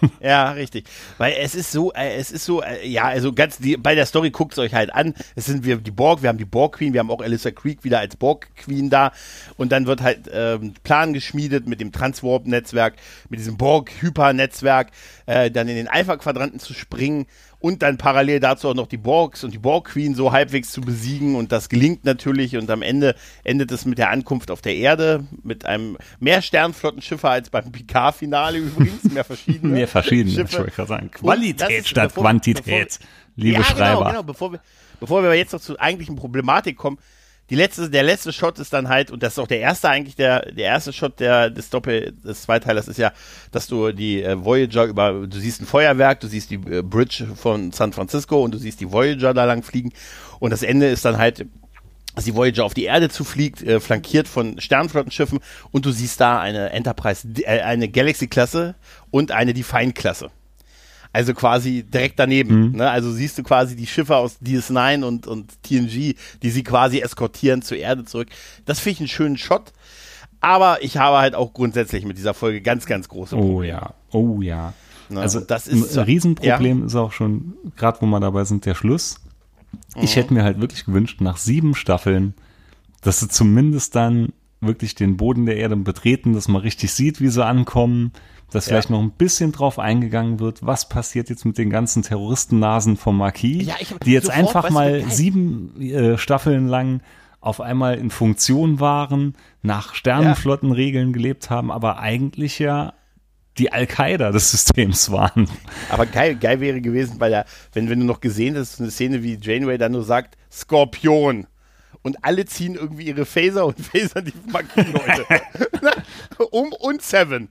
ja, 0.20 0.50
richtig. 0.52 0.86
Weil 1.18 1.34
es 1.38 1.54
ist 1.54 1.72
so, 1.72 1.92
äh, 1.92 2.16
es 2.16 2.30
ist 2.30 2.44
so, 2.44 2.62
äh, 2.62 2.86
ja, 2.86 3.04
also 3.04 3.32
ganz, 3.32 3.58
die, 3.58 3.76
bei 3.76 3.94
der 3.94 4.06
Story 4.06 4.30
guckt 4.30 4.52
es 4.52 4.58
euch 4.58 4.74
halt 4.74 4.92
an. 4.92 5.14
Es 5.34 5.46
sind 5.46 5.64
wir 5.64 5.76
die 5.76 5.90
Borg, 5.90 6.22
wir 6.22 6.28
haben 6.28 6.38
die 6.38 6.44
Borg 6.44 6.76
Queen, 6.76 6.92
wir 6.92 7.00
haben 7.00 7.10
auch 7.10 7.20
Alyssa 7.20 7.50
Creek 7.50 7.84
wieder 7.84 7.98
als 7.98 8.16
Borg 8.16 8.48
Queen 8.56 8.90
da. 8.90 9.12
Und 9.56 9.72
dann 9.72 9.86
wird 9.86 10.02
halt 10.02 10.30
ähm, 10.32 10.74
Plan 10.82 11.12
geschmiedet 11.12 11.66
mit 11.66 11.80
dem 11.80 11.92
Transwarp-Netzwerk, 11.92 12.94
mit 13.28 13.40
diesem 13.40 13.56
Borg-Hyper-Netzwerk, 13.56 14.90
äh, 15.26 15.50
dann 15.50 15.68
in 15.68 15.76
den 15.76 15.88
Alpha-Quadranten 15.88 16.60
zu 16.60 16.74
springen 16.74 17.26
und 17.60 17.82
dann 17.82 17.98
parallel 17.98 18.40
dazu 18.40 18.68
auch 18.68 18.74
noch 18.74 18.86
die 18.86 18.96
Borgs 18.96 19.42
und 19.42 19.52
die 19.52 19.58
Borg 19.58 19.88
Queen 19.88 20.14
so 20.14 20.32
halbwegs 20.32 20.70
zu 20.70 20.80
besiegen 20.80 21.34
und 21.34 21.50
das 21.50 21.68
gelingt 21.68 22.04
natürlich 22.04 22.56
und 22.56 22.70
am 22.70 22.82
Ende 22.82 23.14
endet 23.44 23.72
es 23.72 23.84
mit 23.84 23.98
der 23.98 24.10
Ankunft 24.10 24.50
auf 24.50 24.60
der 24.60 24.76
Erde 24.76 25.24
mit 25.42 25.66
einem 25.66 25.96
mehr 26.20 26.42
Sternflottenschiffer 26.42 27.30
als 27.30 27.50
beim 27.50 27.72
Picard-Finale 27.72 28.58
übrigens, 28.58 29.04
mehr 29.04 29.24
verschiedene. 29.24 29.72
mehr 29.72 29.88
verschiedene, 29.88 30.34
Schiffe. 30.34 30.66
ich 30.68 30.74
gerade 30.74 30.88
sagen. 30.88 31.10
Qualität 31.10 31.80
ist, 31.80 31.88
statt 31.88 32.10
bevor, 32.10 32.24
Quantität, 32.24 32.64
bevor, 32.64 33.08
liebe 33.36 33.54
ja, 33.54 33.62
genau, 33.62 33.76
Schreiber. 33.76 33.98
Genau, 33.98 34.10
genau, 34.10 34.22
bevor 34.22 34.52
wir, 34.52 34.60
bevor 35.00 35.22
wir 35.22 35.34
jetzt 35.34 35.52
noch 35.52 35.60
zur 35.60 35.80
eigentlichen 35.80 36.16
Problematik 36.16 36.76
kommen, 36.76 36.98
die 37.50 37.54
letzte, 37.54 37.88
der 37.88 38.02
letzte 38.02 38.32
Shot 38.32 38.58
ist 38.58 38.72
dann 38.72 38.88
halt, 38.88 39.10
und 39.10 39.22
das 39.22 39.34
ist 39.34 39.38
auch 39.38 39.46
der 39.46 39.60
erste 39.60 39.88
eigentlich, 39.88 40.16
der, 40.16 40.52
der 40.52 40.66
erste 40.66 40.92
Shot 40.92 41.18
der, 41.18 41.48
des 41.50 41.70
Doppel, 41.70 42.12
des 42.24 42.42
Zweiteilers 42.42 42.88
ist 42.88 42.98
ja, 42.98 43.12
dass 43.52 43.66
du 43.66 43.92
die 43.92 44.22
äh, 44.22 44.44
Voyager 44.44 44.84
über, 44.84 45.26
du 45.26 45.38
siehst 45.38 45.62
ein 45.62 45.66
Feuerwerk, 45.66 46.20
du 46.20 46.26
siehst 46.26 46.50
die 46.50 46.56
äh, 46.56 46.82
Bridge 46.82 47.26
von 47.34 47.72
San 47.72 47.92
Francisco 47.92 48.42
und 48.42 48.52
du 48.52 48.58
siehst 48.58 48.80
die 48.80 48.92
Voyager 48.92 49.32
da 49.32 49.44
lang 49.44 49.62
fliegen. 49.62 49.92
Und 50.40 50.50
das 50.50 50.62
Ende 50.62 50.88
ist 50.88 51.04
dann 51.04 51.16
halt, 51.16 51.46
dass 52.14 52.24
die 52.24 52.34
Voyager 52.34 52.64
auf 52.64 52.74
die 52.74 52.84
Erde 52.84 53.08
zufliegt, 53.08 53.62
äh, 53.62 53.80
flankiert 53.80 54.28
von 54.28 54.60
Sternflottenschiffen 54.60 55.38
und 55.70 55.86
du 55.86 55.92
siehst 55.92 56.20
da 56.20 56.40
eine 56.40 56.70
Enterprise, 56.70 57.26
äh, 57.44 57.60
eine 57.60 57.88
Galaxy-Klasse 57.88 58.74
und 59.10 59.32
eine 59.32 59.54
Define-Klasse. 59.54 60.30
Also 61.18 61.34
quasi 61.34 61.82
direkt 61.82 62.20
daneben. 62.20 62.68
Mhm. 62.68 62.76
Ne? 62.76 62.88
Also 62.88 63.10
siehst 63.10 63.36
du 63.38 63.42
quasi 63.42 63.74
die 63.74 63.88
Schiffe 63.88 64.14
aus 64.14 64.38
DS9 64.40 65.02
und, 65.02 65.26
und 65.26 65.60
TNG, 65.64 66.14
die 66.44 66.50
sie 66.50 66.62
quasi 66.62 67.00
eskortieren 67.00 67.60
zur 67.60 67.76
Erde 67.76 68.04
zurück. 68.04 68.28
Das 68.66 68.78
finde 68.78 68.92
ich 68.92 69.00
einen 69.00 69.08
schönen 69.08 69.36
Shot. 69.36 69.72
Aber 70.40 70.80
ich 70.84 70.96
habe 70.96 71.18
halt 71.18 71.34
auch 71.34 71.52
grundsätzlich 71.54 72.04
mit 72.04 72.18
dieser 72.18 72.34
Folge 72.34 72.60
ganz, 72.60 72.86
ganz 72.86 73.08
große 73.08 73.34
oh 73.34 73.40
Probleme. 73.40 73.58
Oh 73.58 73.62
ja, 73.62 73.94
oh 74.12 74.42
ja. 74.42 74.74
Ne? 75.08 75.20
Also 75.20 75.40
das 75.40 75.66
ist 75.66 75.98
ein 75.98 76.04
Riesenproblem 76.04 76.80
ja. 76.80 76.86
ist 76.86 76.94
auch 76.94 77.10
schon, 77.10 77.54
gerade 77.74 78.00
wo 78.00 78.06
wir 78.06 78.20
dabei 78.20 78.44
sind, 78.44 78.64
der 78.64 78.76
Schluss. 78.76 79.16
Ich 79.96 80.14
mhm. 80.14 80.20
hätte 80.20 80.34
mir 80.34 80.44
halt 80.44 80.60
wirklich 80.60 80.84
gewünscht, 80.84 81.20
nach 81.20 81.36
sieben 81.36 81.74
Staffeln, 81.74 82.34
dass 83.00 83.18
sie 83.18 83.28
zumindest 83.28 83.96
dann 83.96 84.32
wirklich 84.60 84.94
den 84.94 85.16
Boden 85.16 85.46
der 85.46 85.56
Erde 85.56 85.74
betreten, 85.74 86.32
dass 86.34 86.46
man 86.46 86.62
richtig 86.62 86.92
sieht, 86.92 87.20
wie 87.20 87.28
sie 87.28 87.44
ankommen, 87.44 88.12
dass 88.50 88.66
ja. 88.66 88.70
vielleicht 88.70 88.90
noch 88.90 89.00
ein 89.00 89.10
bisschen 89.10 89.52
drauf 89.52 89.78
eingegangen 89.78 90.40
wird, 90.40 90.64
was 90.64 90.88
passiert 90.88 91.28
jetzt 91.30 91.44
mit 91.44 91.58
den 91.58 91.70
ganzen 91.70 92.02
Terroristennasen 92.02 92.96
vom 92.96 93.18
Marquis, 93.18 93.66
ja, 93.66 93.74
die 94.04 94.12
jetzt 94.12 94.26
sofort, 94.26 94.38
einfach 94.38 94.70
mal 94.70 95.04
sieben 95.10 95.80
äh, 95.80 96.18
Staffeln 96.18 96.66
lang 96.68 97.00
auf 97.40 97.60
einmal 97.60 97.98
in 97.98 98.10
Funktion 98.10 98.80
waren, 98.80 99.34
nach 99.62 99.94
Sternenflottenregeln 99.94 101.12
gelebt 101.12 101.50
haben, 101.50 101.70
aber 101.70 101.98
eigentlich 101.98 102.58
ja 102.58 102.94
die 103.58 103.72
Al-Qaida 103.72 104.32
des 104.32 104.50
Systems 104.50 105.10
waren. 105.10 105.48
Aber 105.90 106.06
geil, 106.06 106.36
geil 106.36 106.60
wäre 106.60 106.80
gewesen, 106.80 107.20
weil 107.20 107.32
ja, 107.32 107.44
wenn, 107.72 107.88
wenn 107.90 108.00
du 108.00 108.06
noch 108.06 108.20
gesehen 108.20 108.56
hast, 108.56 108.80
eine 108.80 108.90
Szene 108.90 109.22
wie 109.22 109.38
Janeway 109.40 109.78
dann 109.78 109.92
nur 109.92 110.04
sagt, 110.04 110.36
Skorpion 110.50 111.46
und 112.02 112.24
alle 112.24 112.44
ziehen 112.44 112.74
irgendwie 112.74 113.06
ihre 113.06 113.24
Phaser 113.26 113.66
und 113.66 113.78
phasern 113.86 114.24
die 114.24 114.50
Marquis-Leute. 114.50 115.26
um 116.50 116.72
und 116.72 117.02
Seven. 117.02 117.48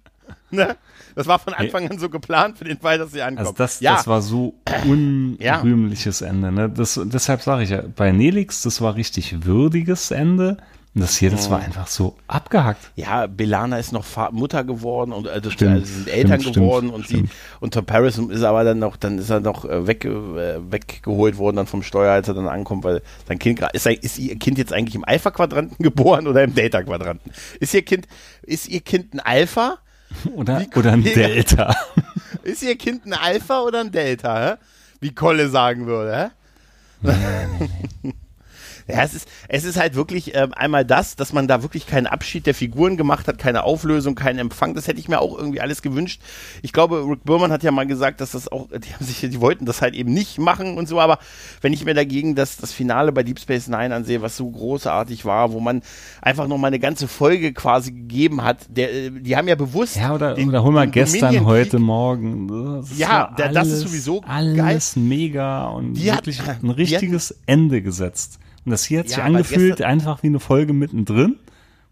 Ne? 0.51 0.77
Das 1.15 1.27
war 1.27 1.39
von 1.39 1.53
Anfang 1.53 1.89
an 1.89 1.99
so 1.99 2.09
geplant 2.09 2.57
für 2.57 2.63
den 2.63 2.77
Fall, 2.77 2.97
dass 2.97 3.11
sie 3.11 3.21
ankommen. 3.21 3.39
Also 3.39 3.51
das, 3.51 3.81
ja. 3.81 3.95
das 3.95 4.07
war 4.07 4.21
so 4.21 4.53
unrühmliches 4.85 6.21
ja. 6.21 6.27
Ende. 6.27 6.51
Ne? 6.51 6.69
Das, 6.69 6.99
deshalb 7.03 7.41
sage 7.41 7.63
ich 7.63 7.71
ja, 7.71 7.81
bei 7.95 8.11
Nelix, 8.13 8.61
das 8.61 8.79
war 8.79 8.95
richtig 8.95 9.43
würdiges 9.43 10.11
Ende. 10.11 10.57
Und 10.97 11.01
das 11.01 11.17
hier, 11.17 11.29
das 11.29 11.51
war 11.51 11.59
einfach 11.59 11.85
so 11.85 12.15
abgehackt. 12.27 12.91
Ja, 12.95 13.27
Belana 13.27 13.77
ist 13.77 13.91
noch 13.91 14.03
Mutter 14.31 14.63
geworden 14.63 15.11
und 15.11 15.27
äh, 15.27 15.39
stimmt, 15.51 15.71
also 15.73 15.85
sind 15.85 16.07
Eltern 16.07 16.41
stimmt, 16.41 16.55
geworden 16.55 16.89
und 16.89 17.05
stimmt. 17.05 17.29
sie 17.29 17.35
und 17.59 17.75
Tom 17.75 17.85
Paris 17.85 18.17
ist 18.17 18.41
aber 18.41 18.63
dann 18.63 18.79
noch, 18.79 18.95
dann 18.95 19.19
ist 19.19 19.29
er 19.29 19.39
noch 19.39 19.63
äh, 19.65 19.85
weg, 19.85 20.05
äh, 20.05 20.71
weggeholt 20.71 21.37
worden 21.37 21.57
dann 21.57 21.67
vom 21.67 21.83
Steuer, 21.83 22.13
als 22.13 22.29
er 22.29 22.33
dann 22.33 22.47
ankommt, 22.47 22.83
weil 22.83 23.03
sein 23.27 23.37
Kind 23.37 23.61
ist, 23.73 23.85
ist 23.85 24.17
ihr 24.17 24.39
Kind 24.39 24.57
jetzt 24.57 24.73
eigentlich 24.73 24.95
im 24.95 25.05
Alpha-Quadranten 25.05 25.83
geboren 25.83 26.25
oder 26.25 26.43
im 26.43 26.55
Delta-Quadranten? 26.55 27.31
Ist 27.59 27.75
ihr 27.75 27.83
Kind, 27.83 28.07
ist 28.41 28.67
ihr 28.67 28.81
Kind 28.81 29.13
ein 29.13 29.19
Alpha? 29.19 29.77
Oder, 30.33 30.65
oder 30.75 30.93
ein 30.93 31.03
Delta. 31.03 31.75
Ist 32.43 32.63
ihr 32.63 32.77
Kind 32.77 33.05
ein 33.05 33.13
Alpha 33.13 33.61
oder 33.61 33.81
ein 33.81 33.91
Delta? 33.91 34.51
Hä? 34.51 34.55
Wie 34.99 35.13
Kolle 35.13 35.49
sagen 35.49 35.85
würde. 35.85 36.31
Hä? 37.03 37.69
Ja, 38.87 39.03
es 39.03 39.13
ist, 39.13 39.27
es 39.49 39.65
ist 39.65 39.77
halt 39.77 39.95
wirklich 39.95 40.33
äh, 40.33 40.47
einmal 40.55 40.85
das, 40.85 41.17
dass 41.17 41.33
man 41.33 41.47
da 41.47 41.61
wirklich 41.61 41.87
keinen 41.87 42.07
Abschied 42.07 42.45
der 42.45 42.53
Figuren 42.53 42.95
gemacht 42.95 43.27
hat, 43.27 43.37
keine 43.37 43.63
Auflösung, 43.63 44.15
keinen 44.15 44.39
Empfang. 44.39 44.75
Das 44.75 44.87
hätte 44.87 44.99
ich 44.99 45.09
mir 45.09 45.19
auch 45.19 45.37
irgendwie 45.37 45.59
alles 45.59 45.81
gewünscht. 45.81 46.21
Ich 46.61 46.71
glaube, 46.71 47.03
Rick 47.05 47.25
Burman 47.25 47.51
hat 47.51 47.63
ja 47.63 47.71
mal 47.71 47.85
gesagt, 47.85 48.21
dass 48.21 48.31
das 48.31 48.49
auch, 48.49 48.67
die 48.71 48.93
haben 48.93 49.03
sich, 49.03 49.19
die 49.19 49.41
wollten 49.41 49.65
das 49.65 49.81
halt 49.81 49.93
eben 49.93 50.13
nicht 50.13 50.39
machen 50.39 50.77
und 50.77 50.87
so, 50.87 51.01
aber 51.01 51.19
wenn 51.61 51.73
ich 51.73 51.83
mir 51.83 51.93
dagegen 51.93 52.35
das, 52.35 52.55
das 52.55 52.71
Finale 52.71 53.11
bei 53.11 53.23
Deep 53.23 53.39
Space 53.39 53.67
Nine 53.67 53.93
ansehe, 53.93 54.21
was 54.21 54.37
so 54.37 54.49
großartig 54.49 55.25
war, 55.25 55.51
wo 55.51 55.59
man 55.59 55.81
einfach 56.21 56.47
noch 56.47 56.57
mal 56.57 56.67
eine 56.67 56.79
ganze 56.79 57.09
Folge 57.09 57.51
quasi 57.51 57.91
gegeben 57.91 58.43
hat, 58.43 58.59
der, 58.69 58.93
äh, 58.93 59.11
die 59.11 59.35
haben 59.35 59.49
ja 59.49 59.55
bewusst. 59.55 59.97
Ja, 59.97 60.15
oder, 60.15 60.35
den, 60.35 60.47
oder 60.47 60.63
hol 60.63 60.71
mal 60.71 60.89
gestern, 60.89 61.45
heute, 61.45 61.79
morgen. 61.79 62.47
Das 62.47 62.97
ja, 62.97 63.33
alles, 63.35 63.53
das 63.53 63.67
ist 63.67 63.79
sowieso 63.81 64.21
alles 64.21 64.93
geil. 64.95 65.03
mega 65.03 65.67
und 65.67 65.95
die 65.95 66.05
wirklich 66.05 66.41
hat, 66.45 66.63
ein 66.63 66.69
richtiges 66.69 67.37
Ende 67.45 67.81
gesetzt. 67.81 68.39
Und 68.67 68.71
das 68.71 68.83
hier 68.83 68.99
hat 68.99 69.07
sich 69.07 69.17
ja, 69.17 69.23
angefühlt 69.23 69.81
einfach 69.81 70.23
wie 70.23 70.27
eine 70.27 70.41
Folge 70.41 70.73
mittendrin, 70.73 71.37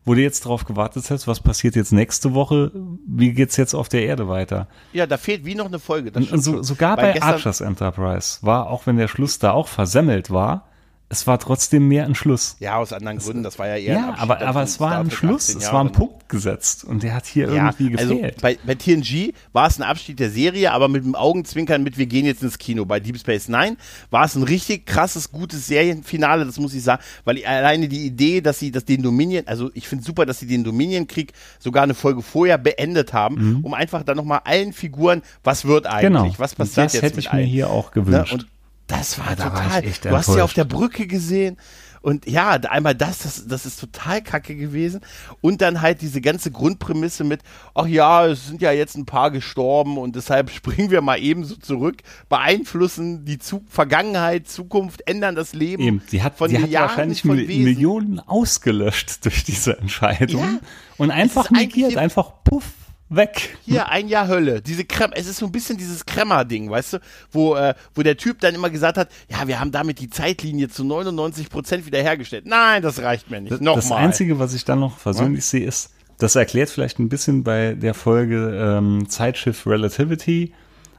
wo 0.04 0.14
du 0.14 0.22
jetzt 0.22 0.42
drauf 0.42 0.66
gewartet 0.66 1.10
hast, 1.10 1.26
was 1.26 1.40
passiert 1.40 1.78
jetzt 1.78 1.94
nächste 1.94 2.34
Woche, 2.34 2.70
wie 3.08 3.32
geht's 3.32 3.56
jetzt 3.56 3.74
auf 3.74 3.88
der 3.88 4.04
Erde 4.04 4.28
weiter? 4.28 4.68
Ja, 4.92 5.08
da 5.08 5.16
fehlt 5.16 5.46
wie 5.46 5.56
noch 5.56 5.68
eine 5.68 5.80
Folge. 5.80 6.12
Und 6.12 6.44
so, 6.44 6.62
sogar 6.64 6.98
bei 6.98 7.22
Archers 7.22 7.62
Enterprise 7.62 8.40
war, 8.42 8.70
auch 8.70 8.88
wenn 8.88 8.98
der 8.98 9.08
Schluss 9.08 9.40
da 9.40 9.52
auch 9.52 9.70
versemmelt 9.70 10.32
war, 10.32 10.68
es 11.08 11.28
war 11.28 11.38
trotzdem 11.40 11.88
mehr 11.88 12.06
ein 12.06 12.16
Schluss. 12.16 12.56
Ja, 12.60 12.78
aus 12.78 12.92
anderen 12.92 13.20
Gründen, 13.20 13.44
das 13.44 13.60
war 13.60 13.68
ja 13.68 13.76
eher 13.78 13.98
ein 13.98 14.04
Ja, 14.10 14.16
aber, 14.18 14.42
aber 14.42 14.64
es 14.64 14.80
war 14.80 14.98
ein 14.98 15.12
Schluss, 15.12 15.50
18 15.50 15.62
es 15.62 15.72
war 15.72 15.82
ein. 15.84 15.92
Punkt 15.92 16.28
gesetzt 16.28 16.84
und 16.84 17.04
der 17.04 17.14
hat 17.14 17.28
hier 17.28 17.54
Ja, 17.54 17.68
irgendwie 17.78 17.98
also 17.98 18.16
gefehlt. 18.16 18.42
bei, 18.42 18.58
bei 18.66 18.74
TNG 18.74 19.32
war 19.54 19.68
es 19.68 19.78
ein 19.80 19.84
Abschied 19.84 20.20
der 20.20 20.32
Serie, 20.32 20.72
aber 20.72 20.88
mit 20.88 21.06
dem 21.06 21.14
Augenzwinkern 21.14 21.84
mit, 21.84 22.00
wir 22.00 22.08
gehen 22.08 22.26
jetzt 22.26 22.42
ins 22.42 22.58
Kino. 22.58 22.86
Bei 22.86 23.00
Deep 23.00 23.20
Space 23.20 23.48
Nine 23.48 23.78
war 24.10 24.26
es 24.26 24.34
ein 24.36 24.42
richtig 24.44 24.88
krasses, 24.88 25.32
gutes 25.32 25.68
Serienfinale, 25.68 26.44
das 26.46 26.58
muss 26.60 26.74
ich 26.74 26.82
sagen, 26.84 27.04
weil 27.24 27.38
ich, 27.38 27.48
alleine 27.48 27.88
die 27.88 28.06
Idee, 28.08 28.42
dass 28.42 28.58
sie 28.60 28.72
das 28.72 28.86
den 28.86 29.04
Dominion, 29.04 29.44
also 29.48 29.70
ich 29.76 29.88
finde 29.88 30.04
super, 30.04 30.26
dass 30.26 30.40
sie 30.40 30.48
den 30.48 30.64
Dominion-Krieg 30.64 31.34
sogar 31.60 31.84
eine 31.84 31.94
Folge 31.94 32.24
vorher 32.24 32.58
beendet 32.58 33.14
haben, 33.14 33.60
um 33.64 33.74
einfach 33.76 34.02
dann 34.04 34.18
nochmal 34.18 34.42
allen 34.44 34.74
Figuren, 34.74 35.22
was 35.44 35.66
wird 35.66 35.86
eigentlich, 35.86 36.10
Mhm. 36.10 36.24
genau. 36.24 36.34
was 36.40 36.54
Und 36.54 36.58
passiert 36.58 36.86
das 36.88 36.94
jetzt 36.94 37.04
hätte 37.04 37.20
ich 37.20 37.26
mir 37.28 37.34
allen? 37.34 37.46
hier 37.48 37.70
auch 37.70 37.94
Ne? 37.96 38.02
gewünscht. 38.02 38.34
Und 38.34 38.48
das 38.88 39.20
war 39.20 39.38
war 39.38 39.54
total. 39.54 39.84
echt 39.84 40.06
du 40.06 40.12
hast 40.12 40.36
ja 40.36 40.44
auf 40.44 40.54
der 40.54 40.66
Brücke 40.66 41.08
gesehen. 41.08 41.58
Und 42.06 42.28
ja, 42.28 42.52
einmal 42.52 42.94
das, 42.94 43.18
das, 43.24 43.48
das 43.48 43.66
ist 43.66 43.80
total 43.80 44.22
kacke 44.22 44.56
gewesen. 44.56 45.02
Und 45.42 45.64
dann 45.64 45.82
halt 45.82 46.04
diese 46.04 46.22
ganze 46.22 46.52
Grundprämisse 46.52 47.24
mit, 47.24 47.42
ach 47.74 47.88
ja, 47.88 48.28
es 48.28 48.46
sind 48.46 48.62
ja 48.62 48.72
jetzt 48.72 48.96
ein 48.96 49.08
paar 49.08 49.32
gestorben 49.32 49.98
und 49.98 50.16
deshalb 50.16 50.50
springen 50.52 50.92
wir 50.92 51.02
mal 51.02 51.18
ebenso 51.18 51.56
zurück, 51.56 52.04
beeinflussen 52.30 53.26
die 53.26 53.40
Zu 53.40 53.64
Vergangenheit, 53.68 54.48
Zukunft, 54.48 55.02
ändern 55.08 55.34
das 55.34 55.54
Leben. 55.54 55.82
Eben, 55.82 56.02
die 56.12 56.22
hat, 56.22 56.38
von 56.38 56.52
die 56.52 56.62
hat 56.62 56.72
wahrscheinlich 56.72 57.24
von 57.24 57.40
Wesen. 57.40 57.64
Millionen 57.64 58.20
ausgelöscht 58.20 59.18
durch 59.26 59.44
diese 59.44 59.80
Entscheidung 59.80 60.42
Ja, 60.42 60.60
und 60.98 61.10
einfach 61.10 61.50
negiert, 61.50 61.98
einfach 61.98 62.34
puff, 62.44 62.66
weg. 63.10 63.58
Hier, 63.66 63.90
ein 63.90 64.08
Jahr 64.08 64.28
Hölle. 64.28 64.62
Diese 64.62 64.86
Krem 64.86 65.12
es 65.14 65.28
ist 65.28 65.38
so 65.38 65.46
ein 65.46 65.52
bisschen 65.52 65.78
dieses 65.78 66.06
Kremmer-Ding, 66.06 66.70
weißt 66.70 66.94
du, 66.94 66.98
wo, 67.32 67.56
äh, 67.56 67.76
wo 67.94 68.02
der 68.02 68.18
Typ 68.18 68.40
dann 68.40 68.56
immer 68.56 68.70
gesagt 68.70 68.98
hat, 68.98 69.10
ja, 69.30 69.48
wir 69.48 69.60
haben 69.60 69.72
damit 69.72 70.00
die 70.00 70.10
Zeitlinie 70.10 70.70
zu 70.70 70.84
99 70.84 71.50
Prozent 71.50 71.86
wiederhergestellt. 71.86 72.46
Nein, 72.46 72.82
das 72.82 73.02
reicht 73.02 73.30
mir 73.30 73.42
nicht. 73.42 73.52
Das 73.52 73.62
Nochmal. 73.62 74.04
Einzige, 74.04 74.40
was 74.40 74.54
ich 74.54 74.66
dann 74.66 74.80
noch 74.80 74.98
versöhnlich 74.98 75.46
sehe, 75.46 75.66
ist, 75.66 75.92
das 76.18 76.36
erklärt 76.36 76.70
vielleicht 76.70 77.00
ein 77.00 77.10
bisschen 77.10 77.44
bei 77.44 77.74
der 77.74 77.94
Folge 77.94 78.78
ähm, 78.78 79.10
Zeitschiff 79.10 79.68
Relativity, 79.68 80.54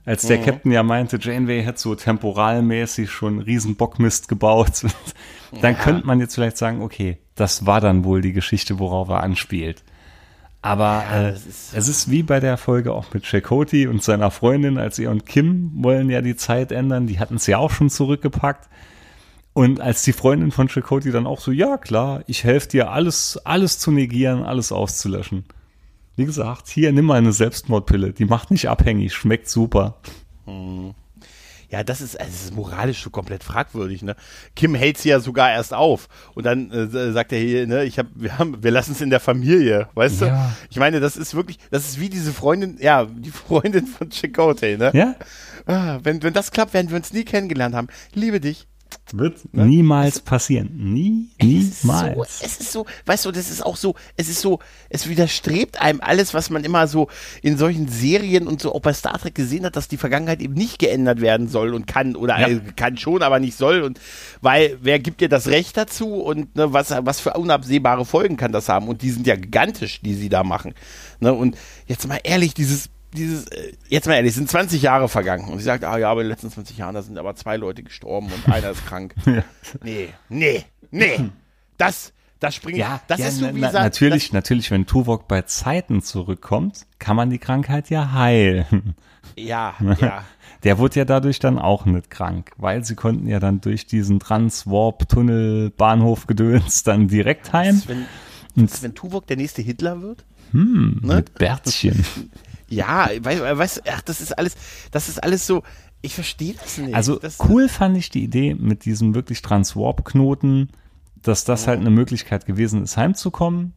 als 0.04 0.22
Mhm. 0.24 0.28
der 0.28 0.38
Captain 0.38 0.72
ja 0.72 0.82
meinte, 0.82 1.18
Janeway 1.20 1.62
hätte 1.64 1.80
so 1.80 1.94
temporalmäßig 1.94 3.10
schon 3.10 3.34
einen 3.34 3.42
riesen 3.42 3.76
Bockmist 3.76 4.28
gebaut. 4.28 4.82
dann 5.62 5.76
könnte 5.78 6.06
man 6.06 6.20
jetzt 6.20 6.34
vielleicht 6.34 6.58
sagen, 6.58 6.82
okay, 6.82 7.18
das 7.34 7.66
war 7.66 7.80
dann 7.80 8.04
wohl 8.04 8.20
die 8.20 8.32
Geschichte, 8.32 8.78
worauf 8.78 9.08
er 9.08 9.22
anspielt. 9.22 9.82
Aber 10.66 11.04
äh, 11.12 11.32
das 11.32 11.46
ist- 11.46 11.74
es 11.76 11.86
ist 11.88 12.10
wie 12.10 12.24
bei 12.24 12.40
der 12.40 12.56
Folge 12.56 12.92
auch 12.92 13.14
mit 13.14 13.24
Chakoti 13.24 13.86
und 13.86 14.02
seiner 14.02 14.32
Freundin, 14.32 14.78
als 14.78 14.98
er 14.98 15.12
und 15.12 15.24
Kim 15.24 15.70
wollen 15.76 16.10
ja 16.10 16.22
die 16.22 16.34
Zeit 16.34 16.72
ändern, 16.72 17.06
die 17.06 17.20
hatten 17.20 17.36
es 17.36 17.46
ja 17.46 17.58
auch 17.58 17.70
schon 17.70 17.88
zurückgepackt. 17.88 18.68
Und 19.52 19.80
als 19.80 20.02
die 20.02 20.12
Freundin 20.12 20.50
von 20.50 20.68
Chakoti 20.68 21.12
dann 21.12 21.26
auch 21.26 21.40
so, 21.40 21.52
ja 21.52 21.76
klar, 21.78 22.22
ich 22.26 22.42
helfe 22.42 22.68
dir, 22.68 22.90
alles, 22.90 23.40
alles 23.44 23.78
zu 23.78 23.92
negieren, 23.92 24.42
alles 24.42 24.72
auszulöschen. 24.72 25.44
Wie 26.16 26.24
gesagt, 26.24 26.66
hier, 26.68 26.90
nimm 26.92 27.04
mal 27.04 27.14
eine 27.18 27.32
Selbstmordpille, 27.32 28.12
die 28.12 28.24
macht 28.24 28.50
nicht 28.50 28.68
abhängig, 28.68 29.14
schmeckt 29.14 29.48
super. 29.48 29.94
Ja, 31.68 31.82
das 31.82 32.00
ist, 32.00 32.18
also 32.18 32.30
das 32.32 32.42
ist 32.44 32.54
moralisch 32.54 33.02
so 33.02 33.10
komplett 33.10 33.42
fragwürdig, 33.42 34.02
ne? 34.02 34.14
Kim 34.54 34.74
hält 34.74 34.98
sie 34.98 35.08
ja 35.08 35.18
sogar 35.20 35.50
erst 35.50 35.74
auf. 35.74 36.08
Und 36.34 36.44
dann 36.46 36.70
äh, 36.70 37.12
sagt 37.12 37.32
er 37.32 37.38
hier, 37.40 37.66
ne, 37.66 37.84
ich 37.84 37.98
hab, 37.98 38.06
wir 38.14 38.38
haben, 38.38 38.62
wir 38.62 38.70
lassen 38.70 38.92
es 38.92 39.00
in 39.00 39.10
der 39.10 39.20
Familie, 39.20 39.88
weißt 39.94 40.20
Ja. 40.22 40.26
du? 40.28 40.66
Ich 40.70 40.76
meine, 40.78 41.00
das 41.00 41.16
ist 41.16 41.34
wirklich, 41.34 41.58
das 41.70 41.86
ist 41.88 42.00
wie 42.00 42.08
diese 42.08 42.32
Freundin, 42.32 42.78
ja, 42.80 43.04
die 43.06 43.30
Freundin 43.30 43.86
von 43.86 44.10
Chicote, 44.10 44.78
ne? 44.78 44.90
Ja, 44.94 45.14
Ah, 45.68 45.98
wenn, 46.04 46.22
wenn 46.22 46.32
das 46.32 46.52
klappt, 46.52 46.74
werden 46.74 46.90
wir 46.90 46.96
uns 46.96 47.12
nie 47.12 47.24
kennengelernt 47.24 47.74
haben. 47.74 47.88
Liebe 48.14 48.38
dich. 48.40 48.68
Wird 49.12 49.38
niemals 49.52 50.20
passieren. 50.20 50.70
Nie, 50.92 51.28
niemals. 51.40 52.38
So, 52.40 52.44
es 52.44 52.60
ist 52.60 52.72
so, 52.72 52.86
weißt 53.06 53.24
du, 53.24 53.32
das 53.32 53.50
ist 53.50 53.64
auch 53.64 53.76
so, 53.76 53.94
es 54.16 54.28
ist 54.28 54.40
so, 54.40 54.58
es 54.90 55.08
widerstrebt 55.08 55.80
einem 55.80 56.00
alles, 56.00 56.34
was 56.34 56.50
man 56.50 56.64
immer 56.64 56.86
so 56.86 57.08
in 57.42 57.56
solchen 57.56 57.88
Serien 57.88 58.46
und 58.48 58.60
so 58.60 58.74
auch 58.74 58.80
bei 58.80 58.92
Star 58.92 59.18
Trek 59.18 59.34
gesehen 59.34 59.64
hat, 59.64 59.76
dass 59.76 59.88
die 59.88 59.96
Vergangenheit 59.96 60.40
eben 60.40 60.54
nicht 60.54 60.78
geändert 60.78 61.20
werden 61.20 61.48
soll 61.48 61.74
und 61.74 61.86
kann 61.86 62.16
oder 62.16 62.38
Ja. 62.38 62.48
äh, 62.48 62.60
kann 62.74 62.96
schon, 62.96 63.22
aber 63.22 63.38
nicht 63.38 63.56
soll 63.56 63.82
und 63.82 64.00
weil 64.40 64.76
wer 64.82 64.98
gibt 64.98 65.20
dir 65.20 65.28
das 65.28 65.46
Recht 65.48 65.76
dazu 65.76 66.14
und 66.14 66.56
ne, 66.56 66.72
was 66.72 66.90
was 66.90 67.20
für 67.20 67.34
unabsehbare 67.34 68.04
Folgen 68.04 68.36
kann 68.36 68.52
das 68.52 68.68
haben 68.68 68.88
und 68.88 69.02
die 69.02 69.10
sind 69.10 69.26
ja 69.26 69.36
gigantisch, 69.36 70.00
die 70.00 70.14
sie 70.14 70.28
da 70.28 70.42
machen. 70.44 70.74
Ne, 71.20 71.32
und 71.32 71.56
jetzt 71.86 72.06
mal 72.08 72.20
ehrlich, 72.24 72.54
dieses 72.54 72.88
dieses, 73.14 73.46
äh, 73.48 73.72
jetzt 73.88 74.06
mal 74.06 74.14
ehrlich, 74.14 74.30
es 74.30 74.36
sind 74.36 74.50
20 74.50 74.82
Jahre 74.82 75.08
vergangen. 75.08 75.48
Und 75.48 75.58
sie 75.58 75.64
sagt, 75.64 75.84
ah 75.84 75.98
ja, 75.98 76.10
aber 76.10 76.20
in 76.22 76.26
den 76.26 76.32
letzten 76.32 76.50
20 76.50 76.76
Jahren, 76.78 76.94
da 76.94 77.02
sind 77.02 77.18
aber 77.18 77.34
zwei 77.36 77.56
Leute 77.56 77.82
gestorben 77.82 78.28
und 78.32 78.52
einer 78.52 78.70
ist 78.70 78.86
krank. 78.86 79.14
Nee, 79.82 80.08
nee, 80.28 80.64
nee. 80.90 81.30
Das, 81.78 82.12
das 82.40 82.54
springt, 82.54 82.78
Ja, 82.78 83.00
das 83.08 83.20
ja, 83.20 83.26
ist 83.28 83.38
so 83.38 83.54
wie 83.54 83.60
na, 83.60 83.68
gesagt, 83.68 83.84
natürlich, 83.84 84.32
natürlich, 84.32 84.70
wenn 84.70 84.86
Tuvok 84.86 85.28
bei 85.28 85.42
Zeiten 85.42 86.02
zurückkommt, 86.02 86.86
kann 86.98 87.16
man 87.16 87.30
die 87.30 87.38
Krankheit 87.38 87.90
ja 87.90 88.12
heilen. 88.12 88.94
Ja, 89.36 89.74
ja. 90.00 90.24
Der 90.62 90.78
wurde 90.78 91.00
ja 91.00 91.04
dadurch 91.04 91.38
dann 91.38 91.58
auch 91.58 91.84
nicht 91.84 92.10
krank, 92.10 92.52
weil 92.56 92.84
sie 92.84 92.94
konnten 92.94 93.28
ja 93.28 93.38
dann 93.40 93.60
durch 93.60 93.86
diesen 93.86 94.18
Trans-Warp-Tunnel, 94.20 95.70
Bahnhof 95.70 96.26
gedöns 96.26 96.82
dann 96.82 97.08
direkt 97.08 97.52
heim 97.52 97.76
Das, 97.76 97.88
wenn, 97.88 98.06
das, 98.66 98.82
wenn 98.82 98.94
Tuvok 98.94 99.26
der 99.26 99.36
nächste 99.36 99.62
Hitler 99.62 100.00
wird? 100.00 100.24
hm, 100.52 101.00
ne? 101.02 101.16
mit 101.16 101.34
Bärtchen. 101.34 102.04
Ja, 102.68 103.08
weißt 103.20 103.40
du, 103.40 103.58
weißt, 103.58 103.82
ach, 103.88 104.02
das 104.02 104.20
ist 104.20 104.36
alles, 104.36 104.56
das 104.90 105.08
ist 105.08 105.22
alles 105.22 105.46
so, 105.46 105.62
ich 106.02 106.14
verstehe 106.14 106.54
das 106.54 106.78
nicht. 106.78 106.94
Also 106.94 107.18
das, 107.18 107.38
cool 107.48 107.68
fand 107.68 107.96
ich 107.96 108.10
die 108.10 108.24
Idee 108.24 108.54
mit 108.54 108.84
diesem 108.84 109.14
wirklich 109.14 109.42
Trans-Warp-Knoten, 109.42 110.70
dass 111.22 111.44
das 111.44 111.66
halt 111.66 111.80
eine 111.80 111.90
Möglichkeit 111.90 112.46
gewesen 112.46 112.82
ist, 112.82 112.96
heimzukommen. 112.96 113.72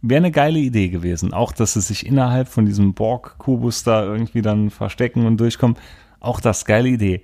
Wäre 0.00 0.18
eine 0.18 0.30
geile 0.30 0.58
Idee 0.60 0.88
gewesen. 0.88 1.32
Auch, 1.32 1.52
dass 1.52 1.74
sie 1.74 1.80
sich 1.80 2.06
innerhalb 2.06 2.48
von 2.48 2.66
diesem 2.66 2.94
Borg-Kubus 2.94 3.82
da 3.82 4.04
irgendwie 4.04 4.42
dann 4.42 4.70
verstecken 4.70 5.26
und 5.26 5.38
durchkommen. 5.38 5.76
Auch 6.20 6.40
das 6.40 6.64
geile 6.64 6.88
Idee. 6.88 7.22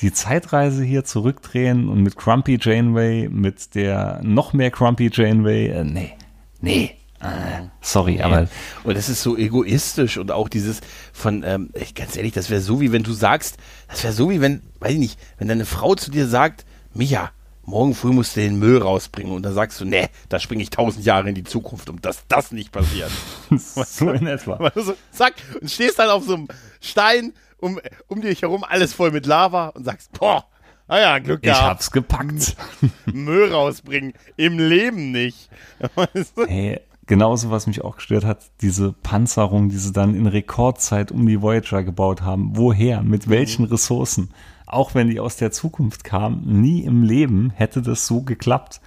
Die 0.00 0.12
Zeitreise 0.12 0.84
hier 0.84 1.04
zurückdrehen 1.04 1.88
und 1.88 2.02
mit 2.02 2.16
Crumpy 2.16 2.58
Janeway, 2.60 3.28
mit 3.28 3.74
der 3.74 4.20
noch 4.22 4.52
mehr 4.52 4.70
Crumpy 4.70 5.10
Janeway, 5.12 5.68
äh, 5.68 5.84
nee, 5.84 6.12
nee, 6.60 6.96
äh, 7.20 7.68
sorry, 7.82 8.22
aber 8.22 8.48
Und 8.82 8.96
das 8.96 9.08
ist 9.08 9.22
so 9.22 9.36
egoistisch 9.36 10.16
und 10.16 10.30
auch 10.30 10.48
dieses 10.48 10.80
von, 11.12 11.42
ähm, 11.44 11.70
ich, 11.74 11.94
ganz 11.94 12.16
ehrlich, 12.16 12.32
das 12.32 12.48
wäre 12.48 12.60
so 12.60 12.80
wie 12.80 12.92
wenn 12.92 13.02
du 13.02 13.12
sagst, 13.12 13.58
das 13.88 14.02
wäre 14.02 14.14
so 14.14 14.30
wie 14.30 14.40
wenn, 14.40 14.62
weiß 14.80 14.92
ich 14.92 14.98
nicht, 14.98 15.20
wenn 15.38 15.48
deine 15.48 15.66
Frau 15.66 15.94
zu 15.94 16.10
dir 16.10 16.26
sagt, 16.26 16.64
Micha, 16.94 17.30
morgen 17.62 17.94
früh 17.94 18.12
musst 18.12 18.36
du 18.36 18.40
den 18.40 18.58
Müll 18.58 18.78
rausbringen 18.78 19.32
und 19.32 19.42
dann 19.42 19.52
sagst 19.52 19.80
du, 19.80 19.84
nee, 19.84 20.08
da 20.28 20.40
springe 20.40 20.62
ich 20.62 20.70
tausend 20.70 21.04
Jahre 21.04 21.28
in 21.28 21.34
die 21.34 21.44
Zukunft, 21.44 21.90
um 21.90 22.00
dass 22.00 22.26
das 22.28 22.52
nicht 22.52 22.72
passiert. 22.72 23.10
so 23.50 24.10
in 24.10 24.26
etwa. 24.26 24.58
Weißt 24.58 24.76
du, 24.88 24.94
zack, 25.12 25.34
und 25.60 25.70
stehst 25.70 25.98
dann 25.98 26.08
auf 26.08 26.24
so 26.24 26.34
einem 26.34 26.48
Stein 26.80 27.34
um, 27.58 27.78
um 28.08 28.22
dich 28.22 28.42
herum, 28.42 28.64
alles 28.64 28.94
voll 28.94 29.10
mit 29.10 29.26
Lava 29.26 29.68
und 29.68 29.84
sagst, 29.84 30.12
boah, 30.12 30.46
naja, 30.88 31.18
Glück 31.18 31.40
Ich 31.42 31.50
gehabt, 31.50 31.62
hab's 31.64 31.90
gepackt. 31.90 32.56
Müll 33.04 33.52
rausbringen, 33.52 34.14
im 34.36 34.58
Leben 34.58 35.12
nicht. 35.12 35.48
Weißt 35.94 36.36
du? 36.36 36.46
Hey, 36.46 36.80
genauso 37.10 37.50
was 37.50 37.66
mich 37.66 37.82
auch 37.82 37.96
gestört 37.96 38.24
hat, 38.24 38.38
diese 38.60 38.92
Panzerung, 38.92 39.68
die 39.68 39.78
sie 39.78 39.90
dann 39.90 40.14
in 40.14 40.28
Rekordzeit 40.28 41.10
um 41.10 41.26
die 41.26 41.42
Voyager 41.42 41.82
gebaut 41.82 42.22
haben. 42.22 42.52
Woher? 42.56 43.02
Mit 43.02 43.28
welchen 43.28 43.64
Ressourcen? 43.64 44.30
Auch 44.64 44.94
wenn 44.94 45.10
die 45.10 45.18
aus 45.18 45.34
der 45.34 45.50
Zukunft 45.50 46.04
kamen, 46.04 46.62
nie 46.62 46.84
im 46.84 47.02
Leben 47.02 47.50
hätte 47.50 47.82
das 47.82 48.06
so 48.06 48.22
geklappt. 48.22 48.80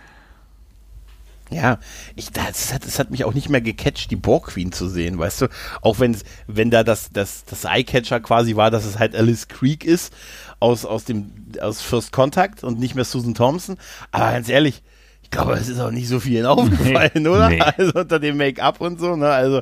Ja, 1.50 1.80
ich, 2.16 2.32
das, 2.32 2.74
hat, 2.74 2.86
das 2.86 2.98
hat 2.98 3.12
mich 3.12 3.26
auch 3.26 3.34
nicht 3.34 3.50
mehr 3.50 3.60
gecatcht, 3.60 4.10
die 4.10 4.16
Borg 4.16 4.48
Queen 4.48 4.72
zu 4.72 4.88
sehen, 4.88 5.20
weißt 5.20 5.42
du? 5.42 5.48
Auch 5.82 6.00
wenn 6.00 6.18
wenn 6.48 6.72
da 6.72 6.86
das, 6.86 7.10
das, 7.12 7.44
das 7.44 7.66
Eyecatcher 7.66 8.22
quasi 8.22 8.56
war, 8.56 8.72
dass 8.72 8.86
es 8.86 9.00
halt 9.00 9.18
Alice 9.18 9.50
Creek 9.50 9.84
ist 9.84 10.14
aus, 10.62 10.86
aus 10.86 11.04
dem 11.04 11.34
aus 11.60 11.82
First 11.82 12.14
Contact 12.14 12.64
und 12.64 12.80
nicht 12.80 12.96
mehr 12.96 13.04
Susan 13.04 13.34
Thompson. 13.34 13.76
Aber 14.12 14.32
ganz 14.32 14.48
ehrlich, 14.48 14.76
ich 14.78 14.93
glaube, 15.34 15.54
es 15.54 15.68
ist 15.68 15.80
auch 15.80 15.92
nicht 15.92 16.08
so 16.08 16.20
vielen 16.22 16.46
aufgefallen, 16.48 17.12
Nee, 17.16 17.28
oder? 17.28 17.50
nee. 17.50 17.60
Also 17.62 17.92
unter 18.00 18.20
dem 18.20 18.38
Make-up 18.38 18.80
und 18.80 19.00
so, 19.00 19.16
ne? 19.18 19.28
Also, 19.30 19.62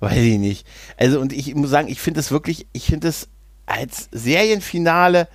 weiß 0.00 0.16
ich 0.18 0.38
nicht. 0.38 0.66
Also, 0.96 1.20
und 1.20 1.32
ich 1.32 1.54
muss 1.54 1.68
sagen, 1.70 1.88
ich 1.88 2.00
finde 2.00 2.20
es 2.20 2.30
wirklich, 2.30 2.66
ich 2.72 2.86
finde 2.86 3.08
es 3.08 3.28
als 3.66 4.08
Serienfinale 4.12 5.28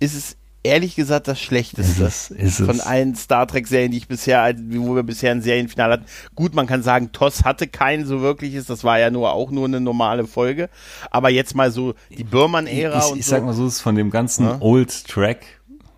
ist 0.00 0.14
es 0.14 0.36
ehrlich 0.62 0.94
gesagt 0.96 1.28
das 1.28 1.40
Schlechteste 1.40 2.04
Ist 2.04 2.30
es, 2.30 2.30
ist 2.30 2.60
es. 2.60 2.66
von 2.66 2.80
allen 2.80 3.14
Star 3.16 3.46
Trek-Serien, 3.46 3.90
die 3.90 3.98
ich 3.98 4.08
bisher, 4.08 4.54
wo 4.70 4.94
wir 4.94 5.02
bisher 5.02 5.30
ein 5.32 5.42
Serienfinale 5.42 5.92
hatten. 5.94 6.04
Gut, 6.34 6.54
man 6.54 6.66
kann 6.66 6.82
sagen, 6.82 7.12
TOS 7.12 7.44
hatte 7.44 7.66
kein 7.66 8.06
so 8.06 8.20
wirkliches, 8.22 8.64
das 8.66 8.82
war 8.84 8.98
ja 8.98 9.10
nur 9.10 9.32
auch 9.32 9.50
nur 9.50 9.66
eine 9.66 9.80
normale 9.80 10.26
Folge. 10.26 10.70
Aber 11.10 11.28
jetzt 11.28 11.54
mal 11.54 11.70
so 11.70 11.94
die 12.16 12.24
Burman-Ära 12.24 12.98
ich, 13.06 13.12
und 13.12 13.18
ich 13.18 13.26
so. 13.26 13.32
sag 13.32 13.44
mal 13.44 13.52
so, 13.52 13.66
es 13.66 13.74
ist 13.74 13.80
von 13.82 13.94
dem 13.96 14.10
ganzen 14.10 14.46
Ja. 14.46 14.56
Old 14.60 15.06
Track, 15.06 15.44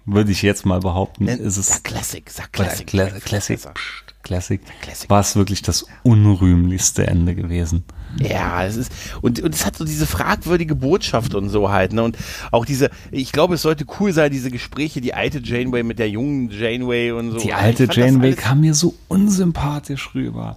würde 0.06 0.30
ich 0.32 0.42
jetzt 0.42 0.64
mal 0.64 0.80
behaupten, 0.80 1.28
ist 1.28 1.56
es. 1.56 1.66
Sag 1.68 1.84
Classic, 1.84 2.28
sag 2.30 2.52
Classic. 2.52 2.86
Classic. 2.86 3.24
Classic, 3.24 3.58
Psst, 3.58 4.14
Classic, 4.22 4.60
Classic. 4.80 5.10
war 5.10 5.20
es 5.20 5.36
wirklich 5.36 5.62
das 5.62 5.86
unrühmlichste 6.02 7.06
Ende 7.06 7.34
gewesen. 7.34 7.84
Ja, 8.18 8.64
es 8.64 8.76
ist, 8.76 8.92
und, 9.20 9.40
und 9.42 9.54
es 9.54 9.66
hat 9.66 9.76
so 9.76 9.84
diese 9.84 10.06
fragwürdige 10.06 10.74
Botschaft 10.74 11.34
und 11.34 11.48
so 11.50 11.70
halt, 11.70 11.92
ne, 11.92 12.02
und 12.02 12.16
auch 12.50 12.64
diese, 12.64 12.90
ich 13.10 13.30
glaube, 13.32 13.56
es 13.56 13.62
sollte 13.62 13.84
cool 14.00 14.12
sein, 14.12 14.30
diese 14.30 14.50
Gespräche, 14.50 15.00
die 15.00 15.12
alte 15.12 15.40
Janeway 15.40 15.82
mit 15.82 15.98
der 15.98 16.08
jungen 16.08 16.50
Janeway 16.50 17.10
und 17.12 17.32
so. 17.32 17.38
Die 17.38 17.52
alte 17.52 17.86
Janeway 17.90 18.34
kam 18.34 18.60
mir 18.62 18.74
so 18.74 18.94
unsympathisch 19.08 20.14
rüber. 20.14 20.56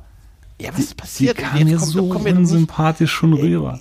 Ja, 0.61 0.69
was 0.73 0.79
ist 0.79 0.91
Die 0.91 0.95
passiert? 0.95 1.37
Und 1.37 1.43
kam 1.43 1.63
mir 1.63 1.77
kommt- 1.77 1.91
so 1.91 2.03
unsympathisch 2.05 3.11
schon 3.11 3.33
rüber. 3.33 3.79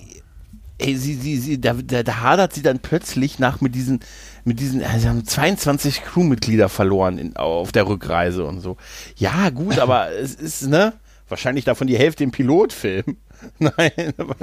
Ey, 0.77 0.95
sie, 0.95 1.15
sie, 1.15 1.37
sie, 1.37 1.59
da, 1.59 1.73
da, 1.73 2.03
da 2.03 2.21
hadert 2.21 2.53
sie 2.53 2.61
dann 2.61 2.79
plötzlich 2.79 3.37
nach 3.37 3.59
mit 3.59 3.75
diesen, 3.75 3.99
mit 4.43 4.59
diesen, 4.59 4.83
also 4.83 4.99
sie 4.99 5.09
haben 5.09 5.25
22 5.25 6.03
Crewmitglieder 6.03 6.69
verloren 6.69 7.17
in, 7.17 7.35
auf 7.35 7.71
der 7.71 7.87
Rückreise 7.87 8.45
und 8.45 8.61
so. 8.61 8.77
Ja, 9.15 9.49
gut, 9.49 9.79
aber 9.79 10.11
es 10.19 10.35
ist, 10.35 10.67
ne, 10.67 10.93
wahrscheinlich 11.27 11.65
davon 11.65 11.87
die 11.87 11.97
Hälfte 11.97 12.23
im 12.23 12.31
Pilotfilm. 12.31 13.17
Nein, 13.59 14.13
aber, 14.17 14.35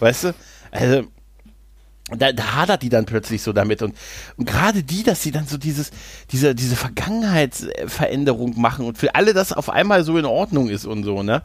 weißt 0.00 0.24
du, 0.24 0.34
also, 0.70 1.04
da, 2.10 2.32
da 2.32 2.54
hadert 2.56 2.82
die 2.82 2.90
dann 2.90 3.06
plötzlich 3.06 3.42
so 3.42 3.52
damit 3.52 3.80
und, 3.80 3.94
und 4.36 4.46
gerade 4.46 4.82
die, 4.82 5.02
dass 5.02 5.22
sie 5.22 5.30
dann 5.30 5.46
so 5.46 5.56
dieses, 5.56 5.90
diese, 6.30 6.54
diese 6.54 6.76
Vergangenheitsveränderung 6.76 8.60
machen 8.60 8.84
und 8.84 8.98
für 8.98 9.14
alle 9.14 9.32
das 9.32 9.52
auf 9.52 9.70
einmal 9.70 10.04
so 10.04 10.18
in 10.18 10.26
Ordnung 10.26 10.68
ist 10.68 10.84
und 10.84 11.04
so, 11.04 11.22
ne? 11.22 11.42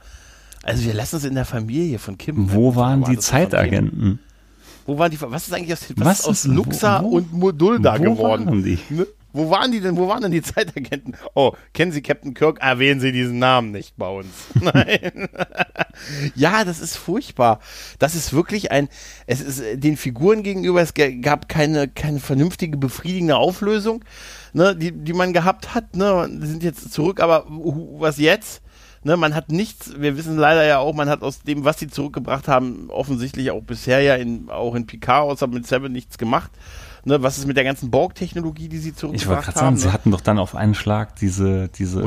Also 0.62 0.84
wir 0.84 0.94
lassen 0.94 1.16
es 1.16 1.24
in 1.24 1.36
der 1.36 1.46
Familie 1.46 2.00
von 2.00 2.18
Kim. 2.18 2.52
Wo 2.52 2.76
waren 2.76 3.02
War 3.02 3.10
die? 3.10 3.18
Zeitagenten? 3.18 4.20
Wo 4.90 4.98
waren 4.98 5.12
die, 5.12 5.22
was 5.22 5.48
ist 5.48 5.54
eigentlich 5.54 5.74
aus, 5.74 5.86
was 5.98 6.06
Was 6.08 6.26
aus 6.26 6.44
Luxa 6.46 7.04
wo- 7.04 7.12
wo- 7.12 7.16
und 7.18 7.32
Modulda 7.34 8.00
wo 8.00 8.04
geworden? 8.04 8.46
waren 8.48 8.64
die? 8.64 8.80
Ne? 8.90 9.06
Wo 9.32 9.52
waren 9.52 9.72
die 9.72 9.80
denn, 9.80 9.96
wo 9.96 10.08
waren 10.08 10.24
denn 10.24 10.32
die 10.32 10.42
Zeitagenten? 10.54 11.14
Oh, 11.36 11.52
kennen 11.76 11.92
Sie 11.92 12.02
Captain 12.02 12.34
Kirk? 12.34 12.58
Erwähnen 12.62 13.00
Sie 13.00 13.12
diesen 13.12 13.38
Namen 13.38 13.70
nicht 13.72 13.96
bei 13.98 14.10
uns. 14.10 14.28
Nein. 14.60 15.30
ja, 16.36 16.64
das 16.64 16.80
ist 16.80 16.96
furchtbar. 16.98 17.60
Das 18.00 18.16
ist 18.16 18.34
wirklich 18.34 18.72
ein, 18.72 18.90
es 19.28 19.42
ist 19.42 19.60
äh, 19.60 19.78
den 19.78 19.98
Figuren 19.98 20.42
gegenüber, 20.42 20.82
es 20.82 20.94
gab 21.22 21.48
keine, 21.48 21.88
keine 21.88 22.20
vernünftige, 22.20 22.78
befriedigende 22.78 23.36
Auflösung, 23.38 24.04
ne, 24.54 24.76
die, 24.76 24.92
die 24.92 25.14
man 25.14 25.32
gehabt 25.34 25.76
hat, 25.76 25.96
ne, 25.96 26.28
die 26.32 26.48
sind 26.48 26.64
jetzt 26.64 26.92
zurück, 26.92 27.20
aber 27.20 27.46
was 27.48 28.18
jetzt? 28.18 28.62
Ne, 29.04 29.16
man 29.16 29.34
hat 29.34 29.50
nichts, 29.50 29.94
wir 29.98 30.18
wissen 30.18 30.36
leider 30.38 30.66
ja 30.66 30.80
auch, 30.80 30.94
man 30.94 31.08
hat 31.10 31.22
aus 31.22 31.42
dem, 31.42 31.64
was 31.64 31.80
sie 31.80 31.88
zurückgebracht 31.88 32.48
haben, 32.50 32.90
offensichtlich 32.90 33.50
auch 33.52 33.62
bisher 33.62 34.02
ja 34.02 34.16
in, 34.16 34.50
auch 34.50 34.76
in 34.76 34.86
Picard 34.88 35.24
außer 35.32 35.48
mit 35.48 35.66
Seven 35.66 35.92
nichts 35.94 36.18
gemacht. 36.18 36.52
Ne, 37.06 37.24
was 37.24 37.38
ist 37.38 37.48
mit 37.48 37.56
der 37.56 37.64
ganzen 37.64 37.90
Borg-Technologie, 37.92 38.68
die 38.68 38.78
sie 38.78 38.90
Ich 38.90 38.96
wollte 39.02 39.18
zurückgebracht 39.18 39.44
gerade 39.46 39.56
sagen, 39.58 39.68
haben? 39.68 39.78
sie 39.78 39.88
ne? 39.88 39.94
hatten 39.94 40.12
doch 40.12 40.20
dann 40.20 40.38
auf 40.38 40.54
einen 40.54 40.76
Schlag 40.76 41.16
diese, 41.16 41.70
diese 41.70 42.02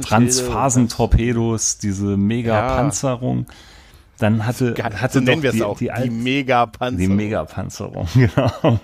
Transphasentorpedos, 0.00 1.78
diese 1.78 2.16
Mega-Panzerung. 2.16 3.46
Dann 4.18 4.46
hatte, 4.46 4.74
hatte 4.82 5.14
so 5.18 5.20
nennen 5.24 5.36
doch 5.38 5.42
wir 5.44 5.50
es 5.50 5.56
die, 5.56 5.62
auch, 5.62 5.78
die, 5.78 5.84
die, 5.84 5.90
Alt- 5.92 6.12
Megapanzer. 6.12 6.98
die 6.98 7.08
Mega-Panzerung, 7.08 8.06
genau. 8.14 8.78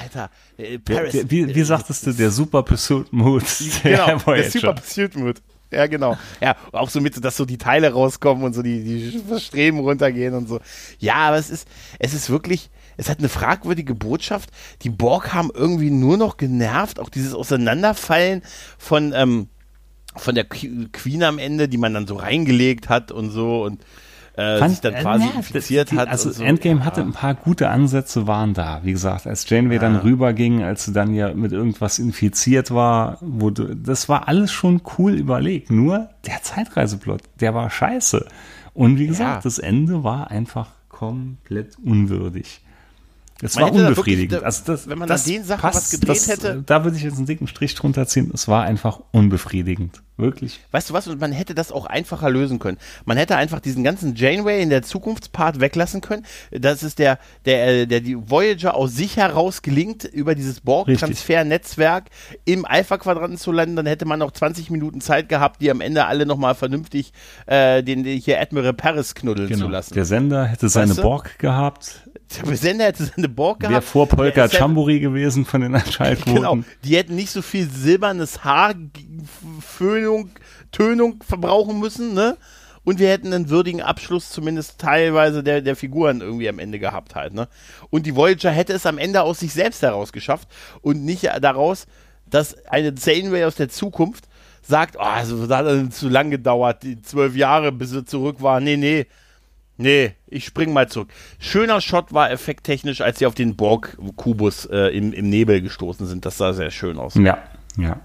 Alter, 0.00 0.30
äh, 0.56 0.78
Der, 0.78 0.94
Paris. 0.94 1.12
der, 1.12 1.30
wie, 1.30 1.54
wie 1.54 1.62
sagtest 1.62 2.06
du, 2.06 2.12
der 2.12 2.30
Super 2.30 2.62
Pursuit 2.62 3.06
der 3.12 3.92
genau, 3.92 4.06
der 4.06 4.26
Voyager. 4.26 4.50
Super 4.50 4.72
Pursuit 4.74 5.16
Mode. 5.16 5.40
Ja, 5.76 5.86
genau. 5.86 6.16
Ja, 6.40 6.54
auch 6.72 6.90
so 6.90 7.00
mit, 7.00 7.24
dass 7.24 7.36
so 7.36 7.44
die 7.44 7.58
Teile 7.58 7.92
rauskommen 7.92 8.44
und 8.44 8.52
so 8.52 8.62
die, 8.62 8.82
die 8.84 9.40
Streben 9.40 9.78
runtergehen 9.80 10.34
und 10.34 10.48
so. 10.48 10.60
Ja, 10.98 11.14
aber 11.28 11.38
es 11.38 11.50
ist, 11.50 11.66
es 11.98 12.14
ist 12.14 12.28
wirklich, 12.30 12.70
es 12.96 13.08
hat 13.08 13.18
eine 13.18 13.28
fragwürdige 13.28 13.94
Botschaft. 13.94 14.50
Die 14.82 14.90
Borg 14.90 15.32
haben 15.32 15.50
irgendwie 15.54 15.90
nur 15.90 16.18
noch 16.18 16.36
genervt, 16.36 17.00
auch 17.00 17.08
dieses 17.08 17.34
Auseinanderfallen 17.34 18.42
von, 18.78 19.12
ähm, 19.14 19.48
von 20.14 20.34
der 20.34 20.44
Que- 20.44 20.88
Queen 20.92 21.22
am 21.22 21.38
Ende, 21.38 21.68
die 21.68 21.78
man 21.78 21.94
dann 21.94 22.06
so 22.06 22.16
reingelegt 22.16 22.88
hat 22.90 23.10
und 23.12 23.30
so 23.30 23.64
und 23.64 23.82
äh, 24.34 24.58
Fand- 24.58 24.70
sich 24.70 24.80
dann 24.80 24.94
äh, 24.94 25.00
quasi 25.02 25.26
na, 25.30 25.36
infiziert 25.36 25.90
die, 25.90 25.96
hat. 25.98 26.08
Also 26.08 26.30
so. 26.30 26.42
Endgame 26.42 26.80
ja. 26.80 26.86
hatte 26.86 27.00
ein 27.02 27.12
paar 27.12 27.34
gute 27.34 27.68
Ansätze, 27.68 28.26
waren 28.26 28.54
da. 28.54 28.80
Wie 28.82 28.92
gesagt, 28.92 29.26
als 29.26 29.48
Janeway 29.48 29.78
dann 29.78 29.96
rüberging, 29.96 30.62
als 30.62 30.84
sie 30.86 30.92
dann 30.92 31.14
ja 31.14 31.34
mit 31.34 31.52
irgendwas 31.52 31.98
infiziert 31.98 32.70
war, 32.70 33.18
wurde, 33.20 33.76
das 33.76 34.08
war 34.08 34.28
alles 34.28 34.50
schon 34.50 34.80
cool 34.98 35.12
überlegt. 35.12 35.70
Nur 35.70 36.08
der 36.26 36.42
Zeitreiseplot, 36.42 37.20
der 37.40 37.54
war 37.54 37.68
scheiße. 37.68 38.26
Und 38.74 38.98
wie 38.98 39.06
gesagt, 39.06 39.36
Ja. 39.36 39.40
das 39.42 39.58
Ende 39.58 40.02
war 40.02 40.30
einfach 40.30 40.70
komplett 40.88 41.76
unwürdig. 41.84 42.61
Es 43.44 43.56
war 43.56 43.72
unbefriedigend. 43.72 44.30
wirklich, 44.32 44.46
also 44.46 44.62
das, 44.66 44.88
wenn 44.88 44.98
man 44.98 45.08
das 45.08 45.24
an 45.26 45.32
den 45.32 45.44
Sachen 45.44 45.62
was 45.74 45.90
gedreht 45.90 46.08
das, 46.10 46.28
hätte- 46.28 46.62
Da 46.64 46.84
würde 46.84 46.96
ich 46.96 47.02
jetzt 47.02 47.16
einen 47.16 47.26
dicken 47.26 47.48
Strich 47.48 47.74
drunter 47.74 48.06
ziehen. 48.06 48.30
Es 48.32 48.46
war 48.48 48.62
einfach 48.62 49.00
unbefriedigend. 49.10 50.00
Wirklich. 50.18 50.60
Weißt 50.70 50.90
du 50.90 50.94
was? 50.94 51.08
Und 51.08 51.20
man 51.20 51.32
hätte 51.32 51.54
das 51.54 51.72
auch 51.72 51.86
einfacher 51.86 52.30
lösen 52.30 52.58
können. 52.60 52.78
Man 53.06 53.16
hätte 53.16 53.34
einfach 53.36 53.58
diesen 53.58 53.82
ganzen 53.82 54.14
Janeway 54.14 54.62
in 54.62 54.70
der 54.70 54.82
Zukunftspart 54.82 55.58
weglassen 55.58 56.00
können. 56.02 56.24
Das 56.52 56.82
ist 56.84 56.98
der, 57.00 57.18
der, 57.46 57.66
äh, 57.66 57.86
der 57.86 58.00
die 58.00 58.16
Voyager 58.30 58.74
aus 58.76 58.94
sich 58.94 59.16
heraus 59.16 59.62
gelingt, 59.62 60.04
über 60.04 60.34
dieses 60.36 60.60
Borg-Transfer-Netzwerk 60.60 62.04
im 62.44 62.64
Alpha-Quadranten 62.64 63.38
zu 63.38 63.52
landen. 63.52 63.76
Dann 63.76 63.86
hätte 63.86 64.04
man 64.04 64.18
noch 64.18 64.30
20 64.32 64.70
Minuten 64.70 65.00
Zeit 65.00 65.28
gehabt, 65.28 65.60
die 65.60 65.70
am 65.70 65.80
Ende 65.80 66.06
alle 66.06 66.26
nochmal 66.26 66.54
vernünftig 66.54 67.12
äh, 67.46 67.82
den, 67.82 68.04
den 68.04 68.18
hier 68.20 68.40
Admiral 68.40 68.74
Paris 68.74 69.14
knuddeln 69.14 69.52
zu 69.56 69.68
lassen. 69.68 69.90
Genau. 69.90 69.94
Der 69.94 70.04
Sender 70.04 70.44
hätte 70.46 70.68
seine 70.68 70.90
Weißt 70.90 70.98
du? 70.98 71.02
Borg 71.02 71.38
gehabt. 71.38 72.08
Der 72.44 72.56
Sender 72.56 72.86
hätte 72.86 73.04
seine 73.04 73.28
Borg 73.28 73.60
gehabt. 73.60 73.72
Wäre 73.72 73.82
vor 73.82 74.08
Polka 74.08 74.48
Chamburi 74.48 75.00
gewesen 75.00 75.44
von 75.44 75.60
den 75.60 75.74
Einschaltquoten. 75.74 76.34
Genau, 76.34 76.58
die 76.84 76.96
hätten 76.96 77.14
nicht 77.14 77.30
so 77.30 77.42
viel 77.42 77.68
silbernes 77.68 78.44
Haar, 78.44 78.74
Föhnung, 79.60 80.30
Tönung 80.70 81.22
verbrauchen 81.22 81.78
müssen, 81.78 82.14
ne? 82.14 82.36
Und 82.84 82.98
wir 82.98 83.10
hätten 83.10 83.32
einen 83.32 83.48
würdigen 83.48 83.80
Abschluss 83.80 84.30
zumindest 84.30 84.78
teilweise 84.78 85.44
der, 85.44 85.60
der 85.60 85.76
Figuren 85.76 86.20
irgendwie 86.20 86.48
am 86.48 86.58
Ende 86.58 86.80
gehabt 86.80 87.14
halt, 87.14 87.32
ne? 87.32 87.48
Und 87.90 88.06
die 88.06 88.16
Voyager 88.16 88.50
hätte 88.50 88.72
es 88.72 88.86
am 88.86 88.98
Ende 88.98 89.22
aus 89.22 89.40
sich 89.40 89.52
selbst 89.52 89.82
heraus 89.82 90.12
geschafft 90.12 90.48
und 90.80 91.04
nicht 91.04 91.28
daraus, 91.40 91.86
dass 92.26 92.66
eine 92.66 92.92
Janeway 92.96 93.44
aus 93.44 93.54
der 93.54 93.68
Zukunft 93.68 94.24
sagt, 94.62 94.96
oh, 94.96 95.02
also 95.02 95.46
das 95.46 95.58
hat 95.58 95.92
zu 95.94 96.08
lang 96.08 96.30
gedauert, 96.30 96.82
die 96.82 97.00
zwölf 97.02 97.36
Jahre, 97.36 97.72
bis 97.72 97.90
sie 97.90 98.04
zurück 98.04 98.42
war. 98.42 98.60
Nee, 98.60 98.76
nee. 98.76 99.06
Nee, 99.78 100.12
ich 100.28 100.44
spring 100.44 100.72
mal 100.72 100.88
zurück. 100.88 101.08
Schöner 101.38 101.80
Shot 101.80 102.12
war 102.12 102.30
effekttechnisch, 102.30 103.00
als 103.00 103.18
sie 103.18 103.26
auf 103.26 103.34
den 103.34 103.56
Borg-Kubus 103.56 104.66
äh, 104.66 104.88
im, 104.96 105.12
im 105.12 105.28
Nebel 105.30 105.60
gestoßen 105.60 106.06
sind. 106.06 106.24
Das 106.26 106.36
sah 106.38 106.52
sehr 106.52 106.70
schön 106.70 106.98
aus. 106.98 107.14
Ja, 107.14 107.38
ja. 107.76 108.00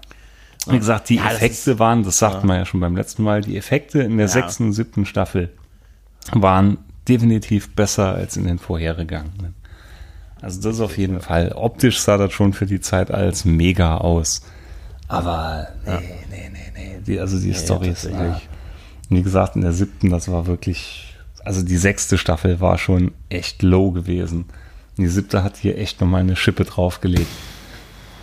Wie 0.66 0.78
gesagt, 0.78 1.08
die 1.08 1.16
Ja, 1.16 1.24
das 1.24 1.34
Effekte 1.34 1.70
ist- 1.72 1.78
waren, 1.78 2.02
das 2.02 2.18
sagten 2.18 2.46
wir 2.48 2.56
ja 2.56 2.64
schon 2.64 2.80
beim 2.80 2.96
letzten 2.96 3.22
Mal, 3.22 3.42
die 3.42 3.56
Effekte 3.56 4.00
in 4.00 4.18
der 4.18 4.28
sechsten 4.28 4.64
und 4.64 4.72
siebten 4.72 5.06
Staffel 5.06 5.50
waren 6.32 6.78
definitiv 7.08 7.74
besser 7.74 8.14
als 8.14 8.36
in 8.36 8.44
den 8.44 8.58
vorhergegangenen. 8.58 9.54
Also 10.42 10.60
das 10.60 10.80
auf 10.80 10.98
jeden 10.98 11.20
Fall. 11.20 11.52
Optisch 11.54 12.00
sah 12.00 12.16
das 12.16 12.32
schon 12.32 12.52
für 12.52 12.66
die 12.66 12.80
Zeit 12.80 13.10
als 13.10 13.44
mega 13.44 13.96
aus. 13.98 14.42
Aber 15.08 15.68
nee, 15.86 15.92
nee, 16.30 16.50
nee, 16.52 16.72
nee. 16.74 16.98
Die, 17.06 17.18
also 17.18 17.40
die 17.40 17.54
Storys. 17.54 18.02
tatsächlich. 18.02 18.20
Ja. 18.20 18.40
Wie 19.08 19.22
gesagt, 19.22 19.56
in 19.56 19.62
der 19.62 19.72
siebten, 19.72 20.10
das 20.10 20.30
war 20.30 20.46
wirklich, 20.46 21.07
also 21.48 21.62
die 21.62 21.78
sechste 21.78 22.18
Staffel 22.18 22.60
war 22.60 22.76
schon 22.76 23.12
echt 23.30 23.62
low 23.62 23.90
gewesen. 23.90 24.44
Die 24.98 25.06
siebte 25.08 25.42
hat 25.42 25.56
hier 25.56 25.78
echt 25.78 25.98
nochmal 25.98 26.20
eine 26.20 26.36
Schippe 26.36 26.64
draufgelegt. 26.66 27.26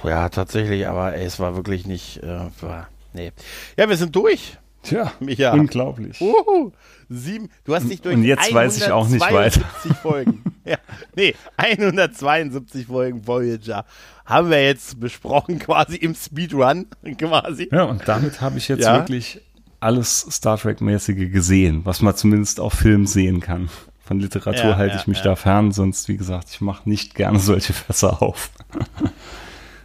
Ja, 0.03 0.29
tatsächlich, 0.29 0.87
aber 0.87 1.15
ey, 1.15 1.25
es 1.25 1.39
war 1.39 1.55
wirklich 1.55 1.87
nicht. 1.87 2.21
Äh, 2.21 2.41
war, 2.61 2.87
nee. 3.13 3.31
Ja, 3.77 3.89
wir 3.89 3.97
sind 3.97 4.15
durch. 4.15 4.57
Tja, 4.83 5.11
Micha. 5.19 5.53
unglaublich. 5.53 6.21
Uhu, 6.21 6.71
sieben. 7.09 7.49
Du 7.63 7.73
hast 7.73 7.89
dich 7.89 8.01
durch 8.01 8.15
Und 8.15 8.23
jetzt 8.25 8.53
weiß 8.53 8.77
ich 8.77 8.91
auch 8.91 9.07
nicht 9.07 9.21
weiter. 9.21 9.61
172 9.61 9.93
Folgen. 9.97 10.43
ja, 10.65 10.77
nee, 11.15 11.33
172 11.57 12.85
Folgen 12.85 13.25
Voyager 13.25 13.85
haben 14.23 14.51
wir 14.51 14.63
jetzt 14.63 14.99
besprochen, 14.99 15.57
quasi 15.67 15.95
im 15.95 16.13
Speedrun, 16.13 16.85
quasi. 17.17 17.69
Ja, 17.71 17.85
und 17.85 18.07
damit 18.07 18.39
habe 18.41 18.59
ich 18.59 18.67
jetzt 18.67 18.83
Ja. 18.83 18.99
wirklich 18.99 19.41
alles 19.85 20.25
Star 20.31 20.57
Trek-mäßige 20.57 21.31
gesehen, 21.31 21.81
was 21.85 22.01
man 22.01 22.15
zumindest 22.15 22.59
auf 22.59 22.73
Film 22.73 23.05
sehen 23.07 23.39
kann. 23.39 23.69
Von 24.03 24.19
Literatur 24.19 24.71
Ja, 24.71 24.75
halte 24.77 24.95
ja, 24.95 25.01
ich 25.01 25.07
mich 25.07 25.19
ja. 25.19 25.23
da 25.23 25.35
fern, 25.35 25.71
sonst, 25.71 26.07
wie 26.09 26.17
gesagt, 26.17 26.49
ich 26.51 26.61
mache 26.61 26.87
nicht 26.89 27.15
gerne 27.15 27.39
solche 27.39 27.73
Fässer 27.85 28.21
auf. 28.21 28.49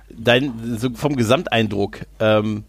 Dein, 0.08 0.52
so 0.78 0.90
vom 0.94 1.16
Gesamteindruck, 1.16 2.00
ähm, 2.18 2.64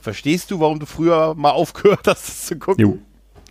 verstehst 0.00 0.50
du, 0.50 0.60
warum 0.60 0.80
du 0.80 0.86
früher 0.86 1.34
mal 1.36 1.50
aufgehört 1.50 2.06
hast, 2.06 2.26
das 2.28 2.46
zu 2.46 2.56
gucken? 2.56 2.80
Jo, 2.82 2.98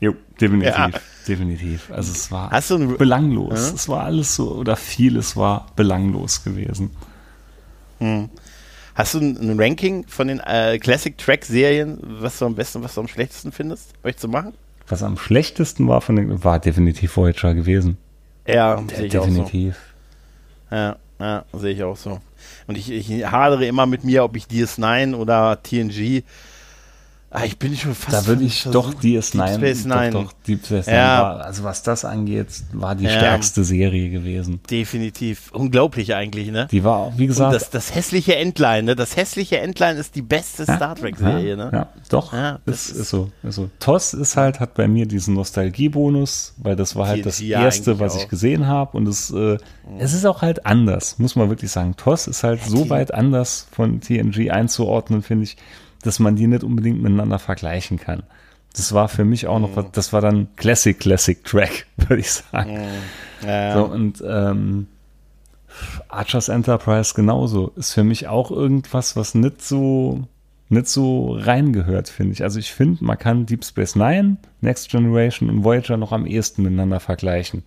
jo, 0.01 0.13
definitiv, 0.41 0.75
Ja. 0.77 0.89
definitiv. 1.27 1.91
Also 1.91 2.11
es 2.11 2.31
war 2.31 2.51
ein- 2.51 2.97
belanglos. 2.97 3.59
Es 3.73 3.87
war 3.87 4.03
alles 4.03 4.35
so, 4.35 4.51
oder 4.55 4.75
vieles 4.75 5.37
war 5.37 5.67
belanglos 5.75 6.43
gewesen. 6.43 6.91
Hast 8.95 9.13
du 9.13 9.19
ein, 9.19 9.37
ein 9.37 9.59
Ranking 9.59 10.05
von 10.07 10.29
den 10.29 10.39
äh, 10.39 10.79
Classic 10.79 11.17
Track 11.17 11.43
Serien, 11.43 11.99
was 12.01 12.39
du 12.39 12.45
am 12.45 12.55
besten, 12.55 12.81
was 12.81 12.95
du 12.95 13.01
am 13.01 13.09
schlechtesten 13.09 13.51
findest? 13.51 13.93
Möchtest 14.03 14.23
du 14.23 14.29
machen? 14.29 14.53
Was 14.87 15.03
am 15.03 15.17
schlechtesten 15.17 15.87
war 15.87 15.99
von 15.99 16.15
den, 16.15 16.43
war 16.43 16.59
definitiv 16.59 17.17
Voyager 17.17 17.53
gewesen. 17.53 17.97
Ja, 18.47 18.81
sehe 18.87 19.07
ich 19.07 19.17
auch 19.17 19.23
so. 19.23 19.29
definitiv. 19.29 19.75
Ja, 20.71 20.95
ja 21.19 21.45
sehe 21.53 21.73
ich 21.73 21.83
auch 21.83 21.97
so. 21.97 22.19
Und 22.67 22.77
ich, 22.77 22.89
ich 22.89 23.25
hadere 23.25 23.65
immer 23.65 23.85
mit 23.85 24.05
mir, 24.05 24.23
ob 24.23 24.37
ich 24.37 24.45
DS9 24.45 25.15
oder 25.15 25.61
TNG 25.61 26.23
Ah, 27.37 27.45
ich 27.45 27.57
bin 27.59 27.75
schon 27.75 27.93
fast. 27.95 28.15
Da 28.15 28.25
würde 28.27 28.43
ich 28.43 28.63
doch 28.63 28.93
DS9. 28.93 29.45
Deep 29.45 29.55
Space 29.57 29.85
Nine. 29.85 30.09
Doch, 30.11 30.23
doch, 30.23 30.33
Deep 30.47 30.65
Space 30.65 30.87
Nine 30.87 30.97
Ja. 30.97 31.21
war, 31.21 31.41
also 31.45 31.63
was 31.63 31.83
das 31.83 32.05
angeht, 32.05 32.47
war 32.73 32.95
die 32.95 33.03
Ja. 33.05 33.09
stärkste 33.11 33.63
Serie 33.63 34.09
gewesen. 34.09 34.59
Definitiv. 34.69 35.51
Unglaublich 35.51 36.15
eigentlich, 36.15 36.49
ne? 36.51 36.67
Die 36.71 36.83
war 36.83 36.97
auch, 36.97 37.13
wie 37.17 37.27
gesagt, 37.27 37.53
das, 37.53 37.69
das 37.69 37.93
hässliche 37.93 38.35
Endline, 38.37 38.83
ne? 38.83 38.95
Das 38.95 39.17
hässliche 39.17 39.59
Endline 39.59 39.99
ist 39.99 40.15
die 40.15 40.21
beste 40.21 40.63
Star 40.63 40.95
Trek-Serie, 40.95 41.49
ja, 41.49 41.55
ne? 41.55 41.69
Ja, 41.73 41.89
doch. 42.09 42.31
Ja, 42.33 42.59
das 42.65 42.89
ist- 42.89 42.95
ist, 43.01 43.09
so, 43.09 43.29
ist 43.43 43.55
so. 43.55 43.69
TOS 43.79 44.13
ist 44.13 44.37
halt, 44.37 44.59
hat 44.59 44.73
bei 44.75 44.87
mir 44.87 45.05
diesen 45.05 45.33
Nostalgiebonus, 45.35 46.53
weil 46.57 46.75
das 46.75 46.95
war 46.95 47.07
halt 47.07 47.25
das 47.25 47.39
ja 47.39 47.61
erste, 47.63 47.99
was 47.99 48.15
auch. 48.15 48.21
ich 48.21 48.29
gesehen 48.29 48.67
habe. 48.67 48.97
Und 48.97 49.07
es, 49.07 49.31
äh, 49.31 49.57
es 49.99 50.13
ist 50.13 50.25
auch 50.25 50.41
halt 50.41 50.65
anders, 50.65 51.19
muss 51.19 51.35
man 51.35 51.49
wirklich 51.49 51.71
sagen. 51.71 51.95
TOS 51.97 52.27
ist 52.27 52.43
halt 52.43 52.61
so 52.63 52.89
weit 52.89 53.13
anders 53.13 53.67
von 53.71 53.99
TNG 54.01 54.51
einzuordnen, 54.51 55.21
finde 55.21 55.43
ich, 55.45 55.57
dass 56.05 56.19
man 56.19 56.35
die 56.35 56.47
nicht 56.47 56.63
unbedingt 56.63 57.01
miteinander 57.01 57.39
vergleichen 57.39 57.97
kann. 57.99 58.23
Das 58.75 58.93
war 58.93 59.07
für 59.07 59.23
mich 59.25 59.47
auch 59.47 59.59
noch 59.59 59.69
Mhm. 59.71 59.75
was, 59.77 59.85
das 59.93 60.13
war 60.13 60.21
dann 60.21 60.47
Classic, 60.57 60.99
Classic 60.99 61.43
Track, 61.43 61.85
würde 61.97 62.19
ich 62.19 62.31
sagen. 62.31 62.79
Ja, 63.45 63.73
So, 63.73 63.85
und 63.85 64.23
ähm, 64.27 64.87
Archers 66.07 66.49
Enterprise 66.49 67.13
genauso. 67.15 67.71
Ist 67.75 67.93
für 67.93 68.03
mich 68.03 68.27
auch 68.27 68.51
irgendwas, 68.51 69.15
was 69.15 69.35
nicht 69.35 69.61
so, 69.61 70.27
nicht 70.69 70.87
so 70.87 71.33
reingehört, 71.33 72.09
finde 72.09 72.33
ich. 72.33 72.43
Also 72.43 72.59
ich 72.59 72.71
finde, 72.71 73.03
man 73.03 73.17
kann 73.17 73.45
Deep 73.45 73.63
Space 73.65 73.95
Nine, 73.95 74.37
Next 74.61 74.89
Generation 74.89 75.49
und 75.49 75.63
Voyager 75.63 75.97
noch 75.97 76.11
am 76.11 76.25
ehesten 76.25 76.63
miteinander 76.63 76.99
vergleichen. 76.99 77.63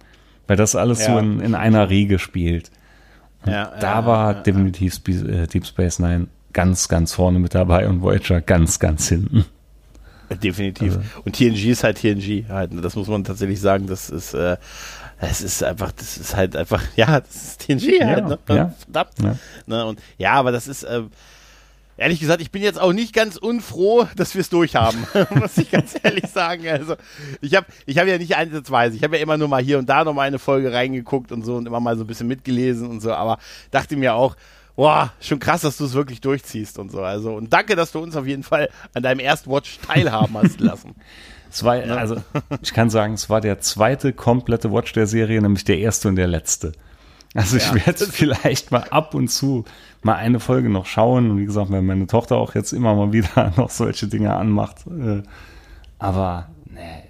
Weil 0.47 0.57
das 0.57 0.75
alles 0.75 1.05
so 1.05 1.13
Ja. 1.13 1.21
in, 1.21 1.41
in 1.41 1.55
einer 1.55 1.91
Riege 1.91 2.19
spielt. 2.19 2.71
ja, 3.47 3.73
Da 3.79 4.07
war 4.07 4.35
definitiv 4.35 5.01
äh, 5.09 5.47
Deep 5.47 5.67
Space 5.67 5.99
Nine 5.99 6.29
ganz, 6.59 6.89
ganz 6.89 7.13
vorne 7.13 7.39
mit 7.39 7.55
dabei 7.55 7.87
und 7.89 8.03
Voyager 8.03 8.41
ganz, 8.41 8.81
ganz 8.81 9.09
hinten. 9.09 9.45
definitiv. 10.43 10.97
Also- 10.97 11.01
Und 11.25 11.37
TNG 11.37 11.71
ist 11.71 11.85
halt 11.85 11.99
TNG 11.99 12.47
halt. 12.49 12.73
Das 12.83 12.97
muss 12.97 13.07
man 13.07 13.23
tatsächlich 13.23 13.61
sagen. 13.61 13.87
Das 13.87 14.11
ist, 14.11 14.35
äh, 14.35 14.57
es 15.21 15.41
ist 15.41 15.63
einfach, 15.63 15.93
das 15.93 16.17
ist 16.17 16.35
halt 16.35 16.57
einfach, 16.57 16.83
ja, 16.97 17.21
das 17.21 17.37
ist 17.37 17.61
TNG 17.61 18.01
halt, 18.05 18.19
Ja, 18.19 18.29
ne? 18.29 18.39
ja. 18.49 18.75
Verdammt. 18.91 19.13
Ja. 19.23 19.37
Ne? 19.67 19.87
Und 19.87 20.01
ja, 20.19 20.33
aber 20.33 20.51
das 20.51 20.67
ist, 20.67 20.83
äh, 20.83 21.03
ehrlich 21.97 22.19
gesagt, 22.19 22.43
ich 22.43 22.51
bin 22.51 22.61
jetzt 22.63 22.81
auch 22.81 22.93
nicht 22.93 23.13
ganz 23.15 23.37
unfroh, 23.37 24.09
dass 24.17 24.35
wir 24.35 24.41
es 24.41 24.51
durchhaben, 24.51 25.07
muss 25.37 25.57
ich 25.59 25.71
ganz 25.71 25.95
ehrlich 26.03 26.27
sagen. 26.27 26.67
Also 26.69 26.97
ich 27.41 27.55
habe 27.55 27.67
ich 27.87 27.99
hab 27.99 28.09
ja 28.09 28.19
nicht 28.19 28.35
einsatzweise, 28.35 28.97
ich 28.97 29.05
habe 29.05 29.17
ja 29.17 29.23
immer 29.23 29.37
nur 29.37 29.47
mal 29.47 29.63
hier 29.63 29.79
und 29.79 29.89
da 29.89 30.03
noch 30.03 30.13
mal 30.13 30.23
eine 30.27 30.41
Folge 30.41 30.73
reingeguckt 30.73 31.31
und 31.31 31.45
so 31.45 31.55
und 31.55 31.67
immer 31.67 31.79
mal 31.79 31.97
so 31.97 32.03
ein 32.03 32.09
bisschen 32.09 32.27
mitgelesen 32.27 32.89
und 32.89 33.01
so, 33.01 33.13
aber 33.13 33.39
dachte 33.71 33.97
mir 33.97 34.15
auch, 34.15 34.35
boah, 34.79 35.13
schon 35.21 35.41
krass, 35.41 35.63
dass 35.63 35.77
du 35.77 35.87
es 35.87 35.95
wirklich 35.95 36.21
durchziehst 36.21 36.79
und 36.79 36.93
so. 36.93 37.03
Also 37.03 37.35
und 37.35 37.53
danke, 37.53 37.75
dass 37.75 37.91
du 37.91 37.99
uns 37.99 38.15
auf 38.15 38.29
jeden 38.29 38.45
Fall 38.45 38.69
an 38.95 39.03
deinem 39.03 39.19
Erstwatch 39.19 39.81
teilhaben 39.85 40.39
hast 40.39 40.61
lassen. 40.61 40.95
Es 41.51 41.65
war, 41.65 41.75
also, 41.75 42.23
ich 42.63 42.73
kann 42.73 42.89
sagen, 42.89 43.15
es 43.15 43.29
war 43.29 43.41
der 43.41 43.59
zweite 43.59 44.13
komplette 44.13 44.73
Watch 44.73 44.93
der 44.93 45.09
Serie, 45.09 45.43
nämlich 45.43 45.65
der 45.65 45.79
erste 45.79 46.07
und 46.07 46.15
der 46.15 46.29
letzte. 46.29 46.73
Also 47.35 47.57
ich 47.57 47.67
Ja. 47.67 47.75
werde 47.87 48.07
vielleicht 48.11 48.71
mal 48.71 48.85
ab 48.91 49.15
und 49.15 49.27
zu 49.29 49.65
mal 50.03 50.15
eine 50.15 50.39
Folge 50.39 50.69
noch 50.69 50.87
schauen. 50.87 51.33
Und 51.33 51.39
wie 51.39 51.45
gesagt, 51.47 51.73
wenn 51.73 51.85
meine 51.85 52.07
Tochter 52.07 52.37
auch 52.37 52.55
jetzt 52.55 52.73
immer 52.73 52.95
mal 52.95 53.13
wieder 53.13 53.53
noch 53.57 53.71
solche 53.71 54.07
Dinge 54.07 54.33
anmacht. 54.33 54.87
Äh, 54.87 55.25
aber 55.99 56.51
nee. 56.67 57.03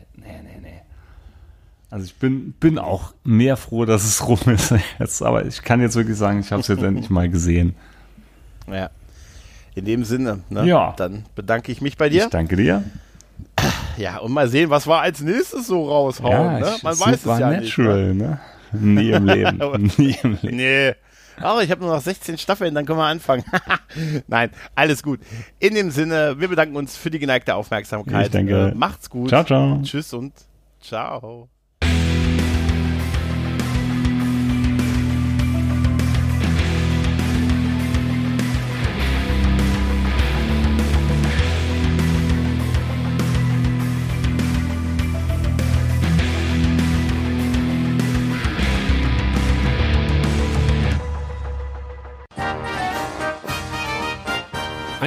Also 1.90 2.05
ich 2.05 2.15
bin, 2.16 2.52
bin 2.52 2.78
auch 2.78 3.15
mehr 3.24 3.56
froh, 3.56 3.85
dass 3.86 4.05
es 4.05 4.27
rum 4.28 4.39
ist 4.52 4.74
jetzt. 4.98 5.23
Aber 5.23 5.47
ich 5.47 5.62
kann 5.62 5.81
jetzt 5.81 5.97
wirklich 5.97 6.16
sagen, 6.19 6.40
ich 6.40 6.52
habe 6.52 6.60
es 6.60 6.69
jetzt 6.69 6.82
endlich 6.82 7.09
mal 7.10 7.28
gesehen. 7.28 7.74
Ja. 8.70 8.90
In 9.74 9.85
dem 9.85 10.05
Sinne, 10.05 10.40
ne? 10.51 10.66
Ja. 10.66 10.93
dann 10.97 11.24
bedanke 11.35 11.70
ich 11.73 11.81
mich 11.81 11.97
bei 11.97 12.06
Ich 12.09 12.12
dir. 12.15 12.28
danke 12.28 12.56
dir. 12.56 12.82
Ja, 13.97 14.19
und 14.19 14.32
mal 14.32 14.48
sehen, 14.48 14.70
was 14.70 14.86
wir 14.86 15.01
als 15.01 15.20
nächstes 15.20 15.66
so 15.69 15.89
raushauen. 15.89 16.32
Ja, 16.32 16.59
ne? 16.60 16.73
ich- 16.77 16.82
Man 16.82 16.98
weiß 16.98 17.16
es 17.16 17.24
ja 17.24 17.35
Supernatural, 17.36 18.15
nicht. 18.15 18.20
Ne? 18.20 18.40
ne? 18.73 18.81
Nie 18.97 19.10
im 19.12 19.27
Leben. 19.27 19.93
Nie 19.97 20.16
im 20.23 20.39
Leben. 20.43 20.56
Nee. 20.56 20.94
Aber 21.40 21.62
ich 21.62 21.70
habe 21.70 21.81
nur 21.82 21.94
noch 21.94 22.02
16 22.02 22.36
Staffeln, 22.36 22.74
dann 22.74 22.85
können 22.85 22.98
wir 22.98 23.05
anfangen. 23.06 23.44
Nein, 24.27 24.51
alles 24.74 25.02
gut. 25.05 25.20
In 25.60 25.74
dem 25.74 25.90
Sinne, 25.93 26.35
wir 26.39 26.48
bedanken 26.48 26.74
uns 26.77 26.97
für 26.97 27.10
die 27.10 27.20
geneigte 27.20 27.55
Aufmerksamkeit. 27.55 28.27
Ich 28.27 28.32
danke. 28.32 28.70
Äh, 28.70 28.74
macht's 28.74 29.09
gut. 29.09 29.28
Ciao, 29.28 29.44
ciao. 29.44 29.81
Tschüss 29.82 30.12
und 30.12 30.32
ciao. 30.81 31.48